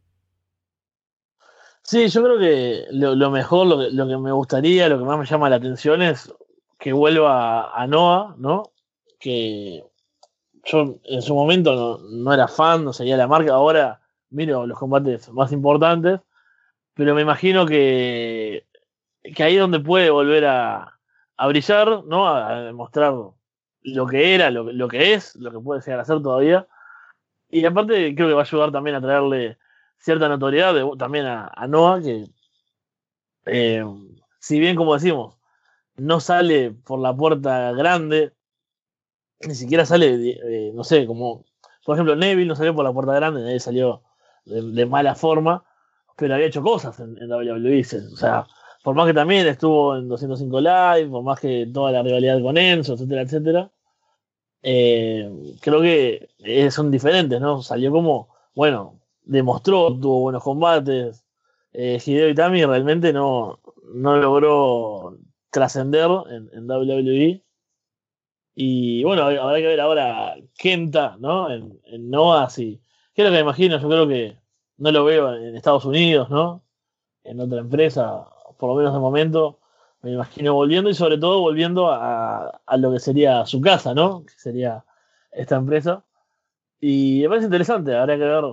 Sí, 1.83 2.07
yo 2.09 2.23
creo 2.23 2.39
que 2.39 2.85
lo, 2.91 3.31
mejor, 3.31 3.67
lo 3.67 3.89
lo 3.89 4.07
que, 4.07 4.17
me 4.17 4.31
gustaría, 4.31 4.88
lo 4.88 4.99
que 4.99 5.05
más 5.05 5.17
me 5.17 5.25
llama 5.25 5.49
la 5.49 5.55
atención 5.55 6.01
es 6.01 6.31
que 6.81 6.93
vuelva 6.93 7.79
a 7.79 7.85
Noah, 7.85 8.33
¿no? 8.39 8.63
Que 9.19 9.83
yo 10.63 10.99
en 11.03 11.21
su 11.21 11.35
momento 11.35 11.99
no, 12.09 12.33
era 12.33 12.47
fan, 12.47 12.83
no 12.83 12.91
seguía 12.91 13.17
la 13.17 13.27
marca, 13.27 13.53
ahora 13.53 14.01
miro 14.31 14.65
los 14.65 14.79
combates 14.79 15.29
más 15.29 15.51
importantes, 15.51 16.21
pero 16.95 17.13
me 17.13 17.21
imagino 17.21 17.67
que, 17.67 18.65
que 19.35 19.43
ahí 19.43 19.55
es 19.55 19.61
donde 19.61 19.79
puede 19.79 20.09
volver 20.09 20.45
a, 20.47 20.97
brillar, 21.47 22.03
¿no? 22.05 22.27
A, 22.27 22.61
demostrar 22.61 23.13
lo 23.83 24.07
que 24.07 24.33
era, 24.33 24.49
lo, 24.49 24.87
que 24.87 25.13
es, 25.13 25.35
lo 25.35 25.51
que 25.51 25.59
puede 25.59 25.81
llegar 25.81 25.99
a 25.99 26.05
ser 26.05 26.19
todavía. 26.23 26.67
Y 27.47 27.63
aparte 27.63 28.15
creo 28.15 28.27
que 28.27 28.33
va 28.33 28.41
a 28.41 28.45
ayudar 28.45 28.71
también 28.71 28.95
a 28.95 29.01
traerle 29.01 29.59
cierta 29.99 30.27
notoriedad 30.27 30.73
también 30.97 31.27
a, 31.27 31.51
a, 31.53 31.67
Noah, 31.67 32.01
que 32.01 32.25
eh, 33.45 33.85
si 34.39 34.59
bien 34.59 34.75
como 34.75 34.95
decimos, 34.95 35.40
no 35.97 36.19
sale 36.19 36.72
por 36.72 36.99
la 36.99 37.15
puerta 37.15 37.72
grande, 37.73 38.34
ni 39.41 39.55
siquiera 39.55 39.85
sale, 39.85 40.72
no 40.73 40.84
sé, 40.84 41.05
como, 41.05 41.45
por 41.85 41.95
ejemplo, 41.95 42.15
Neville 42.15 42.47
no 42.47 42.55
salió 42.55 42.76
por 42.76 42.85
la 42.85 42.93
puerta 42.93 43.13
grande, 43.13 43.41
nadie 43.41 43.59
salió 43.59 44.03
de, 44.45 44.61
de, 44.61 44.85
mala 44.85 45.15
forma, 45.15 45.63
pero 46.18 46.35
había 46.35 46.47
hecho 46.47 46.61
cosas 46.61 46.99
en, 46.99 47.18
en 47.18 47.31
WWE, 47.31 47.81
o 48.13 48.15
sea, 48.15 48.45
por 48.84 48.95
más 48.95 49.07
que 49.07 49.13
también 49.13 49.47
estuvo 49.47 49.95
en 49.95 50.07
205 50.07 50.61
Live, 50.61 51.09
por 51.09 51.23
más 51.23 51.39
que 51.39 51.69
toda 51.72 51.91
la 51.91 52.03
rivalidad 52.03 52.41
con 52.41 52.57
Enzo, 52.57 52.93
etcétera, 52.93 53.22
etcétera, 53.22 53.72
eh, 54.63 55.30
creo 55.61 55.81
que 55.81 56.30
eh, 56.39 56.72
son 56.72 56.91
diferentes, 56.91 57.39
¿no? 57.41 57.61
Salió 57.61 57.91
como, 57.91 58.30
bueno, 58.55 58.99
demostró, 59.23 59.97
tuvo 59.99 60.22
buenos 60.22 60.43
combates, 60.43 61.26
eh, 61.73 61.99
Hideo 62.03 62.30
Itami 62.30 62.65
realmente 62.65 63.13
no, 63.13 63.59
no 63.93 64.18
logró 64.18 65.18
trascender 65.52 66.10
en, 66.30 66.49
en, 66.53 66.69
WWE. 66.69 67.44
Y 68.56 69.03
bueno, 69.03 69.23
habrá 69.23 69.57
que 69.57 69.68
ver 69.68 69.80
ahora 69.80 70.36
Kenta, 70.57 71.18
¿no? 71.19 71.52
En, 71.52 71.80
en 71.86 72.10
Noah, 72.10 72.49
sí. 72.49 72.82
¿Qué 73.14 73.22
es 73.22 73.26
lo 73.26 73.32
que 73.32 73.38
me 73.38 73.41
imagino? 73.41 73.80
Yo 73.80 73.90
creo 73.90 74.07
que 74.07 74.38
no 74.78 74.91
lo 74.91 75.06
veo 75.06 75.36
en 75.36 75.56
Estados 75.56 75.86
Unidos, 75.86 76.30
¿no? 76.30 76.64
En 77.23 77.40
otra 77.40 77.60
empresa, 77.60 78.26
por 78.57 78.69
lo 78.69 78.76
menos 78.76 78.94
de 78.94 78.99
momento. 78.99 79.60
Me 80.02 80.11
imagino 80.14 80.53
volviendo 80.56 80.90
y 80.90 80.95
sobre 80.95 81.18
todo 81.18 81.41
volviendo 81.41 81.91
a, 81.91 82.61
a 82.65 82.78
lo 82.78 82.91
que 82.91 82.99
sería 82.99 83.45
su 83.45 83.61
casa, 83.61 83.94
¿no? 83.94 84.26
Que 84.26 84.34
sería 84.38 84.86
esta 85.32 85.57
empresa. 85.57 86.03
Y 86.80 87.22
me 87.23 87.30
parece 87.30 87.45
interesante, 87.45 87.95
habrá 87.95 88.18
que 88.18 88.23
ver. 88.23 88.44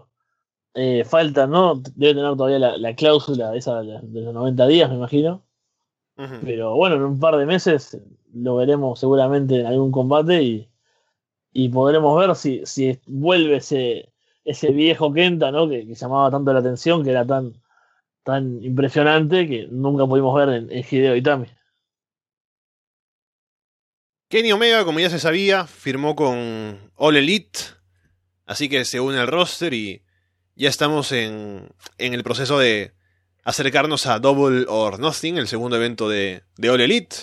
Eh, 0.75 1.05
falta, 1.05 1.47
¿no? 1.47 1.77
Debe 1.97 2.15
tener 2.15 2.37
todavía 2.37 2.59
la, 2.59 2.79
la 2.79 2.95
cláusula 2.95 3.57
esa 3.57 3.81
de 3.83 4.21
los 4.23 4.35
90 4.35 4.67
días, 4.69 4.91
me 4.91 4.97
imagino 4.97 5.48
pero 6.45 6.75
bueno, 6.75 6.97
en 6.97 7.05
un 7.05 7.21
par 7.21 7.37
de 7.37 7.47
meses 7.47 7.97
lo 8.35 8.57
veremos 8.57 8.99
seguramente 8.99 9.61
en 9.61 9.67
algún 9.67 9.93
combate 9.93 10.43
y, 10.43 10.69
y 11.53 11.69
podremos 11.69 12.19
ver 12.19 12.35
si, 12.35 12.63
si 12.67 12.99
vuelve 13.07 13.57
ese, 13.57 14.13
ese 14.45 14.71
viejo 14.71 15.13
Kenta, 15.13 15.53
¿no? 15.53 15.69
Que, 15.69 15.87
que, 15.87 15.95
llamaba 15.95 16.31
tanto 16.31 16.53
la 16.53 16.59
atención, 16.59 17.05
que 17.05 17.11
era 17.11 17.25
tan, 17.25 17.55
tan 18.25 18.63
impresionante 18.65 19.47
que 19.47 19.69
nunca 19.71 20.07
pudimos 20.07 20.35
ver 20.35 20.49
en, 20.49 20.73
en 20.73 20.85
Hideo 20.91 21.15
Itami. 21.15 21.47
Kenny 24.29 24.53
Omega, 24.53 24.85
como 24.85 24.99
ya 24.99 25.09
se 25.09 25.21
sabía, 25.21 25.67
firmó 25.67 26.17
con 26.17 26.91
All 26.97 27.17
Elite, 27.17 27.61
así 28.45 28.69
que 28.69 28.85
se 28.85 29.01
une 29.01 29.19
al 29.19 29.29
roster 29.29 29.73
y 29.73 30.03
ya 30.57 30.69
estamos 30.69 31.13
en, 31.13 31.69
en 31.97 32.13
el 32.13 32.25
proceso 32.25 32.59
de, 32.59 32.93
acercarnos 33.49 34.05
a 34.07 34.19
Double 34.19 34.67
or 34.69 35.01
Nothing, 35.01 35.39
el 35.39 35.49
segundo 35.49 35.77
evento 35.77 36.07
de, 36.07 36.43
All 36.71 36.83
Elite. 36.83 37.17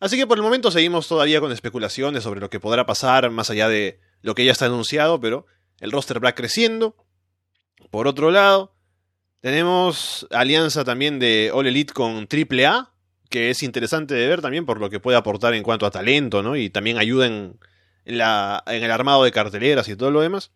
Así 0.00 0.16
que 0.16 0.26
por 0.26 0.36
el 0.36 0.42
momento 0.42 0.72
seguimos 0.72 1.06
todavía 1.06 1.38
con 1.38 1.52
especulaciones 1.52 2.24
sobre 2.24 2.40
lo 2.40 2.50
que 2.50 2.58
podrá 2.58 2.86
pasar 2.86 3.30
más 3.30 3.50
allá 3.50 3.68
de 3.68 4.00
lo 4.20 4.34
que 4.34 4.44
ya 4.44 4.50
está 4.50 4.66
anunciado, 4.66 5.20
pero 5.20 5.46
el 5.78 5.92
roster 5.92 6.24
va 6.24 6.32
creciendo. 6.32 6.96
Por 7.92 8.08
otro 8.08 8.32
lado, 8.32 8.74
tenemos 9.38 10.26
alianza 10.32 10.82
también 10.82 11.20
de 11.20 11.52
All 11.54 11.68
Elite 11.68 11.92
con 11.92 12.26
AAA, 12.26 12.92
que 13.28 13.50
es 13.50 13.62
interesante 13.62 14.14
de 14.14 14.26
ver 14.26 14.40
también 14.40 14.66
por 14.66 14.80
lo 14.80 14.90
que 14.90 14.98
puede 14.98 15.18
aportar 15.18 15.54
en 15.54 15.62
cuanto 15.62 15.86
a 15.86 15.92
talento, 15.92 16.42
¿no? 16.42 16.56
Y 16.56 16.70
también 16.70 16.98
ayuda 16.98 17.28
en, 17.28 17.60
en 18.06 18.16
el 18.16 18.90
armado 18.90 19.22
de 19.22 19.30
carteleras 19.30 19.88
y 19.88 19.94
todo 19.94 20.10
lo 20.10 20.20
demás. 20.20 20.50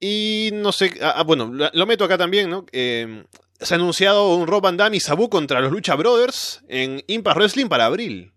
Y 0.00 0.50
no 0.54 0.72
sé, 0.72 0.92
ah, 1.02 1.22
bueno, 1.24 1.52
lo 1.72 1.86
meto 1.86 2.04
acá 2.04 2.16
también, 2.16 2.48
¿no? 2.48 2.64
Eh, 2.72 3.24
se 3.60 3.74
ha 3.74 3.76
anunciado 3.76 4.34
un 4.34 4.46
Rob 4.46 4.62
Van 4.62 4.76
Damme 4.76 4.96
y 4.96 5.00
Sabu 5.00 5.28
contra 5.28 5.60
los 5.60 5.70
Lucha 5.70 5.94
Brothers 5.94 6.64
en 6.68 7.02
Impact 7.06 7.36
Wrestling 7.36 7.68
para 7.68 7.86
abril. 7.86 8.32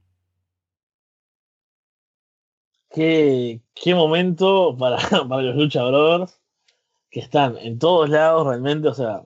qué, 2.94 3.61
qué 3.73 3.95
momento 3.95 4.77
para, 4.77 4.98
para 5.27 5.41
los 5.41 5.56
luchadores 5.56 6.40
que 7.10 7.19
están 7.19 7.57
en 7.57 7.77
todos 7.80 8.10
lados 8.10 8.48
realmente, 8.48 8.88
o 8.88 8.94
sea, 8.94 9.23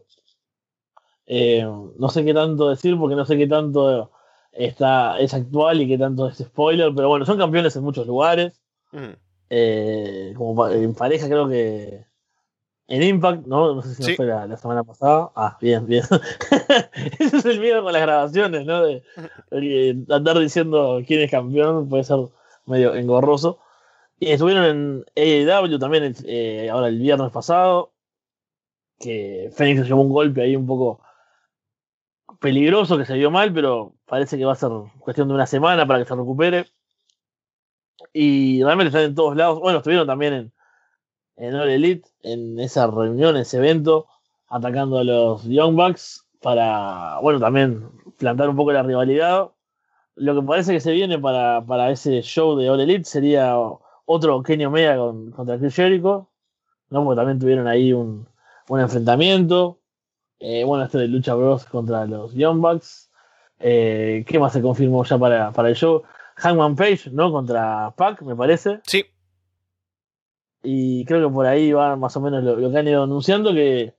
eh, 1.26 1.64
no 1.98 2.10
sé 2.10 2.26
qué 2.26 2.34
tanto 2.34 2.70
decir 2.70 2.98
porque 2.98 3.16
no 3.16 3.26
sé 3.26 3.38
qué 3.38 3.48
tanto 3.48 4.12
está, 4.52 5.20
es 5.20 5.34
actual 5.34 5.82
y 5.82 5.88
qué 5.88 5.98
tanto 5.98 6.28
es 6.28 6.38
spoiler, 6.38 6.92
pero 6.96 7.10
bueno, 7.10 7.26
son 7.26 7.38
campeones 7.38 7.76
en 7.76 7.84
muchos 7.84 8.08
lugares. 8.08 8.62
Mm. 8.92 9.14
Eh, 9.50 10.34
como 10.36 10.68
en 10.68 10.94
pareja 10.94 11.28
creo 11.28 11.48
que 11.48 12.06
en 12.88 13.04
Impact, 13.04 13.46
¿no? 13.48 13.76
No 13.76 13.82
sé 13.82 13.96
si 13.96 14.04
Sí. 14.04 14.16
fue 14.16 14.26
la, 14.26 14.48
la 14.48 14.58
semana 14.58 14.84
pasada. 14.84 15.32
Ah, 15.36 15.58
bien, 15.60 15.86
bien. 15.86 16.04
Ese 17.20 17.38
es 17.38 17.46
el 17.46 17.60
miedo 17.60 17.84
con 17.84 17.92
las 17.94 18.02
grabaciones, 18.02 18.66
¿no? 18.66 18.84
De, 18.84 19.04
de 19.52 20.06
andar 20.10 20.40
diciendo 20.40 21.02
quién 21.06 21.22
es 21.22 21.32
campeón 21.32 21.90
puede 21.90 22.04
ser 22.06 22.18
medio 22.66 22.96
engorroso. 22.96 23.60
Y 24.20 24.32
estuvieron 24.32 24.64
en 24.66 25.06
AEW 25.16 25.78
también 25.80 26.16
eh, 26.26 26.70
ahora 26.72 26.88
el 26.88 26.98
viernes 27.00 27.32
pasado. 27.32 27.94
Que 29.00 29.52
Fénix 29.56 29.82
se 29.82 29.88
llevó 29.88 30.02
un 30.02 30.10
golpe 30.12 30.42
ahí 30.42 30.56
un 30.56 30.66
poco 30.66 31.02
peligroso 32.40 32.98
que 32.98 33.06
se 33.06 33.14
vio 33.16 33.30
mal, 33.32 33.54
pero 33.54 33.94
parece 34.06 34.38
que 34.38 34.46
va 34.46 34.54
a 34.54 34.56
ser 34.56 34.70
cuestión 35.00 35.28
de 35.28 35.34
una 35.36 35.46
semana 35.46 35.86
para 35.86 36.00
que 36.00 36.06
se 36.08 36.16
recupere. 36.16 36.66
Y 38.14 38.64
realmente 38.64 38.88
están 38.88 39.04
en 39.04 39.16
todos 39.16 39.36
lados. 39.36 39.60
Bueno, 39.60 39.80
estuvieron 39.80 40.08
también 40.08 40.34
en, 40.34 40.54
en 41.38 41.56
All 41.56 41.70
Elite, 41.70 42.10
en 42.24 42.60
esa 42.60 42.88
reunión, 42.88 43.38
ese 43.38 43.58
evento, 43.58 44.08
atacando 44.50 45.00
a 45.00 45.04
los 45.04 45.44
Young 45.46 45.76
Bucks 45.76 46.26
para, 46.42 47.20
bueno, 47.22 47.40
también 47.40 47.90
plantar 48.18 48.50
un 48.50 48.56
poco 48.56 48.72
la 48.72 48.84
rivalidad. 48.84 49.50
Lo 50.16 50.36
que 50.36 50.42
parece 50.42 50.74
que 50.74 50.80
se 50.80 50.92
viene 50.92 51.20
para, 51.20 51.64
para 51.66 51.92
ese 51.92 52.22
show 52.22 52.58
de 52.58 52.70
All 52.70 52.82
Elite 52.82 53.06
sería 53.06 53.56
otro 54.06 54.42
Kenny 54.42 54.66
Omega 54.66 54.98
con, 54.98 55.32
contra 55.32 55.60
Chris 55.60 55.76
Jericho, 55.76 56.30
¿no? 56.90 57.04
Porque 57.04 57.18
también 57.18 57.40
tuvieron 57.40 57.68
ahí 57.68 57.94
un, 57.94 58.28
un 58.68 58.80
enfrentamiento. 58.80 59.80
Eh, 60.40 60.64
bueno, 60.64 60.86
este 60.86 60.98
de 61.00 61.08
Lucha 61.08 61.36
Bros 61.36 61.66
contra 61.66 62.06
los 62.06 62.34
Young 62.34 62.60
Bucks. 62.62 63.12
Eh, 63.60 64.24
¿Qué 64.28 64.40
más 64.40 64.54
se 64.54 64.62
confirmó 64.62 65.04
ya 65.04 65.18
para, 65.18 65.52
para 65.52 65.70
el 65.70 65.76
show? 65.76 66.04
Hangman 66.36 66.76
Page, 66.76 67.10
¿no? 67.12 67.32
Contra 67.32 67.94
Pac, 67.96 68.22
me 68.22 68.36
parece. 68.36 68.80
Sí, 68.84 69.06
Y 70.70 71.06
creo 71.06 71.26
que 71.26 71.34
por 71.34 71.46
ahí 71.46 71.72
va 71.72 71.96
más 71.96 72.18
o 72.18 72.20
menos 72.20 72.44
lo, 72.44 72.70
que 72.70 72.78
han 72.78 72.88
ido 72.90 73.04
anunciando, 73.04 73.54
que 73.54 73.96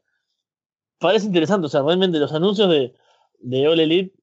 parece 0.99 1.25
interesante. 1.25 1.65
O 1.65 1.71
sea, 1.71 1.81
realmente 1.81 2.19
los 2.19 2.35
anuncios 2.35 2.69
de, 2.69 2.95
de 3.39 3.69
All 3.69 3.81
Elite 3.81 4.15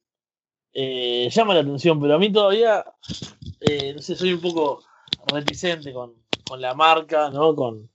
eh, 0.72 1.28
llaman 1.32 1.56
la 1.56 1.64
atención, 1.64 2.00
pero 2.00 2.14
a 2.14 2.20
mí 2.20 2.32
todavía, 2.32 2.86
eh, 3.62 3.94
no 3.96 4.00
sé, 4.00 4.16
soy 4.16 4.34
un 4.34 4.42
poco 4.42 4.84
reticente 5.26 5.92
con, 5.92 6.14
con 6.48 6.62
la 6.62 6.76
marca, 6.76 7.32
¿no? 7.32 7.56
Con, 7.56 7.90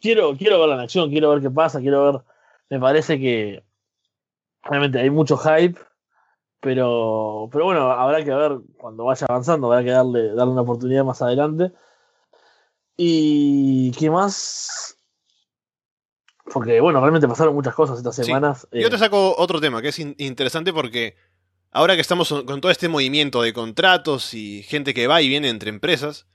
quiero, 0.00 0.36
quiero 0.36 0.60
verla 0.60 0.76
en 0.76 0.82
acción, 0.82 1.10
quiero 1.10 1.30
ver 1.30 1.40
qué 1.40 1.50
pasa, 1.50 1.80
quiero 1.80 2.12
ver. 2.12 2.22
Me 2.68 2.78
parece 2.78 3.18
que 3.18 3.64
realmente 4.62 5.00
hay 5.00 5.10
mucho 5.10 5.36
hype, 5.36 5.80
pero, 6.60 7.48
pero 7.50 7.64
bueno, 7.64 7.90
habrá 7.90 8.22
que 8.22 8.32
ver 8.32 8.60
cuando 8.78 9.06
vaya 9.06 9.26
avanzando, 9.28 9.66
habrá 9.66 9.82
que 9.82 9.90
darle, 9.90 10.32
darle 10.32 10.52
una 10.52 10.62
oportunidad 10.62 11.04
más 11.04 11.20
adelante. 11.22 11.72
¿Y 13.02 13.92
qué 13.92 14.10
más? 14.10 14.94
Porque, 16.52 16.80
bueno, 16.82 17.00
realmente 17.00 17.26
pasaron 17.26 17.54
muchas 17.54 17.74
cosas 17.74 17.96
estas 17.96 18.14
Sí. 18.14 18.24
semanas. 18.24 18.68
eh, 18.72 18.82
Yo 18.82 18.90
te 18.90 18.98
saco 18.98 19.34
otro 19.38 19.58
tema 19.58 19.80
que 19.80 19.88
es 19.88 19.98
in- 19.98 20.14
interesante 20.18 20.70
porque 20.70 21.16
ahora 21.70 21.94
que 21.94 22.02
estamos 22.02 22.28
con 22.28 22.60
todo 22.60 22.70
este 22.70 22.90
movimiento 22.90 23.40
de 23.40 23.54
contratos 23.54 24.34
y 24.34 24.62
gente 24.64 24.92
que 24.92 25.06
va 25.06 25.22
y 25.22 25.28
viene 25.28 25.48
entre 25.48 25.70
empresas, 25.70 26.26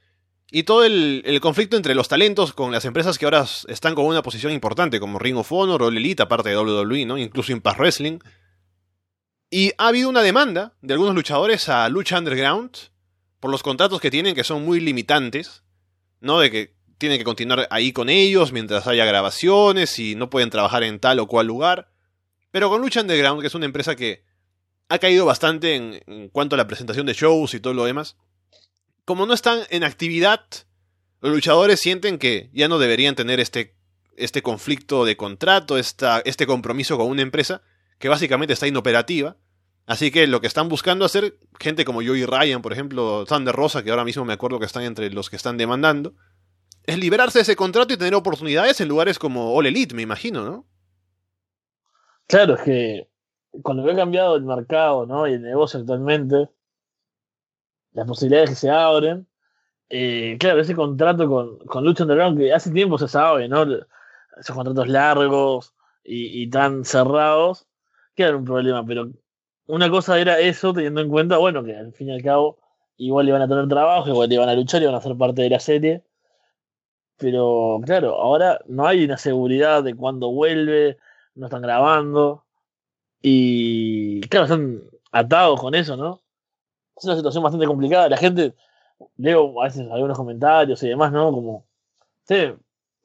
y 0.50 0.64
todo 0.64 0.84
el, 0.86 1.22
el 1.26 1.40
conflicto 1.40 1.78
entre 1.78 1.94
los 1.94 2.08
talentos 2.08 2.54
con 2.54 2.72
las 2.72 2.86
empresas 2.86 3.20
que 3.20 3.26
ahora 3.26 3.46
están 3.68 3.94
con 3.94 4.06
una 4.06 4.24
posición 4.24 4.52
importante, 4.52 5.00
como 5.00 5.20
Ring 5.20 5.38
of 5.38 5.52
Honor 5.52 5.84
o 5.84 5.90
Elite, 5.90 6.24
aparte 6.24 6.50
de 6.50 6.58
WWE, 6.58 7.06
¿no? 7.06 7.20
incluso 7.20 7.52
Impact 7.52 7.78
Wrestling. 7.80 8.18
Y 9.52 9.72
ha 9.78 9.90
habido 9.90 10.10
una 10.10 10.24
demanda 10.24 10.74
de 10.82 10.94
algunos 10.96 11.14
luchadores 11.14 11.70
a 11.70 11.88
Lucha 11.90 12.18
Underground 12.18 12.76
por 13.40 13.52
los 13.52 13.62
contratos 13.62 14.02
que 14.02 14.10
tienen, 14.10 14.34
que 14.34 14.44
son 14.44 14.66
muy 14.66 14.80
limitantes, 14.80 15.62
¿no? 16.26 16.39
De 16.39 16.52
que 16.52 16.76
tienen 16.97 17.18
que 17.18 17.23
continuar 17.23 17.68
ahí 17.69 17.93
con 17.93 18.10
ellos 18.10 18.52
mientras 18.52 18.88
haya 18.88 19.06
grabaciones 19.06 19.99
y 19.99 20.15
no 20.15 20.30
pueden 20.30 20.49
trabajar 20.49 20.84
en 20.84 20.99
tal 20.99 21.19
o 21.19 21.27
cual 21.27 21.47
lugar. 21.47 21.91
Pero 22.52 22.69
con 22.69 22.81
Lucha 22.81 23.02
Underground, 23.02 23.41
que 23.41 23.47
es 23.47 23.56
una 23.56 23.65
empresa 23.65 23.95
que 23.95 24.23
ha 24.89 24.97
caído 24.97 25.26
bastante 25.26 25.76
en, 25.76 26.30
cuanto 26.30 26.56
a 26.56 26.57
la 26.57 26.68
presentación 26.68 27.06
de 27.06 27.14
shows 27.14 27.53
y 27.53 27.60
todo 27.60 27.73
lo 27.73 27.85
demás, 27.85 28.18
como 29.03 29.26
no 29.26 29.34
están 29.34 29.61
en 29.69 29.84
actividad, 29.84 30.45
los 31.22 31.31
luchadores 31.31 31.80
sienten 31.80 32.18
que 32.18 32.49
ya 32.53 32.68
no 32.68 32.80
deberían 32.80 33.15
tener 33.15 33.39
este, 33.39 33.76
este 34.15 34.41
conflicto 34.41 35.06
de 35.06 35.18
contrato, 35.18 35.77
esta, 35.77 36.22
este 36.26 36.47
compromiso 36.47 36.97
con 36.97 37.07
una 37.07 37.22
empresa 37.22 37.61
que 37.99 38.10
básicamente 38.10 38.53
está 38.53 38.68
inoperativa. 38.68 39.38
Así 39.86 40.10
que 40.12 40.26
lo 40.26 40.41
que 40.41 40.48
están 40.48 40.68
buscando 40.68 41.06
hacer, 41.06 41.38
gente 41.60 41.86
como 41.86 42.02
Joey 42.02 42.26
Ryan, 42.26 42.62
por 42.62 42.74
ejemplo, 42.74 43.24
Thunder 43.26 43.56
Rosa, 43.56 43.84
que 43.84 43.91
ahora 43.91 44.03
mismo 44.03 44.26
me 44.26 44.34
acuerdo 44.34 44.60
que 44.60 44.66
están 44.66 44.84
entre 44.84 45.12
los 45.12 45.30
que 45.30 45.36
están 45.36 45.57
demandando, 45.57 46.14
es 46.86 46.98
liberarse 46.98 47.40
de 47.40 47.44
ese 47.44 47.56
contrato 47.56 47.94
y 47.94 47.98
tener 47.98 48.16
oportunidades 48.16 48.82
en 48.82 48.88
lugares 48.88 49.20
como 49.20 49.53
All 49.53 49.68
Elite, 49.68 49.95
me 49.95 50.02
imagino, 50.02 50.44
¿no? 50.44 50.66
Claro, 52.28 52.56
es 52.56 52.62
que 52.62 53.10
cuando 53.62 53.90
ha 53.90 53.95
cambiado 53.95 54.36
el 54.36 54.44
mercado 54.44 55.06
¿no? 55.06 55.28
y 55.28 55.34
el 55.34 55.44
negocio 55.44 55.80
actualmente, 55.80 56.49
las 57.94 58.07
posibilidades 58.07 58.49
que 58.49 58.56
se 58.56 58.70
abren, 58.72 59.28
eh, 59.90 60.38
claro, 60.40 60.60
ese 60.62 60.76
contrato 60.76 61.30
con, 61.30 61.60
con 61.60 61.86
Lucha 61.86 62.03
Underground, 62.03 62.40
que 62.40 62.53
hace 62.53 62.72
tiempo 62.72 62.98
se 62.98 63.07
sabe, 63.07 63.48
¿no? 63.48 63.64
Esos 64.38 64.56
contratos 64.56 64.88
largos 64.88 65.76
y, 66.03 66.41
y 66.41 66.49
tan 66.49 66.84
cerrados, 66.84 67.68
quedan 68.16 68.36
un 68.36 68.45
problema, 68.45 68.84
pero 68.86 69.12
una 69.68 69.90
cosa 69.90 70.20
era 70.20 70.40
eso, 70.40 70.74
teniendo 70.74 71.02
en 71.02 71.10
cuenta, 71.10 71.38
bueno, 71.38 71.64
que 71.64 71.76
al 71.76 71.94
fin 71.94 72.10
y 72.10 72.14
al 72.14 72.22
cabo 72.24 72.58
igual 72.98 73.28
iban 73.28 73.42
a 73.42 73.48
tener 73.48 73.68
trabajo, 73.68 74.08
igual 74.10 74.32
iban 74.32 74.50
a 74.50 74.54
luchar, 74.54 74.82
iban 74.82 74.96
a 74.96 75.02
ser 75.02 75.16
parte 75.18 75.42
de 75.42 75.50
la 75.50 75.60
serie. 75.60 76.04
Pero 77.18 77.80
claro, 77.86 78.16
ahora 78.16 78.60
no 78.68 78.86
hay 78.86 79.06
una 79.06 79.18
seguridad 79.18 79.84
de 79.84 79.96
cuándo 79.96 80.32
vuelve, 80.32 80.98
no 81.36 81.46
están 81.48 81.62
grabando. 81.62 82.44
Y 83.22 84.22
claro, 84.28 84.46
están 84.46 84.82
atados 85.12 85.60
con 85.62 85.76
eso, 85.76 85.96
¿no? 85.96 86.22
Es 86.98 87.06
una 87.06 87.16
situación 87.16 87.44
bastante 87.44 87.68
complicada. 87.68 88.10
La 88.10 88.18
gente, 88.18 88.54
leo 89.18 89.62
a 89.62 89.66
veces 89.66 89.90
algunos 89.90 90.18
comentarios 90.18 90.82
y 90.84 90.90
demás, 90.90 91.12
¿no? 91.12 91.32
Como, 91.32 91.66
sí, 92.24 92.54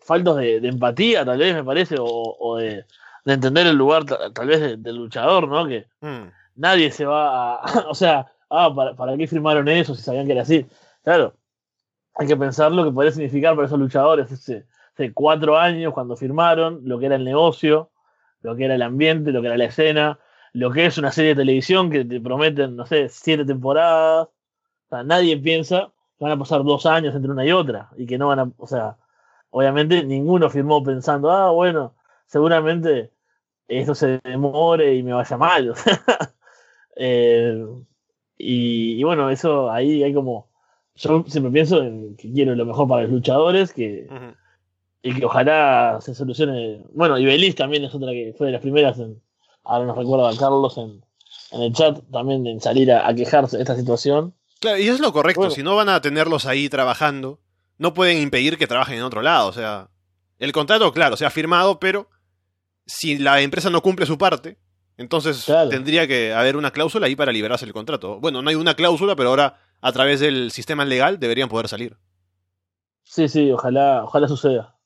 faltos 0.00 0.36
de, 0.36 0.56
empatía, 0.56 1.24
tal 1.24 1.38
vez, 1.38 1.54
me 1.54 1.64
parece, 1.64 1.96
o, 1.98 2.04
o 2.06 2.56
de, 2.56 2.84
de 3.24 3.32
entender 3.32 3.66
el 3.68 3.76
lugar, 3.76 4.04
ta- 4.04 4.32
tal 4.32 4.48
vez, 4.48 4.60
de- 4.60 4.76
del 4.76 4.96
luchador, 4.96 5.48
¿no? 5.48 5.66
Que 5.66 5.86
Mm. 6.00 6.28
Nadie 6.60 6.90
se 6.92 7.04
va 7.06 7.56
a. 7.56 7.88
o 7.88 7.94
sea, 7.94 8.30
ah, 8.50 8.72
¿para, 8.74 8.94
¿para 8.94 9.16
qué 9.16 9.26
firmaron 9.26 9.68
eso 9.68 9.94
si 9.94 10.02
sabían 10.02 10.26
que 10.26 10.32
era 10.32 10.42
así? 10.42 10.66
Claro, 11.02 11.34
hay 12.14 12.26
que 12.26 12.36
pensar 12.36 12.72
lo 12.72 12.84
que 12.84 12.92
podría 12.92 13.12
significar 13.12 13.54
para 13.54 13.66
esos 13.66 13.78
luchadores 13.78 14.30
hace, 14.30 14.66
cuatro 15.14 15.56
años 15.58 15.94
cuando 15.94 16.16
firmaron, 16.16 16.82
lo 16.84 16.98
que 16.98 17.06
era 17.06 17.16
el 17.16 17.24
negocio, 17.24 17.90
lo 18.42 18.54
que 18.56 18.66
era 18.66 18.74
el 18.74 18.82
ambiente, 18.82 19.32
lo 19.32 19.40
que 19.40 19.46
era 19.46 19.56
la 19.56 19.64
escena, 19.64 20.18
lo 20.52 20.70
que 20.70 20.84
es 20.84 20.98
una 20.98 21.12
serie 21.12 21.30
de 21.30 21.42
televisión 21.42 21.90
que 21.90 22.04
te 22.04 22.20
prometen, 22.20 22.76
no 22.76 22.84
sé, 22.84 23.08
siete 23.08 23.46
temporadas. 23.46 24.28
O 24.28 24.88
sea, 24.90 25.02
nadie 25.04 25.38
piensa 25.38 25.92
que 26.18 26.24
van 26.24 26.32
a 26.32 26.38
pasar 26.38 26.62
dos 26.64 26.84
años 26.84 27.14
entre 27.14 27.30
una 27.30 27.46
y 27.46 27.52
otra 27.52 27.88
y 27.96 28.06
que 28.06 28.18
no 28.18 28.28
van 28.28 28.40
a. 28.40 28.52
O 28.58 28.66
sea, 28.66 28.98
obviamente 29.50 30.04
ninguno 30.04 30.50
firmó 30.50 30.82
pensando, 30.82 31.30
ah, 31.30 31.50
bueno, 31.52 31.94
seguramente 32.26 33.12
esto 33.68 33.94
se 33.94 34.20
demore 34.24 34.94
y 34.94 35.02
me 35.02 35.14
vaya 35.14 35.36
mal. 35.38 35.74
Eh, 36.96 37.64
y, 38.38 39.00
y 39.00 39.02
bueno, 39.04 39.30
eso 39.30 39.70
ahí 39.70 40.02
hay 40.02 40.14
como. 40.14 40.50
Yo 40.96 41.24
siempre 41.28 41.52
pienso 41.52 41.82
en 41.82 42.16
que 42.16 42.30
quiero 42.32 42.54
lo 42.54 42.66
mejor 42.66 42.88
para 42.88 43.02
los 43.02 43.10
luchadores, 43.10 43.72
que, 43.72 44.06
y 45.02 45.14
que 45.14 45.24
ojalá 45.24 45.98
se 46.00 46.14
solucione. 46.14 46.84
Bueno, 46.92 47.18
y 47.18 47.24
Belis 47.24 47.54
también 47.54 47.84
es 47.84 47.94
otra 47.94 48.12
que 48.12 48.34
fue 48.36 48.48
de 48.48 48.52
las 48.52 48.60
primeras 48.60 48.98
en. 48.98 49.22
Ahora 49.62 49.86
nos 49.86 49.96
recuerda 49.96 50.28
a 50.28 50.36
Carlos 50.36 50.76
en, 50.78 51.04
en 51.52 51.62
el 51.62 51.72
chat 51.72 52.00
también 52.10 52.46
en 52.46 52.60
salir 52.60 52.90
a, 52.92 53.06
a 53.06 53.14
quejarse 53.14 53.56
de 53.56 53.62
esta 53.62 53.76
situación. 53.76 54.34
Claro, 54.58 54.78
y 54.78 54.88
es 54.88 55.00
lo 55.00 55.12
correcto. 55.12 55.40
Bueno. 55.40 55.54
Si 55.54 55.62
no 55.62 55.76
van 55.76 55.88
a 55.88 56.00
tenerlos 56.00 56.44
ahí 56.46 56.68
trabajando, 56.68 57.40
no 57.78 57.94
pueden 57.94 58.18
impedir 58.18 58.58
que 58.58 58.66
trabajen 58.66 58.96
en 58.96 59.04
otro 59.04 59.22
lado. 59.22 59.48
O 59.48 59.52
sea, 59.52 59.88
el 60.38 60.52
contrato, 60.52 60.92
claro, 60.92 61.16
se 61.16 61.24
ha 61.24 61.30
firmado, 61.30 61.78
pero 61.78 62.08
si 62.86 63.18
la 63.18 63.40
empresa 63.40 63.70
no 63.70 63.80
cumple 63.80 64.06
su 64.06 64.18
parte, 64.18 64.58
entonces 65.00 65.44
Claro. 65.46 65.70
tendría 65.70 66.06
que 66.06 66.32
haber 66.34 66.56
una 66.56 66.70
cláusula 66.72 67.06
ahí 67.06 67.16
para 67.16 67.32
liberarse 67.32 67.64
el 67.64 67.72
contrato. 67.72 68.20
Bueno, 68.20 68.42
no 68.42 68.50
hay 68.50 68.56
una 68.56 68.74
cláusula, 68.74 69.16
pero 69.16 69.30
ahora 69.30 69.58
a 69.80 69.92
través 69.92 70.20
del 70.20 70.50
sistema 70.50 70.84
legal 70.84 71.18
deberían 71.18 71.48
poder 71.48 71.68
salir. 71.68 71.96
Sí, 73.04 73.28
sí, 73.28 73.50
ojalá, 73.50 74.04
ojalá 74.04 74.28
suceda. 74.28 74.76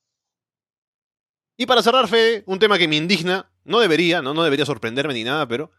Y 1.57 1.65
para 1.65 1.81
cerrar, 1.83 2.07
Fede, 2.07 2.43
un 2.47 2.59
tema 2.59 2.77
que 2.77 2.87
me 2.87 2.95
indigna, 2.95 3.51
no 3.65 3.79
debería, 3.79 4.21
no, 4.21 4.33
no 4.33 4.43
debería 4.43 4.65
sorprenderme 4.65 5.13
ni 5.13 5.23
nada, 5.23 5.47
pero 5.47 5.71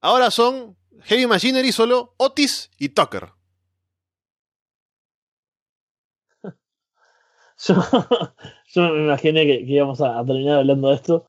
ahora 0.00 0.30
son 0.30 0.76
Heavy 1.02 1.26
Machinery 1.26 1.72
solo 1.72 2.14
Otis 2.18 2.70
y 2.78 2.90
Tucker. 2.90 3.32
yo, 7.66 7.74
yo 8.74 8.82
me 8.92 9.04
imaginé 9.04 9.46
que, 9.46 9.58
que 9.66 9.72
íbamos 9.72 10.00
a, 10.00 10.18
a 10.18 10.24
terminar 10.24 10.58
hablando 10.60 10.88
de 10.88 10.94
esto. 10.94 11.26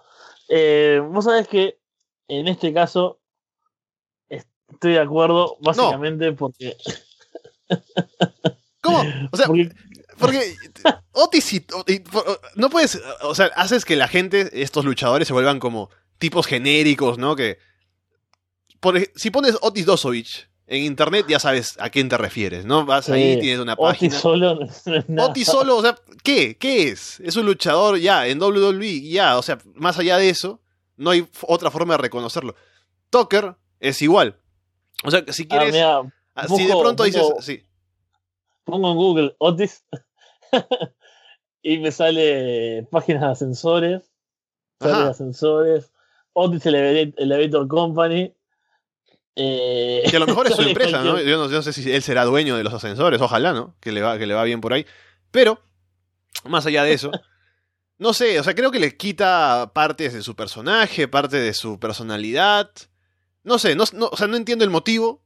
Eh, 0.49 1.01
vos 1.11 1.25
sabés 1.25 1.47
que 1.47 1.79
en 2.27 2.47
este 2.47 2.73
caso 2.73 3.19
estoy 4.29 4.93
de 4.93 4.99
acuerdo, 4.99 5.57
básicamente 5.61 6.31
porque. 6.33 6.75
¿Cómo? 8.81 8.99
O 9.31 9.37
sea, 9.37 9.47
porque- 9.47 9.71
porque 10.19 10.55
Otis 11.11 11.53
y, 11.53 11.65
no 12.55 12.69
puedes, 12.69 13.01
o 13.23 13.33
sea, 13.33 13.47
haces 13.55 13.83
que 13.83 13.95
la 13.95 14.07
gente, 14.07 14.61
estos 14.61 14.85
luchadores 14.85 15.27
se 15.27 15.33
vuelvan 15.33 15.59
como 15.59 15.89
tipos 16.19 16.45
genéricos, 16.45 17.17
¿no? 17.17 17.35
Que 17.35 17.57
por 18.79 18.99
si 19.15 19.31
pones 19.31 19.57
Otis 19.61 19.85
Dosovich 19.85 20.49
en 20.67 20.83
internet 20.83 21.25
ya 21.27 21.39
sabes 21.39 21.75
a 21.79 21.89
quién 21.89 22.09
te 22.09 22.17
refieres, 22.17 22.65
¿no? 22.65 22.85
Vas 22.85 23.09
ahí, 23.09 23.35
Sí. 23.35 23.39
tienes 23.41 23.59
una 23.59 23.73
Otis 23.73 23.87
página. 23.95 24.19
solo 24.19 24.55
no 24.55 24.65
es 24.65 25.09
nada. 25.09 25.29
Otis 25.29 25.47
solo, 25.47 25.77
o 25.77 25.81
sea, 25.81 25.97
¿qué? 26.23 26.57
¿Qué 26.57 26.89
es? 26.89 27.19
Es 27.21 27.35
un 27.35 27.45
luchador 27.45 27.97
ya, 27.97 28.27
en 28.27 28.39
WWE, 28.41 29.01
ya, 29.01 29.37
o 29.37 29.41
sea, 29.41 29.57
más 29.75 29.97
allá 29.97 30.17
de 30.17 30.29
eso, 30.29 30.61
no 30.97 31.09
hay 31.11 31.27
otra 31.47 31.71
forma 31.71 31.95
de 31.95 31.99
reconocerlo. 32.03 32.55
Tucker 33.09 33.55
es 33.79 34.01
igual. 34.01 34.37
O 35.03 35.11
sea, 35.11 35.23
si 35.29 35.43
Ah, 35.43 35.47
quieres, 35.49 35.73
mira, 35.73 36.01
ah, 36.35 36.47
si 36.47 36.65
de 36.65 36.75
pronto 36.75 37.03
dices, 37.03 37.21
busco- 37.21 37.41
sí, 37.41 37.65
pongo 38.63 38.91
en 38.91 38.95
Google 38.97 39.35
Otis 39.39 39.83
y 41.61 41.77
me 41.79 41.91
sale 41.91 42.87
páginas 42.91 43.21
de 43.21 43.27
ascensores, 43.27 44.11
sale 44.79 45.03
de 45.03 45.09
ascensores, 45.09 45.91
Otis 46.33 46.65
Elevator 46.65 47.67
Company. 47.67 48.33
eh, 49.35 50.03
Que 50.09 50.17
a 50.17 50.19
lo 50.19 50.27
mejor 50.27 50.47
es 50.47 50.55
su 50.55 50.61
empresa, 50.67 51.03
¿no? 51.03 51.19
Yo, 51.19 51.37
¿no? 51.37 51.49
yo 51.49 51.57
no 51.57 51.61
sé 51.61 51.73
si 51.73 51.91
él 51.91 52.01
será 52.03 52.25
dueño 52.25 52.55
de 52.57 52.63
los 52.63 52.73
ascensores, 52.73 53.21
ojalá, 53.21 53.53
¿no? 53.53 53.75
Que 53.79 53.91
le 53.91 54.01
va, 54.01 54.17
que 54.17 54.25
le 54.27 54.33
va 54.33 54.43
bien 54.43 54.61
por 54.61 54.73
ahí. 54.73 54.85
Pero, 55.31 55.59
más 56.45 56.65
allá 56.65 56.83
de 56.83 56.93
eso, 56.93 57.11
no 58.03 58.11
sé, 58.11 58.37
o 58.37 58.43
sea, 58.43 58.53
creo 58.53 58.69
que 58.69 58.81
le 58.81 58.97
quita 58.97 59.71
partes 59.73 60.11
de 60.13 60.21
su 60.21 60.35
personaje, 60.35 61.07
parte 61.07 61.39
de 61.39 61.53
su 61.53 61.79
personalidad. 61.79 62.69
No 63.45 63.57
sé, 63.57 63.75
no, 63.75 63.85
o 64.11 64.17
sea, 64.17 64.27
no 64.27 64.35
entiendo 64.35 64.65
el 64.65 64.71
motivo. 64.71 65.23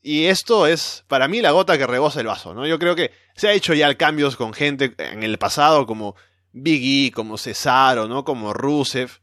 Y 0.00 0.24
esto 0.24 0.66
es, 0.66 1.04
para 1.06 1.28
mí, 1.28 1.42
la 1.42 1.50
gota 1.50 1.76
que 1.76 1.86
rebosa 1.86 2.20
el 2.20 2.26
vaso, 2.26 2.54
¿no? 2.54 2.66
Yo 2.66 2.78
creo 2.78 2.96
que 2.96 3.10
se 3.36 3.48
ha 3.48 3.52
hecho 3.52 3.74
ya 3.74 3.94
cambios 3.98 4.36
con 4.36 4.54
gente 4.54 4.94
en 4.96 5.22
el 5.22 5.36
pasado, 5.36 5.84
como 5.84 6.16
Big 6.52 7.08
E, 7.08 7.12
como 7.12 7.36
Cesaro, 7.36 8.08
¿no? 8.08 8.24
Como 8.24 8.54
Rusev. 8.54 9.20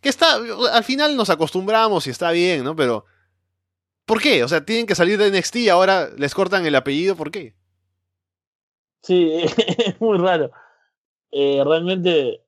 Que 0.00 0.08
está, 0.08 0.34
al 0.72 0.82
final 0.82 1.16
nos 1.16 1.30
acostumbramos 1.30 2.08
y 2.08 2.10
está 2.10 2.32
bien, 2.32 2.64
¿no? 2.64 2.74
Pero, 2.74 3.04
¿por 4.06 4.20
qué? 4.20 4.42
O 4.42 4.48
sea, 4.48 4.64
tienen 4.64 4.86
que 4.86 4.96
salir 4.96 5.18
de 5.18 5.30
NXT 5.30 5.56
y 5.56 5.68
ahora 5.68 6.08
les 6.16 6.34
cortan 6.34 6.66
el 6.66 6.74
apellido, 6.74 7.14
¿por 7.14 7.30
qué? 7.30 7.54
Sí, 9.02 9.30
es 9.86 10.00
muy 10.00 10.18
raro. 10.18 10.50
Eh, 11.36 11.62
realmente, 11.64 12.42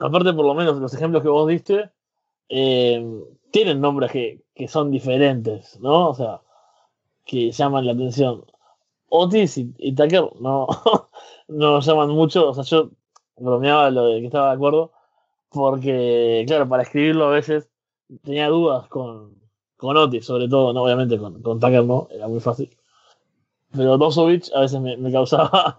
aparte 0.00 0.32
por 0.32 0.44
lo 0.44 0.54
menos 0.54 0.78
los 0.78 0.92
ejemplos 0.94 1.22
que 1.22 1.28
vos 1.28 1.48
diste, 1.48 1.90
eh, 2.48 3.24
tienen 3.52 3.80
nombres 3.80 4.10
que, 4.10 4.42
que 4.52 4.66
son 4.66 4.90
diferentes, 4.90 5.78
¿no? 5.80 6.08
O 6.08 6.14
sea, 6.14 6.40
que 7.24 7.52
llaman 7.52 7.86
la 7.86 7.92
atención. 7.92 8.44
Otis 9.10 9.58
y, 9.58 9.94
Tucker 9.94 10.30
no, 10.40 10.66
no 11.48 11.80
llaman 11.80 12.10
mucho, 12.10 12.48
o 12.50 12.54
sea, 12.54 12.64
yo 12.64 12.90
bromeaba 13.36 13.90
lo 13.90 14.06
de 14.06 14.20
que 14.20 14.26
estaba 14.26 14.48
de 14.48 14.56
acuerdo, 14.56 14.92
porque, 15.50 16.44
claro, 16.48 16.68
para 16.68 16.82
escribirlo 16.82 17.26
a 17.26 17.30
veces 17.30 17.70
tenía 18.24 18.48
dudas 18.48 18.88
con, 18.88 19.38
con 19.76 19.96
Otis, 19.96 20.26
sobre 20.26 20.48
todo, 20.48 20.72
no, 20.72 20.82
obviamente 20.82 21.16
con, 21.18 21.42
con 21.42 21.60
Tucker 21.60 21.84
no, 21.84 22.08
era 22.10 22.28
muy 22.28 22.40
fácil. 22.40 22.76
Pero 23.72 23.98
Dosovich 23.98 24.50
a 24.54 24.60
veces 24.62 24.80
me, 24.80 25.12
causaba. 25.12 25.76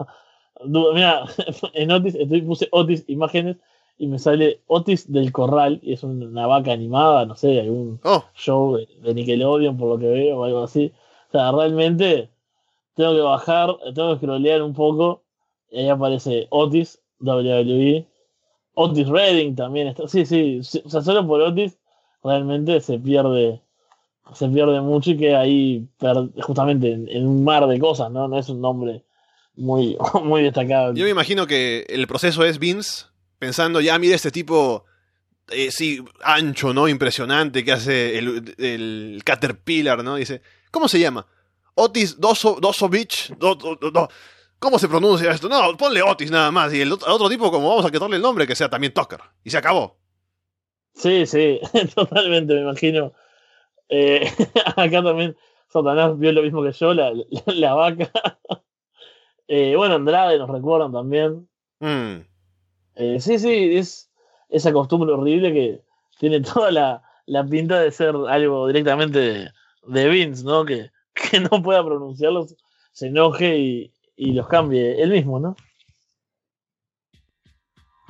Mira, 0.65 1.25
en 1.73 1.91
Otis 1.91 2.15
estoy, 2.15 2.41
puse 2.41 2.67
Otis 2.71 3.05
imágenes 3.07 3.57
y 3.97 4.07
me 4.07 4.19
sale 4.19 4.61
Otis 4.67 5.11
del 5.11 5.31
Corral 5.31 5.79
y 5.81 5.93
es 5.93 6.03
una 6.03 6.47
vaca 6.47 6.71
animada, 6.71 7.25
no 7.25 7.35
sé, 7.35 7.59
algún 7.59 7.99
Oh, 8.03 8.23
show 8.33 8.77
de, 8.77 8.87
de 9.01 9.13
Nickelodeon 9.13 9.77
por 9.77 9.89
lo 9.89 9.99
que 9.99 10.07
veo 10.07 10.39
o 10.39 10.43
algo 10.43 10.63
así. 10.63 10.93
O 11.29 11.31
sea, 11.31 11.51
realmente 11.51 12.29
tengo 12.95 13.13
que 13.13 13.21
bajar, 13.21 13.75
tengo 13.93 14.11
que 14.11 14.17
scrollear 14.17 14.61
un 14.61 14.73
poco 14.73 15.23
y 15.71 15.79
ahí 15.79 15.89
aparece 15.89 16.47
Otis, 16.49 17.01
WWE. 17.19 18.07
Otis 18.75 19.07
Redding 19.07 19.55
también 19.55 19.87
está. 19.87 20.07
Sí, 20.07 20.25
sí, 20.25 20.59
o 20.59 20.89
sea, 20.89 21.01
solo 21.01 21.27
por 21.27 21.41
Otis 21.41 21.77
realmente 22.23 22.79
se 22.81 22.99
pierde 22.99 23.61
se 24.33 24.47
pierde 24.49 24.79
mucho 24.81 25.11
y 25.11 25.17
queda 25.17 25.41
ahí 25.41 25.87
justamente 26.41 26.91
en, 26.91 27.07
en 27.09 27.27
un 27.27 27.43
mar 27.43 27.65
de 27.67 27.79
cosas, 27.79 28.11
¿no? 28.11 28.27
No 28.27 28.37
es 28.37 28.47
un 28.49 28.61
nombre 28.61 29.03
muy, 29.55 29.97
muy 30.23 30.43
destacado. 30.43 30.93
yo 30.93 31.03
me 31.03 31.09
imagino 31.11 31.47
que 31.47 31.85
el 31.89 32.07
proceso 32.07 32.43
es 32.45 32.59
Vince 32.59 33.05
pensando, 33.37 33.79
ya 33.81 33.97
mira 33.99 34.15
este 34.15 34.31
tipo, 34.31 34.85
eh, 35.49 35.71
sí, 35.71 36.03
ancho, 36.23 36.73
¿no? 36.73 36.87
Impresionante, 36.87 37.63
que 37.63 37.71
hace 37.71 38.17
el, 38.17 38.55
el 38.57 39.21
Caterpillar, 39.23 40.03
¿no? 40.03 40.15
Dice, 40.15 40.41
¿cómo 40.71 40.87
se 40.87 40.99
llama? 40.99 41.25
Otis 41.75 42.19
Doso, 42.19 42.57
Dosovich, 42.61 43.29
Do- 43.37 43.55
do- 43.55 43.75
do- 43.75 44.09
¿cómo 44.59 44.77
se 44.77 44.89
pronuncia 44.89 45.31
esto? 45.31 45.47
No, 45.47 45.75
ponle 45.77 46.01
Otis 46.01 46.29
nada 46.31 46.51
más, 46.51 46.73
y 46.73 46.81
el 46.81 46.91
otro, 46.91 47.13
otro 47.13 47.29
tipo, 47.29 47.49
como 47.51 47.69
vamos 47.69 47.85
a 47.85 47.91
quitarle 47.91 48.17
el 48.17 48.21
nombre, 48.21 48.45
que 48.45 48.55
sea 48.55 48.69
también 48.69 48.93
Tucker, 48.93 49.19
y 49.43 49.49
se 49.49 49.57
acabó. 49.57 49.97
Sí, 50.93 51.25
sí, 51.25 51.59
totalmente, 51.95 52.53
me 52.55 52.61
imagino. 52.61 53.13
Eh, 53.87 54.29
acá 54.75 55.01
también 55.01 55.37
Satanás 55.71 56.19
vio 56.19 56.33
lo 56.33 56.41
mismo 56.43 56.61
que 56.63 56.73
yo, 56.73 56.93
la, 56.93 57.11
la, 57.13 57.23
la 57.47 57.73
vaca. 57.73 58.11
Eh, 59.51 59.75
bueno, 59.75 59.95
Andrade 59.95 60.37
nos 60.37 60.47
recuerdan 60.47 60.91
también. 60.91 61.49
Mm. 61.79 62.21
Eh, 62.95 63.19
sí, 63.19 63.39
sí, 63.39 63.75
es 63.75 64.11
esa 64.47 64.71
costumbre 64.71 65.11
horrible 65.11 65.51
que 65.51 65.81
tiene 66.19 66.39
toda 66.53 66.71
la, 66.71 67.01
la 67.25 67.43
pinta 67.43 67.79
de 67.79 67.91
ser 67.91 68.15
algo 68.29 68.67
directamente 68.67 69.19
de, 69.19 69.49
de 69.87 70.07
Vince, 70.07 70.43
¿no? 70.43 70.63
Que, 70.65 70.91
que 71.31 71.39
no 71.39 71.63
pueda 71.63 71.83
pronunciarlos, 71.83 72.55
se 72.91 73.07
enoje 73.07 73.57
y, 73.57 73.93
y 74.15 74.33
los 74.33 74.47
cambie 74.47 75.01
él 75.01 75.09
mismo, 75.09 75.39
¿no? 75.39 75.55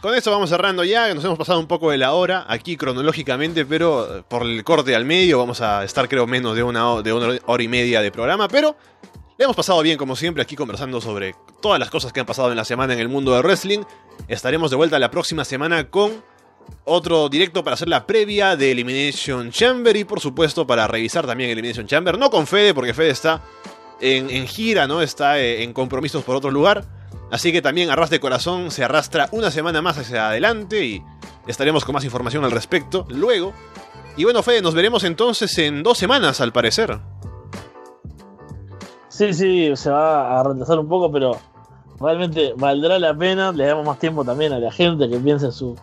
Con 0.01 0.15
esto 0.15 0.31
vamos 0.31 0.49
cerrando 0.49 0.83
ya, 0.83 1.13
nos 1.13 1.23
hemos 1.23 1.37
pasado 1.37 1.59
un 1.59 1.67
poco 1.67 1.91
de 1.91 1.97
la 1.97 2.13
hora 2.13 2.45
aquí 2.47 2.77
cronológicamente, 2.77 3.65
pero 3.65 4.25
por 4.29 4.43
el 4.43 4.63
corte 4.63 4.95
al 4.95 5.03
medio 5.03 5.37
vamos 5.37 5.59
a 5.61 5.83
estar 5.83 6.07
creo 6.07 6.25
menos 6.25 6.55
de 6.55 6.63
una, 6.63 7.01
de 7.01 7.11
una 7.11 7.37
hora 7.45 7.63
y 7.63 7.67
media 7.67 8.01
de 8.01 8.09
programa, 8.09 8.47
pero 8.47 8.77
le 9.39 9.45
hemos 9.45 9.55
pasado 9.55 9.81
bien 9.81 9.97
como 9.97 10.17
siempre 10.17 10.43
aquí 10.43 10.57
conversando 10.57 10.99
sobre 10.99 11.33
todas 11.61 11.79
las 11.79 11.89
cosas 11.89 12.11
que 12.11 12.19
han 12.19 12.25
pasado 12.25 12.51
en 12.51 12.57
la 12.57 12.65
semana 12.65 12.93
en 12.93 12.99
el 12.99 13.07
mundo 13.07 13.33
del 13.33 13.41
wrestling. 13.41 13.83
Estaremos 14.27 14.69
de 14.69 14.75
vuelta 14.75 14.99
la 14.99 15.09
próxima 15.09 15.45
semana 15.45 15.89
con 15.89 16.21
otro 16.83 17.29
directo 17.29 17.63
para 17.63 17.75
hacer 17.75 17.87
la 17.87 18.05
previa 18.05 18.57
de 18.57 18.71
Elimination 18.71 19.49
Chamber 19.49 19.95
y 19.95 20.03
por 20.03 20.19
supuesto 20.19 20.67
para 20.67 20.87
revisar 20.87 21.25
también 21.25 21.51
Elimination 21.51 21.87
Chamber, 21.87 22.17
no 22.17 22.29
con 22.29 22.47
Fede 22.47 22.73
porque 22.73 22.93
Fede 22.93 23.11
está 23.11 23.41
en, 24.01 24.29
en 24.29 24.45
gira, 24.45 24.87
¿no? 24.87 25.01
Está 25.01 25.39
eh, 25.39 25.63
en 25.63 25.71
compromisos 25.71 26.21
por 26.25 26.35
otro 26.35 26.51
lugar. 26.51 26.83
Así 27.31 27.53
que 27.53 27.61
también 27.61 27.89
Arras 27.91 28.09
de 28.09 28.19
Corazón 28.19 28.71
se 28.71 28.83
arrastra 28.83 29.29
una 29.31 29.51
semana 29.51 29.81
más 29.81 29.97
hacia 29.97 30.27
adelante 30.27 30.83
y 30.83 31.01
estaremos 31.47 31.85
con 31.85 31.93
más 31.93 32.03
información 32.03 32.43
al 32.43 32.51
respecto 32.51 33.05
luego. 33.07 33.53
Y 34.17 34.25
bueno, 34.25 34.43
Fede, 34.43 34.61
nos 34.61 34.73
veremos 34.73 35.05
entonces 35.05 35.57
en 35.59 35.81
dos 35.81 35.97
semanas 35.97 36.41
al 36.41 36.51
parecer. 36.51 36.99
Sí, 39.19 39.33
sí, 39.33 39.75
se 39.75 39.89
va 39.91 40.39
a 40.39 40.43
retrasar 40.43 40.79
un 40.79 40.87
poco, 40.87 41.11
pero 41.11 41.35
realmente 41.99 42.53
valdrá 42.55 42.97
la 42.97 43.13
pena. 43.13 43.51
Le 43.51 43.65
damos 43.65 43.85
más 43.85 43.99
tiempo 43.99 44.23
también 44.23 44.53
a 44.53 44.59
la 44.59 44.71
gente 44.71 45.09
que 45.09 45.17
piense 45.17 45.51
su, 45.51 45.75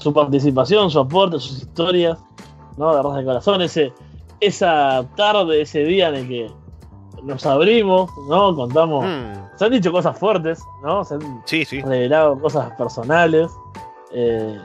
su 0.00 0.12
participación, 0.12 0.90
su 0.90 0.98
aporte, 0.98 1.38
sus 1.38 1.58
historias, 1.58 2.18
¿no? 2.76 2.92
De 2.92 2.98
Arras 2.98 3.14
de 3.18 3.24
Corazón, 3.24 3.62
ese, 3.62 3.92
esa 4.40 5.04
tarde, 5.14 5.60
ese 5.60 5.84
día 5.84 6.08
en 6.08 6.14
el 6.16 6.28
que 6.28 6.50
nos 7.22 7.46
abrimos, 7.46 8.10
¿no? 8.28 8.56
Contamos. 8.56 9.04
Mm, 9.04 9.56
Se 9.56 9.64
han 9.64 9.70
dicho 9.70 9.92
cosas 9.92 10.18
fuertes, 10.18 10.60
¿no? 10.82 11.04
Se 11.04 11.14
han 11.14 11.42
sí, 11.44 11.64
sí. 11.64 11.80
revelado 11.82 12.36
cosas 12.40 12.72
personales. 12.72 13.48
eh, 14.12 14.58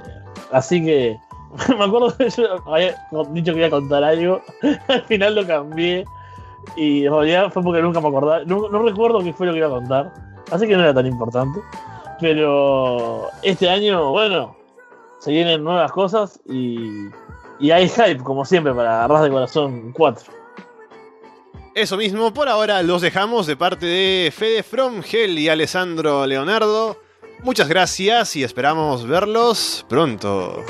así 0.51 0.83
que 0.83 1.19
me 1.77 1.83
acuerdo 1.85 2.17
que 2.17 2.31
yo 2.31 2.45
había 2.65 2.95
dicho 3.29 3.53
que 3.53 3.59
iba 3.59 3.67
a 3.67 3.69
contar 3.69 4.03
algo. 4.03 4.41
Al 4.87 5.03
final 5.03 5.35
lo 5.35 5.45
cambié. 5.45 6.03
Y 6.75 7.05
en 7.05 7.51
fue 7.51 7.63
porque 7.63 7.81
nunca 7.81 7.99
me 7.99 8.07
acordaba. 8.07 8.43
No, 8.45 8.69
no 8.69 8.83
recuerdo 8.83 9.19
qué 9.19 9.33
fue 9.33 9.47
lo 9.47 9.53
que 9.53 9.59
iba 9.59 9.67
a 9.67 9.71
contar. 9.71 10.13
Así 10.51 10.67
que 10.67 10.75
no 10.75 10.83
era 10.83 10.93
tan 10.93 11.05
importante. 11.05 11.59
Pero 12.19 13.29
este 13.41 13.69
año, 13.69 14.11
bueno, 14.11 14.55
se 15.19 15.31
vienen 15.31 15.63
nuevas 15.63 15.91
cosas 15.91 16.39
y, 16.47 17.07
y 17.59 17.71
hay 17.71 17.89
hype, 17.89 18.23
como 18.23 18.45
siempre, 18.45 18.73
para 18.73 19.03
Arras 19.03 19.23
de 19.23 19.29
Corazón 19.29 19.91
4. 19.91 20.31
Eso 21.73 21.95
mismo, 21.95 22.33
por 22.33 22.49
ahora 22.49 22.83
los 22.83 23.01
dejamos 23.01 23.47
de 23.47 23.55
parte 23.55 23.85
de 23.85 24.31
Fede 24.35 24.61
From 24.61 25.01
Hell 25.09 25.39
y 25.39 25.47
Alessandro 25.47 26.27
Leonardo. 26.27 26.97
Muchas 27.43 27.69
gracias 27.69 28.35
y 28.35 28.43
esperamos 28.43 29.07
verlos 29.07 29.85
pronto. 29.87 30.63